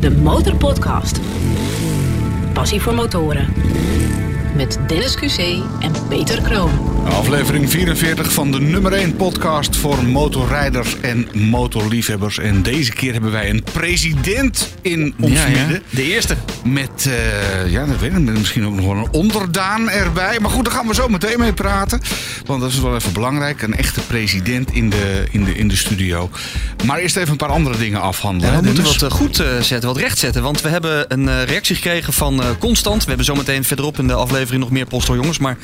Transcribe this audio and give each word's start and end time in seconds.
De 0.00 0.10
Motorpodcast. 0.10 1.20
Passie 2.52 2.80
voor 2.80 2.94
motoren. 2.94 3.46
Met 4.56 4.78
Dennis 4.86 5.16
QC 5.16 5.38
en 5.80 5.92
Peter 6.08 6.42
Kroon. 6.42 6.70
Aflevering 7.04 7.70
44 7.70 8.32
van 8.32 8.50
de 8.50 8.60
nummer 8.60 8.92
1 8.92 9.16
podcast 9.16 9.76
voor 9.76 10.04
motorrijders 10.04 11.00
en 11.00 11.28
motorliefhebbers. 11.32 12.38
En 12.38 12.62
deze 12.62 12.92
keer 12.92 13.12
hebben 13.12 13.30
wij 13.30 13.50
een 13.50 13.62
president 13.72 14.74
in 14.82 15.14
ons 15.20 15.32
Ja, 15.32 15.46
ja. 15.46 15.58
midden. 15.58 15.82
De 15.90 16.02
eerste. 16.02 16.36
Met, 16.64 17.06
eh, 17.06 17.70
ja, 17.70 17.86
dat 17.86 17.98
weet 17.98 18.12
ik, 18.12 18.18
met 18.18 18.38
misschien 18.38 18.66
ook 18.66 18.74
nog 18.74 18.84
wel 18.84 18.96
een 18.96 19.08
onderdaan 19.12 19.90
erbij. 19.90 20.38
Maar 20.40 20.50
goed, 20.50 20.64
daar 20.64 20.74
gaan 20.74 20.86
we 20.86 20.94
zo 20.94 21.08
meteen 21.08 21.38
mee 21.38 21.52
praten. 21.52 22.00
Want 22.46 22.60
dat 22.60 22.70
is 22.70 22.80
wel 22.80 22.94
even 22.94 23.12
belangrijk. 23.12 23.62
Een 23.62 23.76
echte 23.76 24.00
president 24.00 24.72
in 24.72 24.90
de, 24.90 25.24
in 25.30 25.44
de, 25.44 25.54
in 25.54 25.68
de 25.68 25.76
studio. 25.76 26.30
Maar 26.86 26.98
eerst 26.98 27.16
even 27.16 27.30
een 27.30 27.36
paar 27.36 27.48
andere 27.48 27.78
dingen 27.78 28.00
afhandelen. 28.00 28.54
Ja, 28.54 28.60
we 28.60 28.66
moeten 28.66 28.84
wat 28.84 29.02
eh, 29.02 29.10
goed 29.10 29.40
eh, 29.40 29.46
zetten, 29.60 29.88
wat 29.88 29.98
recht 29.98 30.18
zetten. 30.18 30.42
Want 30.42 30.60
we 30.60 30.68
hebben 30.68 31.04
een 31.08 31.44
reactie 31.44 31.74
gekregen 31.74 32.12
van 32.12 32.42
eh, 32.42 32.48
Constant. 32.58 33.02
We 33.02 33.08
hebben 33.08 33.26
zometeen 33.26 33.64
verderop 33.64 33.98
in 33.98 34.06
de 34.06 34.12
aflevering 34.14 34.36
nog 34.46 34.70
meer 34.70 34.86
jongens. 35.06 35.38
Maar 35.38 35.56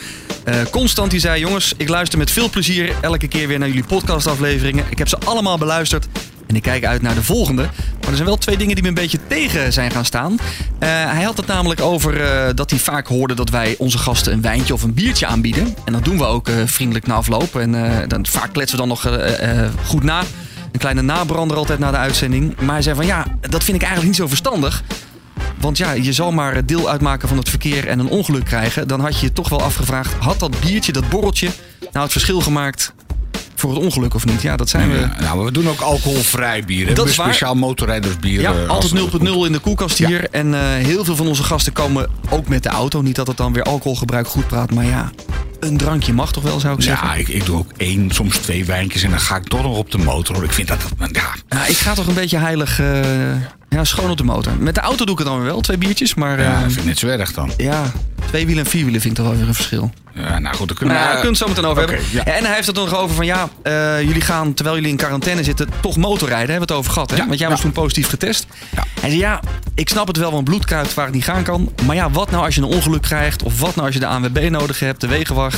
eh, 0.44 0.54
Constant 0.70 1.10
die 1.10 1.20
zei... 1.20 1.40
Jongens, 1.40 1.74
ik 1.76 1.88
luister 1.88 2.18
met 2.18 2.30
veel 2.30 2.50
plezier 2.50 2.94
elke 3.00 3.28
keer 3.28 3.48
weer 3.48 3.58
naar 3.58 3.68
jullie 3.68 3.84
podcastafleveringen. 3.84 4.84
Ik 4.88 4.98
heb 4.98 5.08
ze 5.08 5.18
allemaal 5.18 5.58
beluisterd. 5.58 6.06
En 6.46 6.56
ik 6.56 6.62
kijk 6.62 6.84
uit 6.84 7.02
naar 7.02 7.14
de 7.14 7.22
volgende. 7.22 7.62
Maar 8.00 8.08
er 8.08 8.14
zijn 8.14 8.28
wel 8.28 8.36
twee 8.36 8.56
dingen 8.56 8.74
die 8.74 8.82
me 8.82 8.88
een 8.88 8.94
beetje 8.94 9.18
tegen 9.26 9.72
zijn 9.72 9.90
gaan 9.90 10.04
staan. 10.04 10.38
Eh, 10.78 10.88
hij 10.88 11.22
had 11.22 11.36
het 11.36 11.46
namelijk 11.46 11.80
over 11.80 12.20
eh, 12.20 12.54
dat 12.54 12.70
hij 12.70 12.78
vaak 12.78 13.06
hoorde 13.06 13.34
dat 13.34 13.50
wij 13.50 13.74
onze 13.78 13.98
gasten 13.98 14.32
een 14.32 14.40
wijntje 14.40 14.74
of 14.74 14.82
een 14.82 14.94
biertje 14.94 15.26
aanbieden. 15.26 15.74
En 15.84 15.92
dat 15.92 16.04
doen 16.04 16.18
we 16.18 16.24
ook 16.24 16.48
vriendelijk 16.64 17.06
na 17.06 17.14
afloop. 17.14 17.56
En 17.56 17.72
dan, 18.08 18.26
vaak 18.26 18.52
kletsen 18.52 18.78
we 18.78 18.86
dan 18.86 18.88
nog 18.88 19.08
goed 19.84 20.02
na. 20.02 20.22
Een 20.72 20.80
kleine 20.80 21.02
nabrander 21.02 21.56
altijd 21.56 21.78
na 21.78 21.90
de 21.90 21.96
uitzending. 21.96 22.60
Maar 22.60 22.74
hij 22.74 22.82
zei 22.82 22.96
van 22.96 23.06
ja, 23.06 23.26
dat 23.40 23.64
vind 23.64 23.76
ik 23.76 23.82
eigenlijk 23.82 24.06
niet 24.06 24.16
zo 24.16 24.26
verstandig. 24.26 24.82
Want 25.60 25.78
ja, 25.78 25.92
je 25.92 26.12
zal 26.12 26.32
maar 26.32 26.66
deel 26.66 26.90
uitmaken 26.90 27.28
van 27.28 27.38
het 27.38 27.48
verkeer 27.48 27.88
en 27.88 27.98
een 27.98 28.08
ongeluk 28.08 28.44
krijgen. 28.44 28.88
Dan 28.88 29.00
had 29.00 29.18
je 29.20 29.26
je 29.26 29.32
toch 29.32 29.48
wel 29.48 29.62
afgevraagd, 29.62 30.12
had 30.18 30.38
dat 30.38 30.60
biertje, 30.60 30.92
dat 30.92 31.08
borreltje, 31.08 31.48
nou 31.80 32.04
het 32.04 32.12
verschil 32.12 32.40
gemaakt 32.40 32.92
voor 33.54 33.74
het 33.74 33.82
ongeluk 33.82 34.14
of 34.14 34.24
niet? 34.26 34.42
Ja, 34.42 34.56
dat 34.56 34.68
zijn 34.68 34.90
we. 34.90 34.98
Nou, 35.20 35.36
maar 35.36 35.44
we 35.44 35.52
doen 35.52 35.68
ook 35.68 35.80
alcoholvrij 35.80 36.64
bier. 36.64 36.86
hè. 36.86 36.92
Dat 36.94 37.08
is 37.08 37.16
waar. 37.16 37.26
Speciaal 37.26 37.54
motorrijdersbier. 37.54 38.40
Ja, 38.40 38.52
eh, 38.52 38.68
altijd 38.68 38.92
het 38.92 39.22
0.0 39.22 39.44
in 39.46 39.52
de 39.52 39.58
koelkast 39.58 39.98
Ja. 39.98 40.06
hier. 40.08 40.28
En 40.30 40.54
eh, 40.54 40.60
heel 40.60 41.04
veel 41.04 41.16
van 41.16 41.26
onze 41.26 41.42
gasten 41.42 41.72
komen 41.72 42.10
ook 42.30 42.48
met 42.48 42.62
de 42.62 42.68
auto. 42.68 43.02
Niet 43.02 43.16
dat 43.16 43.26
het 43.26 43.36
dan 43.36 43.52
weer 43.52 43.62
alcoholgebruik 43.62 44.28
goed 44.28 44.46
praat, 44.46 44.70
maar 44.74 44.84
ja, 44.84 45.10
een 45.66 45.76
drankje 45.76 46.12
mag 46.12 46.32
toch 46.32 46.42
wel, 46.42 46.60
zou 46.60 46.74
ik 46.76 46.82
zeggen. 46.82 47.08
Ja, 47.08 47.14
ik, 47.14 47.28
ik 47.28 47.44
doe 47.46 47.58
ook 47.58 47.70
één, 47.76 48.10
soms 48.10 48.36
twee 48.36 48.64
wijntjes 48.64 49.02
en 49.02 49.10
dan 49.10 49.20
ga 49.20 49.36
ik 49.36 49.44
toch 49.48 49.62
nog 49.62 49.76
op 49.76 49.90
de 49.90 49.98
motor. 49.98 50.34
hoor. 50.34 50.44
Ik 50.44 50.52
vind 50.52 50.68
dat, 50.68 50.80
dat 50.98 51.08
ja, 51.12 51.34
Ja, 51.48 51.66
ik 51.66 51.76
ga 51.76 51.94
toch 51.94 52.06
een 52.06 52.14
beetje 52.14 52.38
heilig 52.38 52.80
eh, 52.80 53.00
ja, 53.68 53.84
schoon 53.84 54.10
op 54.10 54.16
de 54.16 54.24
motor. 54.24 54.52
Met 54.58 54.74
de 54.74 54.80
auto 54.80 55.04
doe 55.04 55.12
ik 55.14 55.18
het 55.20 55.28
dan 55.28 55.36
weer 55.36 55.46
wel, 55.46 55.60
twee 55.60 55.78
biertjes. 55.78 56.14
Maar 56.14 56.40
ja, 56.40 56.52
dat 56.52 56.60
vind 56.62 56.76
ik 56.76 56.84
net 56.84 56.98
zo 56.98 57.06
erg 57.06 57.32
dan. 57.32 57.50
ja, 57.56 57.82
twee 58.28 58.46
wielen 58.46 58.64
en 58.64 58.70
vier 58.70 58.82
wielen 58.84 59.00
vind 59.00 59.18
ik 59.18 59.24
toch 59.24 59.30
wel 59.30 59.38
weer 59.40 59.48
een 59.48 59.54
verschil. 59.54 59.90
Ja, 60.14 60.38
nou 60.38 60.56
goed, 60.56 60.68
dan 60.68 60.76
kunnen 60.76 60.94
Nou, 60.96 61.06
we... 61.08 61.12
daar 61.12 61.22
kunnen 61.22 61.38
we 61.40 61.44
het 61.44 61.54
zo 61.56 61.62
meteen 61.62 61.64
over 61.64 61.82
hebben. 61.82 62.06
ja. 62.12 62.24
En 62.38 62.44
hij 62.44 62.54
heeft 62.54 62.66
het 62.66 62.76
nog 62.76 62.94
over 62.96 63.16
van 63.16 63.26
ja, 63.26 63.48
eh, 63.62 64.00
jullie 64.02 64.20
gaan 64.20 64.54
terwijl 64.54 64.76
jullie 64.76 64.90
in 64.90 64.96
quarantaine 64.96 65.44
zitten 65.44 65.68
toch 65.80 65.96
motorrijden. 65.96 66.50
Hebben 66.50 66.68
we 66.68 66.72
het 66.74 66.82
over 66.82 66.92
gehad, 66.92 67.10
hè? 67.10 67.16
Ja, 67.16 67.26
Want 67.26 67.38
jij 67.38 67.48
was 67.48 67.60
toen 67.60 67.72
positief 67.72 68.08
getest. 68.08 68.46
Ja. 68.74 68.84
Hij 69.00 69.08
zei 69.10 69.20
ja, 69.22 69.40
ik 69.74 69.88
snap 69.88 70.06
het 70.06 70.16
wel, 70.16 70.30
want 70.32 70.44
bloed 70.44 70.64
kruipt 70.64 70.94
waar 70.94 71.04
het 71.04 71.14
niet 71.14 71.24
gaan 71.24 71.42
kan. 71.42 71.72
Maar 71.86 71.96
ja, 71.96 72.10
wat 72.10 72.30
nou 72.30 72.44
als 72.44 72.54
je 72.54 72.60
een 72.60 72.66
ongeluk 72.66 73.02
krijgt? 73.02 73.42
Of 73.42 73.60
wat 73.60 73.74
nou 73.74 73.86
als 73.86 73.94
je 73.94 74.00
de 74.00 74.06
ANWB 74.06 74.48
nodig 74.50 74.78
hebt, 74.80 75.00
de 75.00 75.06
wegenwacht... 75.06 75.53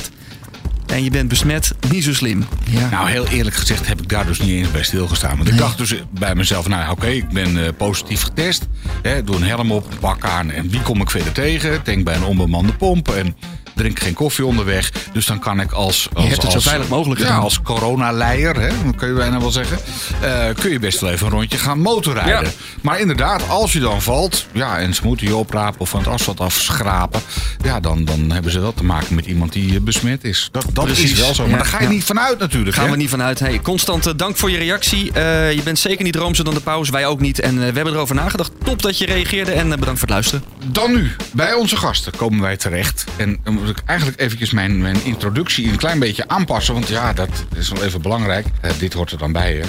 en 0.87 1.05
je 1.05 1.11
bent 1.11 1.29
besmet? 1.29 1.75
Niet 1.91 2.05
zo 2.05 2.15
slim. 2.15 2.45
Ja. 2.65 2.89
Nou, 2.89 3.09
heel 3.09 3.27
eerlijk 3.27 3.56
gezegd 3.56 3.87
heb 3.87 4.01
ik 4.01 4.09
daar 4.09 4.27
dus 4.27 4.41
niet 4.41 4.51
eens 4.51 4.70
bij 4.70 4.83
stilgestaan. 4.83 5.37
Want 5.37 5.48
ik 5.48 5.59
dacht 5.59 5.78
dus 5.78 5.95
bij 6.11 6.34
mezelf, 6.34 6.69
nou 6.69 6.91
oké, 6.91 7.06
ik 7.06 7.28
ben 7.28 7.65
eh, 7.65 7.73
positief 7.77 8.23
getest. 8.23 8.67
Hè, 9.03 9.25
doe 9.25 9.37
een 9.37 9.43
helm 9.43 9.73
op, 9.73 9.93
een 9.93 9.98
pak 9.98 10.25
aan 10.25 10.51
en 10.51 10.70
wie 10.70 10.83
kom 10.83 11.01
ik 11.01 11.11
verder 11.11 11.33
tegen? 11.33 11.81
Denk 11.84 12.05
bij 12.05 12.15
een 12.15 12.25
onbemande 12.25 12.73
pomp 12.73 13.09
en 13.09 13.37
drink 13.77 14.01
geen 14.01 14.15
koffie 14.15 14.47
onderweg. 14.47 14.91
Dus 15.13 15.27
dan 15.27 15.39
kan 15.39 15.61
ik 15.61 15.73
als... 15.73 16.09
als 16.12 16.25
hebt 16.28 16.43
het 16.43 16.50
zo 16.50 16.56
als- 16.56 16.67
veilig 16.67 16.89
mogelijk 16.89 17.21
Ja, 17.21 17.27
gedaan. 17.27 17.43
als 17.43 17.62
coronaleier, 17.62 18.61
hè, 18.61 18.69
kun 18.97 19.09
je 19.09 19.15
bijna 19.15 19.41
wel 19.41 19.50
zeggen. 19.50 19.78
eh, 20.21 20.45
kun 20.61 20.71
je 20.71 20.78
best 20.78 21.00
wel 21.00 21.11
even 21.11 21.27
een 21.27 21.33
rondje 21.33 21.59
gaan 21.59 21.78
motorrijden. 21.81 22.45
Ja. 22.45 22.50
Maar 22.83 23.00
inderdaad, 23.00 23.49
als 23.49 23.73
je 23.73 23.78
dan 23.81 24.03
valt, 24.03 24.47
ja, 24.53 24.78
en 24.78 24.95
ze 24.95 25.00
moeten 25.05 25.27
je 25.27 25.37
oprapen 25.37 25.81
of 25.81 25.89
van 25.89 25.99
het 26.00 26.09
asfalt 26.09 26.41
afschrapen. 26.41 27.21
Ja, 27.65 27.81
dan, 27.81 28.05
dan 28.05 28.31
hebben 28.31 28.53
ze 28.53 28.61
wel 28.61 28.75
te 28.75 28.84
maken 28.84 29.15
met 29.15 29.27
iemand 29.27 29.53
die 29.53 29.75
eh, 29.75 29.81
besmet 29.81 30.25
is. 30.25 30.49
Dat, 30.53 30.67
dat 30.73 30.84
Precies. 30.84 31.12
is 31.12 31.19
wel 31.21 31.34
zo. 31.34 31.43
Maar 31.43 31.50
Ja, 31.50 31.56
daar 31.56 31.67
ga 31.67 31.79
je 31.79 31.84
ja. 31.84 31.91
niet 31.91 32.05
vanuit 32.05 32.39
natuurlijk. 32.39 32.77
Gaan 32.77 32.84
hè? 32.84 32.91
we 32.91 32.97
niet 32.97 33.11
vanuit. 33.11 33.39
Hey, 33.39 33.61
constante 33.61 34.17
dank 34.17 34.37
voor 34.37 34.50
je 34.50 34.59
reactie. 34.59 35.12
Eh, 35.12 35.53
je 35.53 35.62
bent 35.62 35.79
zeker 35.79 36.05
niet 36.05 36.17
roomser 36.17 36.45
dan 36.45 36.55
de 36.55 36.61
pauze. 36.61 36.93
Wij 36.93 37.06
ook 37.06 37.21
niet. 37.21 37.41
En 37.41 37.50
eh, 37.53 37.59
we 37.59 37.75
hebben 37.75 37.93
erover 37.95 38.15
nagedacht. 38.15 38.50
Top 38.65 38.83
dat 38.83 38.99
je 38.99 39.06
reageerde. 39.06 39.53
En 39.53 39.73
eh, 39.73 39.79
bedankt 39.79 39.99
voor 40.00 40.09
het 40.09 40.11
luisteren. 40.11 40.43
Dan 40.67 40.93
nu, 40.93 41.11
bij 41.33 41.53
onze 41.55 41.77
gasten 41.77 42.12
komen 42.17 42.41
wij 42.41 42.56
terecht. 42.56 43.05
En 43.17 43.39
moet 43.66 43.78
ik 43.78 43.84
eigenlijk 43.87 44.21
eventjes 44.21 44.50
mijn, 44.50 44.81
mijn 44.81 45.04
introductie 45.04 45.69
een 45.69 45.77
klein 45.77 45.99
beetje 45.99 46.28
aanpassen. 46.28 46.75
Want 46.75 46.88
ja, 46.88 47.12
dat 47.12 47.28
is 47.56 47.69
wel 47.69 47.84
even 47.84 48.03
belangrijk. 48.03 48.47
Eh, 48.60 48.71
dit 48.78 48.93
hoort 48.93 49.10
er 49.10 49.19
dan 49.19 49.32
bij, 49.32 49.53
hè. 49.53 49.65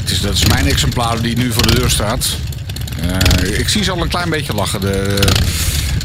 Het 0.00 0.10
is, 0.10 0.20
dat 0.20 0.34
is 0.34 0.46
mijn 0.46 0.66
exemplaar 0.66 1.20
die 1.20 1.36
nu 1.36 1.52
voor 1.52 1.66
de 1.66 1.74
deur 1.74 1.90
staat. 1.90 2.26
Eh, 3.00 3.58
ik 3.58 3.68
zie 3.68 3.84
ze 3.84 3.90
al 3.90 4.02
een 4.02 4.08
klein 4.08 4.30
beetje 4.30 4.54
lachen. 4.54 4.80
De, 4.80 5.18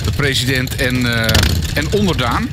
de 0.03 0.11
president 0.15 0.75
en, 0.75 1.25
eh, 1.25 1.35
en 1.73 1.91
onderdaan. 1.91 2.49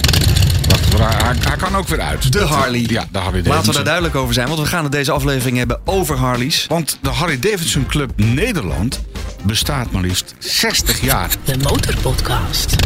Hij, 1.02 1.56
kan 1.56 1.76
ook 1.76 1.88
weer 1.88 2.00
uit. 2.00 2.22
De 2.32 2.38
Dat- 2.38 2.48
Harley. 2.48 2.84
Ja, 2.88 3.04
de 3.12 3.18
Harley 3.18 3.42
Laten 3.42 3.66
we 3.66 3.72
daar 3.74 3.84
duidelijk 3.84 4.14
over 4.14 4.34
zijn. 4.34 4.48
Want 4.48 4.60
we 4.60 4.66
gaan 4.66 4.82
het 4.82 4.92
deze 4.92 5.12
aflevering 5.12 5.56
hebben 5.56 5.80
over 5.84 6.16
Harleys. 6.16 6.66
Want 6.68 6.98
de 7.02 7.08
Harley 7.08 7.38
Davidson 7.38 7.86
Club 7.86 8.12
Nederland 8.16 9.00
bestaat 9.42 9.90
maar 9.90 10.02
liefst 10.02 10.34
60 10.38 11.00
jaar. 11.00 11.30
De 11.44 11.56
Motorpodcast. 11.58 12.76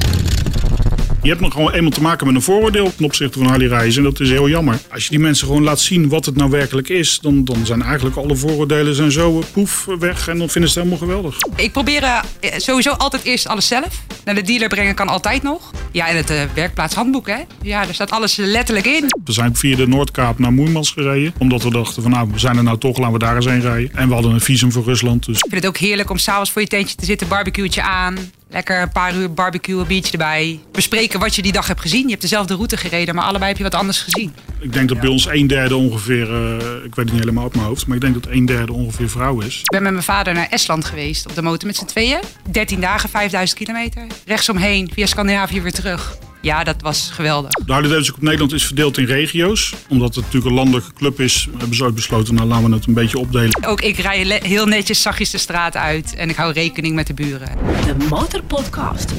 Je 1.22 1.28
hebt 1.28 1.40
nog 1.40 1.52
gewoon 1.52 1.72
eenmaal 1.72 1.90
te 1.90 2.00
maken 2.00 2.26
met 2.26 2.36
een 2.36 2.42
vooroordeel 2.42 2.94
ten 2.94 3.04
opzichte 3.04 3.38
van 3.38 3.48
Harley 3.48 3.66
reizen. 3.66 4.04
En 4.04 4.10
dat 4.10 4.20
is 4.20 4.30
heel 4.30 4.48
jammer. 4.48 4.78
Als 4.90 5.04
je 5.04 5.10
die 5.10 5.18
mensen 5.18 5.46
gewoon 5.46 5.62
laat 5.62 5.80
zien 5.80 6.08
wat 6.08 6.24
het 6.24 6.36
nou 6.36 6.50
werkelijk 6.50 6.88
is, 6.88 7.18
dan, 7.22 7.44
dan 7.44 7.66
zijn 7.66 7.82
eigenlijk 7.82 8.16
alle 8.16 8.36
vooroordelen 8.36 8.94
zijn 8.94 9.12
zo 9.12 9.40
eh, 9.40 9.46
poef 9.52 9.84
weg. 9.98 10.28
En 10.28 10.38
dan 10.38 10.48
vinden 10.48 10.70
ze 10.70 10.78
het 10.78 10.88
helemaal 10.88 11.08
geweldig. 11.08 11.36
Ik 11.56 11.72
probeer 11.72 12.02
eh, 12.02 12.22
sowieso 12.56 12.90
altijd 12.90 13.24
eerst 13.24 13.48
alles 13.48 13.66
zelf. 13.66 14.02
Naar 14.24 14.34
de 14.34 14.42
dealer 14.42 14.68
brengen 14.68 14.94
kan 14.94 15.08
altijd 15.08 15.42
nog. 15.42 15.70
Ja, 15.92 16.08
en 16.08 16.16
het 16.16 16.30
eh, 16.30 16.42
werkplaatshandboek, 16.54 17.26
hè. 17.26 17.38
Ja, 17.62 17.84
daar 17.84 17.94
staat 17.94 18.10
alles 18.10 18.36
letterlijk 18.36 18.86
in. 18.86 19.04
We 19.24 19.32
zijn 19.32 19.56
via 19.56 19.76
de 19.76 19.88
Noordkaap 19.88 20.38
naar 20.38 20.52
Moermans 20.52 20.90
gereden. 20.90 21.34
Omdat 21.38 21.62
we 21.62 21.70
dachten 21.70 22.02
van 22.02 22.10
nou, 22.10 22.28
we 22.32 22.38
zijn 22.38 22.56
er 22.56 22.62
nou 22.62 22.78
toch, 22.78 22.98
laten 22.98 23.12
we 23.12 23.18
daar 23.18 23.36
eens 23.36 23.46
heen 23.46 23.60
rijden. 23.60 23.90
En 23.94 24.08
we 24.08 24.14
hadden 24.14 24.32
een 24.32 24.40
visum 24.40 24.72
voor 24.72 24.84
Rusland. 24.84 25.26
Dus 25.26 25.36
Ik 25.36 25.50
vind 25.50 25.62
het 25.62 25.66
ook 25.66 25.76
heerlijk 25.76 26.10
om 26.10 26.18
s'avonds 26.18 26.50
voor 26.50 26.62
je 26.62 26.68
tentje 26.68 26.96
te 26.96 27.04
zitten, 27.04 27.28
barbecueetje 27.28 27.82
aan. 27.82 28.16
Lekker 28.50 28.82
een 28.82 28.92
paar 28.92 29.14
uur 29.14 29.32
barbecue, 29.32 29.80
een 29.80 29.86
biertje 29.86 30.12
erbij. 30.12 30.60
Bespreken 30.72 31.20
wat 31.20 31.34
je 31.34 31.42
die 31.42 31.52
dag 31.52 31.66
hebt 31.66 31.80
gezien. 31.80 32.02
Je 32.02 32.08
hebt 32.08 32.20
dezelfde 32.20 32.54
route 32.54 32.76
gereden, 32.76 33.14
maar 33.14 33.24
allebei 33.24 33.48
heb 33.48 33.56
je 33.56 33.62
wat 33.62 33.74
anders 33.74 34.00
gezien. 34.00 34.34
ik 34.60 34.72
denk 34.72 34.88
dat 34.88 35.00
bij 35.00 35.08
ons 35.08 35.26
een 35.26 35.46
derde 35.46 35.76
ongeveer, 35.76 36.34
eh, 36.34 36.84
ik 36.84 36.94
weet 36.94 37.04
het 37.04 37.10
niet 37.10 37.18
helemaal 37.18 37.44
uit 37.44 37.54
mijn 37.54 37.66
hoofd. 37.66 37.86
Maar 37.86 37.96
ik 37.96 38.02
denk 38.02 38.14
dat 38.14 38.32
een 38.32 38.46
derde 38.46 38.72
ongeveer 38.72 39.10
vrouw 39.10 39.40
is. 39.40 39.58
Ik 39.58 39.70
ben 39.70 39.82
met 39.82 39.92
mijn 39.92 40.04
vader 40.04 40.34
naar 40.34 40.48
Estland 40.50 40.84
geweest 40.84 41.26
op 41.26 41.34
de 41.34 41.42
motor 41.42 41.66
met 41.66 41.76
z'n 41.76 41.84
tweeën. 41.84 42.20
13 42.50 42.80
dagen, 42.80 43.08
5000 43.08 43.58
kilometer. 43.58 44.06
Rechtsomheen, 44.26 44.90
via 44.92 45.06
Scandinavië 45.06 45.62
weer 45.62 45.72
terug. 45.72 46.18
Ja, 46.40 46.64
dat 46.64 46.82
was 46.82 47.10
geweldig. 47.12 47.50
De 47.50 47.72
Harley 47.72 47.90
Davidson 47.90 48.14
Club 48.14 48.24
Nederland 48.24 48.52
is 48.52 48.66
verdeeld 48.66 48.98
in 48.98 49.04
regio's. 49.04 49.74
Omdat 49.88 50.14
het 50.14 50.24
natuurlijk 50.24 50.46
een 50.46 50.56
landelijke 50.56 50.92
club 50.92 51.20
is, 51.20 51.48
hebben 51.58 51.76
ze 51.76 51.84
ooit 51.84 51.94
besloten, 51.94 52.34
nou 52.34 52.48
laten 52.48 52.68
we 52.70 52.74
het 52.74 52.86
een 52.86 52.94
beetje 52.94 53.18
opdelen. 53.18 53.66
Ook 53.66 53.80
ik 53.80 53.96
rij 53.96 54.40
heel 54.42 54.66
netjes 54.66 55.02
zachtjes 55.02 55.30
de 55.30 55.38
straat 55.38 55.76
uit. 55.76 56.14
En 56.14 56.28
ik 56.28 56.36
hou 56.36 56.52
rekening 56.52 56.94
met 56.94 57.06
de 57.06 57.14
buren. 57.14 57.48
De 57.86 58.06
Motorpodcast. 58.08 59.12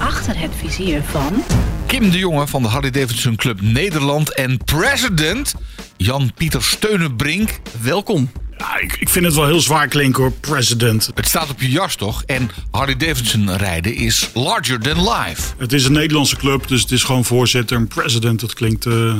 Achter 0.00 0.38
het 0.38 0.50
vizier 0.56 1.02
van... 1.02 1.44
Kim 1.86 2.10
de 2.10 2.18
Jonge 2.18 2.46
van 2.46 2.62
de 2.62 2.68
Harley 2.68 2.90
Davidson 2.90 3.36
Club 3.36 3.60
Nederland 3.60 4.34
en 4.34 4.64
president 4.64 5.54
Jan-Pieter 5.96 6.62
Steunenbrink. 6.62 7.60
Welkom. 7.80 8.30
Ja, 8.58 8.78
ik, 8.78 8.96
ik 8.96 9.08
vind 9.08 9.24
het 9.24 9.34
wel 9.34 9.46
heel 9.46 9.60
zwaar 9.60 9.88
klinken 9.88 10.22
hoor, 10.22 10.32
president. 10.32 11.10
Het 11.14 11.26
staat 11.26 11.50
op 11.50 11.60
je 11.60 11.70
jas 11.70 11.94
toch? 11.94 12.22
En 12.26 12.50
Harley 12.70 12.96
Davidson 12.96 13.56
rijden 13.56 13.94
is 13.94 14.30
larger 14.34 14.80
than 14.80 15.08
life. 15.08 15.42
Het 15.58 15.72
is 15.72 15.84
een 15.84 15.92
Nederlandse 15.92 16.36
club, 16.36 16.68
dus 16.68 16.80
het 16.80 16.90
is 16.90 17.02
gewoon 17.02 17.24
voorzitter 17.24 17.76
en 17.76 17.88
president. 17.88 18.40
Dat 18.40 18.54
klinkt 18.54 18.86
eh, 18.86 19.14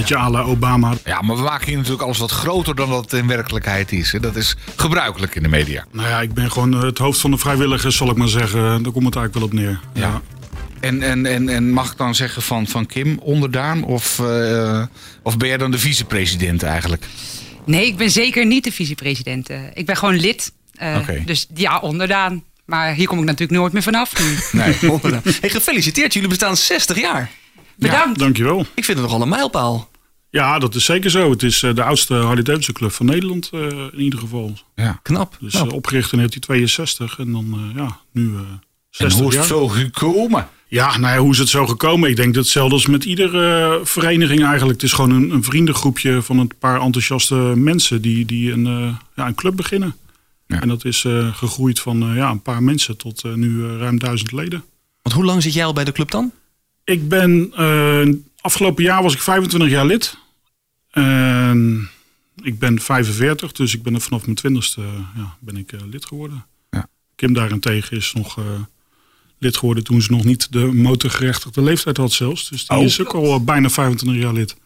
beetje 0.00 0.16
à 0.16 0.30
la 0.30 0.40
Obama. 0.42 0.92
Ja, 1.04 1.20
maar 1.22 1.36
we 1.36 1.42
maken 1.42 1.66
hier 1.66 1.76
natuurlijk 1.76 2.02
alles 2.02 2.18
wat 2.18 2.30
groter 2.30 2.74
dan 2.74 2.88
dat 2.90 3.02
het 3.10 3.12
in 3.20 3.26
werkelijkheid 3.26 3.92
is. 3.92 4.12
hè. 4.12 4.20
Dat 4.20 4.36
is 4.36 4.56
gebruikelijk 4.76 5.34
in 5.34 5.42
de 5.42 5.48
media. 5.48 5.84
Nou 5.92 6.08
ja, 6.08 6.20
ik 6.20 6.34
ben 6.34 6.50
gewoon 6.50 6.72
het 6.72 6.98
hoofd 6.98 7.20
van 7.20 7.30
de 7.30 7.38
vrijwilligers, 7.38 7.96
zal 7.96 8.10
ik 8.10 8.16
maar 8.16 8.28
zeggen. 8.28 8.60
Daar 8.82 8.92
komt 8.92 9.04
het 9.04 9.16
eigenlijk 9.16 9.34
wel 9.34 9.42
op 9.44 9.52
neer. 9.52 9.80
Ja. 9.92 10.20
En, 10.80 11.02
en, 11.02 11.26
en, 11.26 11.48
en 11.48 11.70
mag 11.70 11.90
ik 11.92 11.96
dan 11.98 12.14
zeggen 12.14 12.42
van, 12.42 12.66
van 12.66 12.86
Kim 12.86 13.18
onderdaan? 13.18 13.84
Of, 13.84 14.18
eh, 14.18 14.82
of 15.22 15.36
ben 15.36 15.48
jij 15.48 15.56
dan 15.56 15.70
de 15.70 15.78
vicepresident 15.78 16.62
eigenlijk? 16.62 17.06
Nee, 17.66 17.86
ik 17.86 17.96
ben 17.96 18.10
zeker 18.10 18.46
niet 18.46 18.64
de 18.64 18.72
vicepresident. 18.72 19.48
Eh, 19.48 19.58
Ik 19.74 19.86
ben 19.86 19.96
gewoon 19.96 20.16
lid. 20.16 20.52
Eh, 20.74 20.96
Oké. 21.00 21.22
Dus 21.26 21.46
ja, 21.54 21.78
onderdaan. 21.78 22.42
Maar 22.64 22.94
hier 22.94 23.06
kom 23.06 23.18
ik 23.18 23.24
natuurlijk 23.24 23.58
nooit 23.58 23.72
meer 23.72 23.82
vanaf 23.82 24.18
nu. 24.20 24.58
Nee. 24.60 24.74
Hey, 25.40 25.50
gefeliciteerd, 25.50 26.12
jullie 26.12 26.28
bestaan 26.28 26.56
60 26.56 27.00
jaar. 27.00 27.30
Bedankt. 27.76 28.18
Dankjewel. 28.18 28.60
Ik 28.74 28.84
vind 28.84 28.98
het 28.98 29.06
nogal 29.06 29.22
een 29.22 29.28
mijlpaal. 29.28 29.90
Ja, 30.30 30.58
dat 30.58 30.74
is 30.74 30.84
zeker 30.84 31.10
zo. 31.10 31.30
Het 31.30 31.42
is 31.42 31.62
eh, 31.62 31.74
de 31.74 31.82
oudste 31.82 32.14
Harley 32.14 32.42
Davidson 32.42 32.74
club 32.74 32.92
van 32.92 33.06
Nederland 33.06 33.50
eh, 33.52 33.60
in 33.92 34.00
ieder 34.00 34.18
geval. 34.18 34.52
Ja. 34.74 34.98
Knap. 35.02 35.36
Dus 35.40 35.52
knap. 35.52 35.68
eh, 35.68 35.74
opgericht 35.74 36.12
in 36.12 36.18
1962 36.18 37.18
en 37.18 37.32
dan 37.32 37.70
eh, 37.70 37.76
ja, 37.82 37.98
nu 38.12 38.34
eh 38.34 38.38
En 38.38 38.60
60 38.90 39.18
hoe 39.20 39.28
is 39.28 39.34
jaar. 39.34 39.42
het 39.42 39.52
zo 39.52 39.68
gekomen? 39.68 40.48
Ja, 40.68 40.98
nou 40.98 41.14
ja, 41.14 41.20
hoe 41.20 41.32
is 41.32 41.38
het 41.38 41.48
zo 41.48 41.66
gekomen? 41.66 42.10
Ik 42.10 42.16
denk 42.16 42.34
dat 42.34 42.42
hetzelfde 42.42 42.74
als 42.74 42.86
met 42.86 43.04
iedere 43.04 43.80
vereniging 43.84 44.44
eigenlijk. 44.44 44.80
Het 44.80 44.90
is 44.90 44.92
gewoon 44.96 45.10
een, 45.10 45.30
een 45.30 45.44
vriendengroepje 45.44 46.22
van 46.22 46.38
een 46.38 46.50
paar 46.58 46.80
enthousiaste 46.80 47.34
mensen 47.56 48.02
die, 48.02 48.24
die 48.24 48.52
een, 48.52 48.66
eh, 48.66 48.94
ja, 49.16 49.26
een 49.26 49.34
club 49.34 49.56
beginnen. 49.56 49.96
Ja. 50.46 50.60
En 50.60 50.68
dat 50.68 50.84
is 50.84 51.04
eh, 51.04 51.34
gegroeid 51.36 51.80
van 51.80 52.02
eh, 52.02 52.16
ja, 52.16 52.30
een 52.30 52.42
paar 52.42 52.62
mensen 52.62 52.96
tot 52.96 53.22
eh, 53.24 53.32
nu 53.32 53.66
ruim 53.76 53.98
duizend 53.98 54.32
leden. 54.32 54.64
Want 55.02 55.14
hoe 55.16 55.24
lang 55.24 55.42
zit 55.42 55.52
jij 55.54 55.64
al 55.64 55.72
bij 55.72 55.84
de 55.84 55.92
club 55.92 56.10
dan? 56.10 56.32
Ik 56.84 57.08
ben, 57.08 57.52
eh, 57.56 58.08
afgelopen 58.40 58.82
jaar 58.84 59.02
was 59.02 59.14
ik 59.14 59.20
25 59.22 59.70
jaar 59.70 59.86
lid. 59.86 60.16
En 60.90 61.90
ik 62.42 62.58
ben 62.58 62.80
45, 62.80 63.52
dus 63.52 63.74
ik 63.74 63.82
ben 63.82 63.94
er 63.94 64.00
vanaf 64.00 64.24
mijn 64.24 64.36
twintigste 64.36 64.80
ja, 65.16 65.36
ben 65.40 65.56
ik 65.56 65.72
eh, 65.72 65.80
lid 65.90 66.06
geworden. 66.06 66.46
Ja. 66.70 66.88
Kim 67.14 67.32
daarentegen 67.32 67.96
is 67.96 68.12
nog 68.12 68.38
eh, 68.38 68.44
lid 69.38 69.56
geworden 69.56 69.84
toen 69.84 70.02
ze 70.02 70.10
nog 70.12 70.24
niet 70.24 70.52
de 70.52 70.58
motorgerechtigde 70.72 71.62
leeftijd 71.62 71.96
had 71.96 72.12
zelfs. 72.12 72.48
Dus 72.48 72.66
die 72.66 72.76
Oh. 72.78 72.84
is 72.84 73.00
ook 73.00 73.14
al 73.14 73.34
eh, 73.34 73.40
bijna 73.40 73.70
25 73.70 74.22
jaar 74.22 74.32
lid. 74.32 74.56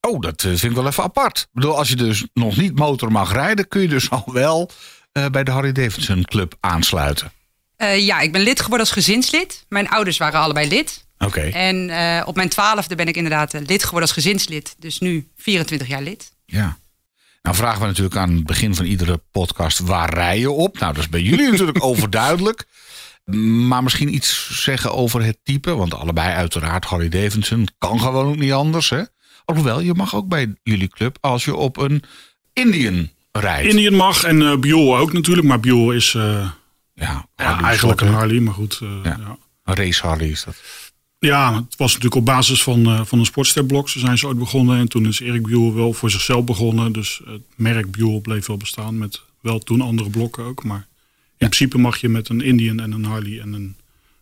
Oh, 0.00 0.20
dat 0.20 0.42
eh, 0.42 0.48
vind 0.50 0.62
ik 0.62 0.72
wel 0.74 0.86
even 0.86 1.02
apart. 1.02 1.38
Ik 1.38 1.48
bedoel, 1.52 1.76
als 1.78 1.88
je 1.88 1.96
dus 1.96 2.24
nog 2.34 2.56
niet 2.56 2.78
motor 2.78 3.12
mag 3.12 3.32
rijden, 3.32 3.68
kun 3.68 3.80
je 3.80 3.88
dus 3.88 4.10
al 4.10 4.24
wel 4.32 4.70
eh, 5.12 5.26
bij 5.26 5.44
de 5.44 5.50
Harley 5.50 5.72
Davidson 5.72 6.24
Club 6.24 6.56
aansluiten. 6.60 7.32
Eh, 7.76 8.06
ja, 8.06 8.20
ik 8.20 8.32
ben 8.32 8.40
lid 8.42 8.58
geworden 8.60 8.80
als 8.86 8.90
gezinslid. 8.94 9.64
Mijn 9.68 9.88
ouders 9.88 10.16
waren 10.16 10.40
allebei 10.40 10.68
lid. 10.68 11.06
Oké. 11.18 11.40
En 11.40 11.90
eh, 11.90 12.22
op 12.26 12.36
mijn 12.36 12.48
twaalfde 12.48 12.94
ben 12.94 13.06
ik 13.08 13.16
inderdaad 13.16 13.54
eh, 13.54 13.60
lid 13.66 13.80
geworden 13.84 14.02
als 14.08 14.12
gezinslid. 14.12 14.74
Dus 14.78 14.98
nu 14.98 15.28
24 15.36 15.88
jaar 15.88 16.02
lid. 16.02 16.32
Ja. 16.46 16.78
Nou 17.42 17.56
vragen 17.56 17.80
we 17.80 17.86
natuurlijk 17.86 18.16
aan 18.16 18.34
het 18.34 18.46
begin 18.46 18.74
van 18.74 18.84
iedere 18.84 19.20
podcast, 19.30 19.78
waar 19.78 20.14
rij 20.14 20.38
je 20.38 20.50
op? 20.50 20.78
Nou, 20.78 20.92
dat 20.92 21.02
is 21.02 21.08
bij 21.08 21.20
jullie 21.22 21.50
natuurlijk 21.50 21.84
overduidelijk. 21.84 22.64
Maar 23.68 23.82
misschien 23.82 24.14
iets 24.14 24.62
zeggen 24.64 24.92
over 24.92 25.22
het 25.24 25.38
type, 25.42 25.74
want 25.74 25.94
allebei 25.94 26.34
uiteraard 26.34 26.84
Harley 26.84 27.08
Davidson. 27.08 27.68
Kan 27.78 28.00
gewoon 28.00 28.26
ook 28.26 28.36
niet 28.36 28.52
anders, 28.52 28.90
hè? 28.90 29.02
Alhoewel, 29.44 29.80
je 29.80 29.94
mag 29.94 30.14
ook 30.14 30.28
bij 30.28 30.54
jullie 30.62 30.88
club 30.88 31.18
als 31.20 31.44
je 31.44 31.54
op 31.56 31.76
een 31.76 32.02
Indian 32.52 33.10
rijdt. 33.32 33.68
Indian 33.68 33.94
mag 33.94 34.24
en 34.24 34.42
eh 34.42 34.56
Buell 34.56 34.96
ook 34.98 35.12
natuurlijk. 35.12 35.46
Maar 35.46 35.60
Buell 35.60 35.96
is 35.96 36.14
eh, 36.14 36.50
ja, 36.94 37.26
eigenlijk 37.36 38.00
een? 38.00 38.12
Harley, 38.12 38.40
maar 38.40 38.54
goed. 38.54 38.78
eh, 38.82 38.88
Ja. 39.02 39.16
ja. 39.20 39.36
Een 39.64 39.74
race 39.74 40.06
Harley 40.06 40.28
is 40.28 40.44
dat. 40.44 40.56
Ja, 41.18 41.54
het 41.54 41.76
was 41.76 41.88
natuurlijk 41.88 42.14
op 42.14 42.24
basis 42.24 42.62
van, 42.62 42.86
eh, 42.86 43.00
van 43.04 43.18
een 43.18 43.24
sportstepblok. 43.24 43.88
Zo 43.88 43.98
zijn 43.98 44.18
ze 44.18 44.26
ooit 44.26 44.38
begonnen. 44.38 44.78
En 44.78 44.88
toen 44.88 45.06
is 45.06 45.20
Erik 45.20 45.42
Buell 45.46 45.72
wel 45.72 45.92
voor 45.92 46.10
zichzelf 46.10 46.44
begonnen. 46.44 46.92
Dus 46.92 47.20
het 47.24 47.42
merk 47.56 47.90
Buell 47.90 48.20
bleef 48.20 48.46
wel 48.46 48.56
bestaan. 48.56 48.98
Met 48.98 49.22
wel 49.40 49.58
toen 49.58 49.80
andere 49.80 50.10
blokken 50.10 50.44
ook. 50.44 50.64
Maar 50.64 50.86
in 51.38 51.48
principe 51.48 51.78
mag 51.78 52.00
je 52.00 52.08
met 52.08 52.28
een 52.28 52.40
Indian 52.40 52.80
en 52.80 52.92
een 52.92 53.04
Harley 53.04 53.40
en 53.40 53.52
een 53.52 53.76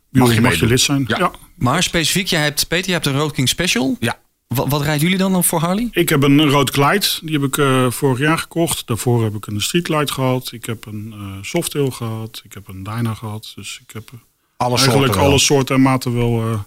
Buell 0.09 0.25
Mag 0.25 0.33
je 0.35 0.41
mag 0.41 0.51
je, 0.51 0.57
meedoen. 0.57 0.69
lid 0.69 0.81
zijn. 0.81 1.03
Ja. 1.07 1.17
Ja. 1.17 1.31
Maar 1.55 1.83
specifiek, 1.83 2.27
jij 2.27 2.41
hebt, 2.41 2.67
Peter, 2.67 2.87
je 2.87 2.91
hebt 2.93 3.05
een 3.05 3.17
Road 3.17 3.31
King 3.31 3.49
Special. 3.49 3.95
Ja. 3.99 4.19
Wat, 4.47 4.67
wat 4.67 4.81
rijden 4.81 5.01
jullie 5.01 5.17
dan 5.17 5.31
dan 5.31 5.43
voor 5.43 5.59
Harley? 5.59 5.87
Ik 5.91 6.09
heb 6.09 6.23
een 6.23 6.49
rood 6.49 6.69
Glide. 6.69 7.05
Die 7.21 7.33
heb 7.33 7.43
ik 7.43 7.57
eh, 7.57 7.91
vorig 7.91 8.19
jaar 8.19 8.37
gekocht. 8.37 8.87
Daarvoor 8.87 9.23
heb 9.23 9.35
ik 9.35 9.47
een 9.47 9.61
Street 9.61 9.85
Glide 9.85 10.11
gehad. 10.11 10.51
Ik 10.51 10.65
heb 10.65 10.85
een 10.85 11.13
eh 11.17 11.25
Softail 11.41 11.91
gehad. 11.91 12.41
Ik 12.43 12.53
heb 12.53 12.67
een 12.67 12.83
Dyna 12.83 13.13
gehad. 13.13 13.51
Dus 13.55 13.79
ik 13.87 13.93
heb 13.93 14.09
Alle 14.57 14.75
eigenlijk 14.77 15.05
soorten 15.13 15.29
alle 15.29 15.39
soorten 15.39 15.75
en 15.75 15.81
maten 15.81 16.15
wel 16.15 16.41
eh 16.41 16.59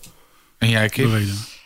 En 0.61 0.69
jij, 0.69 0.89
Kim? 0.89 1.13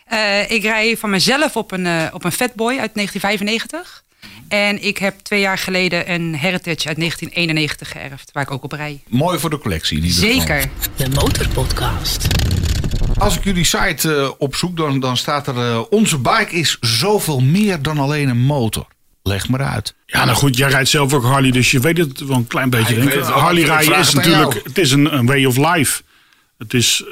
Eh, 0.05 0.51
ik 0.51 0.63
rij 0.63 0.97
van 0.97 1.09
mezelf 1.09 1.55
op 1.55 1.71
een, 1.71 1.85
eh, 1.85 2.07
op 2.11 2.23
een 2.23 2.31
Fatboy 2.31 2.77
uit 2.77 2.95
1995. 2.95 4.03
En 4.47 4.83
ik 4.83 4.97
heb 4.97 5.19
twee 5.19 5.39
jaar 5.39 5.57
geleden 5.57 6.11
een 6.11 6.35
Heritage 6.35 6.87
uit 6.87 6.97
1991 6.97 7.91
geërfd. 7.91 8.29
Waar 8.33 8.43
ik 8.43 8.51
ook 8.51 8.63
op 8.63 8.71
rij. 8.71 9.01
Mooi 9.07 9.39
voor 9.39 9.49
de 9.49 9.57
collectie. 9.57 9.97
in 9.97 10.03
ieder 10.03 10.23
geval. 10.23 10.39
Zeker. 10.39 10.69
De 10.95 11.09
Motorpodcast. 11.09 12.27
Als 13.17 13.37
ik 13.37 13.43
jullie 13.43 13.63
site 13.63 14.15
eh, 14.15 14.31
opzoek, 14.37 14.77
dan, 14.77 14.99
dan 14.99 15.17
staat 15.17 15.47
er... 15.47 15.87
onze 15.87 16.17
bike 16.17 16.55
is 16.55 16.77
zoveel 16.79 17.39
meer 17.39 17.81
dan 17.81 17.97
alleen 17.97 18.29
een 18.29 18.41
motor. 18.41 18.87
Leg 19.23 19.47
maar 19.49 19.61
uit. 19.61 19.95
Ja, 20.05 20.25
nou 20.25 20.37
goed, 20.37 20.57
jij 20.57 20.69
rijdt 20.69 20.89
zelf 20.89 21.13
ook 21.13 21.23
Harley, 21.23 21.51
dus 21.51 21.71
je 21.71 21.79
weet 21.79 21.97
het 21.97 22.19
wel 22.19 22.37
een 22.37 22.47
klein 22.47 22.69
beetje. 22.69 23.03
Ja. 23.03 23.21
Harley 23.21 23.63
rijden 23.63 23.97
is 23.97 24.13
natuurlijk, 24.13 24.53
jou. 24.53 24.63
het 24.67 24.77
is 24.77 24.91
een, 24.91 25.17
een 25.17 25.25
way 25.25 25.45
of 25.45 25.57
life. 25.57 26.01
Het 26.57 26.73
is, 26.73 27.03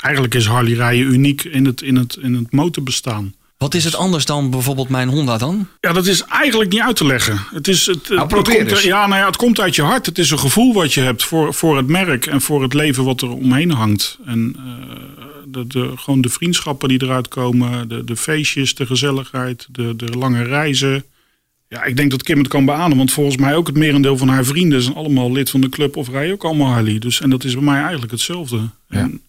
eigenlijk 0.00 0.34
is 0.34 0.46
Harley 0.46 0.72
rijden 0.72 1.12
uniek 1.12 1.44
in 1.44 1.66
het, 1.66 1.82
in 1.82 1.96
het, 1.96 2.16
in 2.20 2.34
het 2.34 2.52
motorbestaan. 2.52 3.34
Wat 3.64 3.74
is 3.74 3.84
het 3.84 3.94
anders 3.94 4.24
dan 4.24 4.50
bijvoorbeeld 4.50 4.88
mijn 4.88 5.08
Honda 5.08 5.38
dan? 5.38 5.68
Ja, 5.80 5.92
dat 5.92 6.06
is 6.06 6.22
eigenlijk 6.22 6.70
niet 6.72 6.80
uit 6.80 6.96
te 6.96 7.06
leggen. 7.06 7.40
Het, 7.52 7.68
is, 7.68 7.86
het, 7.86 8.08
het, 8.08 8.28
probeer 8.28 8.56
komt, 8.56 8.70
eens. 8.70 8.82
ja, 8.82 9.06
nou 9.06 9.20
ja, 9.20 9.26
het 9.26 9.36
komt 9.36 9.60
uit 9.60 9.74
je 9.74 9.82
hart. 9.82 10.06
Het 10.06 10.18
is 10.18 10.30
een 10.30 10.38
gevoel 10.38 10.74
wat 10.74 10.92
je 10.94 11.00
hebt 11.00 11.24
voor, 11.24 11.54
voor 11.54 11.76
het 11.76 11.86
merk 11.86 12.26
en 12.26 12.40
voor 12.40 12.62
het 12.62 12.74
leven 12.74 13.04
wat 13.04 13.22
er 13.22 13.30
omheen 13.30 13.70
hangt. 13.70 14.18
En 14.26 14.56
eh, 14.56 14.94
de, 15.46 15.66
de, 15.66 15.92
gewoon 15.96 16.20
de 16.20 16.28
vriendschappen 16.28 16.88
die 16.88 17.02
eruit 17.02 17.28
komen, 17.28 17.88
de, 17.88 18.04
de 18.04 18.16
feestjes, 18.16 18.74
de 18.74 18.86
gezelligheid, 18.86 19.66
de, 19.70 19.96
de 19.96 20.06
lange 20.18 20.42
reizen. 20.42 21.04
Ja, 21.68 21.84
ik 21.84 21.96
denk 21.96 22.10
dat 22.10 22.22
Kim 22.22 22.38
het 22.38 22.48
kan 22.48 22.64
beamen, 22.64 22.96
want 22.96 23.12
volgens 23.12 23.36
mij 23.36 23.54
ook 23.54 23.66
het 23.66 23.76
merendeel 23.76 24.16
van 24.16 24.28
haar 24.28 24.44
vrienden 24.44 24.82
zijn 24.82 24.96
allemaal 24.96 25.32
lid 25.32 25.50
van 25.50 25.60
de 25.60 25.68
club 25.68 25.96
of 25.96 26.08
rijden 26.08 26.32
ook 26.32 26.44
allemaal 26.44 26.72
Harley. 26.72 26.98
Dus, 26.98 27.20
en 27.20 27.30
dat 27.30 27.44
is 27.44 27.54
bij 27.54 27.62
mij 27.62 27.80
eigenlijk 27.80 28.12
hetzelfde. 28.12 28.60
En 28.88 29.22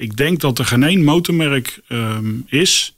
ik 0.00 0.16
denk 0.16 0.40
dat 0.40 0.58
er 0.58 0.64
geen 0.64 0.82
één 0.82 1.04
motormerk 1.04 1.80
ehm, 1.88 2.32
is 2.46 2.94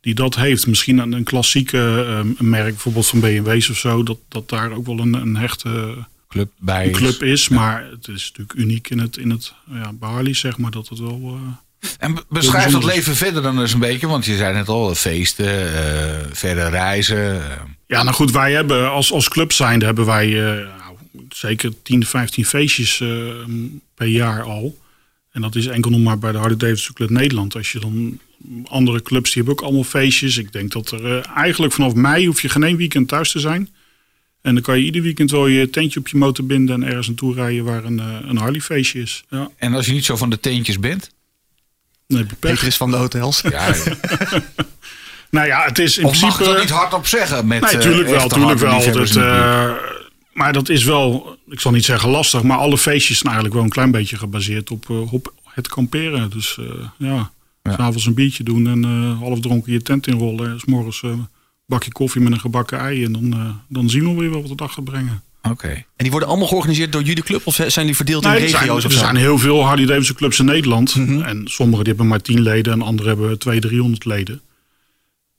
die 0.00 0.14
dat 0.14 0.34
heeft. 0.34 0.66
Misschien 0.66 0.98
een, 0.98 1.12
een 1.12 1.24
klassieke 1.24 2.04
ehm, 2.08 2.48
merk, 2.50 2.68
bijvoorbeeld 2.70 3.06
van 3.06 3.20
BMW's 3.20 3.68
of 3.70 3.78
zo, 3.78 4.02
dat, 4.02 4.18
dat 4.28 4.48
daar 4.48 4.72
ook 4.72 4.86
wel 4.86 4.98
een, 4.98 5.14
een 5.14 5.36
hechte 5.36 5.94
Club 6.28 6.50
bij 6.58 6.86
een 6.86 6.92
club 6.92 7.22
is. 7.22 7.48
Maar 7.48 7.84
het 7.90 8.08
is 8.08 8.22
natuurlijk 8.28 8.58
uniek 8.58 8.90
in 8.90 8.98
het, 8.98 9.16
in 9.16 9.30
het 9.30 9.52
ja, 9.72 9.92
Harley, 10.00 10.34
zeg 10.34 10.58
maar, 10.58 10.70
dat 10.70 10.88
het 10.88 10.98
wel... 10.98 11.38
eh, 11.80 11.88
En 11.98 12.14
be- 12.14 12.24
beschrijf 12.28 12.72
dat 12.72 12.84
leven 12.84 13.16
verder 13.16 13.42
dan 13.42 13.60
eens 13.60 13.72
een 13.72 13.78
beetje. 13.78 14.06
Want 14.06 14.24
je 14.24 14.36
zei 14.36 14.54
net 14.54 14.68
al, 14.68 14.94
feesten, 14.94 15.74
eh 15.74 16.26
verder 16.32 16.70
reizen. 16.70 17.50
eh. 17.50 17.60
Ja, 17.86 18.02
nou 18.02 18.14
goed, 18.14 18.30
wij 18.30 18.52
hebben 18.52 18.90
als, 18.90 19.12
als 19.12 19.28
club 19.28 19.52
zijnde 19.52 19.84
hebben 19.84 20.06
wij 20.06 20.26
eh, 20.26 20.66
nou, 20.78 20.96
zeker 21.28 21.72
10, 21.82 22.06
15 22.06 22.44
feestjes 22.46 23.00
eh, 23.00 23.08
per 23.94 24.06
jaar 24.06 24.42
al. 24.42 24.78
En 25.30 25.40
dat 25.40 25.54
is 25.54 25.66
enkel 25.66 25.90
nog 25.90 26.00
maar 26.00 26.18
bij 26.18 26.32
de 26.32 26.38
Harley 26.38 26.56
Davidson 26.56 26.94
Club 26.94 27.10
Nederland. 27.10 27.54
Als 27.54 27.72
je 27.72 27.78
dan 27.78 28.18
andere 28.64 29.02
clubs, 29.02 29.32
die 29.32 29.42
hebben 29.42 29.52
ook 29.52 29.66
allemaal 29.68 29.84
feestjes. 29.84 30.36
Ik 30.36 30.52
denk 30.52 30.72
dat 30.72 30.90
er 30.90 31.16
eh, 31.16 31.36
eigenlijk 31.36 31.72
vanaf 31.72 31.94
mei 31.94 32.26
hoef 32.26 32.42
je 32.42 32.48
geen 32.48 32.62
één 32.62 32.76
weekend 32.76 33.08
thuis 33.08 33.30
te 33.30 33.38
zijn. 33.38 33.68
En 34.42 34.54
dan 34.54 34.62
kan 34.62 34.78
je 34.78 34.84
ieder 34.84 35.02
weekend 35.02 35.30
wel 35.30 35.46
je 35.46 35.70
tentje 35.70 36.00
op 36.00 36.08
je 36.08 36.16
motor 36.16 36.46
binden 36.46 36.82
en 36.82 36.88
ergens 36.88 37.06
naartoe 37.06 37.34
rijden 37.34 37.64
waar 37.64 37.84
een, 37.84 37.98
eh, 37.98 38.16
een 38.22 38.36
Harley 38.36 38.60
feestje 38.60 39.00
is. 39.00 39.24
Ja, 39.28 39.50
En 39.56 39.74
als 39.74 39.86
je 39.86 39.92
niet 39.92 40.04
zo 40.04 40.16
van 40.16 40.30
de 40.30 40.40
teentjes 40.40 40.78
bent. 40.78 41.10
dan 42.06 42.18
heb 42.18 42.30
je 42.30 42.36
pech. 42.36 42.50
Peter 42.50 42.66
is 42.66 42.76
van 42.76 42.90
de 42.90 42.96
hotels. 42.96 43.40
Ja, 43.40 43.74
Nou 45.30 45.46
ja, 45.46 45.64
het 45.64 45.78
is 45.78 45.98
in 45.98 46.04
of 46.04 46.10
mag 46.10 46.20
principe... 46.20 46.44
je 46.44 46.50
dat 46.50 46.60
niet 46.62 46.70
hardop 46.70 47.06
zeggen? 47.06 47.46
Met, 47.46 47.60
Nee, 47.60 47.70
eh, 47.70 47.78
tuurlijk 47.80 48.08
wel, 48.08 48.28
tuurlijk 48.28 48.60
wel. 48.60 48.92
Dat, 48.92 49.16
eh, 49.16 49.72
maar 50.32 50.52
dat 50.52 50.68
is 50.68 50.84
wel, 50.84 51.36
ik 51.48 51.60
zal 51.60 51.72
niet 51.72 51.84
zeggen 51.84 52.10
lastig, 52.10 52.42
maar 52.42 52.58
alle 52.58 52.78
feestjes 52.78 53.16
zijn 53.18 53.24
eigenlijk 53.32 53.54
wel 53.54 53.64
een 53.64 53.70
klein 53.70 53.90
beetje 53.90 54.16
gebaseerd 54.16 54.70
op, 54.70 54.90
eh, 54.90 55.12
op 55.12 55.32
het 55.44 55.68
kamperen. 55.68 56.30
Dus 56.30 56.58
eh, 56.58 56.66
ja, 56.98 57.30
Ja. 57.62 57.72
s'avonds 57.76 58.06
een 58.06 58.14
biertje 58.14 58.42
doen 58.44 58.66
en 58.66 58.84
eh, 58.84 59.18
half 59.18 59.40
dronken 59.40 59.72
je 59.72 59.82
tent 59.82 60.06
inrollen. 60.06 60.50
En 60.50 60.58
's 60.60 60.64
morgens 60.64 61.02
een 61.02 61.26
bakje 61.66 61.92
koffie 61.92 62.20
met 62.20 62.32
een 62.32 62.40
gebakken 62.40 62.78
ei 62.78 63.04
en 63.04 63.12
dan, 63.12 63.60
dan 63.68 63.90
zien 63.90 64.14
we 64.14 64.20
weer 64.20 64.30
wat 64.30 64.46
de 64.46 64.54
dag 64.54 64.72
gaat 64.72 64.84
brengen. 64.84 65.22
Oké. 65.42 65.68
En 65.68 65.84
die 65.96 66.10
worden 66.10 66.28
allemaal 66.28 66.46
georganiseerd 66.48 66.92
door 66.92 67.02
jullie 67.02 67.22
club? 67.22 67.46
Of 67.46 67.54
zijn 67.54 67.70
jullie 67.74 67.96
verdeeld 67.96 68.24
Nee, 68.24 68.36
in 68.36 68.42
er, 68.42 68.48
zijn, 68.48 68.60
regio's 68.62 68.82
er 68.82 68.88
of 68.88 68.92
zo? 68.92 68.98
zijn 68.98 69.16
heel 69.16 69.38
veel 69.38 69.64
Harley 69.64 69.86
Davidson 69.86 70.16
clubs 70.16 70.38
in 70.38 70.44
Nederland. 70.44 70.94
Mhm. 70.96 71.20
En 71.22 71.42
sommige 71.48 71.82
die 71.82 71.88
hebben 71.92 72.08
maar 72.10 72.20
10 72.22 72.40
leden 72.40 72.72
en 72.72 72.82
andere 72.82 73.08
hebben 73.08 73.38
200, 73.38 73.72
300 73.72 74.04
leden. 74.04 74.40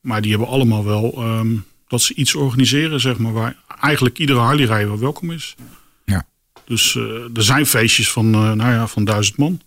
Maar 0.02 0.22
die 0.22 0.32
hebben 0.32 0.48
allemaal 0.50 0.86
wel 0.86 1.14
ehm, 1.18 1.54
dat 1.92 2.02
ze 2.02 2.14
iets 2.14 2.36
organiseren, 2.36 3.00
zeg 3.00 3.18
maar, 3.18 3.34
waar 3.34 3.56
eigenlijk 3.82 4.20
iedere 4.20 4.40
Harley 4.40 4.66
rijder 4.66 4.88
wel 4.88 5.00
welkom 5.00 5.32
is. 5.32 5.56
Ja. 6.06 6.28
Dus 6.66 6.96
eh, 6.96 7.04
er 7.36 7.44
zijn 7.44 7.66
feestjes 7.66 8.12
van, 8.12 8.34
eh, 8.34 8.52
nou 8.52 8.72
ja, 8.72 8.88
van 8.88 9.06
duizend 9.06 9.38
man. 9.38 9.62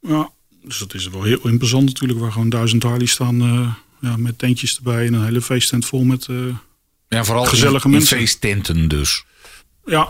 Ja, 0.00 0.30
dus 0.62 0.78
dat 0.78 0.94
is 0.94 1.08
wel 1.08 1.22
heel 1.22 1.48
imposant 1.48 1.84
natuurlijk, 1.84 2.20
waar 2.20 2.32
gewoon 2.32 2.48
duizend 2.48 2.82
Harley 2.82 3.06
staan 3.06 3.40
eh, 3.40 3.74
ja, 4.00 4.16
met 4.16 4.38
tentjes 4.38 4.76
erbij 4.76 5.06
en 5.06 5.14
een 5.14 5.24
hele 5.24 5.42
feesttent 5.42 5.86
vol 5.86 6.04
met... 6.04 6.28
Ja, 7.08 7.24
vooral 7.24 7.44
Gezellige 7.44 7.86
in, 7.86 7.92
in 7.92 7.98
mensen. 7.98 8.16
feesttenten 8.16 8.88
dus. 8.88 9.24
Ja, 9.84 10.08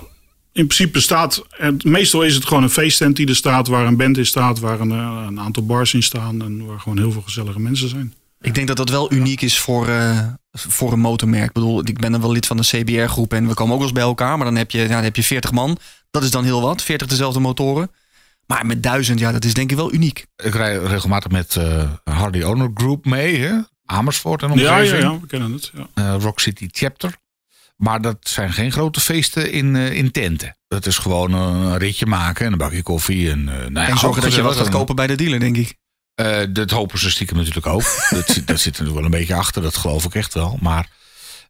in 0.52 0.66
principe 0.66 1.00
staat. 1.00 1.46
En 1.58 1.78
meestal 1.84 2.22
is 2.22 2.34
het 2.34 2.44
gewoon 2.44 2.62
een 2.62 2.70
feesttent 2.70 3.16
die 3.16 3.28
er 3.28 3.36
staat, 3.36 3.68
waar 3.68 3.86
een 3.86 3.96
band 3.96 4.18
in 4.18 4.26
staat, 4.26 4.58
waar 4.58 4.80
een, 4.80 4.90
een 4.90 5.40
aantal 5.40 5.66
bars 5.66 5.94
in 5.94 6.02
staan 6.02 6.42
en 6.42 6.66
waar 6.66 6.80
gewoon 6.80 6.98
heel 6.98 7.12
veel 7.12 7.22
gezellige 7.22 7.60
mensen 7.60 7.88
zijn. 7.88 8.14
Ik 8.40 8.54
denk 8.54 8.66
dat 8.66 8.76
dat 8.76 8.88
wel 8.88 9.12
uniek 9.12 9.40
is 9.40 9.58
voor, 9.58 9.88
eh, 9.88 10.18
voor 10.52 10.92
een 10.92 11.00
motormerk. 11.00 11.44
Ik 11.46 11.52
bedoel, 11.52 11.80
ik 11.88 11.98
ben 12.00 12.12
dan 12.12 12.20
wel 12.20 12.32
lid 12.32 12.46
van 12.46 12.56
de 12.56 12.62
CBR-groep 12.62 13.32
en 13.32 13.48
we 13.48 13.54
komen 13.54 13.72
ook 13.72 13.78
wel 13.78 13.88
eens 13.88 13.96
bij 13.98 14.06
elkaar. 14.06 14.36
Maar 14.36 14.46
dan 14.46 14.56
heb 14.56 14.70
je, 14.70 14.78
ja, 14.80 14.86
dan 14.88 15.02
heb 15.02 15.16
je 15.16 15.22
40 15.22 15.52
man. 15.52 15.78
Dat 16.10 16.22
is 16.22 16.30
dan 16.30 16.44
heel 16.44 16.60
wat, 16.60 16.82
40 16.82 17.06
dezelfde 17.06 17.40
motoren. 17.40 17.90
Maar 18.46 18.66
met 18.66 18.82
duizend, 18.82 19.18
ja, 19.18 19.32
dat 19.32 19.44
is 19.44 19.54
denk 19.54 19.70
ik 19.70 19.76
wel 19.76 19.92
uniek. 19.92 20.26
Ik 20.36 20.54
rij 20.54 20.76
regelmatig 20.76 21.30
met 21.30 21.56
eh 21.56 21.90
Harley 22.04 22.44
Owner 22.44 22.70
Group 22.74 23.04
mee. 23.04 23.40
Hè? 23.40 23.54
Amersfoort 23.84 24.42
en 24.42 24.50
omgeving. 24.50 25.02
ja, 25.02 25.10
ja, 25.10 25.20
we 25.20 25.26
kennen 25.26 25.52
het. 25.52 25.72
Ja. 25.74 25.86
eh, 25.94 26.16
Rock 26.22 26.40
City 26.40 26.66
Chapter. 26.70 27.16
Maar 27.76 28.00
dat 28.00 28.16
zijn 28.20 28.52
geen 28.52 28.72
grote 28.72 29.00
feesten 29.00 29.52
in, 29.52 29.76
eh, 29.76 29.92
in 29.92 30.10
tenten. 30.10 30.56
Dat 30.68 30.86
is 30.86 30.98
gewoon 30.98 31.32
een 31.32 31.78
ritje 31.78 32.06
maken 32.06 32.46
en 32.46 32.52
een 32.52 32.58
bakje 32.58 32.82
koffie. 32.82 33.30
En, 33.30 33.48
eh, 33.48 33.54
nou 33.58 33.72
ja, 33.72 33.88
En 33.88 33.98
zorgen 33.98 34.22
dat 34.22 34.34
je 34.34 34.42
wat 34.42 34.56
gaat 34.56 34.68
kopen 34.68 34.94
bij 34.96 35.06
de 35.06 35.14
dealer, 35.14 35.40
denk 35.40 35.56
ik. 35.56 35.76
Eh, 36.16 36.42
dat 36.50 36.70
hopen 36.70 36.98
ze 36.98 37.10
stiekem 37.10 37.36
natuurlijk 37.36 37.66
ook. 37.66 37.82
dat, 38.10 38.28
zit- 38.28 38.46
dat 38.46 38.60
zit 38.60 38.76
er 38.76 38.82
natuurlijk 38.82 38.94
wel 38.94 39.04
een 39.04 39.10
beetje 39.10 39.34
achter, 39.34 39.62
dat 39.62 39.76
geloof 39.76 40.04
ik 40.04 40.14
echt 40.14 40.34
wel. 40.34 40.58
Maar 40.60 40.88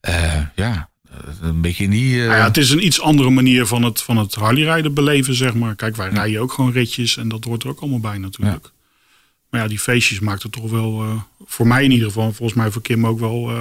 eh, 0.00 0.40
ja, 0.54 0.88
eh, 1.10 1.16
een 1.40 1.60
beetje 1.60 1.84
in 1.84 1.90
die... 1.90 2.20
eh, 2.20 2.26
Nou 2.26 2.38
ja, 2.38 2.44
het 2.44 2.56
is 2.56 2.70
een 2.70 2.86
iets 2.86 3.00
andere 3.00 3.30
manier 3.30 3.66
van 3.66 3.82
het, 3.82 4.02
van 4.02 4.16
het 4.16 4.34
Harley-rijden 4.34 4.94
beleven, 4.94 5.34
zeg 5.34 5.54
maar. 5.54 5.74
Kijk, 5.74 5.96
wij 5.96 6.08
rijden 6.08 6.40
ook 6.40 6.52
gewoon 6.52 6.72
ritjes 6.72 7.16
en 7.16 7.28
dat 7.28 7.44
hoort 7.44 7.62
er 7.62 7.68
ook 7.68 7.80
allemaal 7.80 8.00
bij 8.00 8.18
natuurlijk. 8.18 8.70
Maar 9.50 9.60
ja, 9.60 9.68
die 9.68 9.78
feestjes 9.78 10.20
maakt 10.20 10.42
het 10.42 10.52
toch 10.52 10.70
wel, 10.70 11.22
voor 11.46 11.66
mij 11.66 11.84
in 11.84 11.90
ieder 11.90 12.06
geval, 12.06 12.32
volgens 12.32 12.58
mij 12.58 12.70
voor 12.70 12.82
Kim 12.82 13.06
ook 13.06 13.18
wel 13.20 13.52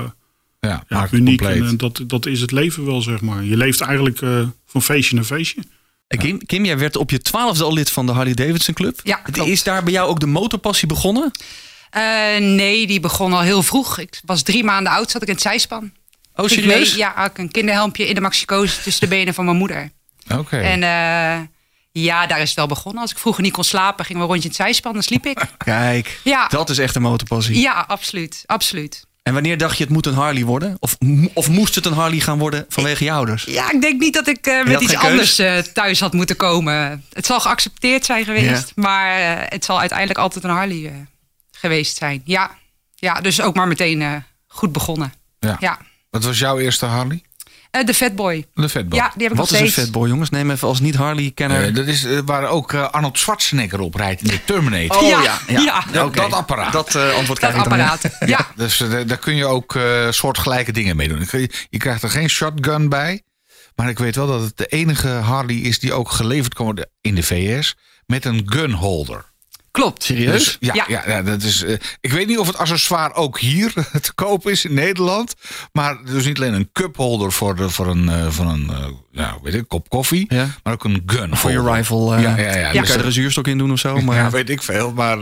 ja, 0.60 0.84
uniek. 1.12 1.40
compleet. 1.40 1.64
En, 1.70 1.78
dat, 1.78 2.02
dat 2.08 2.26
is 2.26 2.42
het 2.42 2.52
leven 2.52 2.86
wel, 2.86 3.02
zeg 3.02 3.22
maar. 3.22 3.44
Je 3.44 3.58
leeft 3.58 3.82
eigenlijk 3.82 4.20
van 4.66 4.82
feestje 4.82 5.16
naar 5.16 5.24
feestje. 5.24 5.62
Eh, 6.08 6.20
Kim, 6.20 6.46
Kim, 6.46 6.66
jij 6.66 6.78
werd 6.78 6.96
op 6.96 7.10
je 7.12 7.20
twaalfde 7.22 7.64
al 7.64 7.74
lid 7.74 7.90
van 7.92 8.06
de 8.06 8.12
Harley 8.12 8.34
Davidson 8.34 8.74
Club. 8.74 9.00
Ja, 9.04 9.16
klopt. 9.16 9.50
Is 9.50 9.64
daar 9.64 9.84
bij 9.84 9.94
jou 9.94 10.10
ook 10.10 10.20
de 10.20 10.26
motorpassie 10.26 10.88
begonnen? 10.88 11.32
Eh, 11.90 12.02
nee, 12.40 12.88
die 12.88 13.00
begon 13.00 13.34
al 13.34 13.42
heel 13.42 13.64
vroeg. 13.64 13.98
Ik 13.98 14.22
was 14.26 14.42
drie 14.42 14.64
maanden 14.64 14.92
oud, 14.94 15.12
zat 15.12 15.22
ik 15.22 15.28
in 15.28 15.34
het 15.34 15.44
zijspan. 15.44 15.92
Oh, 16.36 16.46
Ik 16.46 16.52
serieus? 16.52 16.90
mee- 16.90 16.98
ja, 16.98 17.14
had 17.16 17.30
ik 17.32 17.38
een 17.38 17.52
kinderhelmpje 17.52 18.08
in 18.08 18.16
de 18.16 18.22
maxicoos 18.22 18.84
tussen 18.84 19.02
de 19.10 19.16
benen 19.16 19.34
van 19.34 19.46
mijn 19.46 19.58
moeder. 19.58 19.90
Oké. 20.38 20.58
En 20.58 20.84
eh, 20.84 21.42
ja, 21.92 22.28
daar 22.28 22.40
is 22.42 22.48
het 22.48 22.58
wel 22.58 22.68
begonnen. 22.68 23.02
Als 23.02 23.12
ik 23.12 23.18
vroeger 23.18 23.44
niet 23.44 23.54
kon 23.54 23.64
slapen, 23.64 24.06
gingen 24.06 24.22
we 24.22 24.28
rondje 24.28 24.44
in 24.44 24.50
het 24.56 24.58
zijspan, 24.66 24.94
dan 24.94 25.04
sliep 25.04 25.26
ik. 25.26 25.42
Kijk, 25.58 26.20
Ja, 26.24 26.48
dat 26.48 26.70
is 26.70 26.78
echt 26.78 26.96
een 26.96 27.02
motorpassie. 27.02 27.60
ja 27.60 27.86
absoluut, 27.88 28.44
absoluut. 28.46 29.06
En 29.28 29.34
wanneer 29.34 29.58
dacht 29.58 29.78
je 29.78 29.84
het 29.84 29.94
moet 29.94 30.06
een 30.06 30.14
Harley 30.14 30.44
worden? 30.44 30.78
Of, 30.80 30.98
of 31.34 31.50
moest 31.50 31.76
het 31.76 31.86
een 31.86 31.94
Harley 31.94 32.20
gaan 32.20 32.38
worden 32.38 32.66
vanwege 32.70 33.04
je 33.04 33.12
ouders? 33.12 33.44
Ja, 33.44 33.72
ik 33.72 33.82
denk 33.82 34.00
niet 34.00 34.14
dat 34.14 34.28
ik 34.28 34.46
eh, 34.48 34.64
met 34.66 34.82
iets 34.82 34.94
keus? 34.94 35.04
anders 35.04 35.40
eh, 35.40 35.58
thuis 35.58 36.00
had 36.00 36.14
moeten 36.14 36.36
komen. 36.36 37.04
Het 37.14 37.26
zal 37.26 37.40
geaccepteerd 37.40 38.06
zijn 38.06 38.26
geweest, 38.26 38.72
maar 38.76 39.20
eh, 39.20 39.46
het 39.50 39.66
zal 39.66 39.80
uiteindelijk 39.80 40.20
altijd 40.20 40.44
een 40.44 40.50
Harley 40.50 40.86
eh, 40.86 40.92
geweest 41.52 41.98
zijn. 41.98 42.22
Ja. 42.26 42.52
ja, 42.96 43.22
dus 43.22 43.42
ook 43.42 43.56
maar 43.56 43.68
meteen 43.68 44.02
eh, 44.02 44.16
goed 44.48 44.72
begonnen. 44.72 45.14
Ja. 45.40 45.58
Ja. 45.60 45.78
Wat 46.10 46.24
was 46.24 46.40
jouw 46.40 46.58
eerste 46.58 46.86
Harley? 46.86 47.24
Eh, 47.80 47.86
de 47.86 47.94
Fatboy. 47.94 48.46
De 48.54 48.70
Fatboy. 48.70 49.00
Ja, 49.00 49.12
die 49.16 49.24
heb 49.24 49.32
ik 49.32 49.38
Wat 49.38 49.52
nog 49.52 49.60
is 49.62 49.76
een 49.78 49.84
fatboy, 49.84 50.08
jongens? 50.10 50.30
Neem 50.30 50.52
even 50.52 50.68
als 50.68 50.80
niet-Harley-kenner. 50.80 51.64
Eh, 51.68 51.74
dat 51.74 51.88
is 51.88 52.04
eh, 52.06 52.20
waar 52.26 52.48
ook 52.48 52.74
Arnold 52.74 53.20
Schwarzenegger 53.20 53.80
op 53.80 53.96
rijdt 53.96 54.22
in 54.22 54.28
de 54.28 54.44
Terminator. 54.46 55.02
oh 55.02 55.08
ja, 55.10 55.22
ja, 55.24 55.40
ja. 55.48 55.60
ja. 55.62 55.84
Dat- 55.92 56.14
dat 56.16 56.34
apparaat. 56.34 56.74
Dat 56.74 56.96
eh, 56.96 57.02
antwoord 57.16 57.28
Dat 57.42 57.50
krijg 57.52 57.64
ik 57.64 57.70
dan. 57.70 57.78
ja. 57.80 57.90
apparaat. 57.90 58.30
Ja. 58.30 58.48
Dus 58.56 58.78
daar 59.08 59.18
kun 59.18 59.36
je 59.36 59.46
ook 59.46 59.76
eh, 59.76 60.12
soortgelijke 60.12 60.72
dingen 60.72 60.96
mee 60.96 61.08
doen. 61.08 61.20
Je, 61.32 61.50
je 61.70 61.78
krijgt 61.78 62.04
er 62.04 62.10
geen 62.10 62.30
shotgun 62.30 62.90
bij. 62.90 63.22
Maar 63.76 63.90
ik 63.90 63.98
weet 64.00 64.16
wel 64.16 64.28
dat 64.28 64.42
het 64.42 64.58
de 64.58 64.66
enige 64.66 65.08
Harley 65.08 65.56
is 65.56 65.80
die 65.80 65.94
ook 65.94 66.12
geleverd 66.12 66.54
kan 66.54 66.66
worden 66.66 66.90
in 67.02 67.16
de 67.16 67.24
VS 67.24 67.76
met 68.06 68.26
een 68.26 68.42
gunholder. 68.46 69.26
Klopt. 69.76 70.04
Serieus? 70.04 70.32
Dus, 70.34 70.58
ja, 70.60 70.74
ja. 70.74 70.86
Ja. 70.88 71.04
Ja, 71.08 71.22
dat 71.22 71.42
is, 71.42 71.64
eh, 71.64 71.76
ik 72.02 72.12
weet 72.12 72.28
niet 72.28 72.38
of 72.38 72.48
het 72.48 72.58
accessoire 72.58 73.14
ook 73.14 73.40
hier 73.40 73.74
te 74.02 74.14
koop 74.16 74.50
is 74.50 74.66
in 74.66 74.74
Nederland. 74.74 75.36
Maar 75.72 75.98
dus 76.06 76.26
niet 76.26 76.38
alleen 76.38 76.54
een 76.54 76.70
cupholder 76.74 77.32
voor, 77.32 77.56
de, 77.56 77.70
voor 77.70 77.88
een, 77.88 78.10
eh, 78.10 78.30
voor 78.30 78.46
een 78.46 78.72
ja, 79.12 79.38
weet 79.44 79.54
ik, 79.54 79.68
kop 79.68 79.90
koffie. 79.90 80.26
Ja. 80.30 80.48
Maar 80.64 80.74
ook 80.74 80.84
een 80.84 81.04
gun. 81.06 81.38
Voor 81.38 81.52
je 81.52 81.72
rifle. 81.72 82.16
eh 82.16 82.22
Ja, 82.22 82.38
ja, 82.38 82.56
ja. 82.56 82.56
ja. 82.56 82.72
Dus 82.72 82.82
kan 82.82 82.92
je 82.92 83.00
er 83.00 83.06
een 83.06 83.12
zuurstok 83.12 83.48
in 83.48 83.58
doen 83.58 83.72
of 83.72 83.80
zo. 83.80 84.00
Maar... 84.02 84.16
ja, 84.16 84.30
weet 84.30 84.50
ik 84.50 84.62
veel. 84.64 84.92
Maar 84.92 85.18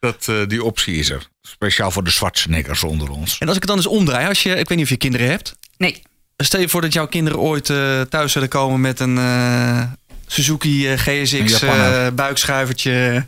dat, 0.00 0.26
eh, 0.28 0.36
die 0.46 0.64
optie 0.64 0.94
is 0.94 1.10
er. 1.10 1.28
Speciaal 1.42 1.90
voor 1.90 2.04
de 2.04 2.10
Schwarzeneggers 2.10 2.84
onder 2.84 3.10
ons. 3.10 3.38
En 3.38 3.46
als 3.46 3.56
ik 3.56 3.62
het 3.62 3.70
dan 3.70 3.76
eens 3.76 3.86
omdraai, 3.86 4.28
als 4.28 4.42
je, 4.42 4.50
ik 4.50 4.68
weet 4.68 4.78
niet 4.78 4.86
of 4.86 4.92
je 4.92 4.96
kinderen 4.96 5.28
hebt. 5.28 5.54
Nee. 5.76 6.02
Stel 6.36 6.60
je 6.60 6.68
voor 6.68 6.80
dat 6.80 6.92
jouw 6.92 7.06
kinderen 7.06 7.38
ooit 7.38 7.70
eh, 7.70 8.00
thuis 8.00 8.32
zullen 8.32 8.48
komen 8.48 8.80
met 8.80 9.00
een 9.00 9.18
eh, 9.18 9.82
Suzuki 10.26 10.96
GSX 10.96 11.62
eh, 11.62 12.06
buikschuivertje. 12.14 13.26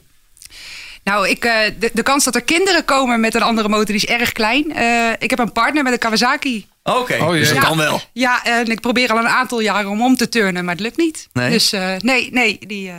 Nou, 1.09 1.29
ik, 1.29 1.45
eh, 1.45 1.53
de, 1.79 1.91
de 1.93 2.03
kans 2.03 2.25
dat 2.25 2.35
er 2.35 2.43
kinderen 2.43 2.85
komen 2.85 3.21
met 3.21 3.35
een 3.35 3.43
andere 3.43 3.69
motor 3.69 3.85
die 3.87 3.95
is 3.95 4.07
erg 4.07 4.33
klein. 4.33 4.73
Eh, 4.75 5.11
ik 5.19 5.31
heb 5.31 5.39
een 5.39 5.53
partner 5.53 5.83
met 5.83 5.93
een 5.93 5.99
Kawasaki. 5.99 6.67
Oké, 6.83 7.17
Oh, 7.21 7.31
dus 7.31 7.49
dat 7.49 7.57
Ja. 7.57 7.63
kan 7.63 7.77
wel. 7.77 8.01
Ja, 8.13 8.45
en 8.45 8.67
ik 8.67 8.81
probeer 8.81 9.13
al 9.13 9.19
een 9.19 9.29
aantal 9.29 9.61
jaren 9.61 9.91
om 9.91 10.03
om 10.03 10.17
te 10.17 10.29
turnen, 10.29 10.65
maar 10.65 10.75
het 10.75 10.83
lukt 10.83 10.97
niet. 10.97 11.29
Nee? 11.33 11.51
Dus 11.51 11.73
eh, 11.73 11.95
nee, 11.99 12.29
nee, 12.33 12.59
die 12.67 12.89
eh, 12.89 12.95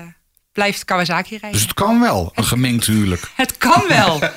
blijft 0.59 0.85
Kawasaki 0.85 1.29
rijden. 1.29 1.51
Dus 1.51 1.61
het 1.61 1.73
kan 1.73 1.99
wel. 1.99 2.31
Een 2.35 2.43
gemengd 2.43 2.85
huwelijk. 2.85 3.21
Het 3.35 3.57
kan 3.57 3.83
wel. 3.87 4.19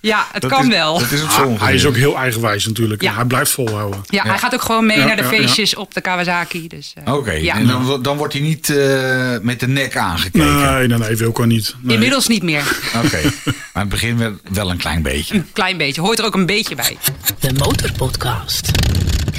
Ja, 0.00 0.26
het 0.32 0.42
Dat 0.42 0.50
kan 0.50 0.62
is- 0.62 0.68
wel. 0.68 0.98
Dat 0.98 1.10
is 1.10 1.20
het 1.20 1.28
Ah, 1.28 1.36
zo 1.36 1.56
hij 1.58 1.74
is 1.74 1.86
ook 1.86 1.96
heel 1.96 2.16
eigenwijs 2.16 2.66
natuurlijk. 2.66 3.02
Ja. 3.02 3.14
Hij 3.14 3.24
blijft 3.24 3.50
volhouden. 3.50 4.00
Ja, 4.08 4.22
Ja. 4.24 4.28
hij 4.30 4.38
gaat 4.38 4.54
ook 4.54 4.62
gewoon 4.62 4.86
mee 4.86 4.98
Ja, 4.98 5.04
naar 5.04 5.16
de 5.16 5.22
ja, 5.22 5.30
ja. 5.30 5.36
feestjes 5.36 5.74
op 5.74 5.94
de 5.94 6.00
Kawasaki. 6.00 6.68
Dus, 6.68 6.92
eh, 7.04 7.14
Oké, 7.14 7.30
ja. 7.32 7.54
en 7.54 7.66
dan, 7.66 8.02
dan 8.02 8.16
wordt 8.16 8.32
hij 8.32 8.42
niet 8.42 8.70
eh, 8.70 9.36
met 9.42 9.60
de 9.60 9.68
nek 9.68 9.96
aangekeken. 9.96 10.62
Nee, 10.78 10.86
nee, 10.86 10.98
nee, 10.98 11.16
Wilco 11.16 11.42
niet. 11.44 11.74
Nee. 11.80 11.94
Inmiddels 11.94 12.26
niet 12.28 12.42
meer. 12.42 12.76
Oké, 13.04 13.20
maar 13.44 13.52
in 13.74 13.80
het 13.80 13.88
begin 13.88 14.18
wel, 14.18 14.32
wel 14.50 14.70
een 14.70 14.76
klein 14.78 15.02
beetje. 15.02 15.34
Een 15.34 15.48
klein 15.52 15.76
beetje. 15.76 16.00
Hoort 16.00 16.18
er 16.18 16.24
ook 16.24 16.34
een 16.34 16.46
beetje 16.46 16.74
bij. 16.74 16.96
De 17.40 17.52
Motorpodcast. 17.52 18.70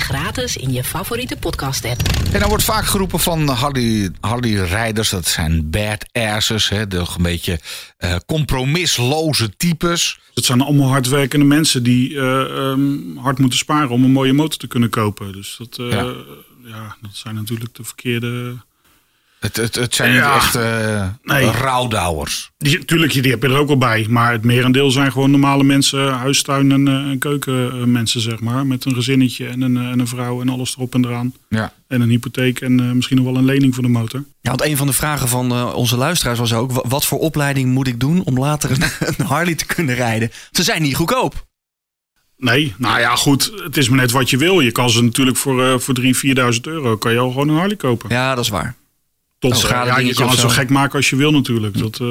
Gratis 0.04 0.58
in 0.58 0.72
je 0.74 0.84
favoriete 0.84 1.38
podcast 1.38 1.86
app. 1.86 2.02
En 2.34 2.40
dan 2.40 2.50
wordt 2.50 2.64
vaak 2.64 2.86
geroepen 2.86 3.20
van 3.20 3.48
Harley, 3.50 4.12
Harley 4.20 4.54
rijders, 4.54 5.10
dat 5.10 5.28
zijn 5.28 5.70
badasses, 5.70 6.70
hè, 6.70 6.88
de 6.88 6.98
een 6.98 7.24
beetje 7.24 7.60
eh, 7.98 8.16
compromisloze 8.26 9.56
types. 9.58 10.20
Het 10.34 10.46
zijn 10.46 10.62
allemaal 10.62 10.90
hardwerkende 10.90 11.46
mensen 11.46 11.84
die 11.84 12.20
eh, 12.20 12.42
ehm, 12.42 13.18
hard 13.18 13.40
moeten 13.40 13.60
sparen 13.60 13.90
om 13.90 14.04
een 14.04 14.12
mooie 14.12 14.34
motor 14.34 14.60
te 14.60 14.68
kunnen 14.68 14.90
kopen. 14.90 15.32
Dus 15.32 15.56
dat, 15.58 15.78
eh, 15.80 15.90
Ja. 15.90 16.14
ja. 16.64 16.96
dat 17.02 17.12
zijn 17.14 17.36
natuurlijk 17.36 17.76
de 17.76 17.84
verkeerde... 17.84 18.56
Het, 19.44 19.56
het, 19.58 19.76
het 19.76 19.96
zijn 19.96 20.14
Ja. 20.14 20.34
niet 20.34 20.44
echt 20.44 20.56
eh 20.56 21.08
Nee. 21.24 21.46
rouwdouwers. 21.52 22.52
Die, 22.58 22.86
tuurlijk, 22.86 23.14
die 23.14 23.32
heb 23.32 23.42
je 23.44 23.48
er 23.50 23.58
ook 23.58 23.68
wel 23.68 23.78
bij. 23.78 24.06
Maar 24.10 24.32
het 24.32 24.44
merendeel 24.44 24.92
zijn 24.92 25.12
gewoon 25.12 25.32
normale 25.32 25.64
mensen, 25.64 26.12
huistuin- 26.14 26.72
en, 26.72 26.88
eh, 26.88 26.94
en 26.94 27.18
keukenmensen, 27.20 28.22
zeg 28.22 28.40
maar. 28.40 28.66
Met 28.68 28.86
een 28.86 28.94
gezinnetje 28.94 29.48
en 29.48 29.62
een, 29.62 29.78
eh, 29.78 29.84
en 29.90 30.00
een 30.00 30.08
vrouw 30.08 30.42
en 30.42 30.50
alles 30.50 30.76
erop 30.76 30.94
en 30.94 31.06
eraan. 31.06 31.34
Ja. 31.50 31.74
En 31.88 32.02
een 32.02 32.10
hypotheek 32.10 32.62
en 32.62 32.80
eh, 32.80 32.92
misschien 32.92 33.18
nog 33.18 33.26
wel 33.26 33.36
een 33.36 33.46
lening 33.46 33.74
voor 33.74 33.84
de 33.84 33.90
motor. 33.90 34.24
Ja, 34.42 34.50
want 34.50 34.64
een 34.64 34.78
van 34.78 34.88
de 34.88 34.94
vragen 34.94 35.28
van 35.28 35.52
eh, 35.52 35.74
onze 35.76 35.98
luisteraars 35.98 36.40
was 36.40 36.54
ook... 36.54 36.72
wa- 36.72 36.84
wat 36.88 37.06
voor 37.06 37.20
opleiding 37.20 37.72
moet 37.72 37.88
ik 37.88 38.00
doen 38.00 38.24
om 38.24 38.38
later 38.40 38.72
een, 38.72 38.84
een 39.18 39.26
Harley 39.26 39.56
te 39.56 39.66
kunnen 39.66 39.96
rijden? 39.96 40.32
Ze 40.52 40.64
zijn 40.64 40.82
niet 40.82 40.96
goedkoop. 40.96 41.46
Nee, 42.38 42.74
nou 42.78 43.00
ja, 43.00 43.16
goed. 43.16 43.52
Het 43.64 43.78
is 43.78 43.90
maar 43.90 44.00
net 44.00 44.12
wat 44.12 44.30
je 44.30 44.38
wil. 44.38 44.60
Je 44.60 44.72
kan 44.72 44.90
ze 44.90 45.04
natuurlijk 45.04 45.38
voor, 45.38 45.64
eh 45.66 45.80
voor 45.80 45.96
3.000, 46.02 46.08
4.000 46.56 46.62
euro 46.62 46.98
kan 46.98 47.12
je 47.12 47.20
al 47.20 47.30
gewoon 47.32 47.50
een 47.50 47.56
Harley 47.58 47.76
kopen. 47.76 48.10
Ja, 48.10 48.36
dat 48.36 48.44
is 48.44 48.50
waar. 48.50 48.76
Tot 49.50 49.64
Oh, 49.64 49.72
eh, 49.72 49.86
ja, 49.86 49.98
je 50.00 50.14
kan 50.14 50.30
het 50.30 50.40
zo 50.40 50.48
gek 50.48 50.70
maken 50.70 50.96
als 50.96 51.10
je 51.10 51.16
wil 51.16 51.32
natuurlijk. 51.32 51.78
Dat, 51.78 52.00
eh, 52.00 52.08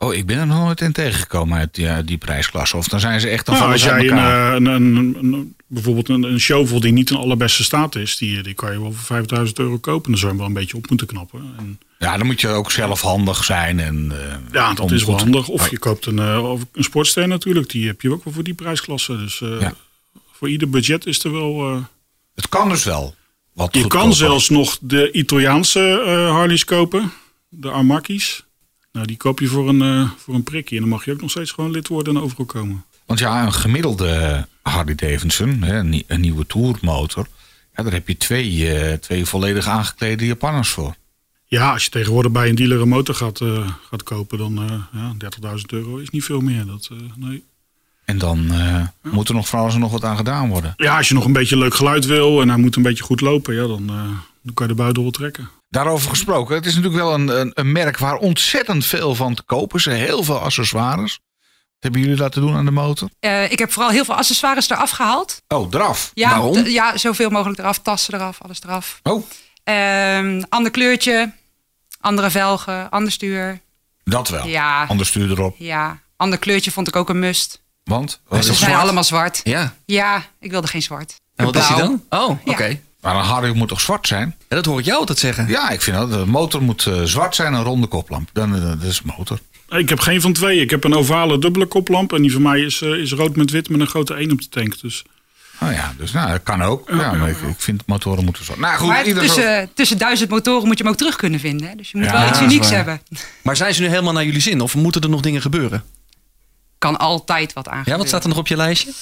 Oh, 0.00 0.14
ik 0.14 0.26
ben 0.26 0.38
er 0.38 0.46
nog 0.46 0.58
nooit 0.58 0.80
in 0.80 0.92
tegengekomen 0.92 1.58
uit 1.58 1.74
die, 1.74 1.88
uit 1.88 2.06
die 2.06 2.18
prijsklasse. 2.18 2.76
Of 2.76 2.88
dan 2.88 3.00
zijn 3.00 3.20
ze 3.20 3.28
echt 3.28 3.46
dan 3.46 3.54
nou, 3.54 3.72
als 3.72 3.82
jij 3.82 4.08
een, 4.10 4.18
eh, 4.18 4.52
een, 4.54 4.66
een, 4.66 5.16
een- 5.20 5.54
bijvoorbeeld 5.66 6.08
een, 6.08 6.22
een 6.22 6.40
shovel 6.40 6.80
die 6.80 6.92
niet 6.92 7.10
in 7.10 7.16
allerbeste 7.16 7.64
staat 7.64 7.94
is, 7.96 8.16
die, 8.16 8.42
die 8.42 8.54
kan 8.54 8.72
je 8.72 8.80
wel 8.80 8.92
voor 8.92 9.04
5000 9.04 9.58
euro 9.58 9.78
kopen. 9.78 10.10
Dan 10.10 10.20
zou 10.20 10.32
je 10.32 10.38
hem 10.38 10.46
wel 10.46 10.46
een 10.46 10.60
beetje 10.62 10.76
op 10.76 10.88
moeten 10.88 11.06
knappen. 11.06 11.54
En, 11.58 11.78
Ja, 11.98 12.16
dan 12.16 12.26
moet 12.26 12.40
je 12.40 12.48
ook 12.48 12.70
zelf 12.70 13.00
handig 13.00 13.44
zijn. 13.44 13.80
En, 13.80 14.12
eh, 14.12 14.34
ja, 14.52 14.74
dat 14.74 14.90
is 14.90 15.04
wel 15.04 15.14
goed- 15.14 15.22
handig. 15.22 15.48
Of 15.48 15.62
Oh, 15.64 15.68
je 15.68 15.78
koopt 15.78 16.06
een, 16.06 16.18
eh, 16.18 16.50
of 16.52 16.60
een 16.72 16.84
sportster 16.84 17.28
natuurlijk. 17.28 17.70
Die 17.70 17.86
heb 17.86 18.00
je 18.00 18.12
ook 18.12 18.24
wel 18.24 18.32
voor 18.32 18.44
die 18.44 18.54
prijsklasse. 18.54 19.16
Dus 19.16 19.40
eh, 19.40 19.60
Ja. 19.60 19.74
voor 20.32 20.48
ieder 20.48 20.70
budget 20.70 21.06
is 21.06 21.24
er 21.24 21.32
wel... 21.32 21.70
eh, 21.74 21.76
Het 22.34 22.48
kan 22.48 22.68
dus 22.68 22.84
wel. 22.84 23.14
Wat 23.58 23.74
Je 23.74 23.86
kan 23.86 24.14
zelfs 24.14 24.48
nog 24.48 24.78
de 24.80 25.12
Italiaanse 25.12 26.02
eh 26.06 26.30
Harleys 26.30 26.64
kopen. 26.64 27.12
De 27.48 27.70
Armakis. 27.70 28.44
Nou, 28.92 29.06
die 29.06 29.16
koop 29.16 29.38
je 29.40 29.46
voor 29.46 29.68
een, 29.68 29.82
eh, 29.82 30.10
voor 30.18 30.34
een 30.34 30.42
prikje. 30.42 30.74
En 30.74 30.80
dan 30.80 30.90
mag 30.90 31.04
je 31.04 31.12
ook 31.12 31.20
nog 31.20 31.30
steeds 31.30 31.50
gewoon 31.50 31.70
lid 31.70 31.88
worden 31.88 32.16
en 32.16 32.22
overal 32.22 32.44
komen. 32.44 32.84
Want 33.06 33.18
ja, 33.20 33.44
een 33.44 33.52
gemiddelde 33.52 34.46
Harley 34.62 34.94
Davidson, 34.94 35.62
hè, 35.62 35.78
een, 35.78 35.88
nie- 35.88 36.04
een 36.06 36.20
nieuwe 36.20 36.46
tourmotor. 36.46 37.26
Ja, 37.76 37.82
daar 37.82 37.92
heb 37.92 38.08
je 38.08 38.16
twee, 38.16 38.74
eh, 38.74 38.92
twee 38.98 39.24
volledig 39.26 39.66
aangeklede 39.66 40.26
Japanners 40.26 40.68
voor. 40.68 40.94
Ja, 41.46 41.72
als 41.72 41.84
je 41.84 41.90
tegenwoordig 41.90 42.32
bij 42.32 42.48
een 42.48 42.54
dealer 42.54 42.80
een 42.80 42.88
motor 42.88 43.14
gaat, 43.14 43.40
gaat 43.90 44.02
kopen, 44.02 44.38
dan 44.38 44.88
ja, 44.92 45.14
30.000 45.18 45.72
euro 45.72 45.96
is 45.96 46.10
niet 46.10 46.24
veel 46.24 46.40
meer. 46.40 46.66
Dat, 46.66 46.88
nee. 47.16 47.44
En 48.08 48.18
dan 48.18 48.50
eh, 48.52 49.12
moet 49.12 49.28
er 49.28 49.34
nog 49.34 49.48
van 49.48 49.60
alles 49.60 49.74
en 49.74 49.80
nog 49.80 49.90
wat 49.92 50.04
aan 50.04 50.16
gedaan 50.16 50.48
worden. 50.48 50.72
Ja, 50.76 50.96
als 50.96 51.08
je 51.08 51.14
nog 51.14 51.24
een 51.24 51.32
beetje 51.32 51.56
leuk 51.56 51.74
geluid 51.74 52.04
wil 52.04 52.40
en 52.40 52.48
hij 52.48 52.58
moet 52.58 52.76
een 52.76 52.82
beetje 52.82 53.04
goed 53.04 53.20
lopen, 53.20 53.54
ja, 53.54 53.66
dan, 53.66 53.88
eh, 53.88 53.94
dan 54.42 54.54
kan 54.54 54.66
je 54.68 54.72
de 54.74 54.78
buidel 54.82 55.02
wel 55.02 55.12
trekken. 55.12 55.48
Daarover 55.70 56.10
gesproken, 56.10 56.54
het 56.54 56.66
is 56.66 56.74
natuurlijk 56.74 57.02
wel 57.02 57.14
een, 57.14 57.28
een, 57.40 57.50
een 57.54 57.72
merk 57.72 57.98
waar 57.98 58.16
ontzettend 58.16 58.86
veel 58.86 59.14
van 59.14 59.34
te 59.34 59.42
kopen 59.42 59.78
is. 59.78 59.84
Heel 59.84 60.22
veel 60.22 60.38
accessoires. 60.38 61.18
Wat 61.20 61.82
hebben 61.82 62.00
jullie 62.00 62.16
laten 62.16 62.40
doen 62.40 62.54
aan 62.56 62.64
de 62.64 62.70
motor? 62.70 63.08
Eh, 63.20 63.50
ik 63.52 63.58
heb 63.58 63.72
vooral 63.72 63.90
heel 63.90 64.04
veel 64.04 64.14
accessoires 64.14 64.70
eraf 64.70 64.90
gehaald. 64.90 65.42
Oh, 65.48 65.66
eraf. 65.70 66.10
Ja, 66.14 66.30
Waarom? 66.30 66.66
ja, 66.66 66.96
zoveel 66.96 67.30
mogelijk 67.30 67.58
eraf. 67.58 67.78
Tassen 67.78 68.14
eraf, 68.14 68.42
alles 68.42 68.62
eraf. 68.62 69.00
Oh, 69.02 69.24
Ehm, 69.64 70.42
ander 70.48 70.70
kleurtje, 70.70 71.32
andere 72.00 72.30
velgen, 72.30 72.90
ander 72.90 73.12
stuur. 73.12 73.60
dat 74.04 74.28
wel. 74.28 74.46
Ja, 74.46 74.84
Anders 74.84 75.08
stuur 75.08 75.30
erop. 75.30 75.54
ja. 75.58 76.00
Ander 76.16 76.38
kleurtje 76.38 76.70
vond 76.70 76.88
ik 76.88 76.96
ook 76.96 77.08
een 77.08 77.18
must. 77.18 77.62
Want? 77.88 78.20
Hij 78.28 78.38
is 78.38 78.58
zijn 78.58 78.74
allemaal 78.76 79.04
zwart. 79.04 79.40
Ja. 79.44 79.74
Ja, 79.84 80.24
ik 80.40 80.50
wilde 80.50 80.66
geen 80.66 80.82
zwart. 80.82 81.14
En 81.36 81.44
wat 81.44 81.56
is 81.56 81.66
hij 81.66 81.76
dan? 81.76 82.02
Oh, 82.10 82.30
oké. 82.44 82.80
Maar 83.00 83.14
een 83.16 83.24
Harley 83.24 83.52
moet 83.52 83.68
toch 83.68 83.80
zwart 83.80 84.06
zijn? 84.06 84.36
Ja, 84.48 84.56
dat 84.56 84.64
hoor 84.64 84.78
ik 84.78 84.84
jou 84.84 84.98
altijd 84.98 85.18
zeggen. 85.18 85.48
Ja, 85.48 85.70
ik 85.70 85.82
vind 85.82 85.96
dat. 85.96 86.10
De 86.10 86.26
motor 86.26 86.62
moet 86.62 86.86
eh, 86.86 87.02
zwart 87.02 87.34
zijn, 87.34 87.52
een 87.52 87.62
ronde 87.62 87.86
koplamp. 87.86 88.30
Dan 88.32 88.54
eh, 88.54 88.62
dat 88.62 88.82
is 88.82 89.02
motor. 89.02 89.38
Ik 89.68 89.88
heb 89.88 90.00
geen 90.00 90.20
van 90.20 90.32
twee. 90.32 90.60
Ik 90.60 90.70
heb 90.70 90.84
een 90.84 90.94
ovale 90.94 91.38
dubbele 91.38 91.66
koplamp. 91.66 92.12
En 92.12 92.22
die 92.22 92.32
van 92.32 92.42
mij 92.42 92.60
is, 92.60 92.82
eh, 92.82 92.90
is 92.90 93.12
rood 93.12 93.36
met 93.36 93.50
wit 93.50 93.68
met 93.68 93.80
een 93.80 93.86
grote 93.86 94.14
1 94.14 94.32
op 94.32 94.40
de 94.40 94.48
tank. 94.48 94.80
Dus 94.80 95.04
Oh 95.62 95.72
ja, 95.72 95.94
dus 95.96 96.12
nou, 96.12 96.30
dat 96.30 96.42
kan 96.42 96.62
ook. 96.62 96.88
Ja, 96.90 97.12
maar 97.12 97.28
ik, 97.28 97.36
ik 97.40 97.54
vind 97.60 97.82
motoren 97.86 98.24
moeten 98.24 98.44
zwart. 98.44 98.60
Nou 98.60 98.78
goed, 98.78 98.88
maar 98.88 99.04
zo- 99.04 99.14
tussen, 99.14 99.70
tussen 99.74 99.98
duizend 99.98 100.30
motoren 100.30 100.66
moet 100.66 100.78
je 100.78 100.82
hem 100.84 100.92
ook 100.92 100.98
terug 100.98 101.16
kunnen 101.16 101.40
vinden. 101.40 101.68
Hè? 101.68 101.74
Dus 101.74 101.90
je 101.90 101.96
moet 101.98 102.06
Ja, 102.06 102.12
wel 102.20 102.28
iets 102.28 102.40
unieks 102.40 102.70
hebben. 102.70 103.00
Maar 103.42 103.56
zijn 103.56 103.74
ze 103.74 103.80
nu 103.82 103.88
helemaal 103.88 104.12
naar 104.12 104.24
jullie 104.24 104.40
zin? 104.40 104.60
Of 104.60 104.74
moeten 104.74 105.00
er 105.00 105.08
nog 105.08 105.20
dingen 105.20 105.40
gebeuren? 105.42 105.84
Kan 106.78 106.96
altijd 106.98 107.52
wat 107.52 107.68
aan 107.68 107.82
Ja, 107.84 107.96
wat 107.96 108.08
staat 108.08 108.22
er 108.22 108.28
nog 108.28 108.38
op 108.38 108.46
je 108.48 108.56
lijstje? 108.56 108.92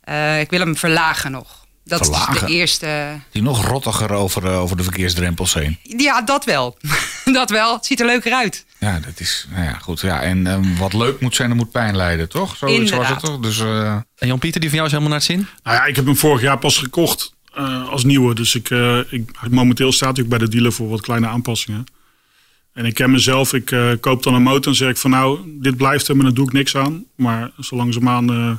Eh, 0.00 0.40
ik 0.40 0.50
wil 0.50 0.60
hem 0.60 0.76
verlagen 0.76 1.30
nog. 1.30 1.58
Dat 1.84 2.00
is 2.00 2.08
de 2.40 2.46
eerste. 2.46 3.18
Die 3.30 3.42
nog 3.42 3.66
rottiger 3.66 4.12
over, 4.12 4.46
eh, 4.46 4.60
over 4.60 4.76
de 4.76 4.82
verkeersdrempels 4.82 5.54
heen. 5.54 5.78
Ja, 5.82 6.22
dat 6.22 6.44
wel. 6.44 6.76
dat 7.32 7.50
wel. 7.50 7.74
Het 7.74 7.86
ziet 7.86 8.00
er 8.00 8.06
leuker 8.06 8.32
uit. 8.32 8.64
Ja, 8.78 9.00
dat 9.00 9.20
is. 9.20 9.46
Nou 9.50 9.64
ja, 9.64 9.72
goed. 9.72 10.00
Ja, 10.00 10.22
en 10.22 10.46
ehm, 10.46 10.76
wat 10.76 10.92
leuk 10.92 11.20
moet 11.20 11.34
zijn, 11.34 11.48
dat 11.48 11.56
moet 11.58 11.70
pijn 11.70 11.96
leiden, 11.96 12.28
toch? 12.28 12.56
Zoiets 12.56 12.90
was 12.90 13.08
het 13.08 13.22
Inderdaad. 13.22 13.24
toch? 13.24 13.40
Dus. 13.40 13.60
eh, 13.60 13.92
En 14.16 14.26
Jan-Pieter, 14.26 14.60
die 14.60 14.68
van 14.70 14.78
jou 14.78 14.90
is 14.90 14.94
helemaal 14.96 15.18
naar 15.18 15.26
het 15.26 15.36
zin? 15.36 15.48
nou 15.62 15.76
ja, 15.76 15.84
ik 15.84 15.96
heb 15.96 16.04
hem 16.04 16.16
vorig 16.16 16.42
jaar 16.42 16.58
pas 16.58 16.76
gekocht 16.78 17.32
eh, 17.54 17.88
als 17.88 18.04
nieuwe. 18.04 18.34
Dus 18.34 18.54
ik, 18.54 18.70
eh, 18.70 18.98
ik, 19.12 19.30
momenteel 19.50 19.92
staat 19.92 20.14
hij 20.16 20.24
ook 20.24 20.30
bij 20.30 20.38
de 20.38 20.48
dealer 20.48 20.72
voor 20.72 20.88
wat 20.88 21.00
kleine 21.00 21.26
aanpassingen. 21.26 21.84
En 22.80 22.86
ik 22.86 22.94
ken 22.94 23.10
mezelf. 23.10 23.52
Ik 23.52 23.70
eh, 23.70 23.90
koop 24.00 24.22
dan 24.22 24.34
een 24.34 24.42
motor 24.42 24.72
en 24.72 24.78
zeg 24.78 24.90
ik 24.90 24.96
van 24.96 25.10
nou, 25.10 25.40
dit 25.46 25.76
blijft 25.76 26.06
hem 26.06 26.18
en 26.18 26.24
dan 26.24 26.34
doe 26.34 26.46
ik 26.46 26.52
niks 26.52 26.76
aan. 26.76 27.04
Maar 27.14 27.50
zo 27.58 27.76
langzaamaan... 27.76 28.30
eh 28.30 28.56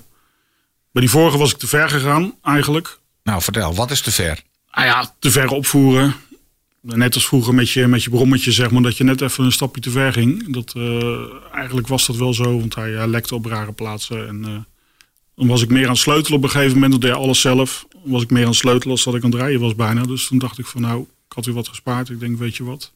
bij 0.91 1.01
die 1.01 1.11
vorige 1.11 1.37
was 1.37 1.51
ik 1.51 1.57
te 1.57 1.67
ver 1.67 1.89
gegaan 1.89 2.33
eigenlijk. 2.43 2.99
nou, 3.23 3.41
vertel, 3.41 3.75
wat 3.75 3.91
is 3.91 4.01
te 4.01 4.11
ver? 4.11 4.41
Ah 4.69 4.85
ja, 4.85 5.15
te 5.19 5.31
ver 5.31 5.49
opvoeren. 5.49 6.15
Net 6.81 7.15
als 7.15 7.25
vroeger 7.25 7.53
met 7.53 7.69
je, 7.69 7.87
met 7.87 8.03
je 8.03 8.09
brommetje, 8.09 8.51
zeg 8.51 8.71
maar, 8.71 8.81
dat 8.81 8.97
je 8.97 9.03
net 9.03 9.21
even 9.21 9.43
een 9.43 9.51
stapje 9.51 9.81
te 9.81 9.89
ver 9.89 10.13
ging. 10.13 10.53
Dat, 10.53 10.73
eh, 10.75 11.23
eigenlijk 11.53 11.87
was 11.87 12.05
dat 12.05 12.15
wel 12.15 12.33
zo, 12.33 12.59
want 12.59 12.75
hij, 12.75 12.91
hij 12.91 13.07
lekte 13.07 13.35
op 13.35 13.45
rare 13.45 13.71
plaatsen. 13.71 14.27
En 14.27 14.65
dan 15.35 15.47
was 15.47 15.61
ik 15.61 15.69
meer 15.69 15.85
aan 15.85 15.89
het 15.89 15.99
sleutelen 15.99 16.37
op 16.37 16.43
een 16.43 16.49
gegeven 16.49 16.73
moment. 16.73 16.91
Dat 16.91 17.01
deed 17.01 17.11
alles 17.11 17.41
zelf. 17.41 17.85
Dan 17.91 18.11
was 18.11 18.21
ik 18.21 18.31
meer 18.31 18.43
aan 18.43 18.49
het 18.49 18.57
sleutelen 18.57 18.91
als 18.91 19.03
dat 19.03 19.15
ik 19.15 19.23
aan 19.23 19.31
het 19.31 19.39
rijden 19.39 19.61
was 19.61 19.75
bijna. 19.75 20.03
Dus 20.03 20.27
toen 20.27 20.37
dacht 20.37 20.59
ik 20.59 20.65
van 20.65 20.81
nou, 20.81 21.01
ik 21.01 21.33
had 21.33 21.45
weer 21.45 21.55
wat 21.55 21.67
gespaard. 21.67 22.09
Ik 22.09 22.19
denk, 22.19 22.37
weet 22.37 22.55
je 22.55 22.63
wat. 22.63 22.93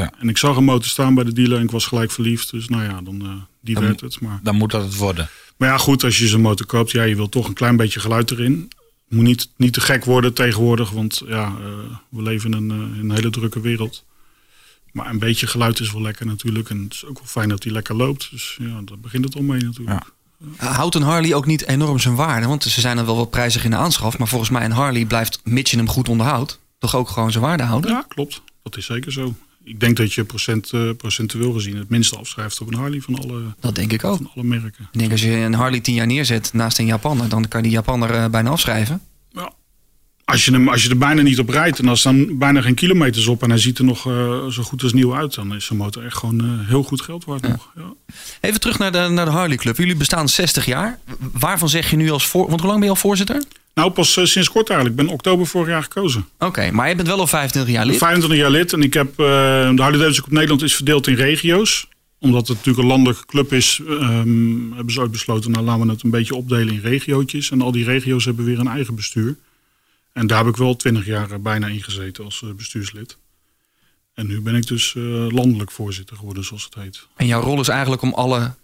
Ja. 0.00 0.12
En 0.18 0.28
ik 0.28 0.38
zag 0.38 0.56
een 0.56 0.64
motor 0.64 0.88
staan 0.88 1.14
bij 1.14 1.24
de 1.24 1.32
dealer 1.32 1.56
en 1.58 1.64
ik 1.64 1.70
was 1.70 1.86
gelijk 1.86 2.10
verliefd. 2.10 2.50
Dus 2.50 2.68
nou 2.68 2.82
ja, 2.82 3.00
dan, 3.02 3.22
eh, 3.22 3.28
die 3.60 3.74
Dan- 3.74 3.84
werd 3.84 4.00
het. 4.00 4.20
Maar, 4.20 4.40
Dan 4.42 4.56
moet 4.56 4.70
dat 4.70 4.82
het 4.82 4.96
worden. 4.96 5.28
maar 5.56 5.68
ja, 5.68 5.76
goed, 5.78 6.04
als 6.04 6.18
je 6.18 6.26
zo'n 6.28 6.40
motor 6.40 6.66
koopt, 6.66 6.90
ja, 6.90 7.02
je 7.02 7.16
wil 7.16 7.28
toch 7.28 7.48
een 7.48 7.54
klein 7.54 7.76
beetje 7.76 8.00
geluid 8.00 8.30
erin. 8.30 8.68
Moet 9.08 9.22
niet, 9.24 9.48
niet 9.56 9.72
te 9.72 9.80
gek 9.80 10.04
worden 10.04 10.32
tegenwoordig, 10.34 10.90
want 10.90 11.22
ja, 11.26 11.44
eh, 11.44 11.96
we 12.08 12.22
leven 12.22 12.52
in 12.52 12.56
een, 12.56 12.70
eh, 12.70 12.98
in 12.98 13.10
een 13.10 13.16
hele 13.16 13.30
drukke 13.30 13.60
wereld. 13.60 14.04
Maar 14.92 15.10
een 15.10 15.18
beetje 15.18 15.46
geluid 15.46 15.80
is 15.80 15.92
wel 15.92 16.02
lekker 16.02 16.26
natuurlijk. 16.26 16.70
En 16.70 16.82
het 16.82 16.92
is 16.94 17.04
ook 17.04 17.18
wel 17.18 17.26
fijn 17.28 17.48
dat 17.48 17.62
hij 17.62 17.72
lekker 17.72 17.94
loopt. 17.94 18.28
Dus 18.30 18.56
ja, 18.60 18.80
daar 18.84 18.98
begint 18.98 19.24
het 19.24 19.34
al 19.36 19.42
mee 19.42 19.62
natuurlijk. 19.62 20.02
Houdt 20.56 20.94
een 20.94 21.02
Harley 21.02 21.34
ook 21.34 21.46
niet 21.46 21.66
enorm 21.66 21.98
zijn 21.98 22.14
waarde? 22.14 22.46
Want 22.46 22.62
ze 22.62 22.80
zijn 22.80 22.96
dan 22.96 23.06
wel 23.06 23.16
wat 23.16 23.30
prijzig 23.30 23.64
in 23.64 23.70
de 23.70 23.76
aanschaf. 23.76 24.18
Maar 24.18 24.28
volgens 24.28 24.50
mij 24.50 24.64
een 24.64 24.70
Harley 24.72 25.04
blijft, 25.04 25.40
mits 25.44 25.70
je 25.70 25.76
hem 25.76 25.88
goed 25.88 26.08
onderhoudt, 26.08 26.58
toch 26.78 26.96
ook 26.96 27.08
gewoon 27.08 27.30
zijn 27.32 27.44
waarde 27.44 27.62
houden? 27.62 27.90
Ja, 27.90 28.04
klopt. 28.08 28.42
Dat 28.62 28.76
is 28.76 28.86
zeker 28.86 29.12
zo. 29.12 29.34
Ik 29.64 29.80
denk 29.80 29.96
dat 29.96 30.12
je 30.12 30.24
procent, 30.24 30.70
eh, 30.72 30.90
procentueel 30.96 31.52
gezien 31.52 31.76
het 31.76 31.88
minste 31.88 32.16
afschrijft 32.16 32.60
op 32.60 32.66
een 32.72 32.78
Harley 32.78 33.00
van 33.00 33.18
alle, 33.18 33.42
Dat 33.60 33.74
denk 33.74 33.92
ik 33.92 34.04
ook. 34.04 34.16
van 34.16 34.30
alle 34.34 34.44
merken. 34.44 34.88
Ik 34.92 34.98
denk 34.98 35.10
als 35.10 35.22
je 35.22 35.30
een 35.30 35.54
Harley 35.54 35.80
10 35.80 35.94
jaar 35.94 36.06
neerzet 36.06 36.52
naast 36.52 36.78
een 36.78 36.86
Japanner, 36.86 37.28
dan 37.28 37.48
kan 37.48 37.62
die 37.62 37.70
Japanner 37.70 38.10
eh, 38.10 38.26
bijna 38.28 38.50
afschrijven. 38.50 39.00
Ja. 39.30 39.52
Als 40.24 40.44
je, 40.44 40.50
hem, 40.52 40.68
als 40.68 40.82
je 40.82 40.88
er 40.88 40.98
bijna 40.98 41.22
niet 41.22 41.38
op 41.38 41.48
rijdt 41.48 41.78
en 41.78 41.88
als 41.88 42.02
dan 42.02 42.38
bijna 42.38 42.60
geen 42.60 42.74
kilometers 42.74 43.26
op 43.26 43.42
en 43.42 43.48
hij 43.48 43.58
ziet 43.58 43.78
er 43.78 43.84
nog 43.84 44.06
eh, 44.06 44.46
zo 44.46 44.62
goed 44.62 44.82
als 44.82 44.92
nieuw 44.92 45.14
uit, 45.16 45.34
dan 45.34 45.54
is 45.54 45.64
zijn 45.64 45.78
motor 45.78 46.04
echt 46.04 46.16
gewoon 46.16 46.64
heel 46.66 46.82
goed 46.82 47.00
geld 47.02 47.24
waard 47.24 47.48
nog. 47.48 47.70
Ja. 47.76 47.92
Even 48.40 48.60
terug 48.60 48.78
naar 48.78 48.92
de, 48.92 49.08
naar 49.10 49.24
de 49.24 49.30
Harley 49.30 49.56
Club. 49.56 49.76
Jullie 49.76 49.96
bestaan 49.96 50.28
60 50.28 50.64
jaar. 50.66 50.98
Waarvan 51.32 51.68
zeg 51.68 51.90
je 51.90 51.96
nu 51.96 52.10
als 52.10 52.26
voor... 52.26 52.48
Want 52.48 52.60
hoe 52.60 52.68
lang 52.68 52.78
ben 52.78 52.88
je 52.88 52.94
al 52.94 53.00
voorzitter? 53.00 53.42
Nou, 53.74 53.90
pas 53.90 54.16
eh, 54.16 54.24
sinds 54.24 54.50
kort 54.50 54.70
eigenlijk. 54.70 55.00
Ik 55.00 55.06
ben 55.06 55.14
oktober 55.14 55.46
vorig 55.46 55.68
jaar 55.68 55.82
gekozen. 55.82 56.28
Oké, 56.38 56.70
maar 56.70 56.88
je 56.88 56.94
bent 56.94 57.08
wel 57.08 57.18
al 57.18 57.26
25 57.26 57.72
jaar 57.74 57.86
lid. 57.86 57.96
25 57.96 58.38
jaar 58.38 58.50
lid 58.50 58.72
en 58.72 58.82
ik 58.82 58.94
heb, 58.94 59.10
eh, 59.10 59.16
de 59.16 59.82
Harley 59.82 59.98
Davidson 59.98 60.24
Cup 60.24 60.32
Nederland 60.32 60.62
is 60.62 60.74
verdeeld 60.74 61.06
in 61.06 61.14
regio's. 61.14 61.88
Omdat 62.18 62.48
het 62.48 62.56
natuurlijk 62.56 62.84
een 62.84 62.90
landelijke 62.90 63.26
club 63.26 63.52
is, 63.52 63.80
ehm, 63.88 64.72
hebben 64.72 64.92
ze 64.92 65.00
ooit 65.00 65.10
besloten, 65.10 65.50
nou 65.50 65.64
laten 65.64 65.86
we 65.86 65.92
het 65.92 66.02
een 66.02 66.10
beetje 66.10 66.34
opdelen 66.34 66.74
in 66.74 66.80
regiootjes. 66.80 67.50
En 67.50 67.60
al 67.60 67.72
die 67.72 67.84
regio's 67.84 68.24
hebben 68.24 68.44
weer 68.44 68.58
een 68.58 68.68
eigen 68.68 68.94
bestuur. 68.94 69.36
En 70.12 70.26
daar 70.26 70.38
heb 70.38 70.46
ik 70.46 70.56
wel 70.56 70.76
20 70.76 71.06
jaar 71.06 71.30
eh, 71.30 71.38
bijna 71.38 71.66
in 71.66 71.82
gezeten 71.82 72.24
als 72.24 72.44
bestuurslid. 72.56 73.18
En 74.14 74.26
nu 74.26 74.40
ben 74.40 74.54
ik 74.54 74.66
dus 74.66 74.94
landelijk 75.28 75.70
voorzitter 75.70 76.16
geworden, 76.16 76.44
zoals 76.44 76.64
het 76.64 76.74
heet. 76.74 77.06
En 77.16 77.26
jouw 77.26 77.40
rol 77.40 77.60
is 77.60 77.68
eigenlijk 77.68 78.02
om 78.02 78.14
alle 78.14 78.54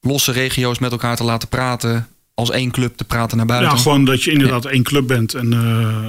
losse 0.00 0.32
regio's 0.32 0.78
met 0.78 0.90
elkaar 0.92 1.16
te 1.16 1.24
laten 1.24 1.48
praten. 1.48 2.08
Als 2.36 2.50
één 2.50 2.70
club 2.70 2.96
te 2.96 3.04
praten 3.04 3.36
naar 3.36 3.46
buiten. 3.46 3.70
Ja, 3.70 3.76
gewoon 3.76 4.04
dat 4.04 4.22
je 4.22 4.30
inderdaad 4.30 4.64
één 4.64 4.82
club 4.82 5.06
bent. 5.06 5.34
En 5.34 5.52
eh, 5.52 6.08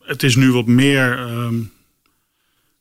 het 0.00 0.22
is 0.22 0.36
nu 0.36 0.52
wat 0.52 0.66
meer 0.66 1.18
ehm, 1.18 1.54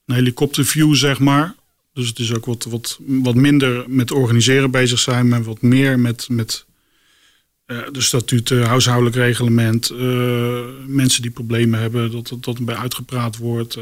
een 0.06 0.16
helikopterview, 0.16 0.96
zeg 0.96 1.20
maar. 1.20 1.56
Dus 1.94 2.08
het 2.08 2.20
is 2.20 2.34
ook 2.34 2.46
wat, 2.46 2.64
wat, 2.70 3.00
wat 3.06 3.36
minder 3.36 3.84
met 3.88 4.12
organiseren 4.12 4.72
bezig 4.72 5.00
zijn, 5.00 5.28
maar 5.28 5.44
wat 5.44 5.62
meer 5.62 6.00
met, 6.00 6.30
met 6.30 6.66
eh, 7.66 7.78
de 7.92 8.02
statuten, 8.02 8.64
huishoudelijk 8.64 9.16
reglement, 9.16 9.90
eh, 9.90 10.60
mensen 10.88 11.22
die 11.22 11.32
problemen 11.32 11.80
hebben, 11.80 12.12
dat 12.12 12.28
dat, 12.28 12.44
dat 12.44 12.66
bij 12.66 12.76
uitgepraat 12.76 13.38
wordt. 13.38 13.78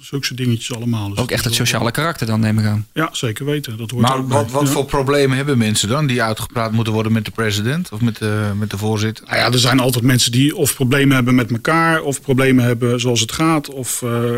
Zulke 0.00 0.34
dingetjes 0.34 0.74
allemaal. 0.76 1.08
Dus 1.08 1.18
Ook 1.18 1.30
echt 1.30 1.44
het 1.44 1.54
sociale 1.54 1.90
karakter 1.90 2.26
dan, 2.26 2.40
neem 2.40 2.58
ik 2.58 2.64
aan. 2.66 2.86
Ja, 2.94 3.08
zeker 3.12 3.44
weten. 3.44 3.76
Dat 3.76 3.90
hoort 3.90 4.02
Maar 4.02 4.16
ook 4.16 4.28
wat, 4.28 4.50
wat 4.50 4.62
Ja. 4.66 4.68
voor 4.72 4.84
problemen 4.84 5.36
hebben 5.36 5.58
mensen 5.58 5.88
dan 5.88 6.06
die 6.06 6.22
uitgepraat 6.22 6.72
moeten 6.72 6.92
worden 6.92 7.12
met 7.12 7.24
de 7.24 7.30
president 7.30 7.92
of 7.92 8.00
met 8.00 8.18
de, 8.18 8.50
met 8.56 8.70
de 8.70 8.78
voorzitter? 8.78 9.24
Nou 9.26 9.36
ja, 9.38 9.46
er 9.52 9.58
zijn 9.58 9.80
altijd 9.80 10.04
mensen 10.04 10.32
die 10.32 10.56
of 10.56 10.74
problemen 10.74 11.14
hebben 11.14 11.34
met 11.34 11.50
elkaar, 11.50 12.02
of 12.02 12.20
problemen 12.20 12.64
hebben 12.64 13.00
zoals 13.00 13.20
het 13.20 13.32
gaat, 13.32 13.68
of 13.68 14.02
eh, 14.02 14.30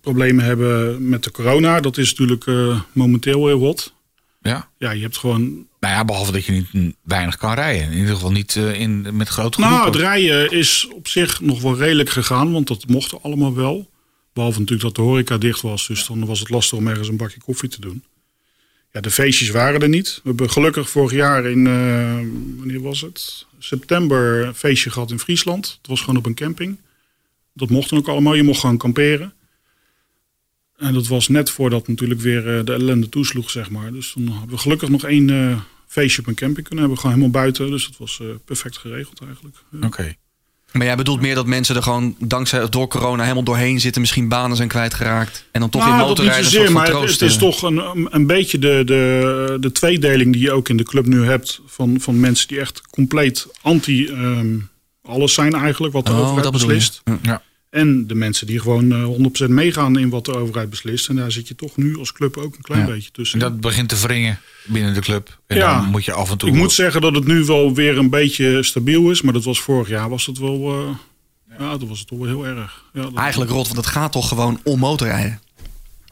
problemen 0.00 0.44
hebben 0.44 1.08
met 1.08 1.24
de 1.24 1.30
corona. 1.30 1.80
Dat 1.80 1.98
is 1.98 2.10
natuurlijk 2.10 2.46
eh, 2.46 2.80
momenteel 2.92 3.46
heel 3.46 3.58
hot. 3.58 3.94
Ja. 4.42 4.68
Ja, 4.78 4.90
je 4.90 5.02
hebt 5.02 5.16
gewoon. 5.18 5.40
Nou 5.80 5.94
ja, 5.94 6.04
behalve 6.04 6.32
dat 6.32 6.44
je 6.44 6.52
niet 6.72 6.94
weinig 7.04 7.36
kan 7.36 7.54
rijden. 7.54 7.90
In 7.90 7.98
ieder 7.98 8.14
geval 8.14 8.32
niet 8.32 8.56
eh, 8.56 8.80
in, 8.80 9.06
met 9.16 9.28
grote 9.28 9.60
Nou, 9.60 9.72
groepen. 9.72 9.92
het 9.92 10.08
rijden 10.08 10.50
is 10.52 10.88
op 10.94 11.08
zich 11.08 11.40
nog 11.40 11.60
wel 11.62 11.76
redelijk 11.76 12.10
gegaan, 12.10 12.52
want 12.52 12.66
dat 12.66 12.84
mocht 12.86 13.22
allemaal 13.22 13.54
wel. 13.54 13.90
Behalve 14.32 14.58
natuurlijk 14.58 14.86
dat 14.86 14.94
de 14.94 15.10
horeca 15.10 15.38
dicht 15.38 15.60
was, 15.60 15.86
dus 15.86 16.06
dan 16.06 16.26
was 16.26 16.40
het 16.40 16.50
lastig 16.50 16.78
om 16.78 16.88
ergens 16.88 17.08
een 17.08 17.16
bakje 17.16 17.40
koffie 17.40 17.68
te 17.68 17.80
doen. 17.80 18.04
Ja, 18.92 19.00
de 19.00 19.10
feestjes 19.10 19.50
waren 19.50 19.82
er 19.82 19.88
niet. 19.88 20.14
We 20.22 20.28
hebben 20.28 20.50
gelukkig 20.50 20.90
vorig 20.90 21.12
jaar 21.12 21.46
in, 21.46 21.66
eh, 21.66 22.20
wanneer 22.58 22.80
was 22.80 23.00
het? 23.00 23.46
September 23.58 24.46
een 24.46 24.54
feestje 24.54 24.90
gehad 24.90 25.10
in 25.10 25.18
Friesland. 25.18 25.78
Het 25.78 25.86
was 25.86 26.00
gewoon 26.00 26.16
op 26.16 26.26
een 26.26 26.34
camping. 26.34 26.78
Dat 27.52 27.70
mocht 27.70 27.90
dan 27.90 27.98
ook 27.98 28.08
allemaal. 28.08 28.34
Je 28.34 28.42
mocht 28.42 28.60
gewoon 28.60 28.76
kamperen. 28.76 29.32
En 30.76 30.92
dat 30.92 31.06
was 31.06 31.28
net 31.28 31.50
voordat 31.50 31.88
natuurlijk 31.88 32.20
weer 32.20 32.58
eh, 32.58 32.64
de 32.64 32.72
ellende 32.72 33.08
toesloeg, 33.08 33.50
zeg 33.50 33.70
maar. 33.70 33.92
Dus 33.92 34.12
toen 34.12 34.28
hebben 34.28 34.48
we 34.48 34.58
gelukkig 34.58 34.88
nog 34.88 35.04
één 35.04 35.30
eh, 35.30 35.60
feestje 35.86 36.20
op 36.20 36.26
een 36.26 36.34
camping 36.34 36.66
kunnen 36.66 36.84
hebben. 36.84 37.02
Gewoon 37.02 37.16
helemaal 37.16 37.42
buiten. 37.42 37.70
Dus 37.70 37.86
dat 37.86 37.96
was 37.96 38.22
perfect 38.44 38.76
geregeld 38.78 39.20
eigenlijk. 39.20 39.56
Ja. 39.70 39.86
Oké. 39.86 40.16
Maar 40.72 40.86
jij 40.86 40.96
bedoelt 40.96 41.20
meer 41.20 41.34
dat 41.34 41.46
mensen 41.46 41.76
er 41.76 41.82
gewoon 41.82 42.14
dankzij 42.18 42.68
door 42.68 42.88
corona 42.88 43.22
helemaal 43.22 43.42
doorheen 43.42 43.80
zitten. 43.80 44.00
Misschien 44.00 44.28
banen 44.28 44.56
zijn 44.56 44.68
kwijtgeraakt. 44.68 45.44
En 45.50 45.60
dan 45.60 45.70
toch 45.70 45.82
in 45.82 45.88
Nou, 45.88 45.98
dat 45.98 46.08
niet 46.08 46.18
motorrijden 46.18 46.50
zozeer, 46.50 46.72
maar 46.72 47.00
het, 47.00 47.20
is 47.20 47.34
eh, 47.34 47.40
toch 47.40 47.62
een, 47.62 48.08
een 48.10 48.26
beetje 48.26 48.58
de, 48.58 48.82
de, 48.84 49.56
de 49.60 49.72
tweedeling 49.72 50.32
die 50.32 50.42
je 50.42 50.52
ook 50.52 50.68
in 50.68 50.76
de 50.76 50.84
club 50.84 51.06
nu 51.06 51.24
hebt. 51.24 51.60
Van, 51.66 52.00
van 52.00 52.20
mensen 52.20 52.48
die 52.48 52.60
echt 52.60 52.82
compleet 52.90 53.46
anti 53.62 54.06
ehm, 54.06 54.56
alles 55.02 55.34
zijn 55.34 55.54
eigenlijk, 55.54 55.92
wat 55.92 56.06
de 56.06 56.12
Oh, 56.12 56.20
overheid 56.20 56.52
beslist. 56.52 57.00
Hm. 57.04 57.16
Ja. 57.22 57.42
En 57.72 58.06
de 58.06 58.14
mensen 58.14 58.46
die 58.46 58.60
gewoon 58.60 58.92
eh, 58.92 59.46
100% 59.46 59.48
meegaan 59.50 59.98
in 59.98 60.08
wat 60.10 60.24
de 60.24 60.36
overheid 60.36 60.70
beslist. 60.70 61.08
En 61.08 61.16
daar 61.16 61.32
zit 61.32 61.48
je 61.48 61.54
toch 61.54 61.76
nu 61.76 61.98
als 61.98 62.12
club 62.12 62.36
ook 62.36 62.54
een 62.56 62.62
klein 62.62 62.86
Ja. 62.86 62.92
beetje 62.94 63.10
tussen. 63.12 63.40
En 63.40 63.48
dat 63.50 63.60
begint 63.60 63.88
te 63.88 63.96
wringen 64.00 64.38
binnen 64.66 64.94
de 64.94 65.00
club. 65.00 65.38
En 65.46 65.56
Ja. 65.56 65.80
dan 65.80 65.90
moet 65.90 66.04
je 66.04 66.12
af 66.12 66.30
en 66.30 66.38
toe... 66.38 66.48
Ik 66.48 66.54
moet 66.54 66.72
zeggen 66.72 67.00
dat 67.00 67.14
het 67.14 67.26
nu 67.26 67.44
wel 67.44 67.74
weer 67.74 67.98
een 67.98 68.10
beetje 68.10 68.62
stabiel 68.62 69.10
is. 69.10 69.22
Maar 69.22 69.32
dat 69.32 69.44
was 69.44 69.60
vorig 69.60 69.88
jaar 69.88 70.08
was 70.08 70.26
het 70.26 70.38
wel... 70.38 70.72
eh, 70.72 71.58
ja, 71.58 71.70
dat 71.76 71.88
was 71.88 71.98
het 71.98 72.08
toch 72.08 72.18
wel 72.18 72.26
heel 72.28 72.46
erg. 72.46 72.84
Ja, 72.92 73.02
dat- 73.02 73.14
Eigenlijk 73.14 73.50
rot, 73.50 73.64
want 73.66 73.76
het 73.78 73.86
gaat 73.86 74.12
toch 74.12 74.28
gewoon 74.28 74.60
om 74.64 74.78
motorrijden. 74.78 75.40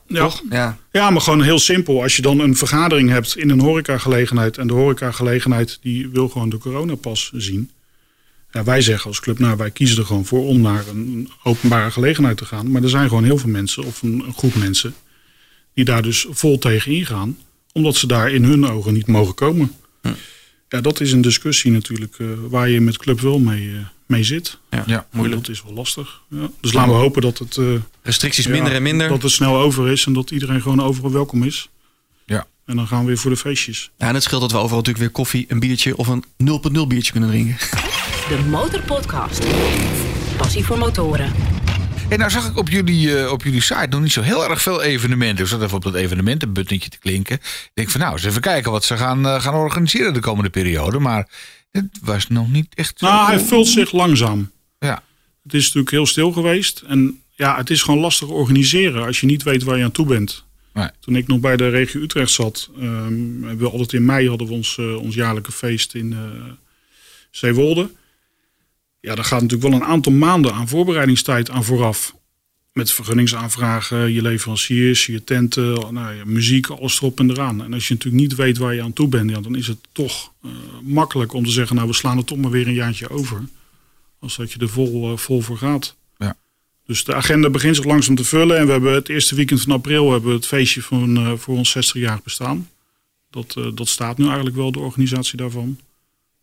ja. 0.07 0.20
Toch? 0.20 0.42
Ja. 0.51 0.79
Ja, 0.92 1.11
maar 1.11 1.20
gewoon 1.23 1.42
heel 1.42 1.59
simpel. 1.59 2.03
Als 2.03 2.16
je 2.16 2.23
dan 2.23 2.38
een 2.38 2.57
vergadering 2.57 3.09
hebt 3.11 3.37
in 3.37 3.51
een 3.51 3.61
horecagelegenheid... 3.61 4.59
en 4.59 4.66
de 4.66 4.73
horecagelegenheid 4.73 5.79
die 5.83 6.09
wil 6.09 6.29
gewoon 6.29 6.49
de 6.49 6.59
coronapas 6.59 7.31
zien... 7.35 7.70
Ja, 8.52 8.64
wij 8.64 8.80
zeggen 8.80 9.06
als 9.06 9.20
club, 9.20 9.38
nou 9.38 9.56
wij 9.56 9.70
kiezen 9.70 9.98
er 9.98 10.06
gewoon 10.06 10.24
voor 10.24 10.46
om 10.46 10.60
naar 10.60 10.84
een 10.88 11.30
openbare 11.42 11.90
gelegenheid 11.90 12.36
te 12.36 12.44
gaan. 12.44 12.70
Maar 12.70 12.82
er 12.82 12.88
zijn 12.88 13.08
gewoon 13.08 13.24
heel 13.24 13.38
veel 13.38 13.50
mensen, 13.50 13.84
of 13.84 14.02
een, 14.02 14.22
een 14.26 14.34
groep 14.34 14.54
mensen... 14.54 14.94
die 15.74 15.84
daar 15.84 16.02
dus 16.02 16.26
vol 16.30 16.58
tegen 16.58 16.92
ingaan... 16.92 17.38
omdat 17.72 17.96
ze 17.96 18.06
daar 18.06 18.30
in 18.32 18.44
hun 18.44 18.66
ogen 18.66 18.92
niet 18.92 19.06
mogen 19.06 19.34
komen. 19.34 19.72
Ja, 20.70 20.80
dat 20.80 21.00
is 21.00 21.12
een 21.12 21.20
discussie 21.20 21.70
natuurlijk 21.70 22.18
eh, 22.18 22.26
waar 22.48 22.68
je 22.68 22.80
met 22.80 22.98
club 22.98 23.20
wel 23.20 23.38
mee, 23.38 23.70
eh, 23.70 23.78
mee 24.06 24.24
zit. 24.24 24.58
Ja, 24.70 24.82
Ja, 24.86 25.06
Moeilijk. 25.10 25.40
Dat 25.40 25.50
is 25.50 25.62
wel 25.62 25.72
lastig. 25.72 26.20
Ja. 26.28 26.50
Dus 26.60 26.72
laten 26.72 26.92
we 26.92 26.98
hopen 26.98 27.22
dat 27.22 27.38
het, 27.38 27.56
eh, 27.56 27.66
Restricties 28.02 28.44
ja, 28.44 28.50
minder 28.50 28.72
en 28.72 28.82
minder. 28.82 29.08
dat 29.08 29.22
het 29.22 29.32
snel 29.32 29.56
over 29.56 29.88
is 29.88 30.06
en 30.06 30.12
dat 30.12 30.30
iedereen 30.30 30.62
gewoon 30.62 30.82
overal 30.82 31.12
welkom 31.12 31.42
is. 31.42 31.68
Ja. 32.26 32.46
En 32.64 32.76
dan 32.76 32.86
gaan 32.86 33.00
we 33.00 33.06
weer 33.06 33.18
voor 33.18 33.30
de 33.30 33.36
feestjes. 33.36 33.90
Ja, 33.98 34.08
en 34.08 34.14
het 34.14 34.22
scheelt 34.22 34.40
dat 34.40 34.50
we 34.50 34.56
overal 34.56 34.76
natuurlijk 34.76 35.04
weer 35.04 35.14
koffie, 35.14 35.44
een 35.48 35.60
biertje 35.60 35.96
of 35.96 36.06
een 36.06 36.24
0.0 36.36 36.86
biertje 36.86 37.12
kunnen 37.12 37.30
drinken. 37.30 37.56
De 38.30 38.38
Motorpodcast. 38.48 39.46
Passie 40.36 40.64
voor 40.64 40.78
motoren. 40.78 41.32
En 42.08 42.18
nou 42.18 42.30
zag 42.30 42.50
ik 42.50 42.56
op 42.56 42.68
jullie, 42.68 43.18
eh, 43.18 43.32
op 43.32 43.42
jullie 43.42 43.60
site 43.60 43.86
nog 43.90 44.00
niet 44.00 44.12
zo 44.12 44.20
heel 44.20 44.50
erg 44.50 44.62
veel 44.62 44.82
evenementen. 44.82 45.44
Ik 45.44 45.50
zat 45.50 45.62
even 45.62 45.76
op 45.76 45.82
dat 45.82 45.94
evenementenbuttentje 45.94 46.90
te 46.90 46.98
klinken. 46.98 47.34
Ik 47.36 47.70
denk 47.74 47.90
van 47.90 48.00
nou, 48.00 48.12
eens 48.12 48.24
even 48.24 48.40
kijken 48.40 48.70
wat 48.70 48.84
ze 48.84 48.96
gaan, 48.96 49.26
eh, 49.26 49.42
gaan 49.42 49.54
organiseren 49.54 50.14
de 50.14 50.20
komende 50.20 50.50
periode. 50.50 50.98
Maar 50.98 51.28
het 51.70 51.98
was 52.02 52.28
nog 52.28 52.50
niet 52.52 52.74
echt 52.74 52.98
zo. 52.98 53.06
Nou, 53.06 53.26
hij 53.26 53.40
vult 53.40 53.66
zich 53.66 53.92
langzaam. 53.92 54.50
Ja, 54.78 55.02
Het 55.42 55.54
is 55.54 55.64
natuurlijk 55.64 55.90
heel 55.90 56.06
stil 56.06 56.32
geweest. 56.32 56.82
En 56.86 57.20
ja, 57.34 57.56
het 57.56 57.70
is 57.70 57.82
gewoon 57.82 58.00
lastig 58.00 58.28
organiseren 58.28 59.06
als 59.06 59.20
je 59.20 59.26
niet 59.26 59.42
weet 59.42 59.62
waar 59.62 59.78
je 59.78 59.84
aan 59.84 59.90
toe 59.90 60.06
bent. 60.06 60.44
Nee. 60.72 60.88
Toen 61.00 61.16
ik 61.16 61.26
nog 61.26 61.40
bij 61.40 61.56
de 61.56 61.68
regio 61.68 62.00
Utrecht 62.00 62.30
zat, 62.30 62.70
ehm, 62.76 62.82
hebben 63.42 63.58
we 63.58 63.70
altijd 63.70 63.92
in 63.92 64.04
mei 64.04 64.28
hadden 64.28 64.46
we 64.46 64.52
ons, 64.52 64.78
eh, 64.78 64.96
ons 64.96 65.14
jaarlijke 65.14 65.52
feest 65.52 65.94
in 65.94 66.12
eh 66.12 66.52
Zeewolde. 67.30 67.90
Ja, 69.00 69.14
daar 69.14 69.24
gaat 69.24 69.42
natuurlijk 69.42 69.70
wel 69.70 69.80
een 69.80 69.86
aantal 69.86 70.12
maanden 70.12 70.52
aan 70.52 70.68
voorbereidingstijd 70.68 71.50
aan 71.50 71.64
vooraf. 71.64 72.14
Met 72.72 72.92
vergunningsaanvragen, 72.92 74.12
je 74.12 74.22
leveranciers, 74.22 75.06
je 75.06 75.24
tenten, 75.24 75.94
nou, 75.94 76.14
ja, 76.14 76.24
muziek, 76.24 76.66
alles 76.66 76.96
erop 76.96 77.18
en 77.18 77.30
eraan. 77.30 77.64
En 77.64 77.72
als 77.72 77.88
je 77.88 77.94
natuurlijk 77.94 78.22
niet 78.22 78.34
weet 78.34 78.58
waar 78.58 78.74
je 78.74 78.82
aan 78.82 78.92
toe 78.92 79.08
bent, 79.08 79.30
ja, 79.30 79.40
dan 79.40 79.56
is 79.56 79.66
het 79.66 79.78
toch 79.92 80.32
eh, 80.42 80.50
makkelijk 80.82 81.32
om 81.32 81.44
te 81.44 81.50
zeggen, 81.50 81.76
nou 81.76 81.88
we 81.88 81.94
slaan 81.94 82.16
het 82.16 82.26
toch 82.26 82.38
maar 82.38 82.50
weer 82.50 82.66
een 82.66 82.74
jaartje 82.74 83.10
over. 83.10 83.42
Als 84.18 84.36
dat 84.36 84.52
je 84.52 84.58
er 84.58 84.68
vol, 84.68 85.12
eh, 85.12 85.16
vol 85.16 85.40
voor 85.40 85.58
gaat. 85.58 85.96
Ja. 86.18 86.36
Dus 86.86 87.04
de 87.04 87.14
agenda 87.14 87.50
begint 87.50 87.76
zich 87.76 87.84
langzaam 87.84 88.14
te 88.14 88.24
vullen. 88.24 88.58
En 88.58 88.66
we 88.66 88.72
hebben 88.72 88.94
het 88.94 89.08
eerste 89.08 89.34
weekend 89.34 89.60
van 89.60 89.72
april 89.72 90.10
hebben 90.10 90.30
we 90.30 90.36
het 90.36 90.46
feestje 90.46 90.82
van, 90.82 91.16
eh, 91.16 91.32
voor 91.36 91.56
ons 91.56 91.70
60-jarig 91.70 92.22
bestaan. 92.22 92.68
Dat, 93.30 93.56
dat 93.74 93.88
staat 93.88 94.18
nu 94.18 94.24
eigenlijk 94.24 94.56
wel, 94.56 94.72
de 94.72 94.78
organisatie 94.78 95.36
daarvan. 95.36 95.78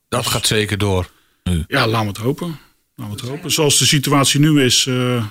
dat 0.10 0.28
gaat 0.28 0.48
zeker 0.48 0.78
door. 0.78 1.10
Ja, 1.68 1.88
laten 1.88 2.02
we 2.02 2.08
het 2.08 2.18
hopen. 2.18 2.60
Laten 2.96 3.16
we 3.16 3.22
het 3.22 3.30
hopen. 3.30 3.52
Zoals 3.52 3.78
de 3.78 3.86
situatie 3.86 4.40
nu 4.40 4.62
is, 4.64 4.86
eh, 4.88 5.26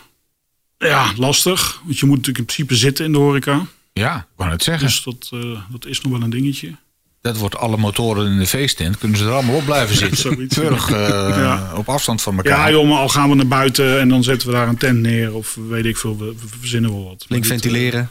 ja, 0.78 1.12
lastig. 1.16 1.80
Want 1.84 1.98
je 1.98 2.06
moet 2.06 2.16
natuurlijk 2.16 2.38
in 2.38 2.44
principe 2.54 2.74
zitten 2.76 3.04
in 3.04 3.12
de 3.12 3.18
horeca. 3.18 3.66
Ja, 3.92 4.16
ik 4.16 4.24
wou 4.36 4.50
het 4.50 4.62
zeggen. 4.62 4.86
Dus 4.86 5.02
dat, 5.02 5.28
eh, 5.32 5.60
dat 5.70 5.86
is 5.86 6.00
nog 6.00 6.12
wel 6.12 6.22
een 6.22 6.30
dingetje. 6.30 6.74
Dat 7.20 7.36
wordt 7.38 7.56
alle 7.56 7.76
motoren 7.76 8.26
in 8.32 8.38
de 8.38 8.46
feesttent. 8.46 8.98
Kunnen 8.98 9.18
ze 9.18 9.24
er 9.24 9.30
allemaal 9.32 9.54
op 9.56 9.64
blijven 9.64 9.96
zitten. 9.96 10.16
Zoiets. 10.18 10.54
Keurig 10.54 10.90
eh, 10.90 10.98
Ja. 11.42 11.72
op 11.76 11.88
afstand 11.88 12.22
van 12.22 12.34
Ja, 12.34 12.42
elkaar. 12.42 12.70
joh, 12.70 12.88
maar 12.88 12.98
al 12.98 13.08
gaan 13.08 13.28
we 13.28 13.34
naar 13.34 13.46
buiten 13.46 14.00
en 14.00 14.08
dan 14.08 14.22
zetten 14.24 14.48
we 14.48 14.54
daar 14.54 14.68
een 14.68 14.76
tent 14.76 15.00
neer. 15.00 15.34
Of 15.34 15.58
weet 15.68 15.84
ik 15.84 15.96
veel, 15.96 16.18
we, 16.18 16.24
we 16.24 16.48
verzinnen 16.60 16.90
wel 16.90 17.04
wat. 17.04 17.24
Link 17.28 17.42
dit, 17.42 17.52
ventileren. 17.52 18.10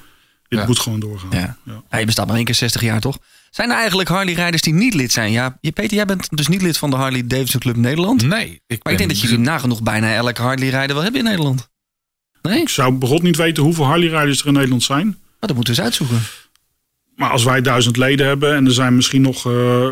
Dit 0.56 0.64
Ja. 0.64 0.68
moet 0.70 0.80
gewoon 0.80 1.00
doorgaan. 1.00 1.30
Ja. 1.32 1.58
Ja. 1.66 1.84
Ja, 1.92 1.98
je 1.98 2.06
bestaat 2.06 2.28
maar 2.28 2.36
één 2.36 2.46
keer 2.46 2.56
60 2.56 2.82
jaar, 2.82 3.00
toch? 3.02 3.18
Zijn 3.52 3.70
er 3.70 3.76
eigenlijk 3.78 4.10
Harley-rijders 4.10 4.62
die 4.62 4.74
niet 4.74 4.94
lid 4.94 5.12
zijn? 5.12 5.32
Ja, 5.32 5.58
je, 5.62 5.72
Peter, 5.72 5.96
jij 5.96 6.06
bent 6.06 6.28
dus 6.38 6.48
niet 6.48 6.62
lid 6.62 6.78
van 6.78 6.90
de 6.90 6.96
Harley 6.96 7.28
Davidson 7.28 7.60
Club 7.60 7.76
Nederland. 7.76 8.22
Nee, 8.22 8.62
ik 8.68 8.84
Maar 8.84 8.92
ik 8.94 8.98
denk 8.98 9.10
dat 9.10 9.22
jullie 9.22 9.38
nagenoeg 9.38 9.84
bijna 9.84 10.14
elke 10.14 10.42
Harley-rijder 10.42 10.96
wel 10.96 11.04
hebben 11.04 11.22
in 11.22 11.28
Nederland. 11.28 11.70
Nee? 12.42 12.62
Ik 12.62 12.70
zou 12.70 12.94
begot 12.94 13.22
niet 13.22 13.36
weten 13.36 13.64
hoeveel 13.64 13.86
Harley-rijders 13.86 14.42
er 14.42 14.48
in 14.48 14.54
Nederland 14.54 14.84
zijn. 14.84 15.06
Nou, 15.06 15.18
dat 15.40 15.56
moeten 15.56 15.74
we 15.74 15.80
eens 15.80 15.88
uitzoeken. 15.90 16.20
Maar 17.16 17.30
als 17.30 17.44
wij 17.44 17.62
duizend 17.62 17.98
leden 17.98 18.28
hebben 18.28 18.56
en 18.56 18.66
er 18.66 18.74
zijn 18.74 18.96
misschien 18.96 19.22
nog... 19.22 19.46
eh, 19.46 19.88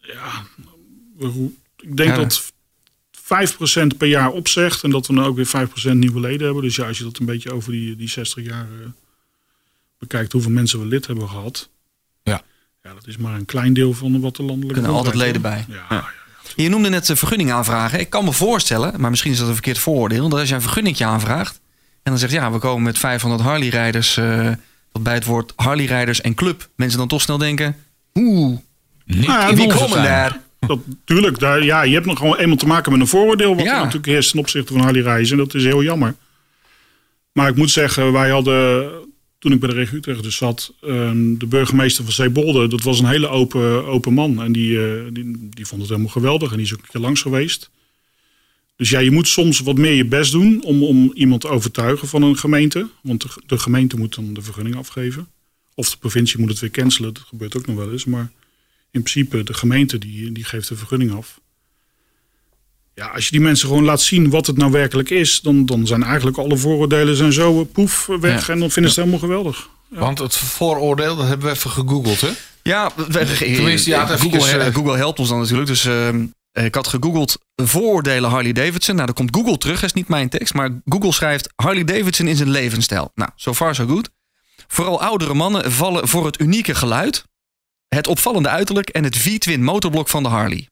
ja, 0.00 0.42
ik 1.76 1.96
denk 1.96 2.10
Ja. 2.10 2.16
dat 2.16 2.52
5% 3.10 3.96
per 3.96 4.08
jaar 4.08 4.30
opzegt. 4.30 4.82
En 4.82 4.90
dat 4.90 5.06
we 5.06 5.14
dan 5.14 5.24
ook 5.24 5.36
weer 5.36 5.46
5% 5.46 5.92
nieuwe 5.98 6.20
leden 6.20 6.44
hebben. 6.44 6.62
Dus 6.62 6.76
ja, 6.76 6.86
als 6.86 6.98
je 6.98 7.04
dat 7.04 7.18
een 7.18 7.26
beetje 7.26 7.52
over 7.52 7.72
die, 7.72 7.96
die 7.96 8.08
60 8.08 8.44
jaar 8.44 8.66
eh, 8.80 8.86
bekijkt... 10.08 10.32
hoeveel 10.32 10.50
mensen 10.50 10.78
we 10.80 10.86
lid 10.86 11.06
hebben 11.06 11.28
gehad. 11.28 11.68
Ja. 12.22 12.42
Ja, 12.82 12.94
dat 12.94 13.06
is 13.06 13.16
maar 13.16 13.34
een 13.34 13.44
klein 13.44 13.72
deel 13.72 13.92
van 13.92 14.20
wat 14.20 14.36
de 14.36 14.42
landelijke... 14.42 14.74
Kunnen 14.80 14.96
altijd 14.96 15.14
leden 15.14 15.42
bij. 15.42 15.64
Ja, 15.68 15.84
Ja. 15.90 16.04
Je 16.56 16.68
noemde 16.68 16.88
net 16.88 17.06
de 17.06 17.16
vergunning 17.16 17.52
aanvragen. 17.52 18.00
Ik 18.00 18.10
kan 18.10 18.24
me 18.24 18.32
voorstellen, 18.32 19.00
maar 19.00 19.10
misschien 19.10 19.32
is 19.32 19.38
dat 19.38 19.46
een 19.48 19.52
verkeerd 19.54 19.78
vooroordeel... 19.78 20.28
dat 20.28 20.38
als 20.40 20.48
je 20.48 20.54
een 20.54 20.62
vergunningje 20.62 21.04
aanvraagt... 21.04 21.60
en 22.02 22.10
dan 22.10 22.18
zegt 22.18 22.32
ja, 22.32 22.52
we 22.52 22.58
komen 22.58 22.82
met 22.82 22.98
500 22.98 23.42
Harley-rijders... 23.42 24.16
eh, 24.16 24.50
dat 24.92 25.02
bij 25.02 25.14
het 25.14 25.24
woord 25.24 25.52
Harley-rijders 25.56 26.20
en 26.20 26.34
club... 26.34 26.68
mensen 26.76 26.98
dan 26.98 27.08
toch 27.08 27.20
snel 27.20 27.38
denken... 27.38 27.76
oeh, 28.14 28.58
Niet 29.04 29.26
Nou 29.26 29.56
wie 29.56 29.74
komen 29.74 30.02
daar? 30.02 30.40
Dat, 30.66 30.78
tuurlijk, 31.04 31.38
daar, 31.38 31.62
ja, 31.64 31.82
je 31.82 31.94
hebt 31.94 32.06
nog 32.06 32.18
gewoon 32.18 32.36
eenmaal 32.36 32.56
te 32.56 32.66
maken 32.66 32.92
met 32.92 33.00
een 33.00 33.06
vooroordeel. 33.06 33.56
Wat 33.56 33.64
Ja. 33.64 33.72
er 33.72 33.78
natuurlijk 33.78 34.06
heerst 34.06 34.30
ten 34.30 34.38
opzichte 34.38 34.72
van 34.72 34.82
Harley 34.82 35.02
Reizen. 35.02 35.38
En 35.38 35.44
dat 35.44 35.54
is 35.54 35.64
heel 35.64 35.82
jammer. 35.82 36.14
Maar 37.32 37.48
ik 37.48 37.56
moet 37.56 37.70
zeggen, 37.70 38.12
wij 38.12 38.30
hadden, 38.30 38.90
toen 39.42 39.52
ik 39.52 39.60
bij 39.60 39.68
de 39.68 39.74
regio 39.74 39.96
Utrecht 39.96 40.22
dus 40.22 40.36
zat, 40.36 40.72
ehm, 40.80 41.36
de 41.36 41.46
burgemeester 41.46 42.04
van 42.04 42.12
Zeebolde, 42.12 42.68
dat 42.68 42.82
was 42.82 42.98
een 42.98 43.06
hele 43.06 43.28
open, 43.28 43.84
open 43.86 44.12
man. 44.12 44.42
En 44.42 44.52
die, 44.52 44.86
eh, 44.86 45.02
die, 45.12 45.48
die 45.48 45.66
vond 45.66 45.80
het 45.80 45.90
helemaal 45.90 46.12
geweldig. 46.12 46.50
En 46.50 46.56
die 46.56 46.66
is 46.66 46.72
ook 46.72 46.78
een 46.78 46.88
keer 46.88 47.00
langs 47.00 47.22
geweest. 47.22 47.70
Dus 48.76 48.90
ja, 48.90 48.98
je 48.98 49.10
moet 49.10 49.28
soms 49.28 49.60
wat 49.60 49.78
meer 49.78 49.92
je 49.92 50.04
best 50.04 50.32
doen 50.32 50.62
om, 50.64 50.82
om 50.82 51.10
iemand 51.14 51.40
te 51.40 51.48
overtuigen 51.48 52.08
van 52.08 52.22
een 52.22 52.38
gemeente. 52.38 52.88
Want 53.02 53.22
de, 53.22 53.28
de 53.46 53.58
gemeente 53.58 53.96
moet 53.96 54.14
dan 54.14 54.34
de 54.34 54.42
vergunning 54.42 54.76
afgeven. 54.76 55.28
Of 55.74 55.90
de 55.90 55.96
provincie 55.96 56.38
moet 56.38 56.48
het 56.48 56.58
weer 56.58 56.70
cancelen. 56.70 57.14
Dat 57.14 57.22
gebeurt 57.22 57.56
ook 57.56 57.66
nog 57.66 57.76
wel 57.76 57.92
eens. 57.92 58.04
Maar 58.04 58.30
in 58.90 59.02
principe 59.02 59.42
de 59.42 59.54
gemeente 59.54 59.98
die, 59.98 60.32
die 60.32 60.44
geeft 60.44 60.68
de 60.68 60.76
vergunning 60.76 61.12
af. 61.12 61.40
Ja, 62.94 63.06
als 63.06 63.24
je 63.24 63.30
die 63.30 63.40
mensen 63.40 63.68
gewoon 63.68 63.84
laat 63.84 64.00
zien 64.00 64.30
wat 64.30 64.46
het 64.46 64.56
nou 64.56 64.70
werkelijk 64.70 65.10
is, 65.10 65.40
dan, 65.40 65.66
dan 65.66 65.86
zijn 65.86 66.02
eigenlijk 66.02 66.36
alle 66.38 66.56
vooroordelen 66.56 67.16
zijn 67.16 67.32
zo 67.32 67.60
eh, 67.60 67.66
poef 67.72 68.06
weg 68.06 68.46
Ja. 68.46 68.52
en 68.52 68.58
dan 68.58 68.70
vinden 68.70 68.92
ze 68.92 69.00
het 69.00 69.08
helemaal 69.10 69.28
geweldig. 69.28 69.68
Want 69.88 70.18
het 70.18 70.36
vooroordeel, 70.36 71.16
dat 71.16 71.26
hebben 71.28 71.46
we 71.46 71.52
even 71.52 71.70
gegoogeld, 71.70 72.20
hè? 72.20 72.30
Ja, 72.62 72.90
we- 72.96 73.02
ja, 73.84 74.06
Google, 74.06 74.38
even, 74.38 74.60
eh, 74.66 74.74
Google 74.74 74.96
helpt 74.96 75.18
ons 75.18 75.28
dan 75.28 75.38
natuurlijk. 75.38 75.68
Dus 75.68 75.84
ehm, 75.84 76.26
ik 76.52 76.74
had 76.74 76.86
gegoogeld 76.86 77.38
vooroordelen 77.56 78.30
Harley 78.30 78.52
Davidson. 78.52 78.94
Nou, 78.94 79.06
dan 79.06 79.14
komt 79.14 79.36
Google 79.36 79.58
terug, 79.58 79.74
dat 79.80 79.84
is 79.84 79.92
niet 79.92 80.08
mijn 80.08 80.28
tekst. 80.28 80.54
Maar 80.54 80.80
Google 80.84 81.12
schrijft 81.12 81.52
Harley 81.56 81.84
Davidson 81.84 82.26
is 82.26 82.40
een 82.40 82.50
levensstijl. 82.50 83.10
Nou, 83.14 83.30
so 83.36 83.54
far 83.54 83.74
so 83.74 83.86
good. 83.86 84.08
Vooral 84.68 85.00
oudere 85.02 85.34
mannen 85.34 85.72
vallen 85.72 86.08
voor 86.08 86.26
het 86.26 86.40
unieke 86.40 86.74
geluid, 86.74 87.24
het 87.88 88.06
opvallende 88.06 88.48
uiterlijk 88.48 88.88
en 88.88 89.04
het 89.04 89.16
V-twin 89.16 89.62
motorblok 89.64 90.08
van 90.08 90.22
de 90.22 90.28
Harley. 90.28 90.66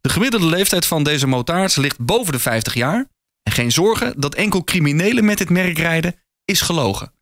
De 0.00 0.08
gemiddelde 0.08 0.46
leeftijd 0.46 0.86
van 0.86 1.02
deze 1.02 1.26
motards 1.26 1.76
ligt 1.76 1.98
boven 1.98 2.32
de 2.32 2.38
50 2.38 2.74
jaar. 2.74 3.06
En 3.42 3.52
geen 3.52 3.72
zorgen 3.72 4.20
dat 4.20 4.34
enkel 4.34 4.64
criminelen 4.64 5.24
met 5.24 5.38
dit 5.38 5.50
merk 5.50 5.78
rijden 5.78 6.14
is 6.44 6.60
gelogen. 6.60 7.12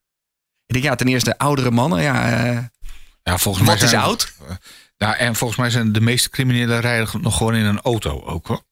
Ik 0.67 0.73
denk, 0.75 0.85
ja, 0.85 0.95
ten 0.95 1.09
eerste 1.09 1.39
oudere 1.39 1.71
mannen. 1.71 2.03
Ja, 2.03 2.31
eh, 2.47 2.59
Ja, 3.23 3.39
volgens 3.39 3.65
mij 3.67 3.75
wat 3.75 3.85
is 3.85 3.95
oud? 3.95 4.33
Ja, 4.97 5.17
en 5.17 5.35
volgens 5.37 5.59
mij 5.59 5.71
zijn 5.71 5.93
de 5.93 6.01
meeste 6.01 6.31
criminelen 6.31 6.81
rijden 6.81 7.09
nog 7.21 7.37
gewoon 7.37 7.55
in 7.55 7.65
een 7.65 7.81
auto 7.81 8.23
ook, 8.25 8.47
hoor. 8.47 8.63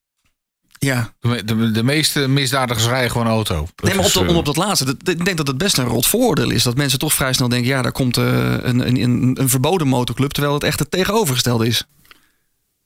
Ja. 0.78 1.14
De, 1.20 1.44
de, 1.44 1.70
de 1.70 1.82
meeste 1.82 2.28
misdadigers 2.28 2.86
rijden 2.86 3.10
gewoon 3.10 3.26
auto. 3.26 3.54
Dat 3.74 3.84
Nee, 3.86 3.94
maar 3.94 4.04
op, 4.04 4.12
de, 4.12 4.24
eh, 4.24 4.36
op 4.36 4.44
dat 4.44 4.56
laatste. 4.56 4.84
dat- 4.84 5.08
ik 5.08 5.24
denk 5.24 5.36
dat 5.36 5.46
het 5.46 5.58
best 5.58 5.78
een 5.78 5.84
rot 5.84 6.06
vooroordeel 6.06 6.50
is. 6.50 6.62
Dat 6.62 6.76
mensen 6.76 6.98
toch 6.98 7.12
vrij 7.12 7.32
snel 7.32 7.48
denken: 7.48 7.68
ja, 7.68 7.82
daar 7.82 7.92
komt 7.92 8.16
eh, 8.16 8.24
een, 8.52 8.86
een, 8.86 8.96
een, 9.02 9.36
een 9.40 9.48
verboden 9.48 9.88
motorclub. 9.88 10.30
Terwijl 10.32 10.54
het 10.54 10.64
echt 10.64 10.78
het 10.78 10.90
tegenovergestelde 10.90 11.66
is. 11.66 11.84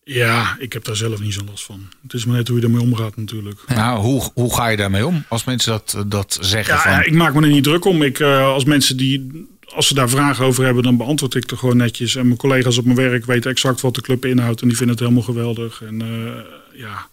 Ja, 0.09 0.57
ik 0.59 0.73
heb 0.73 0.85
daar 0.85 0.97
zelf 0.97 1.21
niet 1.21 1.35
zo 1.35 1.41
last 1.51 1.65
van. 1.65 1.89
Het 2.03 2.13
is 2.13 2.25
maar 2.25 2.37
net 2.37 2.49
hoe 2.49 2.59
je 2.59 2.65
ermee 2.65 2.81
omgaat 2.81 3.17
natuurlijk. 3.17 3.61
Nou, 3.67 3.99
hoe, 4.01 4.31
hoe 4.35 4.55
ga 4.55 4.69
je 4.69 4.77
daarmee 4.77 5.07
om? 5.07 5.25
Als 5.29 5.45
mensen 5.45 5.73
dat, 5.73 6.05
dat 6.07 6.39
zeggen 6.41 6.75
Ja, 6.75 6.81
van... 6.81 6.91
ja, 6.91 7.05
ik 7.05 7.13
maak 7.13 7.35
me 7.35 7.41
er 7.43 7.49
niet 7.49 7.65
druk 7.65 7.85
om. 7.85 8.03
Ik, 8.03 8.21
eh, 8.21 8.47
als 8.47 8.65
mensen 8.65 8.97
die, 8.97 9.47
als 9.75 9.87
ze 9.87 9.95
daar 9.95 10.09
vragen 10.09 10.45
over 10.45 10.65
hebben, 10.65 10.83
dan 10.83 10.97
beantwoord 10.97 11.35
ik 11.35 11.51
er 11.51 11.57
gewoon 11.59 11.77
netjes. 11.77 12.17
En 12.17 12.27
mijn 12.27 12.39
collega's 12.39 12.79
op 12.79 12.85
mijn 12.85 12.97
werk 12.97 13.25
weten 13.27 13.51
exact 13.51 13.81
wat 13.81 13.95
de 13.95 14.01
club 14.01 14.25
inhoudt. 14.25 14.61
En 14.63 14.69
die 14.69 14.77
vinden 14.77 14.95
het 14.97 15.05
helemaal 15.05 15.25
geweldig. 15.27 15.83
En 15.83 16.03
eh, 16.03 16.81
ja, 16.81 17.07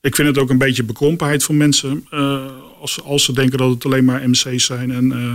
ik 0.00 0.14
vind 0.14 0.28
het 0.28 0.38
ook 0.38 0.50
een 0.50 0.58
beetje 0.58 0.84
bekrompenheid 0.84 1.44
van 1.44 1.56
mensen. 1.56 2.06
eh, 2.10 2.46
als, 2.80 3.02
als 3.02 3.24
ze 3.24 3.32
denken 3.32 3.58
dat 3.58 3.70
het 3.70 3.84
alleen 3.84 4.04
maar 4.04 4.28
MC's 4.28 4.64
zijn 4.64 4.90
en 4.90 5.12
eh, 5.12 5.34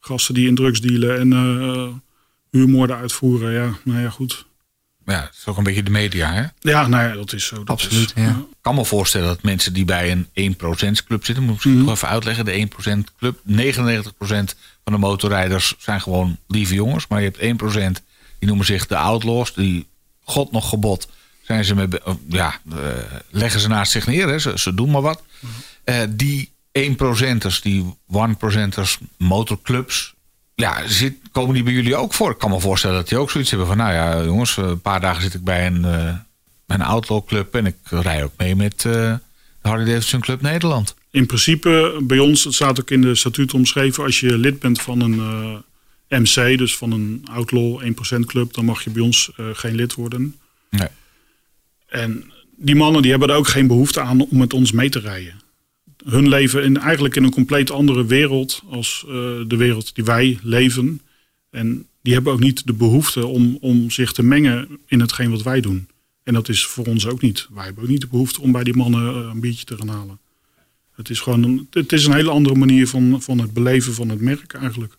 gasten 0.00 0.34
die 0.34 0.46
in 0.48 0.54
drugs 0.54 0.80
dealen 0.80 1.18
en 1.18 1.32
eh 1.32 1.88
huurmoorden 2.50 2.96
uitvoeren. 2.96 3.52
Ja, 3.52 3.78
nou 3.84 4.00
ja, 4.00 4.10
goed. 4.10 4.44
Ja, 5.06 5.20
het 5.20 5.34
is 5.38 5.46
ook 5.46 5.56
een 5.56 5.64
beetje 5.64 5.82
de 5.82 5.90
media, 5.90 6.32
hè? 6.32 6.44
Ja, 6.60 6.86
nou 6.86 7.08
ja, 7.08 7.14
dat 7.14 7.32
is 7.32 7.46
zo. 7.46 7.56
Dat 7.56 7.68
Absoluut, 7.68 8.12
is, 8.16 8.22
ja. 8.22 8.28
Ik 8.28 8.56
kan 8.60 8.74
me 8.74 8.84
voorstellen 8.84 9.26
dat 9.26 9.42
mensen 9.42 9.72
die 9.72 9.84
bij 9.84 10.10
een 10.12 10.28
1% 10.34 11.04
club 11.04 11.24
zitten, 11.24 11.44
moet 11.44 11.54
ik 11.56 11.64
misschien 11.64 11.74
Mhm. 11.76 11.84
nog 11.84 11.94
even 11.94 12.08
uitleggen, 12.08 12.44
de 12.44 12.52
1% 12.52 13.12
club, 13.18 13.38
99% 13.44 14.56
van 14.84 14.92
de 14.92 14.98
motorrijders 14.98 15.74
zijn 15.78 16.00
gewoon 16.00 16.38
lieve 16.46 16.74
jongens, 16.74 17.06
maar 17.06 17.20
je 17.20 17.24
hebt 17.24 17.38
1% 17.40 18.02
die 18.38 18.48
noemen 18.48 18.66
zich 18.66 18.86
de 18.86 18.96
outlaws, 18.96 19.54
die 19.54 19.86
god 20.24 20.52
nog 20.52 20.68
gebod 20.68 21.08
zijn 21.42 21.64
ze 21.64 21.74
met, 21.74 22.00
ja, 22.28 22.54
eh, 22.72 22.76
leggen 23.30 23.60
ze 23.60 23.68
naast 23.68 23.92
zich 23.92 24.06
neer, 24.06 24.28
hè, 24.28 24.38
ze, 24.38 24.52
ze 24.58 24.74
doen 24.74 24.90
maar 24.90 25.02
wat. 25.02 25.22
Eh, 25.84 25.96
die 26.10 26.52
1%ers, 26.72 27.60
die 27.60 27.94
1%ers 28.06 28.98
motorclubs, 29.18 30.14
ja, 30.60 30.88
zit, 30.88 31.14
komen 31.32 31.54
die 31.54 31.62
bij 31.62 31.72
jullie 31.72 31.96
ook 31.96 32.14
voor? 32.14 32.30
Ik 32.30 32.38
kan 32.38 32.50
me 32.50 32.60
voorstellen 32.60 32.96
dat 32.96 33.08
die 33.08 33.18
ook 33.18 33.30
zoiets 33.30 33.50
hebben 33.50 33.68
van... 33.68 33.76
nou 33.76 33.92
ja, 33.92 34.24
jongens, 34.24 34.56
een 34.56 34.80
paar 34.80 35.00
dagen 35.00 35.22
zit 35.22 35.34
ik 35.34 35.44
bij 35.44 35.66
een, 35.66 35.82
uh, 35.84 36.14
een 36.66 36.82
outlaw 36.82 37.26
club... 37.26 37.54
en 37.54 37.66
ik 37.66 37.76
rij 37.84 38.24
ook 38.24 38.32
mee 38.36 38.56
met 38.56 38.84
uh, 38.86 38.92
de 38.92 39.18
Harley 39.68 39.86
Davidson 39.86 40.20
Club 40.20 40.40
Nederland. 40.40 40.94
In 41.10 41.26
principe, 41.26 42.00
bij 42.02 42.18
ons, 42.18 42.44
het 42.44 42.54
staat 42.54 42.80
ook 42.80 42.90
in 42.90 43.00
de 43.00 43.14
statuut 43.14 43.54
omschreven... 43.54 44.04
als 44.04 44.20
je 44.20 44.38
lid 44.38 44.58
bent 44.58 44.80
van 44.80 45.00
een 45.00 45.14
uh, 46.08 46.18
MC, 46.20 46.58
dus 46.58 46.76
van 46.76 46.92
een 46.92 47.24
outlaw 47.30 47.82
1% 47.82 48.26
club... 48.26 48.54
dan 48.54 48.64
mag 48.64 48.84
je 48.84 48.90
bij 48.90 49.02
ons 49.02 49.30
geen 49.52 49.74
lid 49.74 49.94
worden. 49.94 50.36
Nee. 50.70 50.88
En 51.88 52.32
die 52.56 52.74
mannen 52.74 53.02
die 53.02 53.10
hebben 53.10 53.28
er 53.28 53.36
ook 53.36 53.48
geen 53.48 53.66
behoefte 53.66 54.00
aan 54.00 54.20
om 54.20 54.38
met 54.38 54.52
ons 54.52 54.72
mee 54.72 54.88
te 54.88 54.98
rijden 54.98 55.39
hun 56.04 56.28
leven 56.28 56.62
in, 56.62 56.76
eigenlijk 56.76 57.16
in 57.16 57.24
een 57.24 57.30
compleet 57.30 57.70
andere 57.70 58.06
wereld 58.06 58.62
als 58.68 59.04
uh, 59.06 59.12
de 59.46 59.56
wereld 59.56 59.94
die 59.94 60.04
wij 60.04 60.38
leven. 60.42 61.00
En 61.50 61.86
die 62.02 62.12
hebben 62.14 62.32
ook 62.32 62.40
niet 62.40 62.66
de 62.66 62.72
behoefte 62.72 63.26
om, 63.26 63.58
om 63.60 63.90
zich 63.90 64.12
te 64.12 64.22
mengen 64.22 64.68
in 64.86 65.00
hetgeen 65.00 65.30
wat 65.30 65.42
wij 65.42 65.60
doen. 65.60 65.88
En 66.22 66.34
dat 66.34 66.48
is 66.48 66.66
voor 66.66 66.86
ons 66.86 67.06
ook 67.06 67.20
niet. 67.20 67.48
Wij 67.50 67.64
hebben 67.64 67.82
ook 67.82 67.88
niet 67.88 68.00
de 68.00 68.06
behoefte 68.06 68.40
om 68.40 68.52
bij 68.52 68.64
die 68.64 68.76
mannen 68.76 69.14
uh, 69.14 69.30
een 69.32 69.40
biertje 69.40 69.64
te 69.64 69.76
gaan 69.76 69.88
halen. 69.88 70.18
Het 70.94 71.10
is 71.10 71.20
gewoon 71.20 71.42
een, 71.42 71.66
het 71.70 71.92
is 71.92 72.06
een 72.06 72.14
hele 72.14 72.30
andere 72.30 72.54
manier 72.54 72.88
van, 72.88 73.22
van 73.22 73.38
het 73.38 73.52
beleven 73.52 73.94
van 73.94 74.08
het 74.08 74.20
merk 74.20 74.52
eigenlijk. 74.52 74.96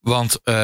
Want 0.00 0.38
uh, 0.44 0.54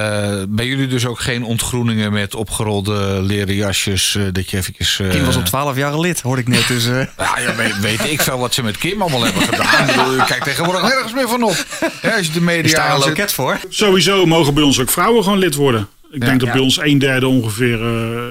bij 0.49 0.66
jullie 0.66 0.87
dus 0.87 1.07
ook 1.07 1.20
geen 1.20 1.44
ontgroeningen 1.44 2.12
met 2.12 2.35
opgerolde 2.35 3.23
leren 3.23 3.55
jasjes? 3.55 4.14
Uh, 4.14 4.27
dat 4.33 4.51
je 4.51 4.57
eventjes, 4.57 4.99
uh... 4.99 5.11
Kim 5.11 5.25
was 5.25 5.37
op 5.37 5.44
12 5.44 5.77
jaar 5.77 5.99
lid, 6.01 6.20
hoorde 6.20 6.40
ik 6.40 6.49
net. 6.49 6.68
Dus, 6.68 6.85
ja, 6.87 7.09
ja 7.38 7.55
weet, 7.57 7.81
weet, 7.81 8.05
ik 8.05 8.23
veel 8.23 8.38
wat 8.38 8.55
ze 8.55 8.62
met 8.62 8.79
Kim 8.79 9.03
allemaal 9.03 9.25
hebben 9.25 9.42
gedaan. 9.42 10.18
ik 10.20 10.27
kijk 10.27 10.44
tegenwoordig 10.44 10.83
nergens 10.83 11.12
meer 11.12 11.29
van 11.29 11.42
op. 11.42 11.66
Ja, 12.03 12.16
als 12.16 12.27
je 12.27 12.33
de 12.33 12.40
media 12.40 12.62
Is 12.62 12.75
daar 12.75 12.94
een 12.94 12.99
loket 12.99 13.33
voor? 13.33 13.61
Sowieso 13.68 14.27
mogen 14.27 14.55
bij 14.55 14.62
ons 14.62 14.81
ook 14.81 14.90
vrouwen 14.90 15.23
gewoon 15.23 15.38
lid 15.38 15.55
worden. 15.55 15.88
Ik 16.11 16.23
ja, 16.23 16.27
denk 16.27 16.40
dat 16.40 16.49
ja. 16.49 16.55
bij 16.55 16.62
ons 16.62 16.81
een 16.81 16.99
derde 16.99 17.29
ongeveer, 17.29 17.79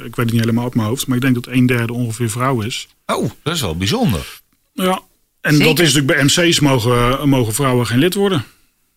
ik 0.06 0.16
weet 0.16 0.26
het 0.26 0.32
niet 0.32 0.40
helemaal 0.40 0.64
uit 0.64 0.76
mijn 0.76 0.88
hoofd, 0.88 1.08
maar 1.08 1.16
ik 1.16 1.24
denk 1.24 1.36
dat 1.36 1.48
een 1.48 1.66
derde 1.66 1.94
ongeveer 1.94 2.30
vrouw 2.30 2.62
is. 2.62 2.88
Oh, 3.06 3.32
dat 3.44 3.54
is 3.54 3.62
wel 3.62 3.78
bijzonder. 3.78 4.42
Ja, 4.74 5.02
en 5.42 5.52
Zeker. 5.52 5.68
dat 5.68 5.80
is 5.80 5.94
natuurlijk 5.94 6.36
bij 6.36 6.46
MC's 6.46 6.60
mogen, 6.60 7.30
mogen 7.30 7.54
vrouwen 7.54 7.88
geen 7.88 8.00
lid 8.00 8.14
worden. 8.14 8.46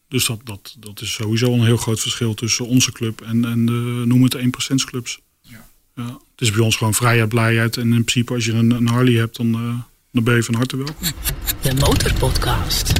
Dus 0.08 0.26
dat, 0.26 0.40
dat, 0.44 0.76
dat 0.78 1.00
is 1.00 1.12
sowieso 1.12 1.52
een 1.52 1.64
heel 1.64 1.76
groot 1.76 2.00
verschil 2.00 2.34
tussen 2.34 2.66
onze 2.66 2.92
club 2.92 3.20
en, 3.20 3.44
en 3.44 3.66
de, 3.66 4.02
noem 4.06 4.22
het 4.22 4.36
1% 4.36 4.40
clubs. 4.84 5.20
Ja. 5.40 5.68
Ja, 5.94 6.04
het 6.04 6.40
is 6.40 6.50
bij 6.50 6.64
ons 6.64 6.76
gewoon 6.76 6.94
vrijheid, 6.94 7.28
blijheid. 7.28 7.76
En 7.76 7.82
in 7.82 8.04
principe 8.04 8.34
als 8.34 8.44
je 8.44 8.52
een, 8.52 8.70
een 8.70 8.88
Harley 8.88 9.14
hebt, 9.14 9.36
dan, 9.36 9.46
uh, 9.46 9.80
dan 10.12 10.24
ben 10.24 10.34
je 10.34 10.42
van 10.42 10.54
harte 10.54 10.76
welkom. 10.76 11.06
De 11.60 11.74
Motorpodcast. 11.74 12.92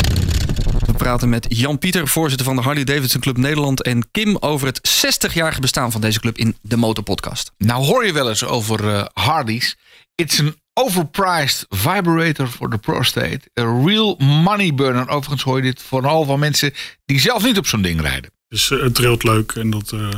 We 0.87 0.92
praten 0.97 1.29
met 1.29 1.47
Jan 1.49 1.79
Pieter, 1.79 2.09
voorzitter 2.09 2.47
van 2.47 2.57
de 2.57 2.62
Harley 2.62 2.85
Davidson 2.85 3.21
Club 3.21 3.37
Nederland. 3.37 3.83
En 3.83 4.11
Kim 4.11 4.37
over 4.37 4.66
het 4.66 5.07
60-jarige 5.07 5.61
bestaan 5.61 5.92
van 5.92 6.01
deze 6.01 6.21
club 6.21 6.38
in 6.38 6.57
de 6.61 6.77
Motorpodcast. 6.77 7.53
Nou 7.59 7.85
hoor 7.85 8.07
je 8.07 8.12
wel 8.12 8.29
eens 8.29 8.45
over 8.45 8.85
uh, 8.85 9.05
Harleys. 9.12 9.77
It's 10.14 10.40
an 10.40 10.55
overpriced 10.79 11.67
vibrator 11.69 12.49
voor 12.49 12.71
de 12.71 12.79
prostate. 12.79 13.41
A 13.61 13.62
real 13.85 14.17
money 14.19 14.75
burner. 14.75 15.09
Overigens 15.09 15.43
hoor 15.43 15.57
je 15.57 15.62
dit 15.62 15.83
vooral 15.83 16.25
van 16.25 16.39
mensen 16.39 16.73
die 17.05 17.21
zelf 17.21 17.45
niet 17.45 17.59
op 17.59 17.67
zo'n 17.67 17.83
ding 17.83 18.01
rijden. 18.01 18.31
Dus 18.49 18.71
uh, 18.71 18.83
het 18.83 18.95
trilt 18.95 19.23
leuk 19.23 19.53
en 19.53 19.71
dat, 19.71 19.93
uh, 19.93 20.09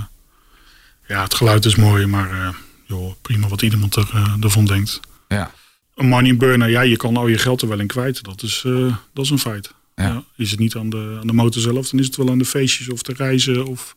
ja, 1.06 1.22
het 1.22 1.34
geluid 1.34 1.64
is 1.64 1.76
mooi, 1.76 2.06
maar 2.06 2.32
uh, 2.32 2.48
joh, 2.86 3.12
prima 3.22 3.48
wat 3.48 3.62
iemand 3.62 3.96
er, 3.96 4.36
ervan 4.40 4.64
denkt. 4.64 5.00
Ja. 5.28 5.50
Een 5.94 6.08
money 6.08 6.36
burner, 6.36 6.68
ja, 6.68 6.80
je 6.80 6.96
kan 6.96 7.16
al 7.16 7.28
je 7.28 7.38
geld 7.38 7.62
er 7.62 7.68
wel 7.68 7.80
in 7.80 7.86
kwijt. 7.86 8.22
Dat 8.22 8.42
is, 8.42 8.60
dat 9.12 9.24
is 9.24 9.30
een 9.30 9.38
feit. 9.38 9.74
Ja. 9.94 10.04
Ja, 10.04 10.24
is 10.36 10.50
het 10.50 10.60
niet 10.60 10.76
aan 10.76 10.90
de, 10.90 11.16
aan 11.20 11.26
de 11.26 11.32
motor 11.32 11.62
zelf, 11.62 11.88
dan 11.88 12.00
is 12.00 12.06
het 12.06 12.16
wel 12.16 12.30
aan 12.30 12.38
de 12.38 12.44
feestjes 12.44 12.88
of 12.90 13.02
de 13.02 13.12
reizen 13.16 13.66
of 13.66 13.96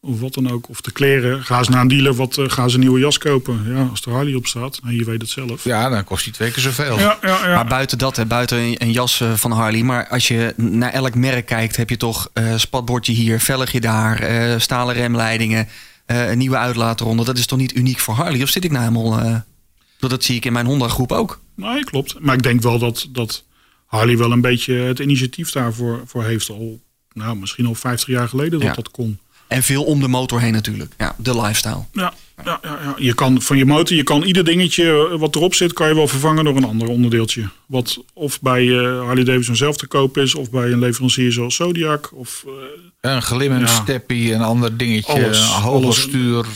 of 0.00 0.20
wat 0.20 0.34
dan 0.34 0.50
ook. 0.50 0.68
Of 0.68 0.80
de 0.80 0.90
kleren. 0.90 1.44
Gaan 1.44 1.64
ze 1.64 1.70
naar 1.70 1.80
een 1.80 1.88
dealer, 1.88 2.14
wat, 2.14 2.36
uh, 2.36 2.48
gaan 2.48 2.68
ze 2.70 2.74
een 2.74 2.80
nieuwe 2.80 3.00
jas 3.00 3.18
kopen. 3.18 3.64
Ja, 3.66 3.86
als 3.90 4.02
er 4.02 4.12
Harley 4.12 4.34
op 4.34 4.46
staat, 4.46 4.80
nou, 4.82 4.96
je 4.96 5.04
weet 5.04 5.20
het 5.20 5.30
zelf. 5.30 5.64
Ja, 5.64 5.88
dan 5.88 6.04
kost 6.04 6.24
die 6.24 6.32
twee 6.32 6.50
keer 6.50 6.62
zoveel. 6.62 6.98
Ja, 6.98 7.18
ja, 7.22 7.46
ja. 7.46 7.54
Maar 7.54 7.66
buiten 7.66 7.98
dat, 7.98 8.16
hè, 8.16 8.26
buiten 8.26 8.58
een, 8.58 8.74
een, 8.78 8.92
jas 8.92 9.20
eh, 9.20 9.32
van 9.34 9.50
Harley. 9.50 9.82
Maar 9.82 10.08
als 10.08 10.28
je 10.28 10.54
naar 10.56 10.92
elk 10.92 11.14
merk 11.14 11.46
kijkt, 11.46 11.76
heb 11.76 11.90
je 11.90 11.96
toch 11.96 12.30
uh, 12.34 12.56
spatbordje 12.56 13.12
hier, 13.12 13.40
velgje 13.40 13.80
daar, 13.80 14.30
uh, 14.30 14.58
stalen 14.58 14.94
remleidingen, 14.94 15.68
een 16.06 16.38
nieuwe 16.38 16.56
uitlaatronde. 16.56 17.24
Dat 17.24 17.38
is 17.38 17.46
toch 17.46 17.58
niet 17.58 17.76
uniek 17.76 17.98
voor 17.98 18.14
Harley? 18.14 18.42
Of 18.42 18.48
zit 18.48 18.64
ik 18.64 18.70
nou 18.70 18.84
helemaal... 18.84 19.44
dat 19.98 20.24
zie 20.24 20.36
ik 20.36 20.44
in 20.44 20.52
mijn 20.52 20.66
Honda 20.66 20.88
groep 20.88 21.12
ook. 21.12 21.40
Nee, 21.54 21.84
klopt. 21.84 22.20
Maar 22.20 22.34
ik 22.34 22.42
denk 22.42 22.62
wel 22.62 22.78
dat, 22.78 23.06
dat 23.10 23.44
Harley 23.86 24.16
wel 24.16 24.32
een 24.32 24.40
beetje 24.40 24.74
het 24.74 24.98
initiatief 24.98 25.50
daarvoor 25.50 26.02
voor 26.06 26.24
heeft. 26.24 26.50
Al, 26.50 26.80
nou, 27.12 27.36
misschien 27.36 27.66
al 27.66 27.74
50 27.74 28.08
jaar 28.08 28.28
geleden 28.28 28.58
dat 28.58 28.68
Ja. 28.68 28.74
dat 28.74 28.90
kon. 28.90 29.18
En 29.50 29.62
veel 29.62 29.82
om 29.84 30.00
de 30.00 30.08
motor 30.08 30.40
heen 30.40 30.52
natuurlijk. 30.52 30.94
Ja, 30.98 31.14
de 31.18 31.40
lifestyle. 31.40 31.84
Ja, 31.92 32.12
ja, 32.44 32.58
ja, 32.62 32.78
ja. 32.82 32.94
Je 32.98 33.14
kan 33.14 33.42
van 33.42 33.56
je 33.58 33.64
motor, 33.64 33.96
je 33.96 34.02
kan 34.02 34.22
ieder 34.22 34.44
dingetje 34.44 35.16
wat 35.18 35.34
erop 35.36 35.54
zit, 35.54 35.72
kan 35.72 35.88
je 35.88 35.94
wel 35.94 36.08
vervangen 36.08 36.44
door 36.44 36.56
een 36.56 36.64
ander 36.64 36.88
onderdeeltje. 36.88 37.48
Wat 37.66 37.98
of 38.12 38.40
bij 38.40 38.62
uh, 38.64 39.04
Harley 39.04 39.24
Davidson 39.24 39.56
zelf 39.56 39.76
te 39.76 39.86
koop 39.86 40.18
is, 40.18 40.34
of 40.34 40.50
bij 40.50 40.72
een 40.72 40.78
leverancier 40.78 41.32
zoals 41.32 41.54
Zodiac. 41.54 42.10
Of, 42.14 42.44
uh, 42.46 42.52
Een 43.00 43.22
glim, 43.22 43.52
een 43.52 43.60
Ja. 43.60 43.66
steppie, 43.66 44.32
een 44.32 44.40
ander 44.42 44.76
dingetje, 44.76 45.12
Alles, 45.12 45.38
een 45.40 45.46
hoger 45.62 45.82
alles. 45.84 46.00
stuur. 46.00 46.46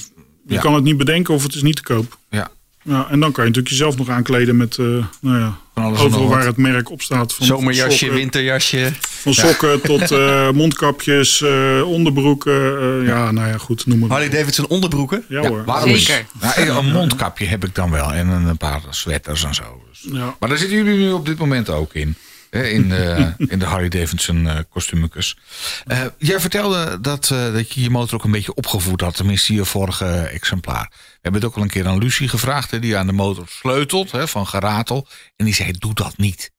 je 0.46 0.54
Ja. 0.54 0.60
kan 0.60 0.74
het 0.74 0.84
niet 0.84 0.96
bedenken 0.96 1.34
of 1.34 1.42
het 1.42 1.54
is 1.54 1.62
niet 1.62 1.76
te 1.76 1.82
koop. 1.82 2.18
Ja. 2.30 2.50
Ja, 2.84 3.06
en 3.10 3.20
dan 3.20 3.32
kan 3.32 3.44
je 3.44 3.50
natuurlijk 3.50 3.68
jezelf 3.68 3.96
nog 3.96 4.08
aankleden 4.08 4.56
met 4.56 4.76
uh, 4.76 4.86
nou 5.20 5.38
ja, 5.38 5.58
Van 5.74 5.82
alles 5.82 5.98
en 6.00 6.04
overal 6.06 6.28
waar 6.28 6.46
het 6.46 6.56
merk 6.56 6.90
op 6.90 7.02
staat. 7.02 7.34
Van 7.34 7.46
Zomerjasje, 7.46 7.98
sokken, 7.98 8.16
winterjasje. 8.18 8.92
Van 9.00 9.34
sokken 9.34 9.80
tot 9.80 10.10
eh, 10.12 10.50
mondkapjes, 10.50 11.42
eh, 11.42 11.82
onderbroeken. 11.86 12.78
eh, 13.00 13.06
ja, 13.06 13.30
nou 13.30 13.48
ja, 13.48 13.58
goed, 13.58 13.86
noem 13.86 13.98
maar. 13.98 14.08
Harley 14.08 14.28
Davidson 14.28 14.66
onderbroeken. 14.66 15.24
Ja, 15.28 15.42
Ja, 15.42 15.48
hoor. 15.48 15.64
waarom 15.64 15.96
Zeker. 15.96 16.26
Nou, 16.40 16.68
een 16.86 16.92
mondkapje 16.92 17.46
heb 17.46 17.64
ik 17.64 17.74
dan 17.74 17.90
wel 17.90 18.12
en 18.12 18.28
een 18.28 18.56
paar 18.56 18.80
sweaters 18.90 19.44
en 19.44 19.54
zo. 19.54 19.82
Dus- 19.90 20.06
Ja. 20.12 20.36
Maar 20.38 20.48
daar 20.48 20.58
zitten 20.58 20.76
jullie 20.76 20.98
nu 20.98 21.12
op 21.12 21.26
dit 21.26 21.38
moment 21.38 21.70
ook 21.70 21.94
in. 21.94 22.16
In, 22.62 22.88
de, 22.88 23.32
in 23.52 23.58
de 23.58 23.64
Harley 23.64 23.88
Davidson 23.88 24.48
eh 24.48 24.58
kostuumekes. 24.68 25.36
Eh, 25.84 26.04
jij 26.18 26.40
vertelde 26.40 27.00
dat, 27.00 27.30
eh, 27.30 27.52
dat 27.52 27.72
je 27.72 27.80
je 27.80 27.90
motor 27.90 28.14
ook 28.14 28.24
een 28.24 28.30
beetje 28.30 28.54
opgevoed 28.54 29.00
had. 29.00 29.16
Tenminste, 29.16 29.54
je 29.54 29.64
vorige 29.64 30.06
exemplaar. 30.14 30.88
We 30.90 31.18
hebben 31.20 31.40
het 31.40 31.50
ook 31.50 31.56
al 31.56 31.62
een 31.62 31.68
keer 31.68 31.86
aan 31.86 31.98
Lucie 31.98 32.28
gevraagd. 32.28 32.70
Hè, 32.70 32.78
die 32.78 32.96
aan 32.96 33.06
de 33.06 33.12
motor 33.12 33.44
sleutelt 33.48 34.12
hè, 34.12 34.28
van 34.28 34.46
geratel. 34.46 35.06
En 35.36 35.44
die 35.44 35.54
zei, 35.54 35.72
doe 35.72 35.94
dat 35.94 36.16
niet. 36.16 36.52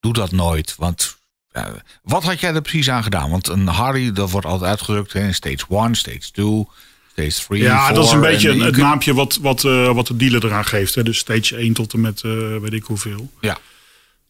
Doe 0.00 0.12
dat 0.12 0.30
nooit. 0.30 0.74
Want 0.76 1.16
ja, 1.52 1.74
wat 2.02 2.22
had 2.22 2.40
jij 2.40 2.54
er 2.54 2.62
precies 2.62 2.90
aan 2.90 3.02
gedaan? 3.02 3.30
Want 3.30 3.48
een 3.48 3.66
Harley, 3.66 4.12
dat 4.12 4.30
wordt 4.30 4.46
altijd 4.46 4.70
uitgedrukt 4.70 5.14
in 5.14 5.34
stage 5.34 5.64
1, 5.68 5.94
stage 5.94 6.30
2, 6.32 6.66
stage 7.12 7.46
3, 7.46 7.62
Ja, 7.62 7.92
dat 7.92 8.04
is 8.04 8.10
een 8.10 8.20
beetje 8.20 8.64
het 8.64 8.76
naampje 8.76 9.14
wat, 9.14 9.38
wat, 9.40 9.64
eh, 9.64 9.92
wat 9.92 10.06
de 10.06 10.16
dealer 10.16 10.44
eraan 10.44 10.64
geeft. 10.64 10.94
Hè. 10.94 11.02
Dus 11.02 11.18
stage 11.18 11.56
1 11.56 11.72
tot 11.72 11.92
en 11.92 12.00
met 12.00 12.22
eh, 12.22 12.56
weet 12.56 12.72
ik 12.72 12.84
hoeveel. 12.84 13.30
Ja. 13.40 13.58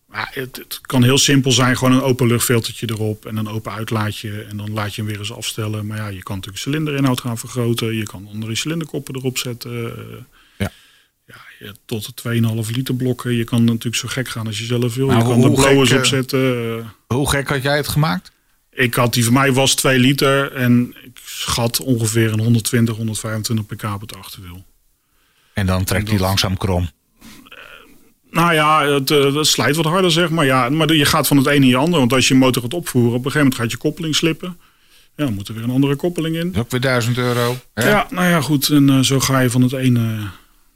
Maar 0.06 0.30
het, 0.34 0.56
het 0.56 0.80
kan 0.80 1.02
heel 1.02 1.18
simpel 1.18 1.52
zijn. 1.52 1.76
Gewoon 1.76 1.92
een 1.94 2.02
open 2.02 2.26
luchtfiltertje 2.26 2.90
erop 2.90 3.26
en 3.26 3.36
een 3.36 3.48
open 3.48 3.72
uitlaatje. 3.72 4.42
En 4.42 4.56
dan 4.56 4.72
laat 4.72 4.94
je 4.94 5.00
hem 5.02 5.10
weer 5.10 5.18
eens 5.20 5.32
afstellen. 5.32 5.86
Maar 5.86 5.96
ja, 5.96 6.08
je 6.08 6.22
kan 6.22 6.34
natuurlijk 6.36 6.62
cilinderinhoud 6.62 7.20
gaan 7.20 7.38
vergroten. 7.38 7.94
Je 7.96 8.02
kan 8.02 8.28
andere 8.32 8.54
cilinderkoppen 8.54 9.14
erop 9.16 9.38
zetten. 9.38 9.96
eh, 9.96 10.02
Ja. 10.58 10.70
ja, 11.26 11.34
je- 11.58 11.74
tot 11.84 12.04
de 12.06 12.14
2,5 12.14 12.70
liter 12.70 12.94
blokken. 12.94 13.32
Je 13.34 13.44
kan 13.44 13.64
natuurlijk 13.64 13.96
zo 13.96 14.08
gek 14.08 14.28
gaan 14.28 14.46
als 14.46 14.58
je 14.58 14.64
zelf 14.64 14.94
wil. 14.94 15.06
Nou, 15.06 15.18
je 15.18 15.24
kan 15.24 15.42
er 15.42 15.50
blowers 15.52 15.88
gek, 15.88 15.98
op 15.98 16.04
eh, 16.04 16.10
zetten. 16.10 16.78
eh. 16.78 17.16
Hoe 17.16 17.30
gek 17.30 17.48
had 17.48 17.62
jij 17.62 17.76
het 17.76 17.88
gemaakt? 17.88 18.32
Ik 18.72 18.94
had 18.94 19.12
die 19.14 19.24
van 19.24 19.32
mij 19.32 19.52
was 19.52 19.74
2 19.74 19.98
liter. 19.98 20.52
En 20.52 20.94
ik 21.04 21.18
schat 21.24 21.80
ongeveer 21.80 22.32
een 22.32 22.40
120, 22.40 22.96
125 22.96 23.66
pk 23.66 23.82
op 23.94 24.00
het 24.00 24.16
achterwiel. 24.16 24.64
En 25.52 25.66
dan 25.66 25.84
trekt 25.84 26.08
hij 26.08 26.18
langzaam 26.18 26.56
krom. 26.56 26.90
Nou 28.37 28.55
ja, 28.55 28.87
het, 28.87 29.11
eh, 29.11 29.35
het 29.35 29.46
slijt 29.46 29.77
wat 29.77 29.85
harder, 29.85 30.11
zeg 30.12 30.31
maar. 30.31 30.44
Ja, 30.44 30.68
maar 30.68 30.92
je 30.92 31.05
gaat 31.05 31.27
van 31.27 31.37
het 31.37 31.46
een 31.46 31.53
in 31.55 31.66
je 31.66 31.77
ander. 31.77 31.99
Want 31.99 32.12
als 32.12 32.29
je 32.29 32.35
je 32.35 32.40
motor 32.40 32.62
gaat 32.62 32.75
opvoeren, 32.75 33.11
op 33.11 33.16
een 33.16 33.31
gegeven 33.31 33.40
moment 33.40 33.61
gaat 33.61 33.70
je 33.70 33.77
koppeling 33.77 34.16
slippen. 34.16 34.59
Ja, 35.16 35.25
dan 35.25 35.35
moet 35.35 35.49
er 35.49 35.55
weer 35.55 35.64
een 35.64 35.70
andere 35.70 35.96
koppeling 35.96 36.37
in. 36.37 36.46
Dat 36.46 36.55
is 36.55 36.61
ook 36.61 36.70
weer 36.70 36.81
1000 36.81 37.18
euro. 37.18 37.57
hè? 37.75 37.88
Ja, 37.88 38.07
nou 38.11 38.29
ja, 38.29 38.40
goed. 38.40 38.68
En 38.68 38.90
eh, 38.90 38.99
zo 39.01 39.20
ga 39.20 39.38
je 39.38 39.51
van 39.51 39.62
het 39.62 39.72
ene 39.72 40.16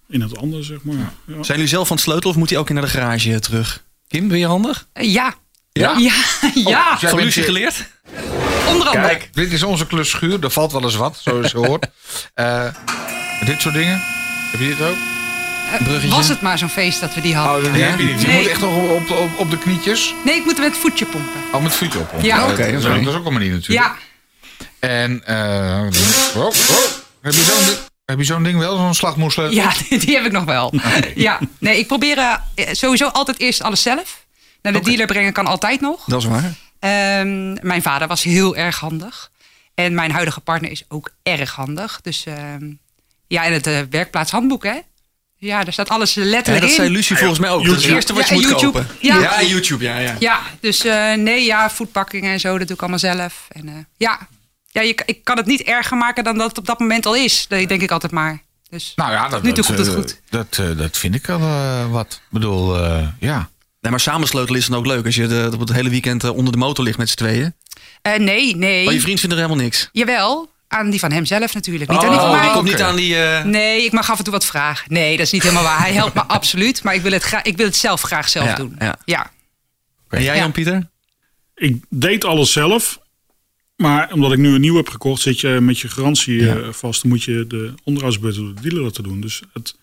in 0.08 0.20
het 0.20 0.36
andere, 0.36 0.62
zeg 0.62 0.78
maar. 0.82 0.94
Ja. 0.96 1.10
Zijn 1.26 1.44
jullie 1.46 1.66
zelf 1.66 1.86
van 1.86 1.96
het 1.96 2.04
sleutelen 2.04 2.32
of 2.34 2.38
moet 2.40 2.50
hij 2.50 2.58
ook 2.58 2.70
naar 2.70 2.82
de 2.82 2.88
garage 2.88 3.38
terug? 3.40 3.84
Kim, 4.08 4.28
ben 4.28 4.38
je 4.38 4.46
handig? 4.46 4.86
Eh, 4.92 5.12
ja. 5.12 5.34
Ja? 5.72 5.94
Ja, 5.98 6.12
ja. 6.70 6.98
Van 6.98 7.18
Lucie 7.18 7.40
je- 7.40 7.46
geleerd? 7.48 7.86
onder 8.68 8.86
andere. 8.86 9.06
Kijk, 9.06 9.28
dit 9.32 9.52
is 9.52 9.62
onze 9.62 9.86
klus 9.86 10.10
schuur. 10.10 10.44
Er 10.44 10.50
valt 10.50 10.72
wel 10.72 10.82
eens 10.82 10.96
wat, 10.96 11.18
zoals 11.22 11.50
je 11.50 11.58
hoort. 11.58 11.86
Eh, 12.34 12.66
dit 13.44 13.60
soort 13.60 13.74
dingen. 13.74 14.00
Heb 14.50 14.60
je 14.60 14.66
dit 14.66 14.80
ook? 14.80 15.19
Bruggetje. 15.78 16.08
Was 16.08 16.28
het 16.28 16.40
maar 16.40 16.58
zo'n 16.58 16.68
feest 16.68 17.00
dat 17.00 17.14
we 17.14 17.20
die 17.20 17.34
hadden. 17.34 17.56
Oh, 17.56 17.62
dat 17.72 17.80
heb 17.80 17.98
je 17.98 18.04
niet. 18.04 18.20
Je 18.20 18.26
Nee. 18.26 18.40
moet 18.42 18.50
echt 18.50 18.60
nog 18.60 18.90
op, 18.90 19.10
op, 19.10 19.38
op 19.38 19.50
de 19.50 19.58
knietjes. 19.58 20.14
Nee, 20.24 20.34
ik 20.36 20.44
moet 20.44 20.52
hem 20.52 20.62
met 20.64 20.72
het 20.72 20.80
voetje 20.80 21.06
pompen. 21.06 21.40
Oh, 21.52 21.62
met 21.62 21.72
voetje 21.72 21.98
op. 21.98 22.10
Ja. 22.22 22.42
Oké, 22.50 22.56
dat, 22.56 22.80
is 22.80 22.86
ook- 22.86 23.04
dat 23.04 23.12
is 23.14 23.18
ook 23.20 23.26
een 23.26 23.32
manier 23.32 23.52
natuurlijk. 23.52 23.86
Ja. 23.86 23.96
En, 24.78 25.22
eh, 25.26 25.88
oh, 26.36 26.46
oh. 26.46 26.52
heb 27.22 27.32
je 27.32 27.42
zo'n 27.42 27.64
ding- 27.64 27.78
heb 28.04 28.18
je 28.18 28.24
zo'n 28.24 28.42
ding 28.42 28.58
wel, 28.58 28.76
zo'n 28.76 28.94
slagmoersleutel? 28.94 29.56
Ja, 29.56 29.72
die, 29.98 30.14
heb 30.16 30.24
ik 30.24 30.32
nog 30.32 30.44
wel. 30.44 30.74
Ja, 31.14 31.38
nee, 31.58 31.78
ik 31.78 31.86
probeer 31.86 32.18
eh, 32.18 32.66
sowieso 32.72 33.06
altijd 33.06 33.38
eerst 33.40 33.62
alles 33.62 33.82
zelf. 33.82 34.24
Naar 34.62 34.72
de 34.72 34.80
dealer 34.80 35.06
brengen 35.06 35.32
kan 35.32 35.46
altijd 35.46 35.80
nog. 35.80 36.04
Dat 36.06 36.20
is 36.22 36.28
waar. 36.28 36.54
Ehm, 36.78 37.66
mijn 37.66 37.82
vader 37.82 38.08
was 38.08 38.22
heel 38.22 38.56
erg 38.56 38.78
handig. 38.80 39.30
En 39.74 39.94
mijn 39.94 40.10
huidige 40.10 40.40
partner 40.40 40.70
is 40.70 40.84
ook 40.88 41.10
erg 41.22 41.54
handig. 41.54 42.00
Dus 42.02 42.24
ehm, 42.26 42.70
ja, 43.26 43.44
en 43.44 43.52
het 43.52 43.66
eh, 43.66 43.78
werkplaatshandboek, 43.90 44.64
hè? 44.64 44.78
Ja, 45.40 45.64
daar 45.64 45.72
staat 45.72 45.88
alles 45.88 46.14
Ja, 46.14 46.24
letterlijk 46.24 46.60
dat 46.60 46.70
in. 46.70 46.76
zei 46.76 46.90
Lucie 46.90 47.16
volgens 47.16 47.38
mij 47.38 47.50
ook. 47.50 47.64
Dat 47.64 47.76
is 47.76 47.84
het 47.84 47.90
YouTube. 47.92 47.94
eerste 47.94 48.12
wat 48.14 48.28
je 48.28 48.34
Ja, 48.34 48.40
moet 48.40 48.50
YouTube. 48.50 48.72
kopen. 48.78 48.96
Ja. 49.00 49.42
YouTube, 49.42 49.84
ja, 49.84 49.98
ja. 49.98 50.16
Ja, 50.18 50.40
dus 50.60 50.84
eh, 50.84 51.12
nee, 51.14 51.44
ja, 51.44 51.70
voetpakkingen 51.70 52.32
en 52.32 52.40
zo, 52.40 52.58
dat 52.58 52.66
doe 52.66 52.76
ik 52.76 52.80
allemaal 52.82 52.98
zelf. 52.98 53.46
En 53.48 53.68
eh, 53.68 53.74
ja, 53.96 54.28
ja 54.66 54.80
je, 54.82 55.02
ik 55.06 55.24
kan 55.24 55.36
het 55.36 55.46
niet 55.46 55.62
erger 55.62 55.96
maken 55.96 56.24
dan 56.24 56.38
dat 56.38 56.48
het 56.48 56.58
op 56.58 56.66
dat 56.66 56.78
moment 56.78 57.06
al 57.06 57.16
is. 57.16 57.46
Dat 57.48 57.68
denk 57.68 57.82
ik 57.82 57.90
altijd 57.90 58.12
maar. 58.12 58.42
Dus 58.68 58.92
Nou 58.96 59.10
ja, 59.12 59.28
dat, 59.28 59.42
nu 59.42 59.52
toe 59.52 59.56
dat, 59.56 59.66
komt 59.66 59.78
het 59.78 59.88
eh, 59.88 59.94
goed. 59.94 60.20
Dat, 60.28 60.58
eh, 60.60 60.76
dat 60.78 60.96
vind 60.96 61.14
ik 61.14 61.28
al 61.28 61.40
wat. 61.90 62.12
Ik 62.12 62.20
bedoel, 62.30 62.78
eh, 62.84 63.06
ja. 63.20 63.50
Nee, 63.80 63.90
maar 63.90 64.00
samensleutelen 64.00 64.60
is 64.60 64.66
dan 64.66 64.78
ook 64.78 64.86
leuk. 64.86 65.04
Als 65.04 65.14
je 65.14 65.26
de, 65.26 65.50
op 65.52 65.60
het 65.60 65.72
hele 65.72 65.90
weekend 65.90 66.24
onder 66.24 66.52
de 66.52 66.58
motor 66.58 66.84
ligt 66.84 66.98
met 66.98 67.08
z'n 67.08 67.16
tweeën. 67.16 67.54
Eh, 68.02 68.18
nee, 68.18 68.56
nee. 68.56 68.84
Maar 68.84 68.94
je 68.94 69.00
vriend 69.00 69.20
vindt 69.20 69.34
er 69.34 69.40
helemaal 69.42 69.62
niks. 69.64 69.88
Jawel, 69.92 70.48
aan 70.72 70.90
die 70.90 71.00
van 71.00 71.12
hem 71.12 71.24
zelf 71.24 71.54
natuurlijk. 71.54 71.90
Niet 71.90 72.00
aan 72.00 72.10
die 72.10 72.18
van 72.18 72.28
Oh, 72.28 72.34
mij. 72.34 72.42
die 72.42 72.50
komt 72.52 72.68
niet 72.68 72.82
aan 72.82 72.96
die... 72.96 73.16
eh, 73.16 73.44
Nee, 73.44 73.84
ik 73.84 73.92
mag 73.92 74.10
af 74.10 74.18
en 74.18 74.24
toe 74.24 74.32
wat 74.32 74.44
vragen. 74.46 74.92
Nee, 74.92 75.16
dat 75.16 75.26
is 75.26 75.32
niet 75.32 75.42
helemaal 75.42 75.62
waar. 75.62 75.78
Hij 75.80 75.92
helpt 75.92 76.14
me 76.14 76.24
absoluut, 76.38 76.82
maar 76.82 76.94
ik 76.94 77.02
wil 77.02 77.12
het, 77.12 77.22
gra- 77.22 77.44
ik 77.44 77.56
wil 77.56 77.66
het 77.66 77.76
zelf 77.76 78.02
graag 78.02 78.28
zelf 78.28 78.46
Ja, 78.46 78.54
doen. 78.54 78.74
ja. 78.78 78.96
ja. 79.04 79.30
En 80.08 80.22
jij 80.22 80.34
Ja. 80.34 80.40
Jan-Pieter? 80.40 80.88
Ik 81.54 81.76
deed 81.88 82.24
alles 82.24 82.52
zelf. 82.52 82.98
Maar 83.76 84.12
omdat 84.12 84.32
ik 84.32 84.38
nu 84.38 84.54
een 84.54 84.60
nieuw 84.60 84.76
heb 84.76 84.88
gekocht, 84.88 85.22
zit 85.22 85.40
je 85.40 85.48
met 85.48 85.78
je 85.78 85.88
garantie 85.88 86.42
Ja. 86.42 86.56
eh, 86.56 86.68
vast. 86.72 87.02
Dan 87.02 87.10
moet 87.10 87.22
je 87.22 87.44
de 87.48 87.74
onderhoudsbeurten 87.84 88.44
door 88.44 88.54
de 88.54 88.60
dealer 88.60 88.82
laten 88.82 89.02
doen. 89.02 89.20
Dus 89.20 89.42
het 89.52 89.74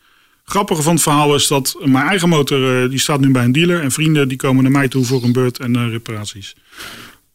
grappige 0.43 0.81
van 0.81 0.93
het 0.93 1.01
verhaal 1.03 1.35
is 1.35 1.47
dat 1.47 1.75
mijn 1.83 2.07
eigen 2.07 2.29
motor, 2.29 2.83
eh, 2.83 2.89
die 2.89 2.99
staat 2.99 3.19
nu 3.19 3.31
bij 3.31 3.43
een 3.43 3.51
dealer. 3.51 3.81
En 3.81 3.91
vrienden 3.91 4.27
die 4.27 4.37
komen 4.37 4.63
naar 4.63 4.71
mij 4.71 4.87
toe 4.87 5.05
voor 5.05 5.23
een 5.23 5.31
beurt 5.33 5.59
en 5.59 5.89
reparaties. 5.89 6.55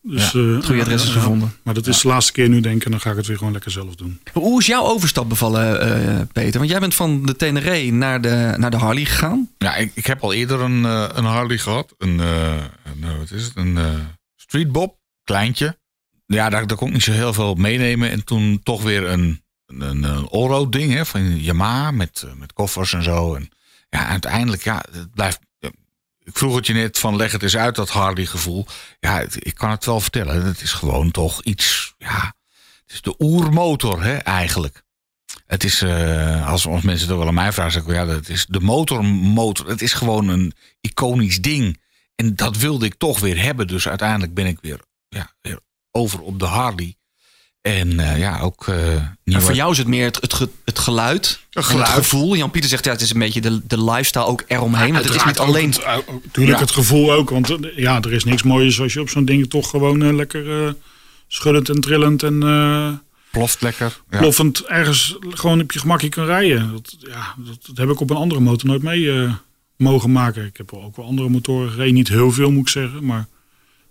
Dus, 0.05 0.35
eh, 0.35 0.63
Goede 0.63 0.81
adres 0.81 1.03
is 1.03 1.11
gevonden. 1.11 1.53
Maar 1.63 1.75
dat 1.75 1.87
is 1.87 2.01
de 2.01 2.09
laatste 2.09 2.33
keer 2.33 2.49
nu 2.49 2.61
denken, 2.61 2.91
dan 2.91 3.01
ga 3.01 3.11
ik 3.11 3.17
het 3.17 3.27
weer 3.27 3.37
gewoon 3.37 3.53
lekker 3.53 3.71
zelf 3.71 3.95
doen. 3.95 4.21
Hoe 4.33 4.61
is 4.61 4.67
jouw 4.67 4.83
overstap 4.85 5.29
bevallen, 5.29 5.81
eh, 5.81 6.21
Peter? 6.33 6.59
Want 6.59 6.71
jij 6.71 6.81
bent 6.81 6.95
van 6.95 7.27
de 7.27 7.37
Tenere 7.37 7.93
naar 7.93 8.21
de, 8.21 8.55
naar 8.57 8.71
de 8.71 8.77
Harley 8.77 9.05
gegaan. 9.05 9.51
Ja, 9.59 9.77
ik, 9.77 9.93
ik 9.95 10.07
heb 10.07 10.23
al 10.23 10.33
eerder 10.33 10.61
een, 10.61 10.85
eh, 10.85 11.09
een 11.13 11.25
Harley 11.25 11.59
gehad. 11.59 11.95
Een, 11.99 12.21
eh, 12.21 12.55
een, 12.85 13.19
wat 13.19 13.31
is 13.31 13.45
het? 13.45 13.57
Een 13.57 13.79
eh 13.79 13.95
Street 14.37 14.73
Bob, 14.73 14.97
kleintje. 15.25 15.79
Ja, 16.27 16.49
daar, 16.49 16.67
daar 16.67 16.77
kon 16.77 16.87
ik 16.87 16.93
niet 16.93 17.03
zo 17.03 17.13
heel 17.13 17.33
veel 17.33 17.51
op 17.51 17.59
meenemen. 17.59 18.11
En 18.11 18.25
toen 18.25 18.61
toch 18.63 18.83
weer 18.83 19.09
een, 19.09 19.43
een, 19.67 20.03
een 20.03 20.29
allroad 20.29 20.73
ding 20.73 20.93
hè, 20.93 21.07
van 21.07 21.39
Yamaha 21.41 21.91
met, 21.91 22.27
met 22.39 22.53
koffers 22.53 22.93
en 22.93 23.03
zo. 23.03 23.35
En 23.35 23.49
ja, 23.89 24.07
uiteindelijk, 24.07 24.65
ja, 24.65 24.85
het 24.91 25.15
blijft... 25.15 25.41
ik 26.25 26.39
vroeg 26.39 26.57
het 26.57 26.67
je 26.67 26.73
net 26.73 26.99
van 26.99 27.17
leg 27.17 27.33
het 27.33 27.43
eens 27.43 27.57
uit, 27.57 27.75
dat 27.75 27.89
Harley 27.89 28.27
gevoel. 28.27 28.67
Ja, 29.01 29.25
ik 29.39 29.55
kan 29.55 29.71
het 29.71 29.85
wel 29.85 30.01
vertellen. 30.01 30.45
Het 30.45 30.61
is 30.61 30.73
gewoon 30.73 31.11
toch 31.11 31.43
iets, 31.43 31.95
ja... 31.99 32.35
Het 32.83 33.05
is 33.05 33.13
de 33.13 33.25
oermotor, 33.25 34.03
hè, 34.03 34.17
eigenlijk. 34.17 34.83
Het 35.47 35.65
is, 35.65 35.83
eh, 35.83 36.49
als, 36.49 36.67
als 36.67 36.83
mensen 36.83 37.07
het 37.07 37.15
ook 37.15 37.19
wel 37.19 37.29
aan 37.29 37.35
mij 37.35 37.53
vragen, 37.53 37.73
zeg 37.73 37.83
ik 37.83 37.89
ja, 37.89 38.05
dat 38.05 38.29
is 38.29 38.47
de 38.47 38.61
motormotor. 38.61 39.69
Het 39.69 39.83
is 39.83 39.93
gewoon 39.93 40.29
een 40.29 40.53
iconisch 40.81 41.41
ding. 41.41 41.81
En 42.15 42.37
dat 42.37 42.57
wilde 42.57 42.87
ik 42.87 42.95
toch 42.95 43.21
weer 43.21 43.43
hebben. 43.43 43.67
Dus 43.67 43.89
uiteindelijk 43.89 44.35
ben 44.35 44.47
ik 44.47 44.59
weer, 44.61 44.81
ja, 45.09 45.35
weer 45.41 45.61
over 45.91 46.21
op 46.21 46.39
de 46.39 46.45
Harley. 46.45 46.97
En 47.63 48.01
eh, 48.01 48.19
ja, 48.19 48.41
ook 48.41 48.69
eh 48.69 48.95
En 48.95 49.19
nieuwe... 49.25 49.43
voor 49.43 49.55
jou 49.55 49.71
is 49.73 49.79
het 49.79 49.87
meer 49.87 50.05
het, 50.05 50.21
het, 50.21 50.35
ge- 50.35 50.49
het 50.65 50.79
geluid, 50.79 51.41
Het 51.51 51.65
geluid. 51.65 51.87
het 51.87 51.97
gevoel. 51.97 52.37
Jan-Pieter 52.37 52.71
zegt, 52.71 52.85
ja, 52.85 52.91
het 52.93 53.01
is 53.01 53.13
een 53.13 53.19
beetje 53.19 53.41
de, 53.41 53.61
de 53.67 53.85
lifestyle 53.85 54.25
ook 54.25 54.45
eromheen. 54.47 54.93
want 54.93 55.05
het 55.05 55.15
is 55.15 55.25
niet 55.25 55.39
alleen... 55.39 55.69
Natuurlijk 55.69 56.57
Ja. 56.57 56.59
het 56.59 56.71
gevoel 56.71 57.13
ook, 57.13 57.31
want 57.31 57.51
eh, 57.51 57.77
ja, 57.77 58.01
er 58.01 58.13
is 58.13 58.25
niks 58.25 58.43
mooiers 58.43 58.81
als 58.81 58.93
je 58.93 59.01
op 59.01 59.09
zo'n 59.09 59.25
ding 59.25 59.51
toch 59.51 59.71
gewoon 59.71 60.17
lekker 60.17 60.67
eh, 60.67 60.73
schuddend 61.29 61.69
en 61.69 61.81
trillend 61.81 62.23
en 62.23 62.43
eh, 62.43 62.93
ploft 63.31 63.61
lekker. 63.63 64.01
Ja. 64.11 64.19
ploffend 64.19 64.65
ergens 64.65 65.17
gewoon 65.29 65.61
op 65.61 65.73
je 65.73 65.79
gemakje 65.79 66.09
kan 66.09 66.25
rijden. 66.25 66.73
Dat, 66.73 66.97
ja, 66.99 67.35
dat, 67.39 67.67
dat 67.67 67.77
heb 67.77 67.89
ik 67.91 68.01
op 68.01 68.11
een 68.11 68.17
andere 68.17 68.41
motor 68.41 68.69
nooit 68.69 68.83
mee 68.83 69.13
eh, 69.23 69.35
mogen 69.77 70.13
maken. 70.13 70.45
Ik 70.47 70.57
heb 70.57 70.71
wel 70.71 70.83
ook 70.83 70.97
wel 70.97 71.07
andere 71.07 71.29
motoren 71.29 71.71
gereden, 71.71 71.95
niet 71.95 72.09
heel 72.09 72.33
veel 72.33 72.51
moet 72.51 72.63
ik 72.63 72.69
zeggen, 72.69 73.05
maar 73.05 73.27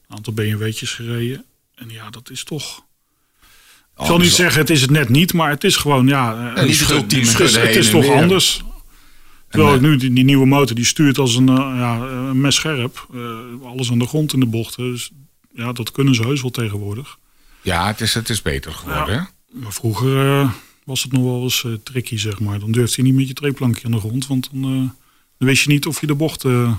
een 0.07 0.15
aantal 0.15 0.33
BMW'tjes 0.33 0.91
gereden. 0.93 1.45
En 1.75 1.89
ja, 1.89 2.09
dat 2.09 2.29
is 2.29 2.43
toch... 2.43 2.83
Ik 4.01 4.07
zal 4.07 4.17
niet 4.17 4.31
zeggen, 4.31 4.61
het 4.61 4.69
is 4.69 4.81
het 4.81 4.89
net 4.91 5.09
niet, 5.09 5.33
maar 5.33 5.49
het 5.49 5.63
is 5.63 5.75
gewoon, 5.75 6.07
ja, 6.07 6.33
eh, 6.33 6.39
Ja, 6.39 6.53
die 6.55 6.63
niet 6.65 6.87
het 6.87 7.09
die 7.09 7.19
is, 7.19 7.33
het 7.33 7.89
toch 7.91 8.01
weer. 8.05 8.13
anders. 8.13 8.63
Terwijl 9.49 9.71
En, 9.71 9.75
ik 9.75 9.81
nu 9.81 9.95
die, 9.95 10.13
die 10.13 10.23
nieuwe 10.23 10.45
motor 10.45 10.75
die 10.75 10.85
stuurt 10.85 11.17
als 11.17 11.35
een, 11.35 11.49
eh, 11.49 11.55
ja, 11.55 11.95
een 11.99 12.41
mes 12.41 12.55
scherp. 12.55 13.07
Eh, 13.13 13.19
alles 13.67 13.91
aan 13.91 13.99
de 13.99 14.05
grond 14.07 14.33
in 14.33 14.39
de 14.39 14.45
bochten. 14.45 14.91
Dus 14.91 15.11
ja, 15.55 15.71
dat 15.71 15.91
kunnen 15.91 16.15
ze 16.15 16.21
heus 16.21 16.41
wel 16.41 16.51
tegenwoordig. 16.51 17.17
Ja, 17.61 17.87
het 17.87 18.01
is, 18.01 18.13
het 18.13 18.29
is 18.29 18.41
beter 18.41 18.71
geworden. 18.71 19.29
Maar 19.51 19.73
vroeger 19.73 20.39
eh, 20.41 20.49
was 20.83 21.03
het 21.03 21.11
nog 21.11 21.23
wel 21.23 21.41
eens 21.43 21.63
eh, 21.65 21.71
tricky, 21.83 22.17
zeg 22.17 22.39
maar. 22.39 22.59
Dan 22.59 22.71
durfde 22.71 22.95
je 22.95 23.03
niet 23.07 23.15
met 23.17 23.27
je 23.27 23.33
treeplankje 23.33 23.85
aan 23.85 23.91
de 23.91 23.99
grond. 23.99 24.27
Want 24.27 24.49
dan, 24.51 24.63
eh, 24.63 24.69
dan 25.37 25.47
wist 25.47 25.63
je 25.63 25.69
niet 25.69 25.85
of 25.85 26.01
je 26.01 26.07
de 26.07 26.15
bocht 26.15 26.43
eh, 26.45 26.71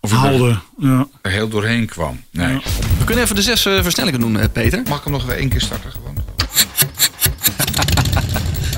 Of 0.00 0.10
je 0.10 0.16
haalde. 0.16 0.58
Ja. 0.78 1.08
er 1.22 1.30
heel 1.30 1.48
doorheen 1.48 1.86
kwam. 1.86 2.20
Nee. 2.30 2.52
Ja. 2.52 2.60
We 2.98 3.04
kunnen 3.04 3.24
even 3.24 3.36
de 3.36 3.42
zes 3.42 3.66
eh, 3.66 3.82
versnellingen 3.82 4.20
doen, 4.20 4.38
eh, 4.38 4.48
Peter. 4.52 4.82
Mag 4.88 4.98
ik 4.98 5.04
hem 5.04 5.12
nog 5.12 5.24
weer 5.26 5.36
één 5.36 5.48
keer 5.48 5.60
starten 5.60 5.90
gewoon? 5.90 6.16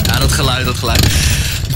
Ja, 0.06 0.18
dat 0.18 0.25
geluid, 0.36 0.64
dat 0.64 0.76
geluid. 0.76 1.06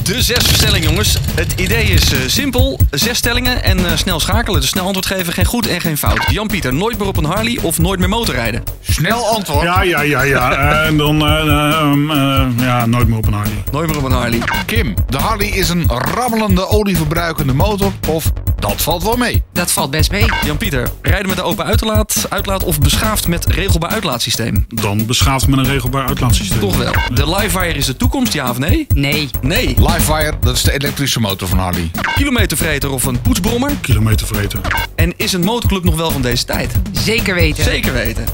De 0.03 0.23
zes 0.23 0.45
versnellingen, 0.45 0.89
jongens. 0.89 1.17
Het 1.35 1.53
idee 1.61 1.85
is 1.85 2.13
eh, 2.13 2.19
simpel. 2.27 2.81
Zes 2.91 3.19
stellingen 3.19 3.63
en 3.63 3.87
eh, 3.87 3.97
snel 3.97 4.21
schakelen. 4.21 4.61
Dus 4.61 4.71
snel 4.71 4.85
antwoord 4.85 5.07
geven, 5.07 5.33
geen 5.33 5.45
goed 5.45 5.67
en 5.67 5.81
geen 5.81 5.99
fout. 5.99 6.25
Jan-Pieter, 6.31 6.75
nooit 6.75 6.99
meer 6.99 7.07
op 7.07 7.17
een 7.17 7.25
Harley 7.25 7.59
of 7.63 7.79
nooit 7.79 7.99
meer 7.99 8.09
motorrijden? 8.09 8.63
Snel 8.81 9.27
antwoord. 9.27 9.63
ja, 9.63 9.83
ja, 9.83 10.01
ja, 10.01 10.23
ja. 10.23 10.51
En 10.87 10.97
dan 10.97 11.27
eh, 11.27 11.41
eh, 11.41 11.81
ehm, 11.81 12.11
eh, 12.11 12.47
ja, 12.59 12.87
nooit 12.87 13.09
meer 13.09 13.19
op 13.19 13.27
een 13.27 13.33
Harley. 13.33 13.63
Nooit 13.73 13.87
meer 13.89 13.97
op 13.97 14.05
een 14.05 14.13
Harley. 14.13 14.39
Kim, 14.67 14.95
de 15.09 15.19
Harley 15.19 15.49
is 15.49 15.69
een 15.69 15.89
rabbelende 15.89 16.69
olieverbruikende 16.69 17.55
motor 17.55 17.93
of 18.09 18.33
dat 18.61 18.83
valt 18.83 19.03
wel 19.03 19.17
mee? 19.17 19.43
Dat 19.53 19.73
valt 19.73 19.91
best 19.91 20.11
mee. 20.11 20.25
Jan-Pieter, 20.45 20.91
rijden 21.03 21.27
met 21.27 21.37
de 21.37 21.43
open 21.43 21.65
uitlaat, 21.65 22.27
uitlaat 22.29 22.65
of 22.65 22.79
beschaafd 22.79 23.29
met 23.29 23.47
regelbaar 23.47 23.91
uitlaatsysteem? 23.91 24.65
Dan 24.69 25.07
beschaafd 25.07 25.47
met 25.47 25.59
een 25.59 25.65
regelbaar 25.65 26.07
uitlaatsysteem. 26.07 26.61
Toch 26.61 26.77
wel. 26.77 26.93
De 27.15 27.31
Livewire 27.31 27.75
is 27.75 27.87
de 27.87 27.97
toekomst, 27.97 28.33
ja 28.33 28.51
of 28.51 28.59
nee? 28.59 28.87
Nee. 28.95 29.31
Nee. 29.43 29.75
Livewire, 29.79 30.33
dat 30.41 30.57
is 30.57 30.63
de 30.63 30.73
elektrische 30.73 31.21
motor 31.21 31.49
van 31.49 31.59
Harley. 31.59 31.91
Kilometervreter 32.15 32.91
of 32.91 33.05
een 33.05 33.23
poetsbrommer? 33.23 33.73
Kilometer 33.81 34.27
vreten. 34.27 34.61
En 34.97 35.13
is 35.17 35.33
een 35.33 35.45
motorclub 35.45 35.85
nog 35.85 35.97
wel 35.97 36.11
van 36.11 36.23
deze 36.23 36.45
tijd? 36.45 36.73
Zeker 36.93 37.35
weten. 37.35 37.65
Zeker 37.65 37.93
weten. 37.93 38.25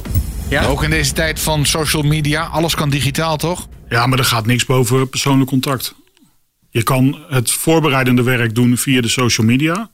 Ja? 0.49 0.65
Ook 0.65 0.83
in 0.83 0.91
deze 0.91 1.13
tijd 1.13 1.41
van 1.41 1.67
social 1.67 2.03
media, 2.03 2.43
alles 2.43 2.75
kan 2.75 2.91
digitaal 2.91 3.37
toch? 3.37 3.69
Ja, 3.89 4.07
maar 4.07 4.19
er 4.19 4.25
gaat 4.25 4.47
niks 4.47 4.65
boven 4.65 5.09
persoonlijk 5.09 5.51
contact. 5.51 5.95
Je 6.71 6.83
kan 6.83 7.19
het 7.29 7.51
voorbereidende 7.51 8.23
werk 8.23 8.55
doen 8.55 8.77
via 8.77 9.01
de 9.01 9.09
social 9.09 9.47
media. 9.47 9.91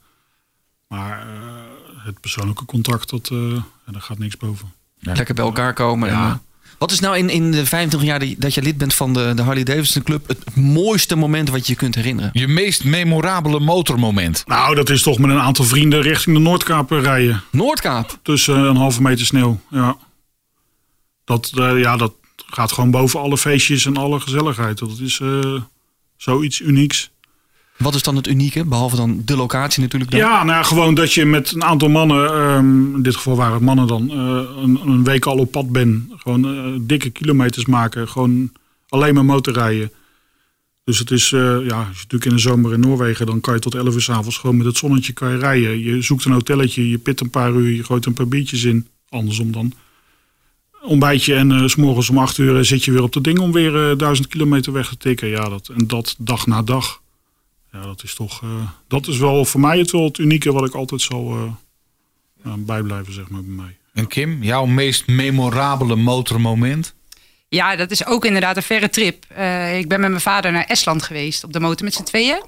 Maar 0.93 1.19
eh, 1.19 2.05
het 2.05 2.19
persoonlijke 2.19 2.65
contact, 2.65 3.09
dat, 3.09 3.29
eh, 3.31 3.61
daar 3.85 4.01
gaat 4.01 4.17
niks 4.17 4.37
boven. 4.37 4.73
Lekker 4.99 5.35
bij 5.35 5.45
elkaar 5.45 5.73
komen. 5.73 6.09
En, 6.09 6.15
Ja. 6.15 6.29
eh, 6.29 6.35
wat 6.77 6.91
is 6.91 6.99
nou 6.99 7.17
in, 7.17 7.29
in 7.29 7.51
de 7.51 7.65
25 7.65 8.09
jaar 8.09 8.19
die- 8.19 8.35
dat 8.39 8.53
je 8.53 8.61
lid 8.61 8.77
bent 8.77 8.93
van 8.93 9.13
de, 9.13 9.31
de 9.35 9.41
Harley 9.41 9.63
Davidson 9.63 10.03
Club 10.03 10.27
het 10.27 10.55
mooiste 10.55 11.15
moment 11.15 11.49
wat 11.49 11.65
je 11.67 11.71
je 11.73 11.77
kunt 11.79 11.95
herinneren? 11.95 12.29
Je 12.33 12.47
meest 12.47 12.83
memorabele 12.83 13.59
motormoment. 13.59 14.43
Nou, 14.45 14.75
dat 14.75 14.89
is 14.89 15.01
toch 15.01 15.17
met 15.19 15.29
een 15.29 15.39
aantal 15.39 15.65
vrienden 15.65 16.01
richting 16.01 16.35
de 16.35 16.41
Noordkaap 16.41 16.89
rijden. 16.91 17.43
Noordkaap. 17.51 18.19
Tussen 18.21 18.55
een 18.57 18.75
halve 18.75 19.01
meter 19.01 19.25
sneeuw. 19.25 19.59
Ja. 19.69 19.97
Dat, 21.25 21.51
eh, 21.55 21.79
ja, 21.79 21.97
dat 21.97 22.13
gaat 22.35 22.71
gewoon 22.71 22.91
boven 22.91 23.19
alle 23.19 23.37
feestjes 23.37 23.85
en 23.85 23.97
alle 23.97 24.19
gezelligheid. 24.19 24.77
Dat 24.77 24.99
is 24.99 25.19
eh, 25.19 25.61
zoiets 26.17 26.59
unieks. 26.59 27.11
Wat 27.83 27.95
is 27.95 28.03
dan 28.03 28.15
het 28.15 28.27
unieke? 28.27 28.65
Behalve 28.65 28.95
dan 28.95 29.21
de 29.25 29.35
locatie 29.35 29.81
natuurlijk. 29.81 30.13
Ja, 30.13 30.43
nou 30.43 30.65
gewoon 30.65 30.93
dat 30.95 31.13
je 31.13 31.25
met 31.25 31.51
een 31.51 31.63
aantal 31.63 31.89
mannen, 31.89 32.33
ehm, 32.33 32.95
in 32.95 33.01
dit 33.01 33.15
geval 33.15 33.35
waren 33.35 33.53
het 33.53 33.63
mannen 33.63 33.87
dan, 33.87 34.09
eh, 34.11 34.17
een, 34.63 34.79
een 34.85 35.03
week 35.03 35.25
al 35.25 35.37
op 35.37 35.51
pad 35.51 35.69
bent. 35.69 36.03
Gewoon 36.15 36.45
eh, 36.45 36.73
dikke 36.81 37.09
kilometers 37.09 37.65
maken, 37.65 38.07
gewoon 38.07 38.51
alleen 38.89 39.13
maar 39.13 39.25
motorrijden. 39.25 39.91
Dus 40.83 40.99
het 40.99 41.11
is, 41.11 41.31
eh, 41.31 41.39
ja, 41.41 41.77
als 41.77 41.87
je 41.87 42.03
natuurlijk 42.03 42.25
in 42.25 42.35
de 42.35 42.41
zomer 42.41 42.73
in 42.73 42.79
Noorwegen, 42.79 43.25
dan 43.25 43.41
kan 43.41 43.53
je 43.53 43.59
tot 43.59 43.75
11 43.75 43.93
uur 43.93 44.01
s'avonds 44.01 44.37
gewoon 44.37 44.57
met 44.57 44.65
het 44.65 44.77
zonnetje 44.77 45.13
kan 45.13 45.31
je 45.31 45.37
rijden. 45.37 45.79
Je 45.79 46.01
zoekt 46.01 46.25
een 46.25 46.31
hotelletje, 46.31 46.89
je 46.89 46.97
pit 46.97 47.19
een 47.19 47.29
paar 47.29 47.51
uur, 47.51 47.75
je 47.75 47.83
gooit 47.83 48.05
een 48.05 48.13
paar 48.13 48.27
biertjes 48.27 48.63
in. 48.63 48.87
Andersom 49.09 49.51
dan. 49.51 49.73
Ontbijtje 50.81 51.35
en 51.35 51.51
eh, 51.51 51.65
s 51.65 51.71
s'morgens 51.71 52.09
om 52.09 52.17
8 52.17 52.37
uur 52.37 52.65
zit 52.65 52.83
je 52.83 52.91
weer 52.91 53.03
op 53.03 53.11
de 53.11 53.21
ding 53.21 53.39
om 53.39 53.51
weer 53.51 53.89
eh, 53.89 53.97
duizend 53.97 54.27
kilometer 54.27 54.73
weg 54.73 54.89
te 54.89 54.97
tikken. 54.97 55.27
Ja, 55.27 55.49
dat, 55.49 55.69
en 55.77 55.87
dat 55.87 56.15
dag 56.17 56.47
na 56.47 56.61
dag. 56.61 57.01
Ja, 57.73 57.81
dat 57.81 58.03
is 58.03 58.13
toch. 58.15 58.41
eh, 58.43 58.69
dat 58.87 59.07
is 59.07 59.17
wel 59.17 59.45
voor 59.45 59.59
mij 59.59 59.77
het 59.77 59.91
wel 59.91 60.03
het 60.03 60.17
unieke 60.17 60.51
wat 60.51 60.65
ik 60.67 60.73
altijd 60.73 61.01
zal 61.01 61.31
eh, 62.43 62.53
bijblijven, 62.57 63.13
zeg 63.13 63.29
maar, 63.29 63.43
bij 63.43 63.53
mij. 63.55 63.77
En 63.93 64.07
Kim, 64.07 64.43
jouw 64.43 64.65
meest 64.65 65.07
memorabele 65.07 65.95
motormoment? 65.95 66.93
Ja, 67.47 67.75
dat 67.75 67.91
is 67.91 68.05
ook 68.05 68.25
inderdaad 68.25 68.55
een 68.57 68.63
verre 68.63 68.89
trip. 68.89 69.25
Eh, 69.27 69.77
ik 69.77 69.87
ben 69.87 69.99
met 69.99 70.09
mijn 70.09 70.21
vader 70.21 70.51
naar 70.51 70.63
Estland 70.65 71.03
geweest 71.03 71.43
op 71.43 71.53
de 71.53 71.59
motor 71.59 71.83
met 71.85 71.93
z'n 71.93 72.03
tweeën. 72.03 72.43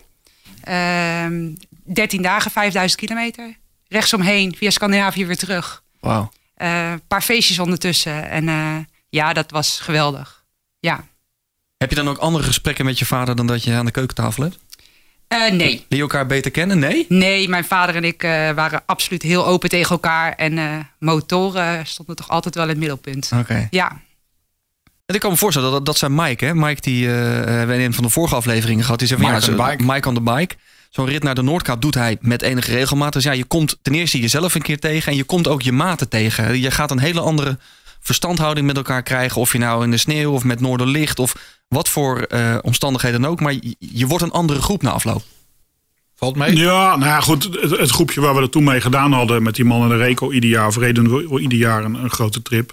Ehm 0.62 1.54
13 1.94 2.22
dagen, 2.22 2.52
5000 2.52 3.00
kilometer. 3.02 3.58
Rechtsomheen, 3.88 4.56
via 4.56 4.70
Scandinavië 4.70 5.26
weer 5.26 5.38
terug. 5.38 5.84
Wauw. 6.00 6.32
Eh, 6.56 6.92
Een 6.92 7.02
paar 7.08 7.22
feestjes 7.22 7.60
ondertussen. 7.60 8.30
En 8.30 8.48
eh, 8.50 8.76
ja, 9.10 9.34
dat 9.34 9.52
was 9.52 9.80
geweldig. 9.80 10.44
Ja. 10.80 11.08
Heb 11.78 11.90
je 11.90 11.96
dan 11.96 12.08
ook 12.10 12.18
andere 12.18 12.44
gesprekken 12.44 12.86
met 12.86 13.00
je 13.00 13.06
vader 13.06 13.36
dan 13.36 13.48
dat 13.48 13.64
je 13.64 13.74
aan 13.74 13.86
de 13.86 13.92
keukentafel 13.92 14.44
hebt? 14.44 14.58
Eh, 15.28 15.52
nee. 15.52 15.58
Leer 15.68 15.86
je 15.90 16.02
elkaar 16.02 16.26
beter 16.26 16.52
kennen? 16.52 16.80
Nee? 16.80 17.06
Nee, 17.10 17.50
mijn 17.50 17.66
vader 17.66 17.96
en 17.96 18.04
ik 18.04 18.24
eh, 18.24 18.52
waren 18.52 18.84
absoluut 18.86 19.22
heel 19.22 19.46
open 19.46 19.70
tegen 19.70 19.90
elkaar. 19.92 20.34
En 20.34 20.58
eh, 20.58 20.66
motoren 21.00 21.86
stonden 21.86 22.16
toch 22.16 22.30
altijd 22.30 22.56
wel 22.56 22.64
in 22.64 22.70
het 22.70 22.80
middelpunt. 22.80 23.32
Oké. 23.40 23.68
Ja, 23.70 23.92
En 25.06 25.16
ik 25.16 25.22
kan 25.22 25.32
me 25.32 25.38
voorstellen, 25.38 25.72
dat, 25.72 25.86
dat 25.86 25.98
zijn 25.98 26.16
Mike, 26.16 26.46
hè? 26.46 26.54
Mike 26.56 26.82
die 26.82 27.08
eh, 27.08 27.14
we 27.66 27.74
in 27.74 27.80
een 27.80 27.94
van 27.94 28.04
de 28.04 28.10
vorige 28.10 28.36
afleveringen 28.36 28.84
gehad. 28.84 29.00
Die 29.00 29.08
zei 29.08 29.22
van, 29.22 29.30
Mike 29.32 29.42
ja, 29.46 29.52
on 29.52 29.58
the 29.58 29.64
zo- 29.64 29.70
bike. 29.70 29.92
Mike 29.94 30.08
on 30.10 30.14
the 30.14 30.22
bike. 30.22 30.56
Zo'n 30.90 31.06
rit 31.06 31.24
naar 31.24 31.36
de 31.36 31.42
Noordkaap 31.42 31.82
doet 31.82 31.96
hij 31.96 32.18
met 32.22 32.42
enige 32.42 32.72
regelmaat. 32.72 33.14
Dus 33.14 33.24
ja, 33.24 33.32
je 33.32 33.44
komt 33.46 33.78
ten 33.82 33.94
eerste 33.94 34.20
jezelf 34.20 34.56
een 34.56 34.62
keer 34.62 34.80
tegen. 34.80 35.12
En 35.12 35.18
je 35.18 35.24
komt 35.24 35.48
ook 35.48 35.62
je 35.62 35.72
maten 35.72 36.10
tegen. 36.10 36.60
Je 36.62 36.72
gaat 36.72 36.92
een 36.92 37.00
hele 37.00 37.20
andere 37.22 37.58
verstandhouding 38.02 38.68
met 38.68 38.76
elkaar 38.78 39.04
krijgen. 39.04 39.42
Of 39.42 39.52
je 39.52 39.58
nou 39.58 39.84
in 39.84 39.92
de 39.92 39.98
sneeuw 39.98 40.32
of 40.32 40.44
met 40.44 40.60
noorderlicht 40.62 41.20
of 41.20 41.36
wat 41.68 41.89
voor 41.89 42.20
eh, 42.20 42.57
omstandigheden 42.61 43.22
dan 43.22 43.32
ook. 43.32 43.39
Maar 43.41 43.53
je, 43.53 43.76
je 43.80 44.07
wordt 44.07 44.24
een 44.24 44.32
andere 44.32 44.61
groep 44.61 44.82
na 44.82 44.91
afloop. 44.91 45.24
Valt 46.16 46.36
mee? 46.36 46.55
Ja, 46.55 46.95
nou 46.95 47.09
ja, 47.11 47.20
goed. 47.22 47.43
Het, 47.43 47.78
het 47.78 47.89
groepje 47.89 48.22
waar 48.22 48.34
we 48.34 48.39
dat 48.39 48.51
toen 48.51 48.63
mee 48.63 48.82
gedaan 48.82 49.11
hadden 49.11 49.43
met 49.43 49.55
die 49.55 49.66
mannen 49.66 49.89
de 49.89 49.97
Reco 49.97 50.32
ieder 50.32 50.49
jaar, 50.49 50.68
of 50.68 50.78
reden 50.78 51.16
we 51.30 51.39
ieder 51.39 51.57
jaar 51.57 51.84
een, 51.84 51.93
een 51.93 52.09
grote 52.09 52.41
trip. 52.41 52.72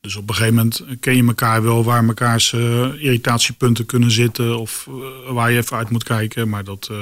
Dus 0.00 0.16
op 0.16 0.28
een 0.28 0.34
gegeven 0.34 0.54
moment 0.54 0.84
ken 1.00 1.16
je 1.16 1.24
elkaar 1.26 1.62
wel 1.62 1.84
waar 1.84 2.04
mekaars 2.04 2.52
eh, 2.52 3.02
irritatiepunten 3.02 3.86
kunnen 3.86 4.10
zitten 4.10 4.58
of 4.58 4.86
eh, 4.88 5.32
waar 5.32 5.50
je 5.50 5.58
even 5.58 5.76
uit 5.76 5.90
moet 5.90 6.04
kijken. 6.04 6.48
Maar 6.48 6.64
dat, 6.64 6.88
eh, 6.90 6.96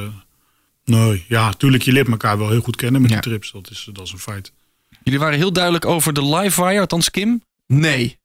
nee, 0.84 1.24
ja, 1.28 1.46
natuurlijk, 1.46 1.82
je 1.82 1.92
leert 1.92 2.08
elkaar 2.08 2.38
wel 2.38 2.50
heel 2.50 2.60
goed 2.60 2.76
kennen 2.76 3.00
met 3.00 3.10
Ja. 3.10 3.20
die 3.20 3.30
trips. 3.30 3.50
Dat 3.52 3.70
is, 3.70 3.88
dat 3.92 4.06
is 4.06 4.12
een 4.12 4.18
feit. 4.18 4.52
Jullie 5.02 5.18
waren 5.18 5.38
heel 5.38 5.52
duidelijk 5.52 5.84
over 5.86 6.12
de 6.12 6.24
Livewire, 6.26 6.80
althans 6.80 7.10
Kim. 7.10 7.42
Nee. 7.66 8.18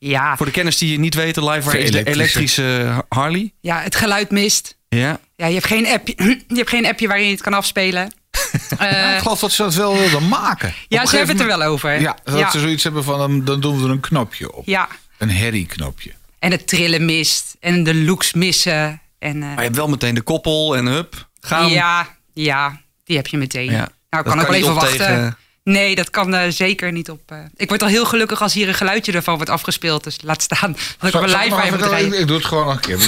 Ja. 0.00 0.36
Voor 0.36 0.46
de 0.46 0.52
kennis 0.52 0.78
die 0.78 0.92
je 0.92 0.98
niet 0.98 1.14
weten, 1.14 1.44
Livewire 1.44 1.78
De 1.78 1.84
is 1.84 1.90
de 1.90 1.98
elektrische. 2.10 2.62
elektrische 2.62 3.04
Harley. 3.08 3.52
ja, 3.60 3.80
het 3.80 3.94
geluid 3.96 4.30
mist. 4.30 4.76
Ja. 4.88 5.20
Ja, 5.36 5.46
je 5.46 5.54
hebt 5.54 5.66
geen 5.66 5.86
appje, 5.86 6.14
je 6.48 6.54
hebt 6.56 6.68
geen 6.68 6.86
appje 6.86 7.06
waarin 7.08 7.26
je 7.26 7.32
het 7.32 7.42
kan 7.42 7.54
afspelen. 7.54 8.12
Eh, 8.78 9.12
ik 9.14 9.18
geloof 9.18 9.40
dat 9.40 9.52
ze 9.52 9.62
dat 9.62 9.74
wel 9.74 9.96
wilden 9.96 10.28
maken. 10.28 10.74
Ja, 10.88 11.06
ze 11.06 11.16
hebben 11.16 11.36
het 11.36 11.44
er 11.50 11.58
wel 11.58 11.62
over. 11.68 12.00
Ja, 12.00 12.16
dat 12.24 12.38
ja. 12.38 12.50
ze 12.50 12.60
zoiets 12.60 12.82
hebben 12.84 13.04
van, 13.04 13.44
dan- 13.44 13.60
doen 13.60 13.78
we 13.78 13.84
er 13.84 13.90
een 13.90 14.00
knopje 14.00 14.52
op. 14.52 14.66
ja. 14.66 14.88
Een 15.18 15.30
herrie-knopje. 15.30 16.12
En 16.38 16.50
het 16.50 16.66
trillen 16.66 17.04
mist. 17.04 17.56
En 17.60 17.84
de 17.84 17.94
looks 17.94 18.32
missen. 18.32 19.00
En, 19.18 19.34
eh, 19.34 19.40
Maar 19.48 19.56
je 19.56 19.62
hebt 19.62 19.76
wel 19.76 19.88
meteen 19.88 20.14
de 20.14 20.20
koppel 20.20 20.76
en 20.76 20.86
hup, 20.86 21.28
gaan. 21.40 21.70
ja, 21.70 22.16
ja, 22.34 22.80
die 23.04 23.16
heb 23.16 23.26
je 23.26 23.36
meteen. 23.36 23.70
Ja. 23.70 23.88
Nou, 24.10 24.24
ik 24.24 24.30
kan 24.30 24.40
ook 24.40 24.46
wel 24.46 24.54
even 24.56 24.74
wachten. 24.74 24.98
tegen- 24.98 25.36
Nee, 25.70 25.94
dat 25.94 26.10
kan 26.10 26.34
eh, 26.34 26.50
zeker 26.50 26.92
niet 26.92 27.10
op. 27.10 27.20
eh. 27.26 27.38
Ik 27.56 27.68
word 27.68 27.82
al 27.82 27.88
heel 27.88 28.04
gelukkig 28.04 28.42
als 28.42 28.54
hier 28.54 28.68
een 28.68 28.74
geluidje 28.74 29.12
ervan 29.12 29.34
wordt 29.36 29.50
afgespeeld. 29.50 30.04
Dus 30.04 30.16
laat 30.22 30.42
staan 30.42 30.72
dat 30.72 30.80
ik 30.80 31.02
op 31.02 31.10
Zal- 31.10 31.22
een 31.22 31.28
live 31.28 31.48
bij 31.56 31.64
even- 31.64 31.76
moet 31.78 31.86
ik, 31.86 31.92
rijden. 31.92 32.20
ik 32.20 32.26
doe 32.26 32.36
het 32.36 32.46
gewoon 32.46 32.64
nog 32.64 32.74
een 32.74 32.80
keer. 32.80 32.98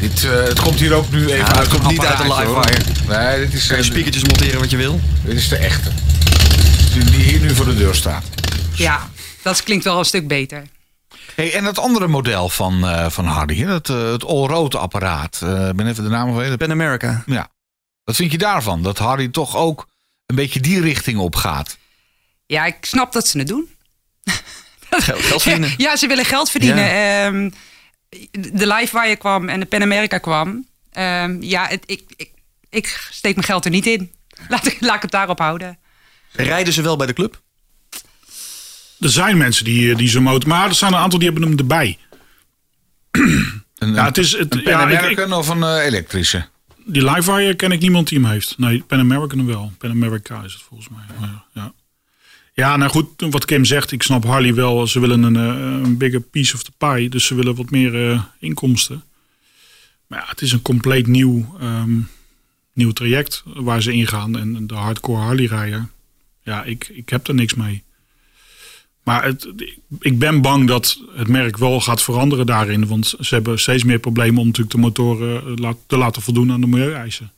Dit, 0.00 0.24
eh, 0.24 0.30
het 0.42 0.60
komt 0.60 0.78
hier 0.80 0.92
ook 0.94 1.10
nu 1.10 1.24
even 1.26 1.36
Ja, 1.36 1.46
uit 1.46 1.58
het 1.58 1.68
komt 1.68 1.90
niet 1.90 2.00
uit 2.04 2.18
de 2.18 2.24
hoor. 2.24 2.64
Nee, 3.08 3.38
dit 3.40 3.52
is, 3.54 3.66
Kun 3.66 3.76
je 3.76 3.82
spiekertjes 3.82 4.24
monteren 4.24 4.60
wat 4.60 4.70
je 4.70 4.76
wil. 4.76 5.00
dit 5.24 5.36
is 5.36 5.48
de 5.48 5.56
echte. 5.56 5.90
Die 6.92 7.04
die 7.04 7.22
hier 7.22 7.40
nu 7.40 7.54
voor 7.54 7.64
de 7.64 7.76
deur 7.76 7.94
staat. 7.94 8.24
Ja, 8.74 9.08
dat 9.42 9.62
klinkt 9.62 9.84
wel 9.84 9.98
een 9.98 10.04
stuk 10.04 10.28
beter. 10.28 10.62
Hey, 11.34 11.52
en 11.54 11.64
het 11.64 11.78
andere 11.78 12.06
model 12.06 12.48
van, 12.48 12.88
eh, 12.88 13.10
van 13.10 13.26
Hardy, 13.26 13.56
hè, 13.58 13.66
dat, 13.66 13.88
eh, 13.88 14.10
het 14.12 14.24
all-road 14.24 14.74
apparaat. 14.74 15.40
eh, 15.42 15.68
Ik 15.68 15.76
ben 15.76 15.86
even 15.86 16.02
de 16.04 16.10
naam 16.10 16.32
vergeten. 16.34 16.58
Pan 16.58 16.70
America. 16.70 17.22
Ja. 17.26 17.48
Wat 18.04 18.16
vind 18.16 18.32
je 18.32 18.38
daarvan? 18.38 18.82
Dat 18.82 18.98
Hardy 18.98 19.30
toch 19.30 19.56
ook 19.56 19.86
een 20.30 20.36
beetje 20.36 20.60
die 20.60 20.80
richting 20.80 21.18
op 21.18 21.36
gaat. 21.36 21.78
Ja, 22.46 22.64
ik 22.64 22.76
snap 22.80 23.12
dat 23.12 23.28
ze 23.28 23.38
het 23.38 23.46
doen. 23.48 23.68
Geld, 24.90 25.20
geld 25.22 25.42
verdienen. 25.42 25.74
Ja, 25.76 25.96
ze 25.96 26.06
willen 26.06 26.24
geld 26.24 26.50
verdienen. 26.50 26.84
Ehm, 26.90 27.50
de 28.52 28.66
live 28.66 28.92
waar 28.92 29.08
je 29.08 29.16
kwam 29.16 29.48
en 29.48 29.60
de 29.60 29.66
Pan 29.66 29.82
America 29.82 30.18
kwam. 30.18 30.66
ehm, 30.90 31.42
ja, 31.42 31.66
het, 31.66 31.82
ik, 31.86 32.02
ik, 32.16 32.30
ik 32.70 33.06
steek 33.10 33.34
mijn 33.34 33.46
geld 33.46 33.64
er 33.64 33.70
niet 33.70 33.86
in. 33.86 34.12
Laat, 34.48 34.66
ik- 34.66 34.80
laat 34.80 34.94
ik 34.96 35.02
het 35.02 35.10
daarop 35.10 35.38
houden. 35.38 35.78
Rijden 36.32 36.72
ze 36.72 36.82
wel 36.82 36.96
bij 36.96 37.06
de 37.06 37.12
club? 37.12 37.40
Er 39.00 39.10
zijn 39.10 39.36
mensen 39.36 39.64
die, 39.64 39.94
die 39.94 40.08
zo'n 40.08 40.22
motor, 40.22 40.48
maar 40.48 40.68
er 40.68 40.74
zijn 40.74 40.92
een 40.92 40.98
aantal 40.98 41.18
die 41.18 41.28
hebben 41.30 41.48
hem 41.48 41.58
erbij. 41.58 41.98
Een, 43.10 43.94
Ja, 43.94 44.04
het 44.04 44.18
is, 44.18 44.32
het, 44.32 44.54
een 44.54 44.62
Pan 44.62 44.72
ja, 44.72 44.82
ik- 44.86 44.90
ik- 44.92 44.98
American 44.98 45.32
of 45.32 45.48
een 45.48 45.62
eh, 45.62 45.84
elektrische? 45.84 46.48
Die 46.92 47.04
Livewire 47.04 47.54
ken 47.54 47.72
ik 47.72 47.80
niemand 47.80 48.08
die 48.08 48.18
hem 48.20 48.30
heeft. 48.30 48.58
Nee, 48.58 48.82
Pan 48.82 48.98
American 48.98 49.46
wel. 49.46 49.72
Pan 49.78 49.90
America 49.90 50.42
is 50.42 50.52
het 50.52 50.62
volgens 50.62 50.88
mij. 50.88 51.02
Ja, 51.20 51.44
ja. 51.54 51.72
ja, 52.54 52.76
nou 52.76 52.90
goed, 52.90 53.06
wat 53.16 53.44
Kim 53.44 53.64
zegt, 53.64 53.92
ik 53.92 54.02
snap 54.02 54.24
Harley 54.24 54.54
wel. 54.54 54.86
Ze 54.86 55.00
willen 55.00 55.22
een, 55.22 55.36
eh, 55.36 55.82
een 55.82 55.96
bigger 55.96 56.20
piece 56.20 56.54
of 56.54 56.62
the 56.62 56.72
pie. 56.76 57.08
Dus 57.08 57.26
ze 57.26 57.34
willen 57.34 57.54
wat 57.54 57.70
meer 57.70 58.10
eh, 58.10 58.22
inkomsten. 58.38 59.02
Maar 60.06 60.18
ja, 60.18 60.26
het 60.28 60.40
is 60.40 60.52
een 60.52 60.62
compleet 60.62 61.06
nieuw, 61.06 61.56
ehm, 61.60 61.98
nieuw 62.72 62.90
traject 62.90 63.42
waar 63.44 63.82
ze 63.82 63.92
ingaan. 63.92 64.38
En 64.38 64.66
de 64.66 64.74
hardcore 64.74 65.20
Harley 65.20 65.46
rijder, 65.46 65.88
ja, 66.42 66.64
ik, 66.64 66.88
ik 66.88 67.08
heb 67.08 67.28
er 67.28 67.34
niks 67.34 67.54
mee. 67.54 67.82
Maar 69.02 69.24
het, 69.24 69.52
ik 69.98 70.18
ben 70.18 70.40
bang 70.40 70.68
dat 70.68 71.00
het 71.14 71.28
merk 71.28 71.56
wel 71.56 71.80
gaat 71.80 72.02
veranderen 72.02 72.46
daarin. 72.46 72.86
Want 72.86 73.14
ze 73.20 73.34
hebben 73.34 73.58
steeds 73.58 73.84
meer 73.84 73.98
problemen 73.98 74.40
om 74.40 74.46
natuurlijk 74.46 74.74
de 74.74 74.80
motoren 74.80 75.58
eh, 75.64 75.70
te 75.86 75.96
laten 75.96 76.22
voldoen 76.22 76.52
aan 76.52 76.60
de 76.60 76.66
milieueisen. 76.66 77.32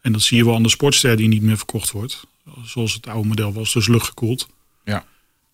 En 0.00 0.12
dat 0.12 0.22
zie 0.22 0.36
je 0.36 0.44
wel 0.44 0.54
aan 0.54 0.62
de 0.62 0.68
Sportster 0.68 1.16
die 1.16 1.28
niet 1.28 1.42
meer 1.42 1.56
verkocht 1.56 1.90
wordt. 1.90 2.26
Zoals 2.64 2.94
het 2.94 3.08
oude 3.08 3.28
model 3.28 3.52
was, 3.52 3.72
dus 3.72 3.88
luchtgekoeld. 3.88 4.48
Ja. 4.84 5.04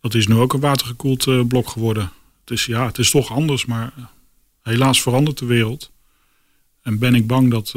Dat 0.00 0.14
is 0.14 0.26
nu 0.26 0.34
ook 0.34 0.52
een 0.52 0.60
watergekoeld 0.60 1.26
eh, 1.26 1.40
blok 1.46 1.68
geworden. 1.68 2.12
Het 2.40 2.50
is, 2.50 2.66
ja, 2.66 2.86
het 2.86 2.98
is 2.98 3.10
toch 3.10 3.30
anders, 3.30 3.64
maar 3.64 3.92
eh, 3.96 4.04
helaas 4.62 5.02
verandert 5.02 5.38
de 5.38 5.46
wereld. 5.46 5.90
En 6.82 6.98
ben 6.98 7.14
ik 7.14 7.26
bang 7.26 7.50
dat 7.50 7.68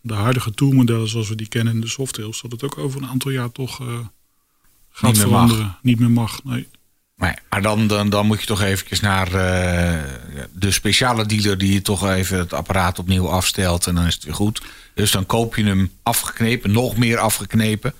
de 0.00 0.14
huidige 0.14 0.50
toolmodellen 0.50 1.08
zoals 1.08 1.28
we 1.28 1.34
die 1.34 1.48
kennen 1.48 1.74
in 1.74 1.80
de 1.80 1.86
softails... 1.86 2.40
dat 2.40 2.50
het 2.50 2.62
ook 2.62 2.78
over 2.78 3.02
een 3.02 3.08
aantal 3.08 3.30
jaar 3.30 3.52
toch 3.52 3.76
gaat 3.76 3.86
Niet 4.90 5.00
meer 5.00 5.12
mag. 5.12 5.20
veranderen. 5.20 5.78
Niet 5.82 5.98
meer 5.98 6.10
mag, 6.10 6.44
nee. 6.44 6.68
Maar, 7.24 7.38
maar 7.48 7.62
dan, 7.62 7.86
dan, 7.86 8.08
dan 8.10 8.26
moet 8.26 8.40
je 8.40 8.46
toch 8.46 8.62
eventjes 8.62 9.00
naar 9.00 9.26
eh, 9.26 9.98
de 10.52 10.70
speciale 10.70 11.26
dealer 11.26 11.58
die 11.58 11.72
je 11.72 11.82
toch 11.82 12.08
even 12.08 12.38
het 12.38 12.52
apparaat 12.52 12.98
opnieuw 12.98 13.28
afstelt 13.28 13.86
en 13.86 13.94
dan 13.94 14.06
is 14.06 14.14
het 14.14 14.24
weer 14.24 14.34
goed. 14.34 14.62
Dus 14.94 15.10
dan 15.10 15.26
koop 15.26 15.56
je 15.56 15.64
hem 15.64 15.92
afgeknepen, 16.02 16.72
nog 16.72 16.96
meer 16.96 17.18
afgeknepen. 17.18 17.94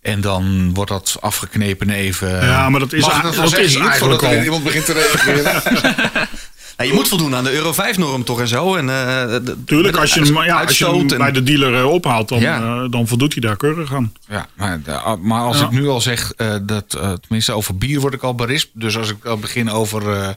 En 0.00 0.20
dan 0.20 0.74
wordt 0.74 0.90
dat 0.90 1.16
afgeknepen 1.20 1.90
even. 1.90 2.28
Ja, 2.28 2.68
maar 2.68 2.80
dat 2.80 2.92
is 2.92 3.04
dat, 3.04 3.34
dat 3.34 3.58
is 3.58 3.74
eigenlijk 3.74 4.22
al. 4.22 4.42
iemand 4.42 4.64
begint 4.64 4.84
te 4.84 4.92
reageren. 4.92 5.62
Ja, 6.80 6.86
je 6.86 6.92
moet 6.92 7.08
voldoen 7.08 7.34
aan 7.34 7.44
de 7.44 7.52
Euro 7.52 7.72
5-norm 7.72 8.24
toch 8.24 8.40
en 8.40 8.48
zo. 8.48 8.74
En, 8.74 8.88
eh, 8.90 9.36
Tuurlijk, 9.66 9.96
als 9.96 10.14
je 10.14 10.20
hem, 10.20 10.32
ja, 10.34 10.38
als 10.40 10.46
je 10.46 10.54
uitstoot 10.54 10.94
hem 11.00 11.10
en- 11.10 11.18
bij 11.18 11.32
de 11.32 11.42
dealer 11.42 11.74
eh, 11.74 11.84
ophaalt, 11.90 12.28
dan, 12.28 12.40
Ja. 12.40 12.82
eh, 12.82 12.90
dan 12.90 13.08
voldoet 13.08 13.32
hij 13.32 13.40
daar 13.42 13.56
keurig 13.56 13.94
aan. 13.94 14.12
ja, 14.28 14.46
maar, 14.56 14.82
de- 14.82 15.16
maar 15.22 15.40
als 15.42 15.58
Ja. 15.58 15.64
ik 15.64 15.70
nu 15.70 15.88
al 15.88 16.00
zeg, 16.00 16.32
eh, 16.32 16.56
dat, 16.62 16.98
tenminste 17.20 17.52
over 17.52 17.76
bier 17.78 18.00
word 18.00 18.14
ik 18.14 18.22
al 18.22 18.34
berispt. 18.34 18.70
Dus 18.72 18.96
als 18.96 19.10
ik 19.10 19.24
al 19.24 19.36
begin 19.38 19.70
over 19.70 20.10
eh, 20.12 20.28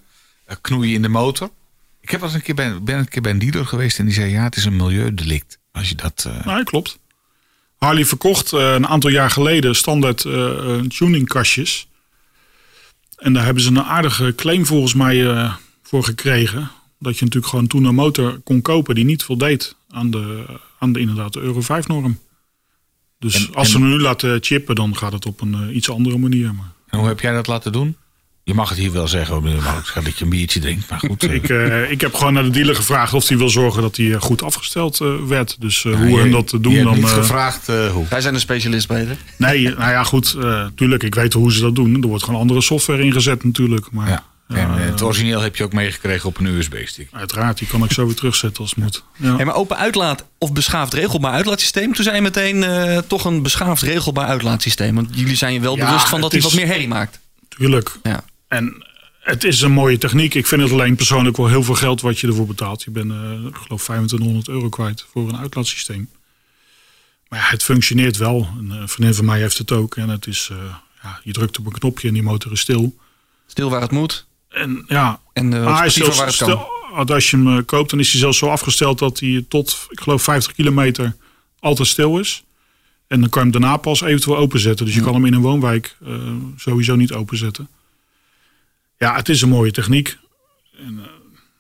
knoeien 0.62 0.94
in 0.94 1.02
de 1.02 1.08
motor. 1.10 1.50
Ik 2.02 2.10
heb 2.10 2.22
een 2.22 2.42
keer 2.42 2.56
bij, 2.56 2.82
ben 2.82 2.98
een 2.98 3.08
keer 3.08 3.22
bij 3.22 3.32
een 3.32 3.40
dealer 3.40 3.66
geweest 3.66 4.00
en 4.00 4.06
die 4.06 4.14
zei 4.14 4.32
ja, 4.32 4.44
het 4.44 4.56
is 4.56 4.66
een 4.66 4.76
milieudelict. 4.76 5.58
Als 5.72 5.90
je 5.90 5.96
dat. 5.96 6.26
eh, 6.28 6.46
Nee, 6.56 6.64
klopt. 6.64 6.98
Harley 7.78 8.06
verkocht 8.06 8.54
eh, 8.54 8.74
een 8.74 8.88
aantal 8.88 9.10
jaar 9.10 9.30
geleden 9.32 9.76
standaard 9.76 10.26
eh, 10.26 10.80
tuningkastjes. 10.98 11.88
En 13.18 13.34
daar 13.34 13.46
hebben 13.46 13.64
ze 13.64 13.70
een 13.70 13.84
aardige 13.84 14.36
claim 14.36 14.66
volgens 14.66 14.94
mij 14.94 15.28
eh, 15.32 15.54
voor 15.94 16.04
gekregen. 16.04 16.70
Dat 17.00 17.18
je 17.18 17.24
natuurlijk 17.24 17.52
gewoon 17.52 17.68
toen 17.68 17.84
een 17.84 17.96
motor 17.96 18.40
kon 18.44 18.62
kopen 18.62 18.96
die 18.96 19.06
niet 19.06 19.24
voldeed 19.24 19.76
aan 19.90 20.12
de, 20.12 20.46
aan 20.80 20.94
de 20.94 21.00
inderdaad 21.00 21.34
de 21.34 21.40
Euro 21.40 21.62
5 21.62 21.88
norm. 21.88 22.20
Dus 23.20 23.36
En- 23.48 23.54
als 23.56 23.66
en- 23.68 23.72
ze 23.74 23.80
hem 23.80 23.90
nu 23.90 24.00
laten 24.00 24.38
chippen, 24.44 24.76
dan 24.76 24.98
gaat 24.98 25.14
het 25.14 25.26
op 25.26 25.42
een 25.42 25.54
eh, 25.70 25.76
iets 25.76 25.90
andere 25.90 26.18
manier. 26.18 26.54
Maar 26.54 26.72
En 26.88 27.00
hoe 27.00 27.08
heb 27.08 27.20
jij 27.20 27.32
dat 27.34 27.48
laten 27.48 27.72
doen? 27.72 27.96
Je 28.44 28.54
mag 28.54 28.70
het 28.70 28.78
hier 28.78 28.92
wel 28.92 29.08
zeggen, 29.08 29.34
hoor, 29.34 29.44
meneer 29.44 29.62
Wout, 29.62 29.92
dat 30.04 30.18
je 30.18 30.24
een 30.24 30.30
biertje 30.30 30.60
drinkt. 30.60 30.90
Maar 30.90 31.00
goed, 31.00 31.24
eh, 31.28 31.34
ik, 31.34 31.50
eh, 31.50 31.92
ik 31.92 32.02
heb 32.02 32.14
gewoon 32.14 32.34
naar 32.34 32.44
de 32.44 32.50
dealer 32.50 32.76
gevraagd 32.76 33.14
of 33.14 33.28
hij 33.28 33.38
wil 33.38 33.50
zorgen 33.50 33.82
dat 33.82 33.98
hij 33.98 34.14
goed 34.20 34.44
afgesteld 34.44 34.98
werd. 35.28 35.56
Dus 35.62 35.84
nou, 35.84 35.96
hoe 35.98 36.10
je- 36.10 36.18
hem 36.18 36.32
dat 36.32 36.50
doen 36.50 36.72
je 36.72 36.78
hebt 36.78 36.84
dan. 36.90 36.96
niet 37.00 37.08
gevraagd 37.08 37.70
eh, 37.70 37.92
hoe. 37.92 38.06
Wij 38.10 38.22
zijn 38.22 38.34
een 38.34 38.40
specialist 38.40 38.88
beter. 38.88 39.18
Nee, 39.38 39.64
nou 39.64 39.92
ja, 39.92 40.04
goed. 40.04 40.34
eh 40.42 40.68
tuurlijk, 40.76 41.04
ik 41.04 41.16
weet 41.16 41.34
hoe 41.34 41.54
ze 41.54 41.62
dat 41.62 41.76
doen. 41.76 42.02
Er 42.02 42.08
wordt 42.08 42.24
gewoon 42.24 42.40
andere 42.40 42.62
software 42.62 43.04
ingezet 43.04 43.44
natuurlijk. 43.44 43.92
Maar 43.92 44.10
Ja. 44.10 44.24
En 44.48 44.78
eh, 44.78 44.86
het 44.86 45.02
origineel 45.02 45.42
heb 45.42 45.56
je 45.56 45.64
ook 45.64 45.74
meegekregen 45.74 46.30
op 46.30 46.38
een 46.38 46.46
USB-stick. 46.46 47.08
uiteraard, 47.12 47.58
die 47.58 47.68
kan 47.68 47.84
ik 47.84 47.92
zo 47.92 48.06
weer 48.06 48.16
terugzetten 48.16 48.62
als 48.62 48.70
het 48.70 48.80
moet. 48.80 49.04
Ja. 49.16 49.36
Hey, 49.36 49.46
maar 49.46 49.56
open 49.56 49.78
uitlaat 49.78 50.26
of 50.38 50.54
beschaafd 50.54 50.94
regelbaar 50.94 51.32
uitlaatsysteem. 51.32 51.94
Toen 51.94 52.04
zei 52.04 52.16
je 52.16 52.22
meteen 52.22 52.64
eh, 52.64 52.98
toch 52.98 53.26
een 53.26 53.42
beschaafd 53.42 53.82
regelbaar 53.82 54.28
uitlaatsysteem. 54.28 54.96
Want 54.96 55.10
jullie 55.12 55.36
zijn 55.36 55.54
je 55.54 55.60
wel 55.60 55.78
Ja, 55.78 55.86
bewust 55.86 56.10
van 56.10 56.22
dat 56.22 56.32
hij 56.32 56.42
wat 56.42 56.54
meer 56.54 56.66
herrie 56.66 56.88
maakt. 56.88 57.20
Tuurlijk. 57.48 57.98
Ja. 58.04 58.24
En 58.48 58.86
het 59.20 59.44
is 59.44 59.62
een 59.62 59.72
mooie 59.72 59.98
techniek. 59.98 60.34
Ik 60.34 60.48
vind 60.48 60.62
het 60.62 60.72
alleen 60.72 60.96
persoonlijk 60.96 61.38
wel 61.38 61.48
heel 61.48 61.64
veel 61.64 61.76
geld 61.76 62.02
wat 62.02 62.20
je 62.20 62.28
ervoor 62.28 62.48
betaalt. 62.48 62.84
Je 62.84 62.92
bent, 62.92 63.12
eh, 63.12 63.18
ik 63.32 63.56
geloof, 63.56 63.84
2500 63.84 64.48
euro 64.48 64.70
kwijt 64.70 65.06
voor 65.12 65.30
een 65.30 65.38
uitlaatsysteem. 65.38 66.10
Maar 67.28 67.40
ja, 67.40 67.46
het 67.46 67.64
functioneert 67.64 68.18
wel. 68.18 68.48
Een 68.58 68.90
vriendin 68.90 69.16
van 69.16 69.26
mij 69.26 69.40
heeft 69.40 69.58
het 69.58 69.72
ook. 69.72 69.96
En 69.98 70.10
het 70.10 70.28
is, 70.28 70.50
eh, 70.52 70.58
ja, 71.04 71.20
je 71.24 71.32
drukt 71.32 71.60
op 71.60 71.66
een 71.66 71.72
knopje 71.72 72.08
en 72.08 72.14
die 72.14 72.24
motor 72.24 72.52
is 72.52 72.60
stil. 72.60 72.98
Stil 73.48 73.70
waar 73.70 73.82
het 73.82 73.92
moet. 73.92 74.26
En 74.54 74.84
ja, 74.88 75.20
En 75.34 75.52
uh, 75.54 75.78
hij 75.78 75.86
is 75.86 75.94
sportiever 75.94 76.04
zelfs 76.04 76.18
waar 76.18 76.28
het 76.28 76.38
kan. 76.38 76.50
stil- 76.50 77.16
als 77.16 77.32
je 77.32 77.38
hem 77.38 77.58
eh, 77.58 77.66
koopt, 77.66 77.90
dan 77.90 78.00
is 78.00 78.12
hij 78.12 78.20
zelfs 78.20 78.38
zo 78.38 78.48
afgesteld 78.48 79.00
dat 79.00 79.20
hij 79.20 79.46
tot, 79.50 79.88
ik 79.90 80.00
geloof, 80.00 80.24
50 80.24 80.54
kilometer 80.54 81.16
altijd 81.60 81.88
stil 81.88 82.20
is. 82.20 82.44
En 83.08 83.20
dan 83.22 83.30
kan 83.30 83.46
je 83.46 83.52
hem 83.52 83.62
daarna 83.62 83.78
pas 83.78 84.02
eventueel 84.02 84.38
openzetten. 84.38 84.86
Dus 84.86 84.96
je 84.96 85.02
kan 85.02 85.14
hem 85.14 85.26
in 85.26 85.34
een 85.34 85.42
woonwijk 85.42 85.98
eh, 86.06 86.14
sowieso 86.56 86.96
niet 86.96 87.14
openzetten. 87.14 87.68
Ja, 88.98 89.16
het 89.16 89.30
is 89.30 89.42
een 89.42 89.50
mooie 89.50 89.72
techniek. 89.72 90.18
En, 90.78 91.00
eh, 91.00 91.06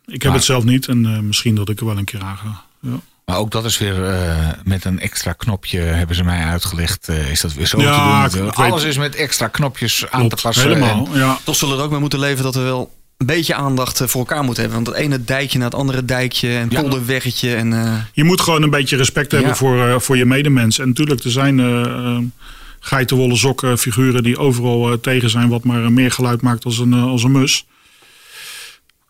ik 0.05 0.11
heb 0.21 0.23
Maar- 0.23 0.33
het 0.33 0.43
zelf 0.43 0.63
niet 0.63 0.87
en 0.87 1.05
eh, 1.05 1.19
misschien 1.19 1.55
dat 1.55 1.69
ik 1.69 1.79
er 1.79 1.85
wel 1.85 1.97
een 1.97 2.03
keer 2.05 2.21
aan 2.21 2.37
ga. 2.37 2.65
Ja, 2.79 2.99
Maar 3.25 3.37
ook 3.37 3.51
dat 3.51 3.65
is 3.65 3.77
weer 3.77 4.05
eh, 4.09 4.47
met 4.63 4.85
een 4.85 4.99
extra 4.99 5.33
knopje, 5.33 5.79
hebben 5.79 6.15
ze 6.15 6.23
mij 6.23 6.43
uitgelegd. 6.43 7.07
eh, 7.09 7.31
is 7.31 7.41
dat 7.41 7.53
weer 7.53 7.65
zo 7.67 7.81
Ja, 7.81 8.27
te 8.27 8.37
doen? 8.37 8.53
Alles 8.53 8.83
is 8.83 8.97
met 8.97 9.15
extra 9.15 9.47
knopjes 9.47 10.05
aan 10.11 10.29
te 10.29 10.37
passen. 10.41 10.63
Helemaal, 10.67 11.07
En- 11.13 11.19
ja. 11.19 11.37
Toch 11.43 11.55
zullen 11.55 11.73
we 11.73 11.79
er 11.79 11.85
ook 11.85 11.91
mee 11.91 11.99
moeten 12.01 12.19
leven 12.19 12.43
dat 12.43 12.55
we 12.55 12.61
wel 12.61 12.91
een 13.17 13.25
beetje 13.25 13.55
aandacht 13.55 14.01
eh, 14.01 14.07
voor 14.07 14.19
elkaar 14.19 14.43
moeten 14.43 14.63
hebben. 14.63 14.83
Want 14.83 14.95
het 14.97 15.05
ene 15.05 15.23
dijkje 15.23 15.57
naar 15.57 15.69
het 15.69 15.79
andere 15.79 16.05
dijkje 16.05 16.57
en 16.57 16.67
Ja. 16.69 16.81
polderweggetje. 16.81 17.55
En, 17.55 17.73
eh, 17.73 17.95
Je 18.13 18.23
moet 18.23 18.41
gewoon 18.41 18.63
een 18.63 18.69
beetje 18.69 18.97
respect 18.97 19.31
hebben 19.31 19.49
Ja. 19.49 19.55
voor, 19.55 19.87
eh, 19.87 19.99
voor 19.99 20.17
je 20.17 20.25
medemens. 20.25 20.79
En 20.79 20.87
natuurlijk, 20.87 21.23
er 21.23 21.31
zijn 21.31 22.31
geitenwolle 22.79 23.35
sokken 23.35 23.77
figuren 23.77 24.23
die 24.23 24.37
overal 24.37 24.99
tegen 24.99 25.29
zijn... 25.29 25.49
wat 25.49 25.63
maar 25.63 25.91
meer 25.91 26.11
geluid 26.11 26.41
maakt 26.41 26.65
als 26.65 26.77
een, 26.77 26.93
als 26.93 27.23
een 27.23 27.31
mus. 27.31 27.65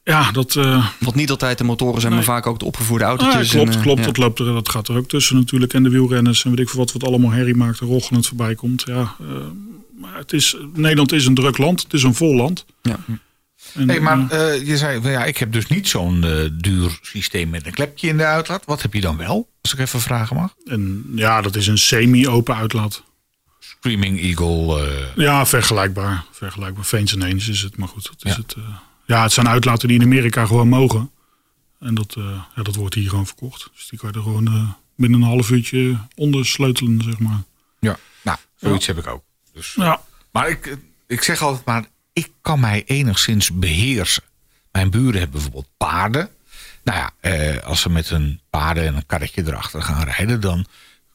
Ja, 0.03 0.31
dat, 0.31 0.55
eh, 0.55 0.87
wat 0.99 1.15
niet 1.15 1.29
altijd 1.29 1.57
de 1.57 1.63
motoren 1.63 2.01
zijn, 2.01 2.13
maar 2.13 2.23
vaak 2.23 2.47
ook 2.47 2.59
de 2.59 2.65
opgevoerde 2.65 3.03
ah, 3.03 3.09
autootjes. 3.09 3.49
klopt, 3.49 3.69
en, 3.71 3.75
eh, 3.77 3.81
klopt. 3.81 3.99
ja. 3.99 4.05
Dat, 4.05 4.17
loopt 4.17 4.39
er, 4.39 4.45
dat 4.45 4.69
gaat 4.69 4.87
er 4.87 4.97
ook 4.97 5.07
tussen 5.07 5.35
natuurlijk. 5.35 5.73
En 5.73 5.83
de 5.83 5.89
wielrenners 5.89 6.43
en 6.43 6.49
weet 6.49 6.59
ik 6.59 6.69
veel 6.69 6.79
wat, 6.79 6.91
wat 6.91 7.03
allemaal 7.03 7.31
herrie 7.31 7.55
maakt 7.55 7.79
en 7.79 7.87
rochelend 7.87 8.27
voorbij 8.27 8.55
komt. 8.55 8.83
Ja, 8.85 9.15
eh, 9.19 9.25
maar 9.99 10.17
het 10.17 10.33
is, 10.33 10.55
Nederland 10.73 11.11
is 11.11 11.25
een 11.25 11.33
druk 11.35 11.57
land. 11.57 11.83
Het 11.83 11.93
is 11.93 12.03
een 12.03 12.13
vol 12.15 12.35
land. 12.35 12.65
Ja. 12.81 12.97
En, 13.73 13.89
Hey, 13.89 13.99
maar 13.99 14.35
je 14.65 14.77
zei, 14.77 14.99
well, 14.99 15.11
ja, 15.11 15.23
ik 15.25 15.37
heb 15.37 15.51
dus 15.51 15.67
niet 15.67 15.87
zo'n 15.87 16.21
duur 16.53 16.99
systeem 17.01 17.49
met 17.49 17.65
een 17.65 17.73
klepje 17.73 18.07
in 18.07 18.17
de 18.17 18.25
uitlaat. 18.25 18.65
Wat 18.65 18.81
heb 18.81 18.93
je 18.93 19.01
dan 19.01 19.17
wel? 19.17 19.49
Als 19.61 19.73
ik 19.73 19.79
even 19.79 20.01
vragen 20.01 20.35
mag. 20.35 20.53
en, 20.65 21.03
ja, 21.15 21.41
dat 21.41 21.55
is 21.55 21.67
een 21.67 21.77
semi-open 21.77 22.55
uitlaat. 22.55 23.03
Screaming 23.59 24.19
Eagle. 24.21 24.79
eh, 24.87 25.05
Ja, 25.15 25.45
vergelijkbaar. 25.45 26.23
Vergelijkbaar. 26.31 26.85
Veens 26.85 27.13
en 27.13 27.21
eens 27.23 27.47
is 27.47 27.61
het. 27.61 27.77
Maar 27.77 27.87
goed, 27.87 28.03
dat 28.03 28.25
is 28.25 28.31
Ja. 28.31 28.37
het. 28.37 28.55
Ja, 29.05 29.23
het 29.23 29.31
zijn 29.31 29.47
uitlaten 29.47 29.87
die 29.87 29.97
in 29.99 30.05
Amerika 30.05 30.45
gewoon 30.45 30.67
mogen. 30.67 31.11
En 31.79 31.95
dat, 31.95 32.15
eh, 32.17 32.41
ja, 32.55 32.63
dat 32.63 32.75
wordt 32.75 32.95
hier 32.95 33.09
gewoon 33.09 33.25
verkocht. 33.25 33.69
Dus 33.75 33.87
die 33.87 33.99
kan 33.99 34.09
je 34.11 34.17
er 34.17 34.23
gewoon 34.23 34.47
eh, 34.47 34.69
binnen 34.95 35.21
een 35.21 35.27
half 35.27 35.49
uurtje 35.49 35.97
onder 36.15 36.45
sleutelen, 36.45 37.01
zeg 37.01 37.19
maar. 37.19 37.43
ja, 37.79 37.97
nou, 38.21 38.37
zoiets 38.55 38.87
heb 38.87 38.97
ik 38.97 39.07
ook. 39.07 39.23
Dus, 39.53 39.73
Ja, 39.73 40.01
Maar 40.31 40.49
ik, 40.49 40.77
ik 41.07 41.23
zeg 41.23 41.41
altijd 41.41 41.65
maar, 41.65 41.85
ik 42.13 42.31
kan 42.41 42.59
mij 42.59 42.83
enigszins 42.85 43.51
beheersen. 43.51 44.23
Mijn 44.71 44.89
buren 44.89 45.13
hebben 45.13 45.31
bijvoorbeeld 45.31 45.69
paarden. 45.77 46.29
Nou 46.83 46.97
ja, 46.97 47.11
eh, 47.19 47.63
als 47.63 47.81
ze 47.81 47.89
met 47.89 48.09
hun 48.09 48.41
paarden 48.49 48.85
en 48.85 48.95
een 48.95 49.05
karretje 49.05 49.43
erachter 49.45 49.81
gaan 49.81 50.03
rijden, 50.03 50.41
dan 50.41 50.65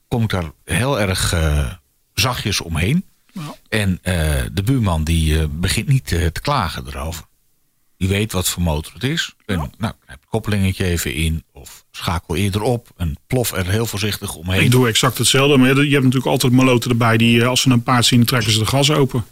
kom 0.09 0.23
ik 0.23 0.29
daar 0.29 0.51
heel 0.65 1.01
erg 1.01 1.33
eh, 1.33 1.73
zachtjes 2.15 2.61
omheen. 2.61 3.05
Ja. 3.33 3.55
En 3.69 3.99
eh, 4.03 4.43
de 4.53 4.63
buurman 4.63 5.05
die 5.05 5.41
eh, 5.41 5.45
begint 5.51 5.89
niet 5.89 6.07
te 6.07 6.33
klagen 6.43 6.87
erover. 6.87 7.25
Die 7.99 8.09
weet 8.09 8.33
wat 8.33 8.49
voor 8.49 8.63
motor 8.63 8.93
het 8.93 9.05
is. 9.05 9.35
En, 9.47 9.57
Nou, 9.57 9.71
knijp 9.77 9.97
het 10.07 10.29
koppelingetje 10.29 10.85
even 10.85 11.15
in 11.15 11.45
of 11.53 11.85
schakel 11.91 12.37
eerder 12.37 12.63
op 12.63 12.89
en 12.97 13.17
plof 13.27 13.53
er 13.53 13.67
heel 13.69 13.87
voorzichtig 13.87 14.35
omheen. 14.35 14.63
ik 14.63 14.71
doe 14.71 14.89
exact 14.89 15.19
hetzelfde. 15.19 15.57
Maar 15.57 15.69
je 15.69 15.91
hebt 15.91 16.05
natuurlijk 16.05 16.27
altijd 16.27 16.53
maloten 16.53 16.91
erbij 16.91 17.17
die, 17.17 17.41
eh, 17.41 17.49
als 17.49 17.61
ze 17.61 17.71
een 17.71 17.83
paard 17.83 18.07
zien, 18.07 18.25
trekken 18.25 18.53
ze 18.53 18.59
de 18.59 18.67
gas 18.67 18.91
open. 18.91 19.25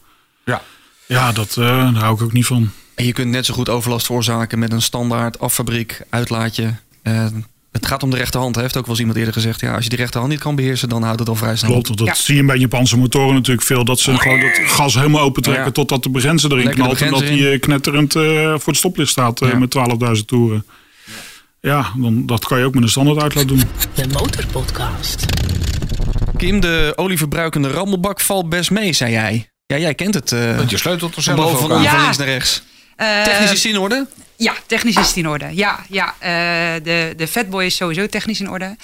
Ja. 0.44 0.62
Ja, 1.06 1.32
dat, 1.32 1.56
eh, 1.56 1.66
daar 1.66 1.94
hou 2.02 2.14
ik 2.14 2.22
ook 2.22 2.32
niet 2.32 2.46
van. 2.46 2.70
En 2.94 3.04
je 3.04 3.12
kunt 3.12 3.30
net 3.30 3.46
zo 3.46 3.54
goed 3.54 3.68
overlast 3.68 4.06
veroorzaken 4.06 4.58
met 4.58 4.72
een 4.72 4.82
standaard 4.82 5.38
affabriek 5.38 6.02
uitlaatje. 6.10 6.74
Eh, 7.02 7.26
het 7.76 7.86
gaat 7.86 8.02
om 8.02 8.10
de 8.10 8.16
rechterhand, 8.16 8.56
heeft 8.56 8.76
ook 8.76 8.82
wel 8.82 8.90
eens 8.90 8.98
iemand 8.98 9.18
eerder 9.18 9.34
gezegd. 9.34 9.60
Ja, 9.60 9.74
als 9.74 9.82
je 9.84 9.88
die 9.90 9.98
rechterhand 9.98 10.32
niet 10.32 10.40
kan 10.42 10.54
beheersen, 10.56 10.88
dan 10.88 11.02
houdt 11.02 11.18
het 11.18 11.28
al 11.28 11.34
vrij 11.34 11.56
snel 11.56 11.72
op. 11.74 11.82
Klopt, 11.84 11.98
dat 11.98 12.06
Ja. 12.06 12.14
zie 12.14 12.36
je 12.36 12.44
bij 12.44 12.56
Japanse 12.56 12.96
motoren 12.98 13.34
natuurlijk 13.34 13.66
veel. 13.66 13.84
Dat 13.84 13.98
ze 14.00 14.16
gewoon 14.18 14.40
dat 14.40 14.58
gas 14.70 14.94
helemaal 14.94 15.20
open 15.22 15.42
trekken 15.42 15.64
Ja. 15.64 15.70
totdat 15.70 16.02
de 16.02 16.10
begrenzer 16.10 16.50
erin 16.52 16.64
Lekker 16.64 16.82
knalt. 16.82 17.00
En 17.02 17.10
dat 17.10 17.20
die 17.20 17.50
eh, 17.50 17.60
knetterend 17.60 18.14
eh, 18.14 18.22
voor 18.48 18.60
het 18.66 18.76
stoplicht 18.76 19.10
staat 19.10 19.40
eh, 19.42 19.48
Ja. 19.48 19.58
met 19.58 19.70
12.000 19.70 20.24
toeren. 20.26 20.66
Ja, 21.60 21.86
dan, 21.96 22.26
dat 22.26 22.44
kan 22.46 22.58
je 22.58 22.64
ook 22.64 22.74
met 22.74 22.82
een 22.82 22.88
standaard 22.88 23.22
uitlaat 23.22 23.48
doen. 23.48 23.62
De 23.94 24.06
Motorpodcast. 24.12 25.24
Kim, 26.36 26.60
de 26.60 26.92
olieverbruikende 26.96 27.70
rammelbak 27.70 28.20
valt 28.20 28.48
best 28.48 28.70
mee, 28.70 28.92
zei 28.92 29.12
jij. 29.12 29.50
Ja, 29.66 29.78
jij 29.78 29.94
kent 29.94 30.14
het. 30.14 30.32
eh 30.32 30.56
Want 30.56 30.70
je 30.70 30.76
sleutelt 30.76 31.16
er 31.16 31.22
van 31.22 31.34
zelf 31.34 31.36
boven 31.50 31.54
ook 31.64 31.68
van, 31.68 31.76
aan. 31.76 31.82
Ja. 31.82 31.90
van 31.90 32.00
links 32.00 32.16
naar 32.16 32.26
rechts. 32.26 32.62
Eh, 32.96 33.22
Technisch 33.22 33.52
is 33.52 33.62
het 33.62 33.72
in 33.72 33.78
orde? 33.78 34.06
Ja, 34.36 34.54
technisch 34.66 34.96
is 34.96 35.06
het 35.06 35.16
in 35.16 35.28
orde. 35.28 35.48
Ja, 35.54 35.78
ja 35.88 36.14
eh, 36.18 36.30
de, 36.82 37.12
de 37.16 37.28
Fatboy 37.28 37.64
is 37.64 37.76
sowieso 37.76 38.06
technisch 38.06 38.40
in 38.40 38.50
orde. 38.50 38.76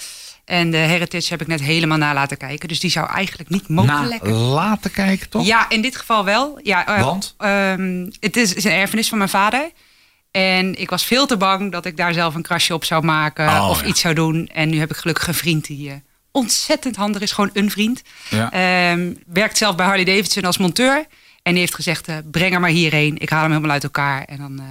En 0.45 0.71
de 0.71 0.77
Heritage 0.77 1.27
heb 1.29 1.41
ik 1.41 1.47
net 1.47 1.61
helemaal 1.61 1.97
na 1.97 2.13
laten 2.13 2.37
kijken. 2.37 2.67
Dus 2.67 2.79
die 2.79 2.89
zou 2.91 3.09
eigenlijk 3.09 3.49
niet 3.49 3.67
mogen 3.67 3.93
Na 3.93 4.03
lekken. 4.07 4.31
laten 4.31 4.91
kijken, 4.91 5.29
toch? 5.29 5.45
Ja, 5.45 5.69
in 5.69 5.81
dit 5.81 5.95
geval 5.95 6.25
wel. 6.25 6.59
Ja, 6.63 6.87
eh, 6.87 7.03
Want? 7.03 7.35
ehm, 7.37 8.09
het 8.19 8.37
is, 8.37 8.53
is 8.53 8.63
een 8.63 8.71
erfenis 8.71 9.09
van 9.09 9.17
mijn 9.17 9.29
vader. 9.29 9.69
En 10.31 10.79
ik 10.79 10.89
was 10.89 11.05
veel 11.05 11.25
te 11.25 11.37
bang 11.37 11.71
dat 11.71 11.85
ik 11.85 11.97
daar 11.97 12.13
zelf 12.13 12.35
een 12.35 12.41
krasje 12.41 12.73
op 12.73 12.83
zou 12.85 13.03
maken 13.03 13.47
Oh, 13.47 13.69
of 13.69 13.81
ja. 13.81 13.87
iets 13.87 14.01
zou 14.01 14.13
doen. 14.13 14.47
En 14.53 14.69
nu 14.69 14.79
heb 14.79 14.89
ik 14.89 14.95
gelukkig 14.97 15.27
een 15.27 15.33
vriend 15.33 15.65
die 15.65 15.89
eh, 15.89 15.95
ontzettend 16.31 16.95
handig 16.95 17.21
is. 17.21 17.31
Gewoon 17.31 17.49
een 17.53 17.71
vriend. 17.71 18.01
Ja. 18.29 18.51
Ehm, 18.51 19.13
werkt 19.27 19.57
zelf 19.57 19.75
bij 19.75 19.85
Harley 19.85 20.05
Davidson 20.05 20.43
als 20.43 20.57
monteur. 20.57 21.05
En 21.43 21.51
die 21.51 21.59
heeft 21.59 21.75
gezegd, 21.75 22.07
eh, 22.07 22.17
breng 22.31 22.53
er 22.53 22.59
maar 22.59 22.69
hierheen. 22.69 23.17
Ik 23.17 23.29
haal 23.29 23.41
hem 23.41 23.51
helemaal 23.51 23.71
uit 23.71 23.83
elkaar. 23.83 24.23
En 24.23 24.37
dan 24.37 24.59
eh, 24.59 24.65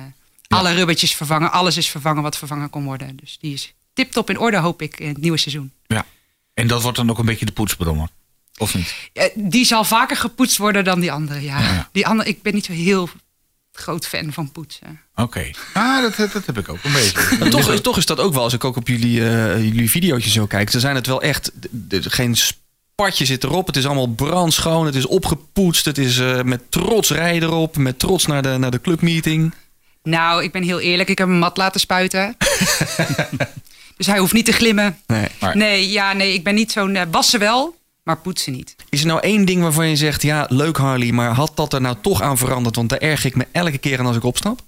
alle 0.48 0.72
rubbertjes 0.72 1.14
vervangen. 1.14 1.52
Alles 1.52 1.76
is 1.76 1.88
vervangen 1.88 2.22
wat 2.22 2.38
vervangen 2.38 2.70
kon 2.70 2.84
worden. 2.84 3.16
Dus 3.16 3.38
die 3.40 3.52
is 3.52 3.74
tip-top 3.92 4.30
in 4.30 4.38
orde, 4.38 4.56
hoop 4.56 4.82
ik, 4.82 5.00
in 5.00 5.08
het 5.08 5.16
nieuwe 5.16 5.38
seizoen. 5.38 5.72
Ja. 5.86 6.06
En 6.54 6.66
dat 6.66 6.82
wordt 6.82 6.96
dan 6.96 7.10
ook 7.10 7.18
een 7.18 7.24
beetje 7.24 7.46
de 7.46 7.52
poetsbrommer. 7.52 8.08
Of 8.56 8.74
niet? 8.74 8.94
Eh, 9.12 9.24
die 9.34 9.64
zal 9.64 9.84
vaker 9.84 10.16
gepoetst 10.16 10.56
worden 10.56 10.84
dan 10.84 11.00
die 11.00 11.12
andere, 11.12 11.42
ja. 11.42 11.60
Ja, 11.60 11.72
ja. 11.72 11.88
Die 11.92 12.06
andere, 12.06 12.28
ik 12.28 12.42
ben 12.42 12.54
niet 12.54 12.64
zo 12.64 12.72
heel 12.72 13.08
groot 13.72 14.06
fan 14.06 14.32
van 14.32 14.52
poetsen. 14.52 15.00
Oké. 15.14 15.50
Ah, 15.72 16.02
dat, 16.02 16.16
dat, 16.16 16.32
dat 16.32 16.46
heb 16.46 16.58
ik 16.58 16.68
ook 16.68 16.84
een 16.84 16.92
beetje. 16.92 17.28
Maar 17.38 17.50
toch, 17.50 17.70
is, 17.70 17.80
toch 17.80 17.96
is 17.96 18.06
dat 18.06 18.20
ook 18.20 18.32
wel, 18.32 18.42
als 18.42 18.52
ik 18.52 18.64
ook 18.64 18.76
op 18.76 18.88
jullie, 18.88 19.28
eh 19.28 19.64
jullie 19.64 19.90
video's 19.90 20.26
zo 20.26 20.46
kijk. 20.46 20.72
Dan 20.72 20.80
zijn 20.80 20.94
het 20.94 21.06
wel 21.06 21.22
echt, 21.22 21.52
geen 21.90 22.36
zit 23.10 23.44
erop. 23.44 23.66
Het 23.66 23.76
is 23.76 23.86
allemaal 23.86 24.06
brandschoon, 24.06 24.86
het 24.86 24.94
is 24.94 25.06
opgepoetst. 25.06 25.84
Het 25.84 25.98
is 25.98 26.18
eh, 26.18 26.42
met 26.42 26.70
trots 26.70 27.10
rijden 27.10 27.48
erop, 27.48 27.76
met 27.76 27.98
trots 27.98 28.26
naar 28.26 28.42
de, 28.42 28.56
naar 28.58 28.70
de 28.70 28.80
clubmeeting. 28.80 29.54
Nou, 30.02 30.42
ik 30.42 30.52
ben 30.52 30.62
heel 30.62 30.80
eerlijk. 30.80 31.08
Ik 31.08 31.18
heb 31.18 31.28
hem 31.28 31.38
mat 31.38 31.56
laten 31.56 31.80
spuiten. 31.80 32.36
dus 33.96 34.06
hij 34.06 34.18
hoeft 34.18 34.32
niet 34.32 34.44
te 34.44 34.52
glimmen. 34.52 34.98
Nee. 35.06 35.26
Maar- 35.40 35.56
Nee, 35.56 35.90
ja, 35.90 36.12
nee, 36.12 36.34
ik 36.34 36.44
ben 36.44 36.54
niet 36.54 36.72
zo'n... 36.72 36.96
eh, 36.96 37.02
wassen 37.10 37.40
wel, 37.40 37.76
maar 38.02 38.16
poetsen 38.18 38.52
niet. 38.52 38.76
Is 38.88 39.00
er 39.00 39.06
nou 39.06 39.20
één 39.20 39.44
ding 39.44 39.62
waarvan 39.62 39.88
je 39.88 39.96
zegt, 39.96 40.22
ja, 40.22 40.46
leuk 40.48 40.76
Harley, 40.76 41.12
maar 41.12 41.30
had 41.30 41.52
dat 41.56 41.72
er 41.72 41.80
nou 41.80 41.96
toch 42.02 42.22
aan 42.22 42.38
veranderd? 42.38 42.76
Want 42.76 42.88
daar 42.88 42.98
erg 42.98 43.24
ik 43.24 43.34
me 43.36 43.46
elke 43.52 43.78
keer 43.78 43.98
aan 43.98 44.06
als 44.06 44.16
ik 44.16 44.24
opstap. 44.24 44.60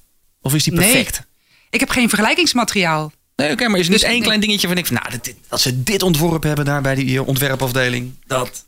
Of 0.42 0.54
is 0.54 0.62
die 0.64 0.72
Nee. 0.72 0.92
perfect? 0.92 1.22
Ik 1.70 1.80
heb 1.80 1.90
geen 1.90 2.08
vergelijkingsmateriaal. 2.08 3.12
Nee, 3.36 3.50
oké, 3.52 3.68
maar 3.68 3.78
is 3.78 3.84
er 3.86 3.92
niet 3.92 4.00
Dus- 4.00 4.10
één 4.10 4.22
klein 4.22 4.40
dingetje 4.40 4.68
van 4.68 4.76
ik 4.76 4.86
van, 4.86 4.96
nou, 4.96 5.18
dit, 5.22 5.36
als 5.48 5.62
ze 5.62 5.82
dit 5.82 6.02
ontworpen 6.02 6.46
hebben 6.46 6.64
daar 6.66 6.82
bij 6.82 6.94
die 6.94 7.18
eh, 7.18 7.26
ontwerpafdeling, 7.26 8.12
dat. 8.26 8.66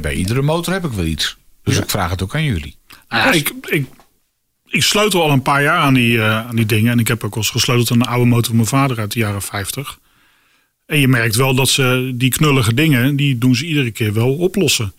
Bij 0.00 0.14
iedere 0.14 0.42
motor 0.42 0.72
heb 0.72 0.84
ik 0.84 0.92
wel 0.92 1.04
iets. 1.04 1.36
Dus 1.62 1.76
ik 1.78 1.90
vraag 1.90 2.10
het 2.10 2.22
ook 2.22 2.34
aan 2.34 2.44
jullie. 2.44 2.76
Ja, 3.08 3.32
ik, 3.32 3.52
ik, 3.66 3.86
ik 4.66 4.82
sleutel 4.82 5.22
al 5.22 5.30
een 5.30 5.42
paar 5.42 5.62
jaar 5.62 5.78
aan 5.78 5.94
die, 5.94 6.18
eh, 6.18 6.46
aan 6.46 6.56
die 6.56 6.66
dingen. 6.66 6.92
En 6.92 6.98
ik 6.98 7.08
heb 7.08 7.24
ook 7.24 7.34
wel 7.34 7.42
eens 7.42 7.52
gesleuteld 7.52 7.90
aan 7.90 8.00
een 8.00 8.06
oude 8.06 8.26
motor 8.26 8.46
van 8.46 8.56
mijn 8.56 8.68
vader 8.68 8.98
uit 8.98 9.12
de 9.12 9.18
jaren 9.18 9.42
50. 9.42 9.98
En 10.86 10.98
je 11.00 11.08
merkt 11.08 11.36
wel 11.36 11.54
dat 11.54 11.68
ze 11.68 12.12
die 12.14 12.30
knullige 12.30 12.74
dingen, 12.74 13.16
die 13.16 13.38
doen 13.38 13.54
ze 13.56 13.66
iedere 13.66 13.90
keer 13.90 14.12
wel 14.12 14.34
oplossen. 14.34 14.92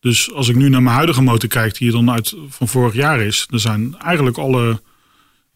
Dus 0.00 0.32
als 0.32 0.48
ik 0.48 0.56
nu 0.56 0.68
naar 0.68 0.82
mijn 0.82 0.94
huidige 0.96 1.22
motor 1.22 1.48
kijk, 1.48 1.78
die 1.78 1.90
dan 1.90 2.10
uit 2.10 2.34
van 2.48 2.68
vorig 2.68 2.94
jaar 2.94 3.20
is, 3.20 3.46
dan 3.50 3.60
zijn 3.60 3.96
eigenlijk 4.00 4.38
alle 4.38 4.82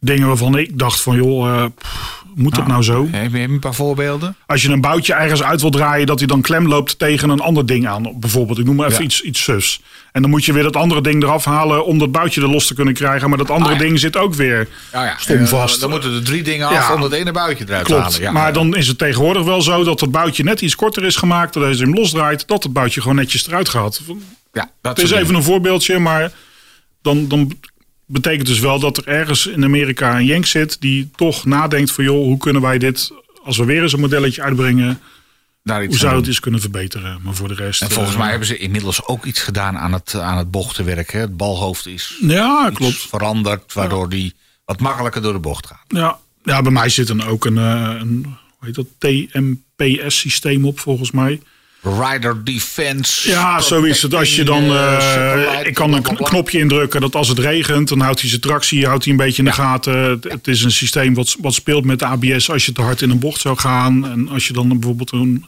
dingen 0.01 0.27
waarvan 0.27 0.59
ik 0.59 0.79
dacht 0.79 1.01
van 1.01 1.17
joh, 1.17 1.49
eh, 1.49 1.67
pff, 1.79 2.18
moet 2.39 2.55
dat 2.55 2.67
nou 2.67 2.83
zo? 2.83 3.09
Heb 3.11 3.33
je 3.33 3.39
een 3.39 3.59
paar 3.59 3.75
voorbeelden? 3.75 4.37
Als 4.47 4.63
je 4.63 4.69
een 4.69 4.81
boutje 4.81 5.15
ergens 5.15 5.43
uit 5.43 5.61
wil 5.61 5.71
draaien, 5.71 6.07
dat 6.07 6.19
hij 6.19 6.27
dan 6.29 6.41
klem 6.41 6.67
loopt 6.69 6.99
tegen 6.99 7.31
een 7.31 7.41
ander 7.41 7.67
ding 7.67 7.89
aan. 7.89 8.13
Bijvoorbeeld, 8.21 8.59
ik 8.59 8.65
noem 8.65 8.77
maar 8.77 8.87
even 8.87 8.99
Ja. 8.99 9.05
iets, 9.05 9.21
iets 9.23 9.43
sufs. 9.43 9.81
En 10.13 10.23
dan 10.23 10.31
moet 10.31 10.45
je 10.45 10.53
weer 10.53 10.63
dat 10.63 10.77
andere 10.77 11.01
ding 11.01 11.23
eraf 11.23 11.45
halen 11.45 11.85
om 11.85 11.99
dat 11.99 12.13
boutje 12.13 12.41
er 12.41 12.49
los 12.49 12.67
te 12.67 12.75
kunnen 12.75 12.95
krijgen. 12.95 13.29
Maar 13.29 13.39
dat 13.39 13.51
andere 13.51 13.75
Ah, 13.75 13.81
ja. 13.81 13.87
ding 13.87 13.99
zit 13.99 14.17
ook 14.17 14.35
weer 14.35 14.69
Ja, 14.93 15.05
ja. 15.05 15.15
stom 15.19 15.47
vast. 15.47 15.81
Dan 15.81 15.91
moeten 15.91 16.15
er 16.15 16.23
drie 16.25 16.43
dingen 16.43 16.69
af 16.69 16.91
om 16.95 17.01
dat 17.01 17.13
ene 17.13 17.33
buitje 17.33 17.65
eruit 17.69 17.85
te 17.85 17.91
Klopt, 17.93 18.03
halen. 18.05 18.21
Ja, 18.21 18.31
maar 18.33 18.53
dan 18.53 18.77
is 18.77 18.89
het 18.89 18.99
tegenwoordig 18.99 19.43
wel 19.45 19.63
zo 19.63 19.85
dat 19.85 20.01
het 20.01 20.11
boutje 20.11 20.43
net 20.45 20.61
iets 20.61 20.75
korter 20.75 21.05
is 21.05 21.17
gemaakt. 21.17 21.55
Dat 21.55 21.63
als 21.65 21.79
je 21.79 21.85
hem 21.85 21.95
losdraait, 21.95 22.47
dat 22.49 22.63
het 22.63 22.73
boutje 22.73 23.01
gewoon 23.01 23.17
netjes 23.17 23.47
eruit 23.47 23.69
gaat. 23.69 24.01
Ja, 24.53 24.71
dat 24.81 24.97
Het 24.97 25.07
is 25.07 25.11
even 25.17 25.35
een 25.35 25.43
voorbeeldje, 25.43 25.99
maar 25.99 26.33
dan, 27.03 27.29
dan 27.29 27.53
betekent 28.09 28.47
dus 28.47 28.59
wel 28.59 28.79
dat 28.81 28.97
er 28.97 29.07
ergens 29.07 29.47
in 29.47 29.65
Amerika 29.65 30.17
een 30.17 30.25
jenk 30.25 30.47
zit 30.47 30.81
die 30.81 31.11
toch 31.17 31.45
nadenkt 31.45 31.93
van 31.93 32.05
joh, 32.05 32.25
hoe 32.25 32.39
kunnen 32.39 32.63
wij 32.63 32.79
dit, 32.79 33.13
als 33.43 33.57
we 33.57 33.65
weer 33.65 33.83
eens 33.83 33.93
een 33.93 34.01
modelletje 34.01 34.43
uitbrengen, 34.43 35.01
daar 35.63 35.83
iets 35.83 35.91
hoe 35.91 35.99
zou 35.99 36.17
het 36.17 36.27
eens 36.27 36.41
kunnen 36.41 36.61
verbeteren. 36.61 37.21
Maar 37.23 37.35
voor 37.35 37.49
de 37.49 37.55
rest... 37.55 37.83
En 37.83 37.91
volgens 37.91 38.15
eh, 38.15 38.21
mij 38.21 38.31
hebben 38.31 38.49
ze 38.49 38.57
inmiddels 38.57 39.07
ook 39.07 39.25
iets 39.25 39.41
gedaan 39.41 39.79
aan 39.79 39.93
het, 39.93 40.15
aan 40.15 40.39
het 40.39 40.51
bochtenwerk. 40.51 41.13
Hè? 41.13 41.21
Het 41.21 41.37
balhoofd 41.37 41.87
is 41.87 42.17
Ja, 42.21 42.71
klopt. 42.75 42.97
veranderd, 43.09 43.73
waardoor 43.73 44.09
die 44.09 44.35
wat 44.65 44.81
makkelijker 44.81 45.23
door 45.23 45.33
de 45.33 45.39
bocht 45.39 45.67
gaat. 45.67 45.85
Ja. 45.89 46.19
ja, 46.43 46.63
bij 46.63 46.73
mij 46.73 46.89
zit 46.89 47.07
dan 47.07 47.25
ook 47.25 47.45
een, 47.45 47.59
eh, 47.59 47.97
een 48.01 48.37
hoe 48.59 48.67
heet 48.67 48.75
dat, 48.75 48.87
TMPS-systeem 48.99 50.65
op 50.65 50.81
volgens 50.81 51.11
mij. 51.11 51.41
Rider 51.83 52.45
Defense. 52.45 53.29
Ja, 53.29 53.61
zo 53.61 53.83
is 53.83 54.03
het. 54.03 54.15
Als 54.15 54.37
je 54.37 54.45
dan, 54.45 54.63
eh, 54.65 55.01
Satellite, 55.01 55.69
ik 55.69 55.75
kan 55.75 55.93
een 55.93 56.03
knopje 56.03 56.59
indrukken 56.59 57.01
dat 57.01 57.15
als 57.15 57.29
het 57.29 57.39
regent, 57.39 57.89
dan 57.89 58.01
houdt 58.01 58.21
hij 58.21 58.29
zijn 58.29 58.41
tractie, 58.41 58.87
houdt 58.87 59.05
hij 59.05 59.13
een 59.13 59.19
beetje 59.19 59.39
in 59.39 59.45
de 59.45 59.53
gaten. 59.55 59.99
Het, 59.99 60.25
het 60.25 60.49
is 60.49 60.63
een 60.63 60.71
systeem 60.73 61.15
wat, 61.15 61.37
wat 61.41 61.55
speelt 61.55 61.85
met 61.85 61.99
de 61.99 62.05
ABS 62.05 62.51
als 62.51 62.67
je 62.67 62.73
te 62.73 62.83
hard 62.83 63.03
in 63.03 63.11
een 63.11 63.19
bocht 63.19 63.41
zou 63.41 63.57
gaan. 63.59 64.09
En 64.11 64.29
als 64.29 64.47
je 64.47 64.53
dan 64.53 64.69
bijvoorbeeld 64.69 65.13
een, 65.13 65.45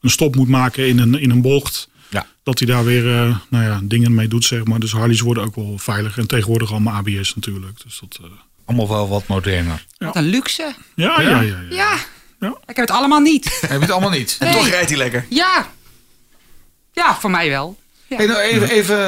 een 0.00 0.10
stop 0.10 0.36
moet 0.36 0.48
maken 0.48 0.88
in 0.88 0.98
een, 0.98 1.14
in 1.20 1.30
een 1.30 1.42
bocht, 1.42 1.88
Ja. 2.10 2.26
dat 2.42 2.58
hij 2.58 2.68
daar 2.68 2.84
weer 2.84 3.06
eh, 3.14 3.36
nou 3.48 3.64
ja, 3.64 3.80
dingen 3.82 4.14
mee 4.14 4.28
doet, 4.28 4.44
zeg 4.44 4.64
maar. 4.64 4.78
Dus 4.80 4.92
Harleys 4.92 5.20
worden 5.20 5.44
ook 5.44 5.54
wel 5.56 5.74
veilig. 5.78 6.18
En 6.18 6.26
tegenwoordig 6.26 6.70
allemaal 6.70 6.94
ABS 6.94 7.34
natuurlijk. 7.34 7.82
Dus 7.84 7.98
dat, 8.00 8.18
eh, 8.22 8.30
Allemaal 8.64 8.88
wel 8.88 9.08
wat 9.08 9.26
moderner. 9.26 9.84
Wat 9.98 10.16
een 10.16 10.28
luxe. 10.28 10.74
ja, 10.94 11.20
ja, 11.20 11.30
ja, 11.30 11.40
ja. 11.40 11.56
Ja. 11.70 11.96
Ja. 12.40 12.48
Ik 12.66 12.76
heb 12.76 12.86
het 12.88 12.90
allemaal 12.90 13.20
niet. 13.20 13.44
Heb 13.60 13.70
je 13.70 13.78
het 13.78 13.90
allemaal 13.90 14.10
niet? 14.10 14.36
En 14.38 14.46
Nee. 14.46 14.56
toch 14.56 14.68
rijdt 14.68 14.88
hij 14.88 14.98
lekker. 14.98 15.26
Ja. 15.28 15.66
Ja, 16.92 17.16
voor 17.20 17.30
mij 17.30 17.48
wel. 17.48 17.76
Ja. 18.06 18.16
Hey, 18.16 18.26
nou 18.26 18.38
even, 18.40 18.70
even 18.70 18.98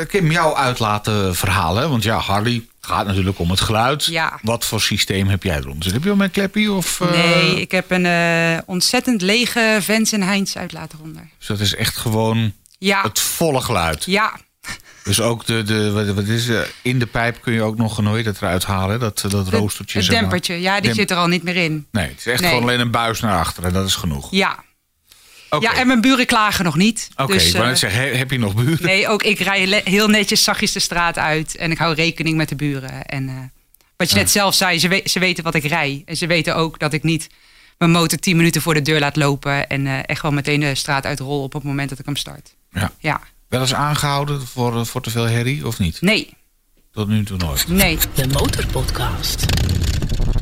eh, 0.00 0.06
Kim, 0.06 0.30
jou 0.30 0.56
uitlaten 0.56 1.34
verhalen. 1.36 1.90
Want 1.90 2.02
ja, 2.02 2.18
Harley 2.18 2.64
gaat 2.80 3.06
natuurlijk 3.06 3.38
om 3.38 3.50
het 3.50 3.60
geluid. 3.60 4.04
Ja. 4.04 4.38
Wat 4.42 4.64
voor 4.64 4.80
systeem 4.80 5.28
heb 5.28 5.42
jij 5.42 5.56
eronder? 5.56 5.92
Heb 5.92 6.04
je 6.04 6.10
al 6.10 6.16
mijn 6.16 6.30
kleppie? 6.30 6.72
Of, 6.72 7.00
eh, 7.00 7.10
Nee, 7.10 7.60
ik 7.60 7.70
heb 7.70 7.90
een 7.90 8.06
eh, 8.06 8.58
ontzettend 8.66 9.22
lege 9.22 9.78
Vens 9.80 10.12
en 10.12 10.22
Heinz 10.22 10.56
uitlater 10.56 10.98
onder. 11.02 11.28
Dus 11.38 11.46
dat 11.46 11.60
is 11.60 11.74
echt 11.74 11.96
gewoon 11.96 12.52
Ja. 12.78 13.02
het 13.02 13.20
volle 13.20 13.60
geluid. 13.60 14.04
Ja. 14.04 14.32
Dus 15.06 15.20
ook 15.20 15.46
de, 15.46 15.62
de 15.62 15.90
wat, 15.90 16.06
wat 16.06 16.24
is 16.26 16.48
eh, 16.48 16.60
in 16.82 16.98
de 16.98 17.06
pijp 17.06 17.40
kun 17.40 17.52
je 17.52 17.62
ook 17.62 17.76
nog 17.76 18.00
nooit 18.02 18.26
het 18.26 18.36
eruit 18.36 18.64
halen. 18.64 19.00
Dat, 19.00 19.24
dat 19.28 19.48
roostertje. 19.48 19.98
Het 19.98 20.10
maar. 20.10 20.20
dempertje. 20.20 20.60
Ja, 20.60 20.80
die 20.80 20.94
zit 20.94 21.10
er 21.10 21.16
al 21.16 21.26
niet 21.26 21.42
meer 21.42 21.56
in. 21.56 21.86
Nee, 21.90 22.08
het 22.08 22.18
is 22.18 22.26
echt 22.26 22.40
Nee. 22.40 22.50
gewoon 22.50 22.64
alleen 22.68 22.80
een 22.80 22.90
buis 22.90 23.20
naar 23.20 23.38
achteren. 23.38 23.72
Dat 23.72 23.86
is 23.86 23.94
genoeg. 23.94 24.28
Ja. 24.30 24.64
Ja, 25.60 25.74
en 25.76 25.86
mijn 25.86 26.00
buren 26.00 26.26
klagen 26.26 26.64
nog 26.64 26.76
niet. 26.76 27.08
Oké, 27.16 27.32
dus, 27.32 27.46
ik 27.46 27.52
wou 27.52 27.64
eh, 27.64 27.70
net 27.70 27.78
zeggen, 27.78 28.00
he- 28.00 28.14
heb 28.16 28.30
je 28.30 28.38
nog 28.38 28.54
buren? 28.54 28.84
Nee, 28.86 29.08
ook 29.08 29.22
ik 29.22 29.38
rij 29.38 29.82
heel 29.84 30.08
netjes 30.08 30.44
zachtjes 30.44 30.72
de 30.72 30.80
straat 30.80 31.18
uit. 31.18 31.56
En 31.56 31.70
ik 31.70 31.78
hou 31.78 31.94
rekening 31.94 32.36
met 32.36 32.48
de 32.48 32.56
buren. 32.56 33.04
En 33.06 33.28
eh, 33.28 33.34
wat 33.96 34.10
je 34.10 34.16
net 34.16 34.30
zelf 34.30 34.54
zei, 34.54 34.78
ze, 34.78 34.88
we- 34.88 35.02
ze 35.04 35.18
weten 35.18 35.44
wat 35.44 35.54
ik 35.54 35.64
rij. 35.64 36.02
En 36.06 36.16
ze 36.16 36.26
weten 36.26 36.56
ook 36.56 36.78
dat 36.78 36.92
ik 36.92 37.02
niet 37.02 37.28
mijn 37.78 37.90
motor 37.90 38.18
10 38.18 38.36
minuten 38.36 38.62
voor 38.62 38.74
de 38.74 38.82
deur 38.82 39.00
laat 39.00 39.16
lopen. 39.16 39.66
En 39.68 39.86
eh, 39.86 39.98
echt 40.02 40.20
gewoon 40.20 40.34
meteen 40.34 40.60
de 40.60 40.74
straat 40.74 41.06
uitrol 41.06 41.42
op 41.42 41.52
het 41.52 41.62
moment 41.62 41.88
dat 41.88 41.98
ik 41.98 42.04
hem 42.04 42.16
start. 42.16 42.54
Ja. 42.70 42.92
Ja. 42.98 43.20
Wel 43.56 43.64
eens 43.64 43.74
aangehouden 43.74 44.46
voor, 44.46 44.76
eh, 44.78 44.84
voor 44.84 45.00
te 45.00 45.10
veel 45.10 45.24
herrie 45.24 45.66
of 45.66 45.78
niet? 45.78 46.00
Nee, 46.00 46.30
Tot 46.92 47.08
nu 47.08 47.24
toe 47.24 47.36
nooit. 47.38 47.68
nee. 47.68 47.98
De 48.14 48.26
Motorpodcast. 48.26 49.44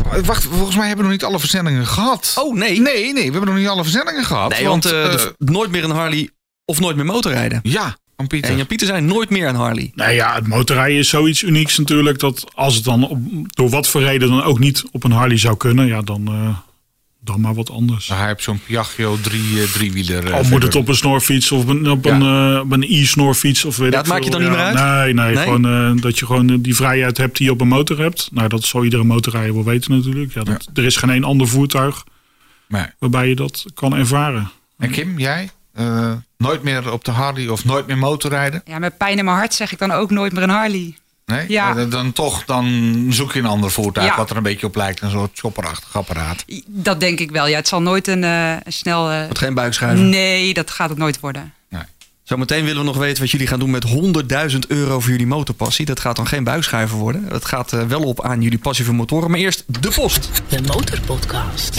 Oh, 0.06 0.18
Wacht, 0.24 0.44
volgens 0.44 0.76
mij 0.76 0.86
hebben 0.86 1.04
we 1.04 1.10
nog 1.10 1.20
niet 1.20 1.30
alle 1.30 1.38
verzendingen 1.38 1.86
gehad. 1.86 2.34
Oh, 2.38 2.54
nee. 2.56 2.80
Nee, 2.80 3.12
nee, 3.12 3.24
we 3.26 3.30
hebben 3.32 3.44
nog 3.50 3.56
niet 3.56 3.68
alle 3.68 3.82
verzendingen 3.82 4.24
gehad. 4.24 4.50
Nee, 4.50 4.66
want 4.68 4.84
eh, 4.84 5.04
eh, 5.04 5.10
de- 5.12 5.34
nooit 5.38 5.70
meer 5.70 5.84
een 5.84 5.90
Harley 5.90 6.30
of 6.64 6.80
nooit 6.80 6.96
meer 6.96 7.04
motorrijden. 7.04 7.60
ja, 7.62 7.96
van 8.16 8.26
Pieter. 8.26 8.50
En 8.50 8.56
Jan-Pieter 8.56 8.86
zei 8.86 9.00
nooit 9.00 9.30
meer 9.30 9.48
een 9.48 9.54
Harley. 9.54 9.92
Nou 9.94 10.12
ja, 10.12 10.34
het 10.34 10.46
motorrijden 10.46 10.98
is 10.98 11.08
zoiets 11.08 11.42
unieks 11.42 11.78
natuurlijk. 11.78 12.18
Dat 12.18 12.44
als 12.54 12.74
het 12.74 12.84
dan 12.84 13.08
op, 13.08 13.18
door 13.48 13.68
wat 13.70 13.86
voor 13.88 14.02
reden 14.02 14.28
dan 14.28 14.42
ook 14.42 14.58
niet 14.58 14.84
op 14.92 15.04
een 15.04 15.12
Harley 15.12 15.38
zou 15.38 15.56
kunnen, 15.56 15.86
ja, 15.86 16.02
dan, 16.02 16.26
eh, 16.26 16.56
dan 17.24 17.40
maar 17.40 17.54
wat 17.54 17.70
anders. 17.70 18.08
Hij 18.08 18.26
heeft 18.26 18.42
zo'n 18.42 18.60
Piaggio 18.66 19.18
drie, 19.22 19.60
eh, 19.62 19.66
driewieler. 19.68 20.26
eh, 20.26 20.32
Al 20.34 20.42
moet 20.44 20.62
het 20.62 20.74
op 20.74 20.88
een 20.88 20.94
snorfiets 20.94 21.52
of 21.52 21.62
op 21.62 21.68
een, 21.68 21.90
op 21.90 22.04
een, 22.06 22.22
eh, 22.22 22.60
op 22.60 22.72
een 22.72 22.82
e-snorfiets 22.88 23.64
of 23.64 23.76
weet 23.76 23.92
Ja, 23.92 23.98
dat 23.98 24.06
maakt 24.06 24.24
je 24.24 24.30
dan 24.30 24.40
niet 24.40 24.50
meer 24.50 24.74
Nee, 24.74 25.14
nee, 25.14 25.34
Nee? 25.34 25.36
gewoon 25.44 25.66
eh, 25.96 26.02
dat 26.02 26.18
je 26.18 26.26
gewoon 26.26 26.60
die 26.60 26.76
vrijheid 26.76 27.16
hebt 27.16 27.36
die 27.36 27.46
je 27.46 27.52
op 27.52 27.60
een 27.60 27.68
motor 27.68 27.98
hebt. 27.98 28.28
Nou, 28.32 28.48
dat 28.48 28.64
zal 28.64 28.84
iedere 28.84 29.04
motorrijder 29.04 29.54
wel 29.54 29.64
weten 29.64 29.90
natuurlijk. 29.96 30.34
Ja, 30.34 30.42
dat, 30.42 30.68
Er 30.74 30.84
is 30.84 30.96
geen 30.96 31.10
één 31.10 31.24
ander 31.24 31.48
voertuig 31.48 32.04
Nee. 32.68 32.84
waarbij 32.98 33.28
je 33.28 33.34
dat 33.34 33.64
kan 33.74 33.94
ervaren. 33.96 34.50
En 34.78 34.90
Kim, 34.90 35.18
jij? 35.18 35.50
Eh, 35.72 36.12
nooit 36.38 36.62
meer 36.62 36.92
op 36.92 37.04
de 37.04 37.10
Harley 37.10 37.48
of 37.48 37.64
nooit 37.64 37.86
meer 37.86 37.98
motorrijden? 37.98 38.62
Ja, 38.64 38.78
met 38.78 38.96
pijn 38.98 39.18
in 39.18 39.24
mijn 39.24 39.36
hart 39.36 39.54
zeg 39.54 39.72
ik 39.72 39.78
dan 39.78 39.90
ook 39.90 40.10
nooit 40.10 40.32
meer 40.32 40.42
een 40.42 40.48
Harley. 40.50 40.94
Nee? 41.26 41.44
Ja. 41.48 41.76
Eh, 41.76 41.90
Dan 41.90 42.12
toch, 42.12 42.44
dan 42.44 43.06
zoek 43.10 43.32
je 43.32 43.38
een 43.38 43.46
ander 43.46 43.70
voertuig 43.70 44.06
Ja. 44.06 44.16
wat 44.16 44.30
er 44.30 44.36
een 44.36 44.42
beetje 44.42 44.66
op 44.66 44.76
lijkt. 44.76 45.00
Een 45.00 45.10
soort 45.10 45.30
chopperachtig 45.38 45.96
apparaat. 45.96 46.44
Dat 46.66 47.00
denk 47.00 47.20
ik 47.20 47.30
wel. 47.30 47.46
Ja, 47.46 47.56
het 47.56 47.68
zal 47.68 47.82
nooit 47.82 48.08
een, 48.08 48.24
eh, 48.24 48.52
snel... 48.66 49.10
eh, 49.10 49.22
Wordt 49.24 49.38
geen 49.38 49.54
buikschuiven. 49.54 50.08
nee, 50.08 50.54
dat 50.54 50.70
gaat 50.70 50.88
het 50.88 50.98
nooit 50.98 51.20
worden. 51.20 51.52
Zometeen 52.22 52.64
willen 52.64 52.80
we 52.80 52.86
nog 52.86 52.96
weten 52.96 53.22
wat 53.22 53.30
jullie 53.30 53.46
gaan 53.46 53.58
doen 53.58 53.70
met 53.70 53.84
100.000 54.52 54.58
euro 54.68 55.00
voor 55.00 55.10
jullie 55.10 55.26
motorpassie. 55.26 55.86
Dat 55.86 56.00
gaat 56.00 56.16
dan 56.16 56.26
geen 56.26 56.44
buikschuiven 56.44 56.96
worden. 56.98 57.24
Het 57.28 57.44
gaat 57.44 57.70
wel 57.88 58.02
op 58.02 58.22
aan 58.24 58.40
jullie 58.42 58.58
passie 58.58 58.84
voor 58.84 58.94
motoren. 58.94 59.30
Maar 59.30 59.38
eerst 59.40 59.64
de 59.66 59.90
post. 59.94 60.28
De 60.48 60.62
Motorpodcast. 60.62 61.78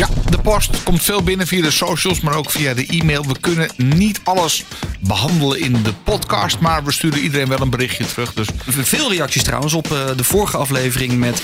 Ja, 0.00 0.08
de 0.30 0.38
post 0.38 0.82
komt 0.82 1.02
veel 1.02 1.22
binnen 1.22 1.46
via 1.46 1.62
de 1.62 1.70
socials, 1.70 2.20
maar 2.20 2.34
ook 2.34 2.50
via 2.50 2.74
de 2.74 2.86
e-mail. 2.86 3.24
We 3.26 3.40
kunnen 3.40 3.70
niet 3.76 4.20
alles 4.24 4.64
behandelen 5.00 5.60
in 5.60 5.82
de 5.82 5.92
podcast, 6.04 6.58
maar 6.58 6.84
we 6.84 6.92
sturen 6.92 7.18
iedereen 7.18 7.48
wel 7.48 7.60
een 7.60 7.70
berichtje 7.70 8.06
terug. 8.06 8.32
Dus 8.34 8.46
Veel 8.66 9.12
reacties 9.12 9.42
trouwens 9.42 9.74
op 9.74 9.92
eh, 9.92 9.98
de 10.16 10.24
vorige 10.24 10.56
aflevering 10.56 11.18
met... 11.18 11.42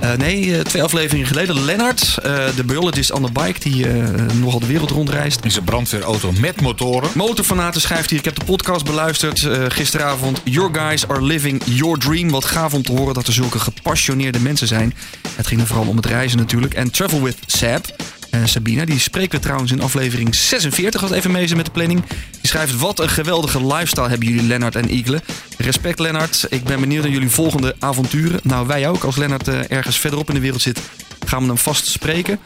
eh, 0.00 0.12
nee, 0.12 0.56
eh, 0.56 0.60
twee 0.60 0.82
afleveringen 0.82 1.26
geleden. 1.26 1.64
Lennart, 1.64 2.18
eh, 2.18 2.44
de 2.56 2.64
biologist 2.64 3.12
on 3.12 3.24
the 3.24 3.32
bike, 3.32 3.60
die 3.60 3.86
nogal 4.34 4.60
de 4.60 4.66
wereld 4.66 4.90
rondreist. 4.90 5.44
is 5.44 5.56
een 5.56 5.64
brandweerauto 5.64 6.32
met 6.32 6.60
motoren. 6.60 7.10
Motorfanaten 7.14 7.80
schrijft 7.80 8.10
hier, 8.10 8.18
ik 8.18 8.24
heb 8.24 8.38
de 8.38 8.44
podcast 8.44 8.84
beluisterd 8.84 9.48
gisteravond. 9.68 10.40
Your 10.44 10.74
guys 10.74 11.08
are 11.08 11.22
living 11.22 11.62
your 11.64 11.98
dream. 11.98 12.30
Wat 12.30 12.44
gaaf 12.44 12.74
om 12.74 12.82
te 12.82 12.92
horen 12.92 13.14
dat 13.14 13.26
er 13.26 13.32
zulke 13.32 13.58
gepassioneerde 13.58 14.40
mensen 14.40 14.66
zijn. 14.66 14.94
Het 15.36 15.46
ging 15.46 15.60
er 15.60 15.66
vooral 15.66 15.86
om 15.86 15.96
het 15.96 16.06
reizen 16.06 16.38
natuurlijk. 16.38 16.74
En 16.74 16.90
Travel 16.90 17.22
with 17.22 17.36
Sab. 17.46 17.95
Eh, 18.30 18.40
Sabina, 18.44 18.84
die 18.84 18.98
spreken 18.98 19.36
we 19.36 19.44
trouwens 19.44 19.72
in 19.72 19.80
aflevering 19.80 20.34
46, 20.34 21.00
wat 21.00 21.10
even 21.10 21.30
mee 21.30 21.44
is 21.44 21.54
met 21.54 21.64
de 21.64 21.70
planning. 21.70 22.02
Die 22.40 22.50
schrijft, 22.50 22.76
wat 22.76 23.00
een 23.00 23.08
geweldige 23.08 23.66
lifestyle 23.66 24.08
hebben 24.08 24.28
jullie, 24.28 24.46
Lennart 24.46 24.76
en 24.76 24.94
Igle. 24.94 25.22
Respect, 25.58 25.98
Lennart. 25.98 26.46
Ik 26.50 26.64
ben 26.64 26.80
benieuwd 26.80 27.02
naar 27.02 27.12
jullie 27.12 27.30
volgende 27.30 27.76
avonturen. 27.78 28.40
Nou, 28.42 28.66
wij 28.66 28.88
ook. 28.88 29.04
Als 29.04 29.16
Lennart 29.16 29.48
eh, 29.48 29.70
ergens 29.70 29.98
verderop 29.98 30.28
in 30.28 30.34
de 30.34 30.40
wereld 30.40 30.62
zit, 30.62 30.80
gaan 31.26 31.40
we 31.40 31.46
hem 31.46 31.58
vast 31.58 31.86
spreken. 31.86 32.38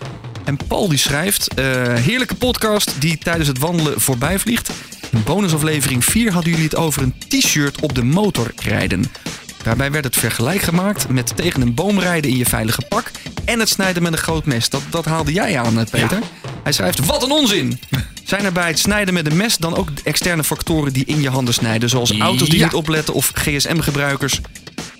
En 0.45 0.57
Paul 0.69 0.89
die 0.89 0.99
schrijft, 0.99 1.55
eh, 1.55 1.65
heerlijke 1.95 2.35
podcast 2.35 2.93
die 2.99 3.19
tijdens 3.19 3.49
het 3.49 3.59
wandelen 3.59 4.01
voorbij 4.01 4.39
vliegt. 4.39 4.71
In 5.11 5.23
bonusaflevering 5.25 6.05
4 6.05 6.33
hadden 6.33 6.51
jullie 6.51 6.67
het 6.67 6.77
over 6.77 7.03
een 7.03 7.15
t-shirt 7.29 7.81
op 7.81 7.95
de 7.95 8.05
motor 8.05 8.51
rijden. 8.57 9.05
Daarbij 9.63 9.91
werd 9.91 10.05
het 10.05 10.17
vergelijk 10.17 10.63
gemaakt 10.63 11.09
met 11.09 11.33
tegen 11.37 11.61
een 11.61 11.75
boom 11.75 11.99
rijden 12.01 12.31
in 12.31 12.37
je 12.37 12.45
veilige 12.45 12.83
pak 12.89 13.11
en 13.45 13.59
het 13.61 13.69
snijden 13.69 14.03
met 14.03 14.13
een 14.13 14.19
groot 14.19 14.45
mes. 14.45 14.69
Dat, 14.69 14.83
dat 14.91 15.05
haalde 15.05 15.33
jij 15.33 15.59
aan, 15.59 15.79
eh, 15.81 15.87
Peter. 15.91 16.19
Hij 16.63 16.73
schrijft, 16.73 17.07
wat 17.07 17.23
een 17.23 17.31
onzin! 17.31 17.81
Zijn 18.25 18.45
er 18.45 18.53
bij 18.53 18.67
het 18.67 18.79
snijden 18.79 19.15
met 19.15 19.27
een 19.31 19.37
mes 19.37 19.57
dan 19.57 19.77
ook 19.77 19.89
externe 20.05 20.45
factoren 20.45 20.93
die 20.93 21.05
in 21.05 21.21
je 21.21 21.31
handen 21.31 21.55
snijden? 21.55 21.89
Zoals 21.89 22.19
auto's 22.19 22.49
die 22.49 22.59
Ja. 22.59 22.65
niet 22.65 22.75
opletten 22.75 23.15
of 23.15 23.31
GSM-gebruikers, 23.35 24.41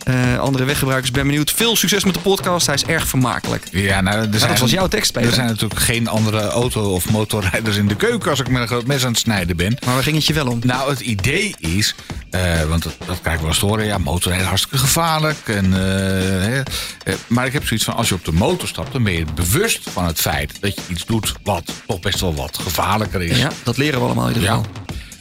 eh, 0.05 0.39
andere 0.39 0.65
weggebruikers. 0.65 1.09
Ik 1.09 1.15
ben 1.17 1.27
benieuwd. 1.27 1.51
Veel 1.51 1.77
succes 1.77 2.05
met 2.05 2.15
de 2.15 2.21
podcast. 2.21 2.67
Hij 2.67 2.75
is 2.75 2.85
erg 2.85 3.07
vermakelijk. 3.07 3.65
Ja, 3.71 4.01
nou, 4.01 4.17
er 4.33 4.39
zijn, 4.39 4.51
dat 4.51 4.59
was 4.61 4.71
jouw 4.71 4.87
tekst, 4.89 5.13
Peter. 5.13 5.29
Er 5.29 5.35
zijn 5.35 5.47
natuurlijk 5.47 5.81
geen 5.81 6.09
andere 6.09 6.41
auto- 6.49 6.93
of 6.95 7.11
motorrijders 7.11 7.77
in 7.77 7.89
de 7.89 7.97
keuken 7.97 8.31
als 8.31 8.41
ik 8.41 8.49
met 8.49 8.61
een 8.63 8.67
groot 8.69 8.87
mes 8.87 9.05
aan 9.05 9.11
het 9.11 9.21
snijden 9.21 9.57
ben. 9.57 9.77
Maar 9.85 9.95
waar 9.95 10.03
ging 10.03 10.17
het 10.17 10.27
je 10.27 10.33
wel 10.33 10.47
om? 10.47 10.59
Nou, 10.63 10.91
het 10.91 11.01
idee 11.01 11.55
is, 11.59 11.95
eh, 12.31 12.63
want 12.63 12.83
dat, 12.83 12.97
dat 13.07 13.21
krijg 13.21 13.35
ik 13.37 13.43
wel 13.43 13.51
eens 13.51 13.61
horen, 13.61 13.85
ja, 13.87 13.99
motorrijden 13.99 14.47
hartstikke 14.47 14.79
gevaarlijk. 14.79 15.39
En, 15.45 15.65
eh, 15.65 16.63
hè, 17.05 17.15
maar 17.27 17.47
ik 17.47 17.53
heb 17.53 17.67
zoiets 17.67 17.85
van, 17.87 17.95
als 17.95 18.09
je 18.09 18.15
op 18.15 18.25
de 18.25 18.33
motor 18.33 18.69
stapt, 18.69 18.93
dan 18.93 19.03
ben 19.03 19.13
je 19.13 19.25
bewust 19.35 19.81
van 19.91 20.05
het 20.07 20.21
feit 20.21 20.53
dat 20.61 20.75
je 20.75 20.81
iets 20.89 21.07
doet 21.07 21.33
wat 21.43 21.73
toch 21.87 22.01
best 22.01 22.21
wel 22.21 22.35
wat 22.35 22.59
gevaarlijker 22.63 23.23
is. 23.23 23.39
Ja, 23.39 23.51
dat 23.63 23.77
leren 23.77 23.99
we 24.01 24.05
allemaal 24.07 24.29
in 24.29 24.35
ieder 24.35 24.49
Ja. 24.51 24.57
geval. 24.57 24.71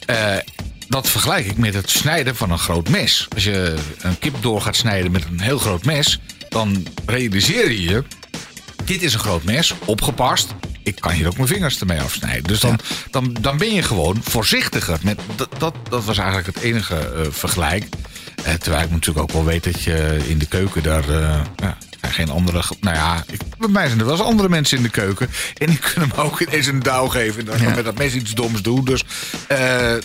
Eh, 0.05 0.37
dat 0.89 1.09
vergelijk 1.09 1.45
ik 1.45 1.57
met 1.57 1.73
het 1.73 1.89
snijden 1.89 2.35
van 2.35 2.51
een 2.51 2.59
groot 2.59 2.89
mes. 2.89 3.27
Als 3.33 3.43
je 3.43 3.75
een 4.01 4.19
kip 4.19 4.35
door 4.41 4.61
gaat 4.61 4.75
snijden 4.75 5.11
met 5.11 5.25
een 5.25 5.39
heel 5.39 5.57
groot 5.57 5.85
mes, 5.85 6.19
dan 6.49 6.87
realiseer 7.05 7.71
je 7.71 7.83
je, 7.83 8.03
dit 8.85 9.01
is 9.01 9.13
een 9.13 9.19
groot 9.19 9.43
mes, 9.43 9.73
opgepast. 9.85 10.53
Ik 10.83 10.95
kan 10.95 11.11
hier 11.11 11.27
ook 11.27 11.35
mijn 11.35 11.47
vingers 11.47 11.79
ermee 11.79 11.99
afsnijden. 11.99 12.43
Dus 12.43 12.59
dan, 12.59 12.79
dan, 13.11 13.35
dan 13.41 13.57
ben 13.57 13.73
je 13.73 13.81
gewoon 13.81 14.17
voorzichtiger. 14.23 14.99
Met, 15.03 15.19
dat, 15.35 15.49
dat, 15.57 15.75
dat 15.89 16.05
was 16.05 16.17
eigenlijk 16.17 16.47
het 16.47 16.63
enige 16.63 16.95
eh, 16.95 17.25
vergelijk. 17.29 17.85
Eh, 18.43 18.53
terwijl 18.53 18.83
ik 18.83 18.91
natuurlijk 18.91 19.19
ook 19.19 19.31
wel 19.31 19.45
weet 19.45 19.63
dat 19.63 19.83
je 19.83 20.19
in 20.27 20.37
de 20.37 20.47
keuken 20.47 20.83
daar 20.83 21.09
eh, 21.09 21.41
ja, 21.55 21.77
zijn 22.01 22.13
geen 22.13 22.29
andere. 22.29 22.61
Nou 22.81 22.95
ja, 22.95 23.23
ik, 23.31 23.39
bij 23.57 23.69
mij 23.69 23.87
zijn 23.87 23.99
er 23.99 24.05
wel 24.05 24.13
eens 24.15 24.23
andere 24.23 24.49
mensen 24.49 24.77
in 24.77 24.83
de 24.83 24.89
keuken. 24.89 25.29
En 25.57 25.67
die 25.67 25.79
kunnen 25.93 26.11
me 26.15 26.21
ook 26.23 26.39
ineens 26.41 26.67
een 26.67 26.79
douw 26.79 27.07
geven. 27.07 27.39
En 27.39 27.45
dan 27.45 27.61
Ja. 27.69 27.75
met 27.75 27.85
dat 27.85 27.97
mes 27.97 28.13
iets 28.13 28.33
doms 28.33 28.61
doen. 28.61 28.85
Dus 28.85 29.03
eh, 29.47 29.57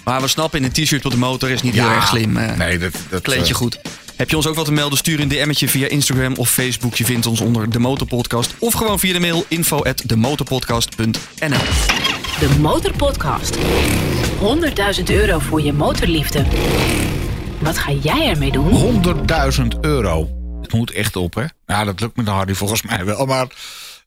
Maar 0.04 0.20
we 0.20 0.28
snappen, 0.28 0.58
in 0.58 0.64
een 0.64 0.84
t-shirt 0.84 1.04
op 1.04 1.10
de 1.10 1.16
motor 1.16 1.50
is 1.50 1.62
niet 1.62 1.74
heel 1.74 1.88
erg 1.90 2.06
slim. 2.06 2.36
eh 2.36 2.56
Nee, 2.56 2.78
dat, 2.78 2.92
dat 3.10 3.22
Kleed 3.22 3.46
je 3.46 3.52
eh, 3.52 3.58
goed. 3.58 3.78
Heb 4.16 4.30
je 4.30 4.36
ons 4.36 4.46
ook 4.46 4.54
wat 4.54 4.64
te 4.64 4.72
melden? 4.72 4.98
Stuur 4.98 5.20
een 5.20 5.28
DM'tje 5.28 5.68
via 5.68 5.88
Instagram 5.88 6.34
of 6.36 6.50
Facebook. 6.50 6.94
Je 6.94 7.04
vindt 7.04 7.26
ons 7.26 7.40
onder 7.40 7.70
De 7.70 7.78
Motorpodcast. 7.78 8.54
Of 8.58 8.72
gewoon 8.74 8.98
via 8.98 9.12
de 9.12 9.20
mail 9.20 9.44
info 9.48 9.82
at 9.82 10.02
demotorpodcast.nl 10.06 11.08
De 11.40 12.48
De 12.48 12.48
Motorpodcast. 12.60 13.56
100.000 13.58 15.02
euro 15.10 15.38
voor 15.38 15.62
je 15.62 15.72
motorliefde. 15.72 16.44
Wat 17.58 17.78
ga 17.78 17.92
jij 17.92 18.28
ermee 18.28 18.52
doen? 18.52 19.02
100.000 19.74 19.80
euro. 19.80 20.28
Moet 20.74 20.90
echt 20.90 21.16
op, 21.16 21.34
hè? 21.34 21.44
Ja, 21.66 21.84
dat 21.84 22.00
lukt 22.00 22.16
met 22.16 22.24
de 22.26 22.30
Hardy 22.32 22.52
volgens 22.52 22.82
mij 22.82 23.04
wel. 23.04 23.26
Maar 23.26 23.46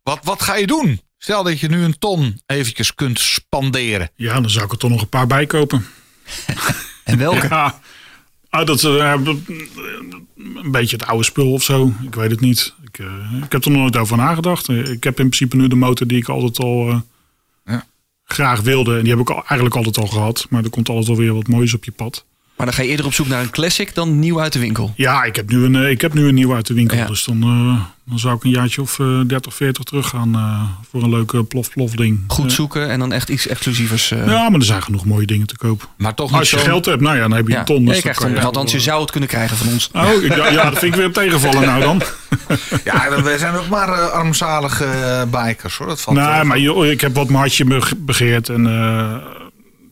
wat, 0.04 0.20
wat 0.24 0.42
ga 0.42 0.56
je 0.56 0.68
doen? 0.68 1.02
Stel 1.18 1.44
dat 1.44 1.60
je 1.60 1.68
nu 1.68 1.84
een 1.84 1.98
ton 2.00 2.42
eventjes 2.46 2.96
kunt 2.96 3.20
spanderen. 3.20 4.10
Ja, 4.16 4.34
dan 4.42 4.50
zou 4.50 4.66
ik 4.66 4.72
er 4.72 4.78
toch 4.78 4.90
nog 4.90 5.02
een 5.02 5.10
paar 5.10 5.28
bij 5.28 5.46
kopen. 5.46 5.86
En 7.04 7.18
welke? 7.18 7.48
Ja, 7.50 7.80
ah, 8.50 8.66
dat 8.66 8.78
is 8.78 8.84
eh, 8.84 9.14
een 10.36 10.72
beetje 10.72 10.96
het 10.98 11.06
oude 11.06 11.24
spul 11.24 11.52
of 11.52 11.64
zo. 11.64 11.94
Ik 12.02 12.16
weet 12.16 12.32
het 12.32 12.40
niet. 12.40 12.74
Ik, 12.84 13.00
eh, 13.00 13.42
ik 13.44 13.52
heb 13.52 13.66
er 13.66 13.72
nog 13.72 13.80
nooit 13.82 13.98
over 13.98 14.18
nagedacht. 14.18 14.70
Eh, 14.70 14.78
Ik 14.78 15.04
heb 15.04 15.20
in 15.20 15.30
principe 15.30 15.56
nu 15.56 15.68
de 15.68 15.76
motor 15.76 16.08
die 16.08 16.18
ik 16.18 16.28
altijd 16.30 16.60
al 16.60 16.90
eh, 16.90 17.00
Ja. 17.66 17.86
graag 18.26 18.62
wilde. 18.62 18.96
En 18.98 19.02
die 19.02 19.12
heb 19.12 19.20
ik 19.22 19.30
al, 19.30 19.36
eigenlijk 19.36 19.76
altijd 19.76 19.98
al 19.98 20.08
gehad. 20.08 20.46
Maar 20.50 20.64
er 20.64 20.70
komt 20.70 20.90
altijd 20.90 21.08
wel 21.08 21.16
weer 21.18 21.34
wat 21.34 21.48
moois 21.48 21.74
op 21.74 21.84
je 21.86 21.92
pad. 21.92 22.26
Maar 22.58 22.66
dan 22.66 22.76
ga 22.76 22.82
je 22.82 22.88
eerder 22.90 23.06
op 23.06 23.14
zoek 23.14 23.28
naar 23.28 23.42
een 23.42 23.50
classic 23.50 23.96
dan 23.96 24.20
nieuw 24.20 24.42
uit 24.42 24.54
de 24.54 24.60
winkel. 24.60 24.94
Ja, 24.96 25.24
ik 25.24 25.36
heb 25.36 25.50
nu 25.52 25.64
een, 25.66 25.76
eh, 25.76 25.90
ik 25.90 26.02
heb 26.02 26.14
nu 26.14 26.28
een 26.28 26.34
nieuw 26.34 26.54
uit 26.56 26.68
de 26.68 26.74
winkel. 26.74 26.98
Ja. 26.98 27.06
Dus 27.06 27.24
dan, 27.24 27.42
eh, 27.44 27.82
dan 28.10 28.20
zou 28.20 28.36
ik 28.36 28.44
een 28.44 28.50
jaartje 28.50 28.82
of 28.82 29.00
eh 29.00 29.20
30, 29.28 29.54
40 29.54 29.84
terug 29.84 30.08
gaan 30.10 30.36
eh, 30.36 30.62
voor 30.92 31.04
een 31.04 31.10
leuke 31.10 31.44
plof-plof 31.44 31.92
ding. 31.92 32.20
Goed 32.28 32.52
zoeken 32.52 32.90
en 32.90 33.00
dan 33.00 33.12
echt 33.12 33.30
iets 33.30 33.48
exclusievers. 33.48 34.12
eh. 34.12 34.26
ja, 34.28 34.50
maar 34.50 34.60
er 34.60 34.66
zijn 34.66 34.84
genoeg 34.84 35.06
mooie 35.06 35.26
dingen 35.26 35.48
te 35.48 35.58
koop. 35.58 35.90
Maar 35.98 36.14
toch 36.14 36.30
niet 36.32 36.40
Als 36.40 36.50
je 36.50 36.58
geld 36.58 36.86
hebt, 36.86 37.02
nou 37.02 37.16
ja, 37.16 37.22
dan 37.22 37.32
heb 37.34 37.48
je 37.48 37.54
ja. 37.54 37.60
een 37.60 37.66
ton. 37.66 37.82
Ja, 37.82 37.86
Dus 37.86 37.96
je 37.96 38.02
dan 38.02 38.02
krijgt 38.02 38.20
kan 38.20 38.30
een, 38.30 38.36
je- 38.36 38.46
althans, 38.46 38.72
je 38.72 38.80
zou 38.80 39.02
het 39.02 39.12
kunnen 39.12 39.30
krijgen 39.30 39.58
van 39.58 39.68
ons. 39.68 39.90
Oh, 39.94 40.24
ik, 40.24 40.36
ja, 40.36 40.48
ja, 40.50 40.70
dat 40.70 40.80
vind 40.80 40.94
ik 40.94 41.00
weer 41.00 41.12
tegenvallen 41.12 41.62
nou 41.68 41.82
dan. 41.82 42.02
Ja, 42.84 43.22
wij 43.24 43.38
zijn 43.38 43.56
ook 43.56 43.68
maar 43.70 44.10
armzalige 44.12 44.88
bikers, 45.32 45.78
hoor. 45.78 45.88
Dat 45.88 46.02
valt 46.02 46.18
Nee, 46.18 46.44
maar 46.44 46.60
joh, 46.60 46.86
ik 46.86 47.02
heb 47.02 47.16
wat 47.16 47.26
mijn 47.26 47.38
hartje 47.40 47.66
be- 47.66 47.96
begeerd. 47.98 48.50
En 48.50 48.68
eh, 48.68 49.16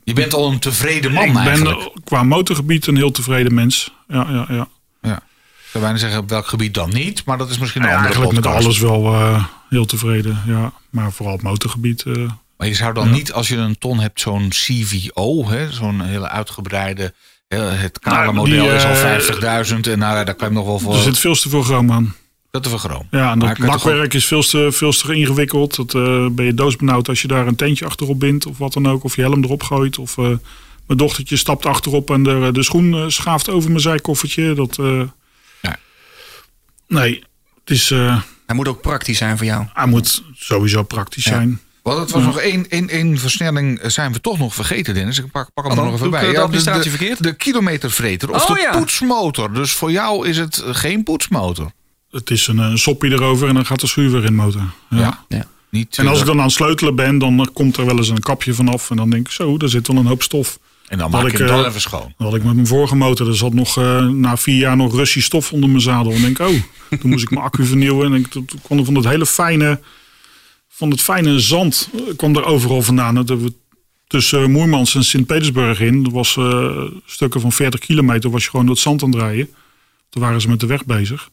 Je 0.06 0.12
bent 0.12 0.34
al 0.34 0.50
een 0.50 0.58
tevreden 0.58 1.12
man 1.12 1.24
ik 1.26 1.32
ben 1.32 1.42
eigenlijk. 1.42 1.80
eh, 1.80 1.86
qua 2.04 2.22
motorgebied 2.22 2.86
een 2.86 2.96
heel 2.96 3.10
tevreden 3.10 3.54
mens. 3.54 3.90
Ja, 4.08 4.26
ja, 4.30 4.46
ja. 4.48 4.68
Ja. 5.02 5.16
Ik 5.16 5.72
zou 5.72 5.84
bijna 5.84 5.98
zeggen 5.98 6.18
op 6.18 6.28
welk 6.28 6.46
gebied 6.46 6.74
dan 6.74 6.90
niet, 6.92 7.24
maar 7.24 7.38
dat 7.38 7.50
is 7.50 7.58
misschien 7.58 7.82
een 7.82 7.88
Ja, 7.88 7.94
andere 7.96 8.12
eigenlijk 8.14 8.44
met 8.44 8.52
podcast. 8.52 8.66
alles 8.66 9.02
wel 9.02 9.14
eh, 9.14 9.44
heel 9.68 9.84
tevreden. 9.86 10.42
Ja. 10.46 10.72
Maar 10.90 11.12
vooral 11.12 11.34
het 11.34 11.42
motorgebied. 11.42 12.02
eh, 12.02 12.12
Maar 12.56 12.68
je 12.68 12.74
zou 12.74 12.94
dan 12.94 13.10
niet, 13.10 13.32
als 13.32 13.48
je 13.48 13.56
een 13.56 13.78
ton 13.78 13.98
hebt, 14.00 14.20
zo'n 14.20 14.48
CVO, 14.48 15.48
hè, 15.48 15.72
zo'n 15.72 16.00
hele 16.00 16.28
uitgebreide. 16.28 17.14
Het 17.48 17.98
kale 17.98 18.22
Nou, 18.22 18.34
model 18.34 18.64
die, 18.64 18.74
is 18.74 18.84
al 18.84 18.90
eh, 18.90 19.64
50.000 19.70 19.80
en 19.90 19.98
nou, 19.98 20.24
daar 20.24 20.34
kan 20.34 20.48
je 20.48 20.54
nog 20.54 20.66
wel 20.66 20.78
voor. 20.78 20.94
er 20.94 21.02
zit 21.02 21.18
veel 21.18 21.34
te 21.34 21.48
veel 21.48 21.62
chroom 21.62 21.92
aan. 21.92 22.14
Dat 22.50 22.62
te 22.62 22.68
vergroot. 22.68 23.04
Ja, 23.10 23.30
en 23.32 23.38
dat 23.38 23.58
lakwerk 23.58 24.14
is 24.14 24.26
veel 24.26 24.42
te, 24.42 24.72
veel 24.72 24.90
te 24.92 25.14
ingewikkeld. 25.14 25.76
Dat 25.76 25.94
eh, 25.94 26.26
ben 26.30 26.44
je 26.44 26.54
doosbenauwd 26.54 27.08
als 27.08 27.22
je 27.22 27.28
daar 27.28 27.46
een 27.46 27.56
tentje 27.56 27.84
achterop 27.86 28.20
bindt 28.20 28.46
of 28.46 28.58
wat 28.58 28.72
dan 28.72 28.88
ook. 28.88 29.04
Of 29.04 29.16
je 29.16 29.22
helm 29.22 29.44
erop 29.44 29.62
gooit. 29.62 29.98
Of 29.98 30.18
eh, 30.18 30.24
mijn 30.86 30.98
dochtertje 30.98 31.36
stapt 31.36 31.66
achterop 31.66 32.10
en 32.10 32.22
de, 32.22 32.48
de 32.52 32.62
schoen 32.62 32.94
eh, 32.94 33.04
schaaft 33.08 33.48
over 33.48 33.68
mijn 33.70 33.80
zijkoffertje. 33.82 34.54
Dat, 34.54 34.78
eh, 34.78 35.02
Ja. 35.62 35.76
Nee, 36.88 37.24
het 37.60 37.70
is, 37.70 37.90
eh, 37.90 38.20
Hij 38.46 38.56
moet 38.56 38.68
ook 38.68 38.80
praktisch 38.82 39.18
zijn 39.18 39.36
voor 39.36 39.46
jou. 39.46 39.64
hij 39.72 39.86
moet 39.86 40.22
sowieso 40.34 40.82
praktisch 40.82 41.24
zijn. 41.24 41.60
Want 41.82 41.98
het 41.98 42.10
was 42.10 42.22
nog 42.22 42.38
één, 42.38 42.68
één, 42.68 42.88
één 42.88 43.18
versnelling, 43.18 43.78
eh, 43.78 43.90
zijn 43.90 44.12
we 44.12 44.20
toch 44.20 44.38
nog 44.38 44.54
vergeten, 44.54 44.94
Dennis. 44.94 45.18
Ik 45.18 45.30
pak, 45.30 45.48
pak 45.54 45.64
hem 45.64 45.72
er 45.72 45.78
dan? 45.78 45.86
nog 45.86 45.94
even 45.94 46.10
bij. 46.10 46.26
eh, 46.28 46.34
de 46.34 46.40
administratie 46.40 46.82
de, 46.90 46.96
verkeerd? 46.96 47.22
De 47.22 47.32
kilometervreter 47.36 48.30
of 48.30 48.42
Oh, 48.48 48.54
de 48.54 48.60
ja. 48.60 48.70
poetsmotor. 48.78 49.52
Dus 49.54 49.72
voor 49.72 49.90
jou 49.90 50.28
is 50.28 50.36
het 50.38 50.62
geen 50.66 51.02
poetsmotor. 51.02 51.70
Het 52.10 52.30
is 52.30 52.46
een, 52.46 52.58
een 52.58 52.78
soppie 52.78 53.10
erover 53.10 53.48
en 53.48 53.54
dan 53.54 53.66
gaat 53.66 53.80
de 53.80 53.86
schuur 53.86 54.10
weer 54.10 54.20
in 54.20 54.26
de 54.26 54.32
motor. 54.32 54.60
Ja. 54.90 54.98
Ja. 54.98 55.24
Ja. 55.28 55.46
Niet, 55.68 55.98
En 55.98 56.06
als 56.06 56.14
eh, 56.14 56.20
ik 56.20 56.26
dan 56.26 56.38
aan 56.38 56.44
het 56.44 56.52
sleutelen 56.52 56.94
ben, 56.94 57.18
dan 57.18 57.50
komt 57.52 57.76
er 57.76 57.86
wel 57.86 57.96
eens 57.96 58.08
een 58.08 58.20
kapje 58.20 58.54
vanaf. 58.54 58.90
En 58.90 58.96
dan 58.96 59.10
denk 59.10 59.26
ik, 59.26 59.32
zo, 59.32 59.56
daar 59.56 59.68
zit 59.68 59.86
wel 59.86 59.96
een 59.96 60.06
hoop 60.06 60.22
stof. 60.22 60.58
en 60.88 60.98
dan 60.98 61.10
dat 61.10 61.22
maak 61.22 61.32
ik, 61.32 61.38
hem 61.38 61.48
eh, 61.48 61.56
dan 61.56 61.64
even 61.64 61.80
schoon. 61.80 62.14
Dat 62.18 62.26
had 62.26 62.36
ik 62.36 62.44
met 62.44 62.54
mijn 62.54 62.66
vorige 62.66 62.96
motor. 62.96 63.28
Er 63.28 63.36
zat 63.36 63.54
nog 63.54 63.78
eh, 63.78 64.06
na 64.06 64.36
vier 64.36 64.58
jaar 64.58 64.76
nog 64.76 64.94
Russisch 64.94 65.26
stof 65.26 65.52
onder 65.52 65.68
mijn 65.68 65.80
zadel. 65.80 66.12
En 66.12 66.20
denk 66.20 66.38
ik, 66.38 66.46
oh, 66.46 66.54
toen 67.00 67.10
moest 67.10 67.22
ik 67.22 67.30
mijn 67.30 67.44
accu 67.44 67.64
vernieuwen. 67.64 68.12
En 68.12 68.14
ik 68.20 68.26
toen 68.26 68.46
kwam 68.62 68.78
er 68.78 68.84
van 68.84 68.94
dat 68.94 69.04
hele 69.04 69.26
fijne, 69.26 69.80
van 70.68 70.90
het 70.90 71.00
fijne 71.00 71.40
zand, 71.40 71.88
eh, 71.94 72.16
kwam 72.16 72.36
er 72.36 72.44
overal 72.44 72.82
vandaan. 72.82 73.14
Dat 73.14 73.28
hebben 73.28 73.46
we 73.46 73.54
tussen 74.06 74.50
Moermans 74.50 74.94
en 74.94 75.04
Sint-Petersburg 75.04 75.80
in. 75.80 76.02
Dat 76.02 76.12
was 76.12 76.36
eh, 76.36 76.82
stukken 77.06 77.40
van 77.40 77.52
40 77.52 77.80
kilometer, 77.80 78.30
was 78.30 78.44
je 78.44 78.50
gewoon 78.50 78.66
door 78.66 78.74
het 78.74 78.84
zand 78.84 79.02
aan 79.02 79.10
het 79.10 79.20
rijden. 79.20 79.48
Toen 80.10 80.22
waren 80.22 80.40
ze 80.40 80.48
met 80.48 80.60
de 80.60 80.66
weg 80.66 80.84
bezig. 80.84 81.28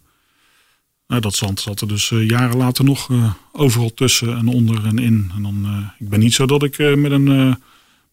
Nou, 1.14 1.26
dat 1.26 1.36
zand 1.36 1.60
zat 1.60 1.82
er 1.82 1.88
dus 1.88 2.12
eh, 2.12 2.28
jaren 2.30 2.58
later 2.58 2.84
nog 2.86 3.12
eh, 3.12 3.32
overal 3.52 3.94
tussen 3.94 4.38
en 4.38 4.48
onder 4.48 4.86
en 4.86 4.98
in. 5.00 5.32
En 5.36 5.42
dan, 5.44 5.62
eh, 5.66 6.06
ik 6.06 6.10
ben 6.10 6.20
niet 6.20 6.34
zo 6.34 6.46
dat 6.46 6.64
ik 6.64 6.78
eh, 6.78 6.94
met 6.96 7.12
een... 7.12 7.28
eh, 7.28 7.56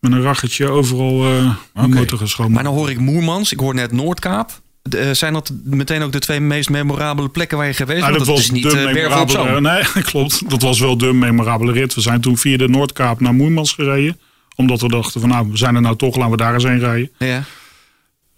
met 0.00 0.12
een 0.12 0.22
raggetje 0.22 0.68
overal 0.68 1.24
eh 1.24 1.42
mijn 1.74 1.86
Oké. 1.86 1.94
motor. 1.94 2.50
Maar 2.50 2.62
dan 2.64 2.74
hoor 2.74 2.90
ik 2.90 2.98
Moermans, 2.98 3.52
ik 3.52 3.58
hoor 3.58 3.74
net 3.74 3.92
Noordkaap. 3.92 4.60
De, 4.82 4.98
eh, 4.98 5.10
zijn 5.14 5.32
dat 5.32 5.52
meteen 5.64 6.02
ook 6.02 6.12
de 6.12 6.18
twee 6.18 6.40
meest 6.40 6.70
memorabele 6.70 7.28
plekken 7.28 7.58
waar 7.58 7.66
je 7.66 7.72
geweest 7.72 8.00
Nou, 8.00 8.12
bent? 8.12 8.26
dat 8.26 8.34
Want 8.34 8.38
was 8.48 8.56
is 8.56 8.62
niet 8.62 8.70
de 8.94 9.00
eh, 9.08 9.20
op. 9.20 9.30
Zoom. 9.30 9.62
Nee, 9.94 10.02
klopt. 10.02 10.50
Dat 10.50 10.62
was 10.62 10.80
wel 10.80 10.96
de 10.98 11.12
memorabele 11.12 11.72
rit. 11.72 11.94
We 11.94 12.00
zijn 12.00 12.20
toen 12.20 12.36
via 12.36 12.56
de 12.56 12.68
Noordkaap 12.68 13.20
naar 13.20 13.34
Moermans 13.34 13.72
gereden. 13.72 14.18
Omdat 14.56 14.80
we 14.80 14.88
dachten 14.88 15.20
van 15.20 15.30
nou, 15.30 15.50
we 15.50 15.56
zijn 15.56 15.74
er 15.74 15.80
nou 15.80 15.96
toch, 15.96 16.16
laten 16.16 16.30
we 16.30 16.36
daar 16.36 16.54
eens 16.54 16.64
heen 16.64 16.78
rijden. 16.78 17.10
Ja. 17.18 17.42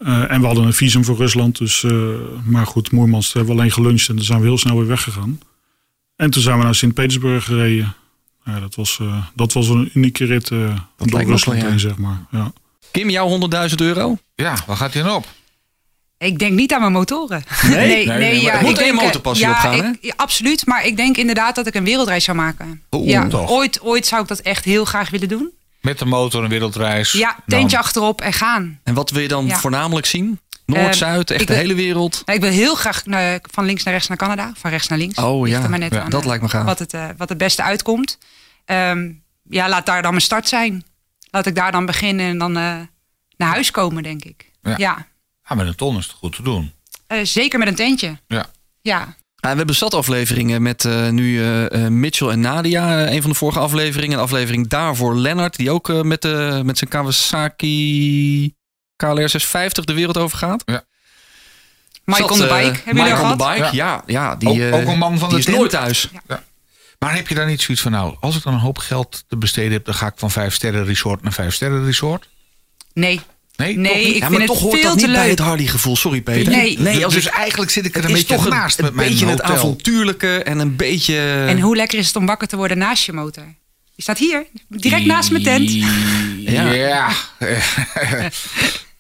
Eh, 0.05 0.31
en 0.31 0.41
we 0.41 0.47
hadden 0.47 0.65
een 0.65 0.73
visum 0.73 1.05
voor 1.05 1.17
Rusland. 1.17 1.59
Dus, 1.59 1.85
eh, 1.85 1.93
maar 2.45 2.67
goed, 2.67 2.91
Moermans 2.91 3.33
hebben 3.33 3.55
we 3.55 3.61
alleen 3.61 3.73
geluncht 3.73 4.09
en 4.09 4.17
dan 4.17 4.25
zijn 4.25 4.41
we 4.41 4.47
heel 4.47 4.59
snel 4.59 4.77
weer 4.77 4.87
weggegaan. 4.87 5.41
En 6.17 6.31
toen 6.31 6.43
zijn 6.43 6.59
we 6.59 6.65
naar 6.65 6.75
Sint-Petersburg 6.75 7.45
gereden. 7.45 7.95
Ja, 8.45 8.61
dat, 8.61 8.75
was, 8.75 8.99
eh, 9.01 9.25
dat 9.35 9.53
was 9.53 9.69
een 9.69 9.91
unieke 9.95 10.25
rit 10.25 10.51
eh 10.51 10.59
door 10.59 10.77
lijkt 10.97 11.13
me 11.13 11.21
ook 11.21 11.29
Rusland 11.29 11.61
ja. 11.61 11.69
heen, 11.69 11.81
zeg 11.81 11.97
maar. 11.97 12.27
Ja. 12.31 12.53
Kim, 12.91 13.11
jouw 13.11 13.29
100.000 13.29 13.81
euro? 13.81 14.17
Ja, 14.35 14.57
waar 14.67 14.77
gaat 14.77 14.93
hij 14.93 15.03
dan 15.03 15.15
op? 15.15 15.27
Ik 16.19 16.39
denk 16.39 16.53
niet 16.53 16.73
aan 16.73 16.81
mijn 16.81 16.93
motoren. 16.93 17.43
Nee? 17.63 18.07
Nee, 18.07 18.19
nee, 18.19 18.51
er 18.51 18.63
moet 18.63 18.79
een 18.79 18.85
denk, 18.85 18.99
eh, 18.99 19.05
motorpassie 19.05 19.47
ja, 19.47 19.53
opgaan, 19.53 19.75
ik- 19.75 19.83
hè? 19.83 19.91
ja, 20.01 20.13
absoluut, 20.17 20.67
maar 20.67 20.87
ik 20.87 20.97
denk 20.97 21.17
inderdaad 21.17 21.55
dat 21.55 21.67
ik 21.67 21.75
een 21.75 21.85
wereldreis 21.85 22.25
zou 22.25 22.37
maken. 22.37 22.83
Ja, 23.05 23.29
toch? 23.29 23.51
ooit, 23.51 23.81
ooit 23.81 24.07
zou 24.07 24.23
ik 24.23 24.29
dat 24.29 24.39
echt 24.39 24.65
heel 24.65 24.85
graag 24.85 25.11
willen 25.11 25.29
doen. 25.29 25.51
Met 25.83 25.99
de 25.99 26.05
motor 26.05 26.43
een 26.45 26.51
wereldreis. 26.51 27.13
Ja, 27.13 27.37
tentje 27.47 27.79
achterop 27.79 28.21
en 28.21 28.33
gaan. 28.33 28.81
En 28.85 28.95
wat 28.95 29.11
wil 29.11 29.23
je 29.23 29.29
dan 29.29 29.47
Ja. 29.47 29.57
voornamelijk 29.59 30.07
zien? 30.07 30.41
Noord, 30.67 30.81
Eh, 30.87 30.93
Zuid, 30.93 31.31
echt 31.31 31.47
de 31.47 31.55
hele 31.55 31.75
wereld? 31.75 32.23
Nou, 32.25 32.39
ik 32.39 32.45
wil 32.45 32.53
heel 32.55 32.75
graag 32.75 33.07
naar- 33.07 33.41
van 33.51 33.65
links 33.65 33.83
naar 33.83 33.95
rechts 33.95 34.09
naar 34.09 34.19
Canada, 34.19 34.53
van 34.57 34.71
rechts 34.71 34.89
naar 34.89 34.99
links. 34.99 35.19
Oh, 35.19 35.49
ja. 35.49 35.69
maar 35.69 35.79
net 35.79 35.93
Ja, 35.95 36.03
aan, 36.03 36.11
dat 36.11 36.21
eh, 36.21 36.27
lijkt 36.27 36.43
me 36.43 36.49
gaaf. 36.49 36.65
Wat 36.65 36.79
het, 36.79 36.95
eh, 36.95 37.07
wat 37.17 37.29
het 37.29 37.39
beste 37.39 37.63
uitkomt. 37.63 38.19
Ehm, 38.65 39.11
ja, 39.43 39.69
laat 39.69 39.87
daar 39.87 40.03
dan 40.03 40.11
mijn 40.11 40.23
start 40.23 40.49
zijn. 40.49 40.85
Laat 41.31 41.47
ik 41.47 41.55
daar 41.55 41.73
dan 41.73 41.87
beginnen 41.87 42.27
en 42.27 42.39
dan 42.39 42.57
eh, 42.57 42.75
naar 43.37 43.49
huis 43.49 43.71
komen, 43.71 44.03
denk 44.03 44.25
ik. 44.25 44.51
Ja. 44.63 44.75
Ja, 44.77 45.07
Ja, 45.49 45.55
met 45.55 45.67
een 45.67 45.75
ton 45.77 45.97
is 45.99 46.07
het 46.07 46.15
goed 46.17 46.37
te 46.37 46.43
doen. 46.43 46.73
Eh, 47.07 47.19
zeker 47.25 47.59
met 47.59 47.69
een 47.69 47.75
tentje. 47.75 48.19
Ja. 48.27 48.47
Ja, 48.81 48.99
Ah, 49.01 49.07
we 49.51 49.57
hebben 49.57 49.75
zat 49.75 49.95
afleveringen 49.95 50.63
met 50.63 50.85
eh, 50.85 51.09
nu 51.09 51.41
eh, 51.43 51.85
eh, 51.85 51.91
Mitchell 51.93 52.29
en 52.29 52.41
Nadia. 52.41 53.11
een 53.11 53.21
van 53.23 53.31
de 53.31 53.37
vorige 53.37 53.59
afleveringen. 53.59 54.17
Een 54.17 54.23
aflevering 54.25 54.69
daarvoor 54.69 55.17
Lennart. 55.17 55.57
Die 55.57 55.71
ook 55.71 55.89
eh, 55.89 56.01
met, 56.01 56.23
de, 56.23 56.61
met 56.65 56.79
zijn 56.79 56.91
Kawasaki 56.91 58.55
KLR 58.97 59.29
650 59.29 59.85
de 59.85 59.95
wereld 59.95 60.19
over 60.19 60.39
gaat. 60.39 60.65
Mike 62.05 62.21
Zat, 62.21 62.31
on 62.31 62.37
the 62.39 62.43
bike. 62.43 62.55
Hebben 62.55 62.83
jullie 62.85 63.03
Mike 63.03 63.23
on 63.23 63.37
the 63.39 63.45
gehad? 63.45 63.57
bike, 63.61 63.77
ja. 63.77 64.03
ja, 64.07 64.37
die, 64.37 64.49
Ook- 64.49 64.59
eh, 64.59 64.75
ook 64.75 64.87
een 64.87 64.99
man 64.99 65.19
van 65.19 65.29
die 65.29 65.45
de 65.45 65.51
is 65.51 65.57
nooit 65.57 65.71
thuis. 65.71 66.09
Maar 66.99 67.15
heb 67.15 67.29
je 67.29 67.35
daar 67.35 67.47
niet 67.47 67.61
zoiets 67.63 67.83
van, 67.83 67.93
nou, 67.93 68.17
als 68.21 68.37
ik 68.37 68.43
dan 68.43 68.53
een 68.55 68.59
hoop 68.61 68.79
geld 68.79 69.25
te 69.29 69.37
besteden 69.37 69.73
heb, 69.73 69.85
dan 69.85 69.95
ga 69.95 70.07
ik 70.07 70.13
van 70.17 70.31
vijf 70.31 70.55
sterren 70.55 70.85
resort 70.85 71.23
naar 71.23 71.33
vijf 71.33 71.55
sterren 71.55 71.85
resort? 71.85 72.29
Nee. 72.93 73.21
Nee, 73.63 73.77
Nee, 73.77 73.93
toch 73.93 74.05
niet? 74.05 74.07
ik 74.07 74.13
Ja, 74.15 74.19
vind 74.19 74.31
maar 74.31 74.41
het 74.41 74.47
toch 74.49 74.61
hoort 74.61 74.75
veel 74.75 74.83
dat 74.89 74.99
te 74.99 75.05
niet 75.07 75.15
bij 75.15 75.21
leuk. 75.23 75.31
het 75.39 75.47
Hardy 75.47 75.67
gevoel. 75.67 75.97
Sorry 75.97 76.21
Peter. 76.21 76.53
Nee. 76.53 76.79
nee 76.79 77.05
als 77.05 77.15
dus 77.15 77.27
ik, 77.27 77.33
eigenlijk 77.33 77.71
zit 77.71 77.87
ik 77.87 77.97
er 77.97 78.05
een 78.05 78.13
beetje 78.13 78.35
toch 78.35 78.45
een, 78.45 78.51
naast 78.51 78.79
een 78.79 78.85
met 78.85 78.95
mijn 78.95 79.09
beetje 79.09 79.27
het 79.27 79.43
avontuurlijke 79.43 80.43
en 80.43 80.59
een 80.59 80.77
beetje... 80.77 81.45
En 81.49 81.61
hoe 81.61 81.77
lekker 81.77 81.99
is 81.99 82.07
het 82.07 82.17
om 82.17 82.27
wakker 82.27 82.49
te 82.49 82.57
worden 82.57 82.79
naast 82.79 83.05
je 83.07 83.13
motor? 83.13 83.45
Die 83.95 84.03
staat 84.05 84.19
hier, 84.19 84.47
direct 84.69 85.07
naast 85.07 85.31
mijn 85.31 85.43
tent. 85.45 85.71
Ja. 86.39 86.73
Ja, 86.73 87.09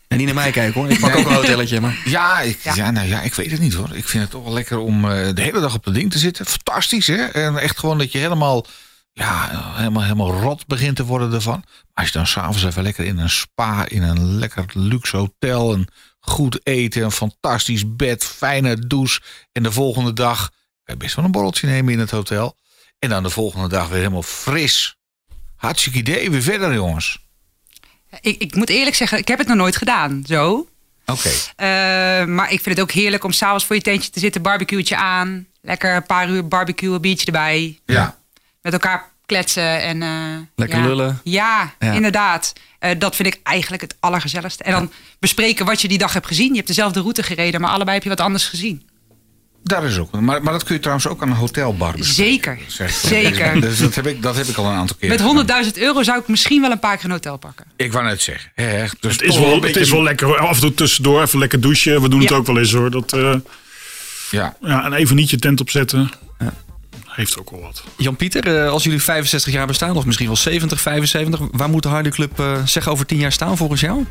En 0.09 0.17
niet 0.19 0.27
naar 0.27 0.35
mij 0.35 0.51
kijken 0.51 0.81
hoor. 0.81 0.91
Ik 0.91 0.99
pak 1.01 1.17
ook 1.17 1.27
een 1.27 1.35
hotelletje. 1.35 1.81
Maar... 1.81 1.99
ja, 2.05 2.41
ik, 2.41 2.59
Ja. 2.63 2.75
ja. 2.75 2.91
nou 2.91 3.09
ja, 3.09 3.21
ik 3.23 3.35
weet 3.35 3.51
het 3.51 3.61
niet 3.61 3.73
hoor. 3.75 3.89
Ik 3.93 4.09
vind 4.09 4.23
het 4.23 4.33
toch 4.33 4.45
wel 4.45 4.53
lekker 4.53 4.79
om 4.79 5.05
eh, 5.11 5.29
de 5.35 5.43
hele 5.43 5.61
dag 5.61 5.75
op 5.75 5.85
dat 5.85 5.95
ding 5.95 6.11
te 6.11 6.19
zitten. 6.19 6.47
Fantastisch 6.47 7.07
hè. 7.07 7.25
En 7.25 7.59
echt 7.59 7.79
gewoon 7.79 7.99
dat 7.99 8.13
je 8.13 8.19
helemaal, 8.19 8.67
ja, 9.13 9.49
helemaal, 9.75 10.03
helemaal 10.03 10.33
rot 10.33 10.67
begint 10.67 10.97
te 10.97 11.05
worden 11.05 11.33
ervan. 11.33 11.63
Maar 11.65 11.91
als 11.95 12.07
je 12.07 12.13
dan 12.13 12.27
s'avonds 12.27 12.65
even 12.65 12.83
lekker 12.83 13.05
in 13.05 13.19
een 13.19 13.31
spa, 13.31 13.89
in 13.89 14.03
een 14.03 14.39
lekker 14.39 14.65
luxe 14.73 15.17
hotel, 15.17 15.73
een 15.73 15.89
goed 16.21 16.67
eten, 16.67 17.03
een 17.03 17.13
fantastisch 17.13 17.97
bed, 17.97 18.25
fijne 18.25 18.87
douche. 18.87 19.21
En 19.53 19.63
de 19.63 19.73
volgende 19.73 20.13
dag 20.13 20.51
kan 20.85 20.95
je 20.95 20.97
best 20.97 21.15
wel 21.15 21.25
een 21.25 21.31
borreltje 21.31 21.67
nemen 21.67 21.93
in 21.93 21.99
het 21.99 22.11
hotel. 22.11 22.57
En 22.99 23.09
dan 23.09 23.23
de 23.23 23.31
volgende 23.31 23.69
dag 23.69 23.89
weer 23.89 23.99
helemaal 23.99 24.23
fris. 24.23 24.97
Hartstikke 25.57 25.99
idee, 25.99 26.31
weer 26.31 26.43
verder 26.43 26.75
jongens. 26.75 27.19
Ik, 28.21 28.41
ik 28.41 28.55
moet 28.55 28.69
eerlijk 28.69 28.97
zeggen, 28.97 29.19
ik 29.19 29.29
heb 29.29 29.39
het 29.39 29.49
nog 29.49 29.57
nooit 29.57 29.77
gedaan, 29.77 30.23
zo. 30.27 30.69
Oké. 31.07 31.31
Eh, 31.57 31.67
maar 32.25 32.53
ik 32.53 32.61
vind 32.61 32.77
het 32.77 32.81
ook 32.81 32.91
heerlijk 32.91 33.25
om 33.25 33.33
s'avonds 33.33 33.65
voor 33.65 33.77
je 33.77 33.83
tentje 33.83 34.11
te 34.11 34.21
zitten, 34.21 34.43
barbecueetje 34.43 34.97
aan. 34.97 35.47
Lekker 35.61 35.97
een 35.97 36.07
paar 36.07 36.29
uur 36.29 36.49
barbecue, 36.49 36.95
een 36.95 37.01
biertje 37.01 37.27
erbij. 37.27 37.79
Ja. 37.85 38.22
Met 38.63 38.73
elkaar 38.73 39.11
kletsen 39.27 39.81
en... 39.83 40.03
eh, 40.03 40.11
Lekker 40.57 40.79
ja. 40.79 40.87
lullen. 40.87 41.21
Ja, 41.25 41.75
Ja. 41.79 41.93
inderdaad. 41.93 42.53
Eh, 42.79 42.91
dat 42.99 43.17
vind 43.17 43.29
ik 43.35 43.41
eigenlijk 43.43 43.83
het 43.83 43.97
allergezelligste. 44.01 44.63
En 44.65 44.73
dan 44.73 44.93
bespreken 45.19 45.67
wat 45.67 45.81
je 45.81 45.89
die 45.89 45.99
dag 45.99 46.13
hebt 46.13 46.27
gezien. 46.27 46.49
Je 46.49 46.55
hebt 46.57 46.67
dezelfde 46.67 47.01
route 47.01 47.23
gereden, 47.23 47.61
maar 47.61 47.71
allebei 47.71 47.95
heb 47.95 48.03
je 48.03 48.09
wat 48.09 48.21
anders 48.21 48.47
gezien. 48.49 48.87
Daar 49.65 49.85
is 49.85 49.99
ook. 49.99 50.11
Maar, 50.11 50.43
maar 50.43 50.53
dat 50.53 50.63
kun 50.65 50.75
je 50.75 50.81
trouwens 50.81 51.07
ook 51.09 51.23
aan 51.23 51.29
een 51.31 51.37
hotelbar 51.37 51.93
bestellen, 51.97 52.31
Zeker, 52.33 52.59
zeg. 52.67 52.91
zeker. 52.91 53.61
Dus 53.61 53.79
dat 53.79 53.95
heb, 53.95 54.07
ik, 54.07 54.23
dat 54.23 54.37
heb 54.37 54.47
ik 54.47 54.57
al 54.57 54.65
een 54.65 54.75
aantal 54.77 54.97
keer 55.01 55.09
Met 55.09 55.21
gedaan. 55.21 55.65
100.000 55.65 55.73
euro 55.75 56.03
zou 56.03 56.19
ik 56.21 56.29
misschien 56.29 56.61
wel 56.61 56.71
een 56.71 56.79
paar 56.79 56.97
keer 56.97 57.05
een 57.05 57.11
hotel 57.11 57.37
pakken. 57.37 57.67
Ik 57.77 57.93
wou 57.93 58.05
net 58.05 58.21
zeggen. 58.23 58.51
Hè, 58.55 58.87
dus 59.01 59.13
Het 59.13 59.23
is, 59.23 59.37
wel, 59.39 59.45
een 59.47 59.53
het 59.53 59.61
beetje- 59.61 59.81
is 59.81 59.91
wel 59.91 60.03
lekker. 60.03 60.27
hoor. 60.27 60.39
Af 60.39 60.55
en 60.55 60.61
toe 60.61 60.75
tussendoor 60.75 61.23
even 61.23 61.39
lekker 61.39 61.61
douchen. 61.61 62.03
We 62.03 62.09
doen 62.09 62.21
het 62.21 62.29
Ja. 62.29 62.37
ook 62.37 62.47
wel 62.47 62.59
eens 62.59 62.73
hoor. 62.73 62.91
Dat, 62.91 63.13
eh, 63.13 63.35
Ja. 64.31 64.57
ja, 64.61 64.85
en 64.85 64.93
even 64.93 65.17
niet 65.17 65.31
je 65.31 65.39
tent 65.39 65.61
opzetten. 65.61 66.11
Heeft 67.15 67.39
ook 67.39 67.51
wel 67.51 67.61
wat. 67.61 67.85
Jan-Pieter, 67.97 68.57
eh, 68.57 68.71
als 68.71 68.85
jullie 68.85 69.03
65 69.03 69.53
jaar 69.53 69.67
bestaan, 69.67 69.97
of 69.97 70.05
misschien 70.05 70.27
wel 70.27 70.37
70, 70.37 70.81
75, 70.81 71.41
waar 71.51 71.69
moet 71.69 71.83
de 71.83 71.89
Harley 71.89 72.11
Club 72.11 72.39
eh, 72.39 72.67
zeg 72.67 72.89
over 72.89 73.07
10 73.07 73.19
jaar 73.19 73.33
staan 73.33 73.57
volgens 73.57 73.81
jou? 73.81 74.05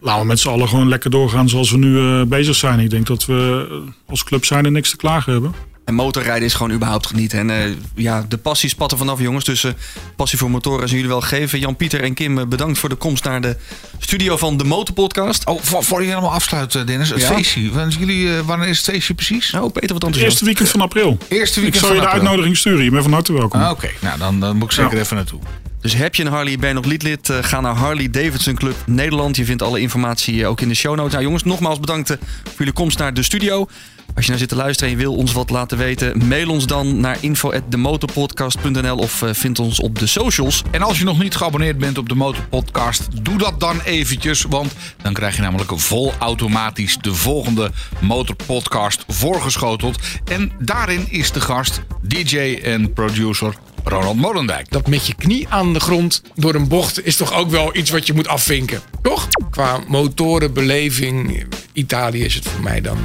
Laten 0.00 0.20
we 0.20 0.26
met 0.26 0.40
z'n 0.40 0.48
allen 0.48 0.68
gewoon 0.68 0.88
lekker 0.88 1.10
doorgaan 1.10 1.48
zoals 1.48 1.70
we 1.70 1.76
nu 1.76 1.98
eh, 1.98 2.26
bezig 2.26 2.54
zijn. 2.54 2.80
Ik 2.80 2.90
denk 2.90 3.06
dat 3.06 3.24
we 3.24 3.82
als 4.06 4.24
club 4.24 4.44
zijn 4.44 4.64
er 4.64 4.70
niks 4.70 4.90
te 4.90 4.96
klagen 4.96 5.32
hebben. 5.32 5.54
En 5.84 5.94
motorrijden 5.94 6.44
is 6.44 6.54
gewoon 6.54 6.72
überhaupt 6.72 7.06
genieten. 7.06 7.38
En 7.38 7.50
eh, 7.50 7.70
ja, 7.94 8.24
de 8.28 8.36
passie 8.36 8.68
spat 8.68 8.92
er 8.92 8.98
vanaf, 8.98 9.20
jongens. 9.20 9.44
Dus 9.44 9.64
eh, 9.64 9.72
passie 10.16 10.38
voor 10.38 10.50
motoren 10.50 10.88
zijn 10.88 11.00
jullie 11.00 11.14
wel 11.16 11.20
geven. 11.20 11.58
Jan-Pieter 11.58 12.02
en 12.02 12.14
Kim, 12.14 12.38
eh, 12.38 12.46
bedankt 12.46 12.78
voor 12.78 12.88
de 12.88 12.94
komst 12.94 13.24
naar 13.24 13.40
de 13.40 13.56
studio 13.98 14.36
van 14.36 14.56
de 14.56 14.64
Motorpodcast. 14.64 15.46
Oh, 15.46 15.62
voor, 15.62 15.84
voor 15.84 16.02
je 16.02 16.08
helemaal 16.08 16.32
afsluit, 16.32 16.72
Dennis. 16.86 17.08
Het 17.10 17.20
Ja. 17.20 17.34
feestje. 17.34 17.70
Wanneer, 17.72 17.98
jullie, 17.98 18.36
eh, 18.36 18.40
wanneer 18.46 18.68
is 18.68 18.76
het 18.76 18.86
feestje 18.86 19.14
precies? 19.14 19.50
Nou, 19.50 19.64
Peter, 19.70 19.80
wat 19.80 19.88
Het 19.88 19.94
enthousiast. 20.04 20.30
eerste 20.30 20.44
weekend 20.44 20.68
van 20.68 20.80
april. 20.80 21.18
Eerste 21.28 21.56
Ik 21.56 21.62
weekend 21.62 21.84
zal 21.84 21.94
je 21.94 22.00
de 22.00 22.08
uitnodiging 22.08 22.56
sturen. 22.56 22.84
Je 22.84 22.90
bent 22.90 23.02
van 23.02 23.12
harte 23.12 23.32
welkom. 23.32 23.60
Ah, 23.60 23.70
Oké, 23.70 23.90
nou 24.00 24.18
dan, 24.18 24.40
dan 24.40 24.56
moet 24.56 24.64
ik 24.64 24.72
zeker 24.72 24.94
Ja. 24.96 25.02
even 25.02 25.16
naartoe. 25.16 25.40
Dus 25.80 25.94
heb 25.94 26.14
je 26.14 26.24
een 26.24 26.32
Harley, 26.32 26.58
ben 26.58 26.68
je 26.68 26.74
nog 26.74 26.84
lid? 26.84 27.30
eh, 27.30 27.38
ga 27.40 27.60
naar 27.60 27.74
Harley 27.74 28.10
Davidson 28.10 28.54
Club 28.54 28.74
Nederland. 28.86 29.36
Je 29.36 29.44
vindt 29.44 29.62
alle 29.62 29.80
informatie 29.80 30.46
ook 30.46 30.60
in 30.60 30.68
de 30.68 30.74
show 30.74 30.94
notes. 30.96 31.12
Nou 31.12 31.24
jongens, 31.24 31.42
nogmaals 31.44 31.80
bedankt 31.80 32.08
voor 32.44 32.52
jullie 32.58 32.72
komst 32.72 32.98
naar 32.98 33.14
de 33.14 33.22
studio. 33.22 33.68
Als 34.14 34.24
je 34.24 34.30
nou 34.30 34.38
zit 34.38 34.48
te 34.48 34.56
luisteren 34.56 34.92
en 34.92 34.98
je 34.98 35.04
wil 35.04 35.14
ons 35.14 35.32
wat 35.32 35.50
laten 35.50 35.78
weten... 35.78 36.26
mail 36.26 36.50
ons 36.50 36.66
dan 36.66 37.00
naar 37.00 37.16
info.demotorpodcast.nl 37.20 38.96
of 38.96 39.22
eh, 39.22 39.30
vind 39.32 39.58
ons 39.58 39.80
op 39.80 39.98
de 39.98 40.06
socials. 40.06 40.62
En 40.70 40.82
als 40.82 40.98
je 40.98 41.04
nog 41.04 41.18
niet 41.18 41.34
geabonneerd 41.34 41.78
bent 41.78 41.98
op 41.98 42.08
de 42.08 42.14
Motorpodcast, 42.14 43.08
doe 43.22 43.38
dat 43.38 43.60
dan 43.60 43.80
eventjes. 43.80 44.42
Want 44.42 44.72
dan 45.02 45.12
krijg 45.12 45.36
je 45.36 45.42
namelijk 45.42 45.72
vol 45.80 46.12
automatisch 46.18 46.98
de 47.00 47.14
volgende 47.14 47.70
Motorpodcast 48.00 49.04
voorgeschoteld. 49.08 49.98
En 50.24 50.52
daarin 50.58 51.06
is 51.10 51.32
de 51.32 51.40
gast 51.40 51.82
DJ 52.02 52.60
en 52.62 52.92
producer 52.92 53.54
Ronald 53.84 54.16
Molendijk. 54.16 54.70
dat 54.70 54.86
met 54.86 55.06
je 55.06 55.14
knie 55.14 55.48
aan 55.48 55.72
de 55.72 55.80
grond 55.80 56.22
door 56.34 56.54
een 56.54 56.68
bocht 56.68 57.06
is 57.06 57.16
toch 57.16 57.34
ook 57.34 57.50
wel 57.50 57.76
iets 57.76 57.90
wat 57.90 58.06
je 58.06 58.12
moet 58.12 58.28
afvinken. 58.28 58.80
Toch? 59.02 59.28
Qua 59.50 59.80
motorenbeleving, 59.88 61.46
Italië 61.72 62.24
is 62.24 62.34
het 62.34 62.48
voor 62.48 62.62
mij 62.62 62.80
dan. 62.80 62.98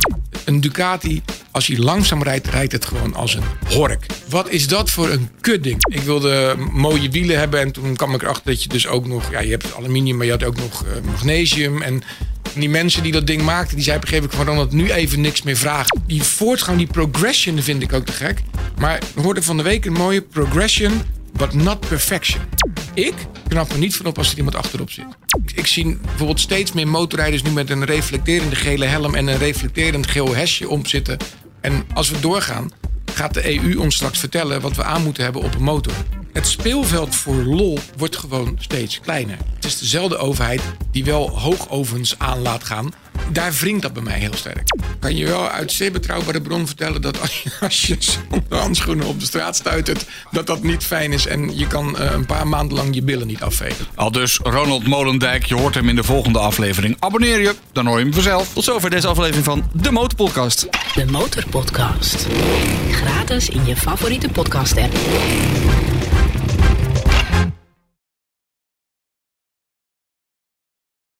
Een 0.50 0.62
Ducati, 0.62 1.22
als 1.52 1.68
hij 1.68 1.78
langzaam 1.78 2.24
rijdt, 2.24 2.47
rijdt 2.47 2.72
het 2.72 2.86
gewoon 2.86 3.16
als 3.16 3.36
een 3.36 3.43
hork. 3.68 4.06
Wat 4.30 4.50
is 4.50 4.68
dat 4.68 4.89
voor 4.89 5.10
een 5.10 5.30
kutding? 5.41 5.78
Ik 5.89 6.02
wilde 6.02 6.56
mooie 6.72 7.10
wielen 7.10 7.39
hebben 7.39 7.60
en 7.60 7.72
toen 7.72 7.95
kwam 7.95 8.14
ik 8.14 8.22
erachter 8.22 8.45
dat 8.45 8.64
je 8.64 8.70
dus 8.70 8.88
ook 8.88 9.08
nog... 9.08 9.32
Ja, 9.32 9.39
je 9.39 9.50
hebt 9.50 9.76
aluminium, 9.76 10.18
maar 10.18 10.26
je 10.26 10.32
had 10.32 10.43
ook 10.43 10.58
nog 10.58 10.86
eh, 10.86 10.91
magnesium 11.06 11.82
en... 11.82 12.04
Die 12.54 12.70
mensen 12.70 13.04
die 13.04 13.12
dat 13.12 13.28
ding 13.28 13.41
maakten, 13.41 13.76
die 13.76 13.84
zeiden 13.84 14.08
op 14.08 14.14
een 14.14 14.20
gegeven 14.20 14.39
moment 14.39 14.70
Ronald, 14.72 14.88
nu 14.88 14.91
even 14.91 15.22
niks 15.22 15.41
meer 15.41 15.58
vragen. 15.58 16.04
Die 16.08 16.24
voortgang, 16.24 16.78
die 16.78 16.88
progression 16.88 17.62
vind 17.62 17.82
ik 17.82 17.93
ook 17.93 18.06
te 18.06 18.12
gek. 18.12 18.41
Maar 18.80 19.00
we 19.16 19.22
hoorden 19.22 19.43
van 19.43 19.58
de 19.58 19.64
week 19.64 19.86
een 19.86 19.93
mooie 19.93 20.22
progression, 20.22 21.02
but 21.32 21.54
not 21.54 21.80
perfection. 21.80 22.42
Ik 22.94 23.14
knap 23.48 23.72
er 23.72 23.78
niet 23.78 23.96
van 23.96 24.06
op 24.06 24.18
als 24.18 24.32
er 24.32 24.38
iemand 24.38 24.56
achterop 24.56 24.92
zit. 24.92 25.06
Ik, 25.44 25.52
ik 25.52 25.68
zie 25.68 25.98
bijvoorbeeld 26.02 26.40
steeds 26.40 26.72
meer 26.72 26.88
motorrijders 26.88 27.42
nu 27.42 27.52
met 27.52 27.70
een 27.70 27.86
reflecterende 27.86 28.56
gele 28.56 28.86
helm 28.86 29.16
en 29.16 29.28
een 29.28 29.38
reflecterend 29.38 30.08
geel 30.08 30.36
hesje 30.36 30.70
omzitten. 30.70 31.18
En 31.62 31.86
als 31.94 32.10
we 32.10 32.20
doorgaan, 32.20 32.72
gaat 33.14 33.34
de 33.34 33.56
EU 33.56 33.78
ons 33.78 33.96
straks 33.96 34.20
vertellen 34.20 34.62
wat 34.62 34.76
we 34.76 34.84
aan 34.84 35.04
moeten 35.04 35.24
hebben 35.24 35.42
op 35.42 35.56
een 35.56 35.64
motor. 35.64 35.94
Het 36.34 36.48
speelveld 36.48 37.16
voor 37.16 37.36
lol 37.36 37.80
wordt 37.98 38.18
gewoon 38.18 38.56
steeds 38.60 39.00
kleiner. 39.00 39.38
Het 39.56 39.66
is 39.66 39.80
dezelfde 39.80 40.18
overheid 40.18 40.62
die 40.92 41.06
wel 41.06 41.40
hoogovens 41.40 42.20
aan 42.20 42.42
laat 42.42 42.64
gaan. 42.64 42.94
Daar 43.32 43.53
wringt 43.53 43.82
dat 43.82 43.93
bij 43.93 44.03
mij 44.03 44.20
heel 44.20 44.36
sterk. 44.36 44.78
Kan 44.99 45.15
je 45.15 45.26
wel 45.26 45.49
uit 45.49 45.72
zeer 45.72 45.91
betrouwbare 45.91 46.41
bron 46.41 46.67
vertellen 46.67 47.01
dat 47.01 47.22
als 47.22 47.41
je, 47.41 47.51
als 47.61 47.82
je 47.82 47.95
zonder 47.99 48.57
handschoenen 48.59 49.05
op 49.05 49.20
de 49.20 49.26
straat 49.26 49.55
stuitert, 49.55 50.05
dat 50.32 50.47
dat 50.47 50.63
niet 50.63 50.84
fijn 50.84 51.11
is. 51.11 51.28
En 51.28 51.57
je 51.57 51.67
kan 51.67 51.97
eh, 51.97 52.11
een 52.11 52.26
paar 52.26 52.47
maanden 52.47 52.78
lang 52.78 52.95
je 52.95 53.01
billen 53.01 53.28
niet 53.28 53.41
afvegen. 53.41 53.86
Al 53.95 54.11
dus 54.11 54.39
Ronald 54.43 54.88
Molendijk, 54.88 55.45
je 55.45 55.55
hoort 55.55 55.76
hem 55.76 55.89
in 55.89 55.95
de 55.95 56.03
volgende 56.03 56.39
aflevering. 56.39 56.95
Abonneer 56.99 57.41
je, 57.41 57.55
dan 57.72 57.86
hoor 57.86 57.97
je 57.97 58.03
hem 58.03 58.13
vanzelf. 58.13 58.53
Tot 58.53 58.63
zover 58.63 58.89
deze 58.89 59.07
aflevering 59.07 59.45
van 59.45 59.70
de 59.74 59.91
Motorpodcast. 59.91 60.67
De 60.93 61.05
Motorpodcast. 61.05 62.28
Gratis 62.91 63.49
in 63.49 63.65
je 63.65 63.76
favoriete 63.76 64.30
podcast 64.30 64.78
app. 64.78 64.93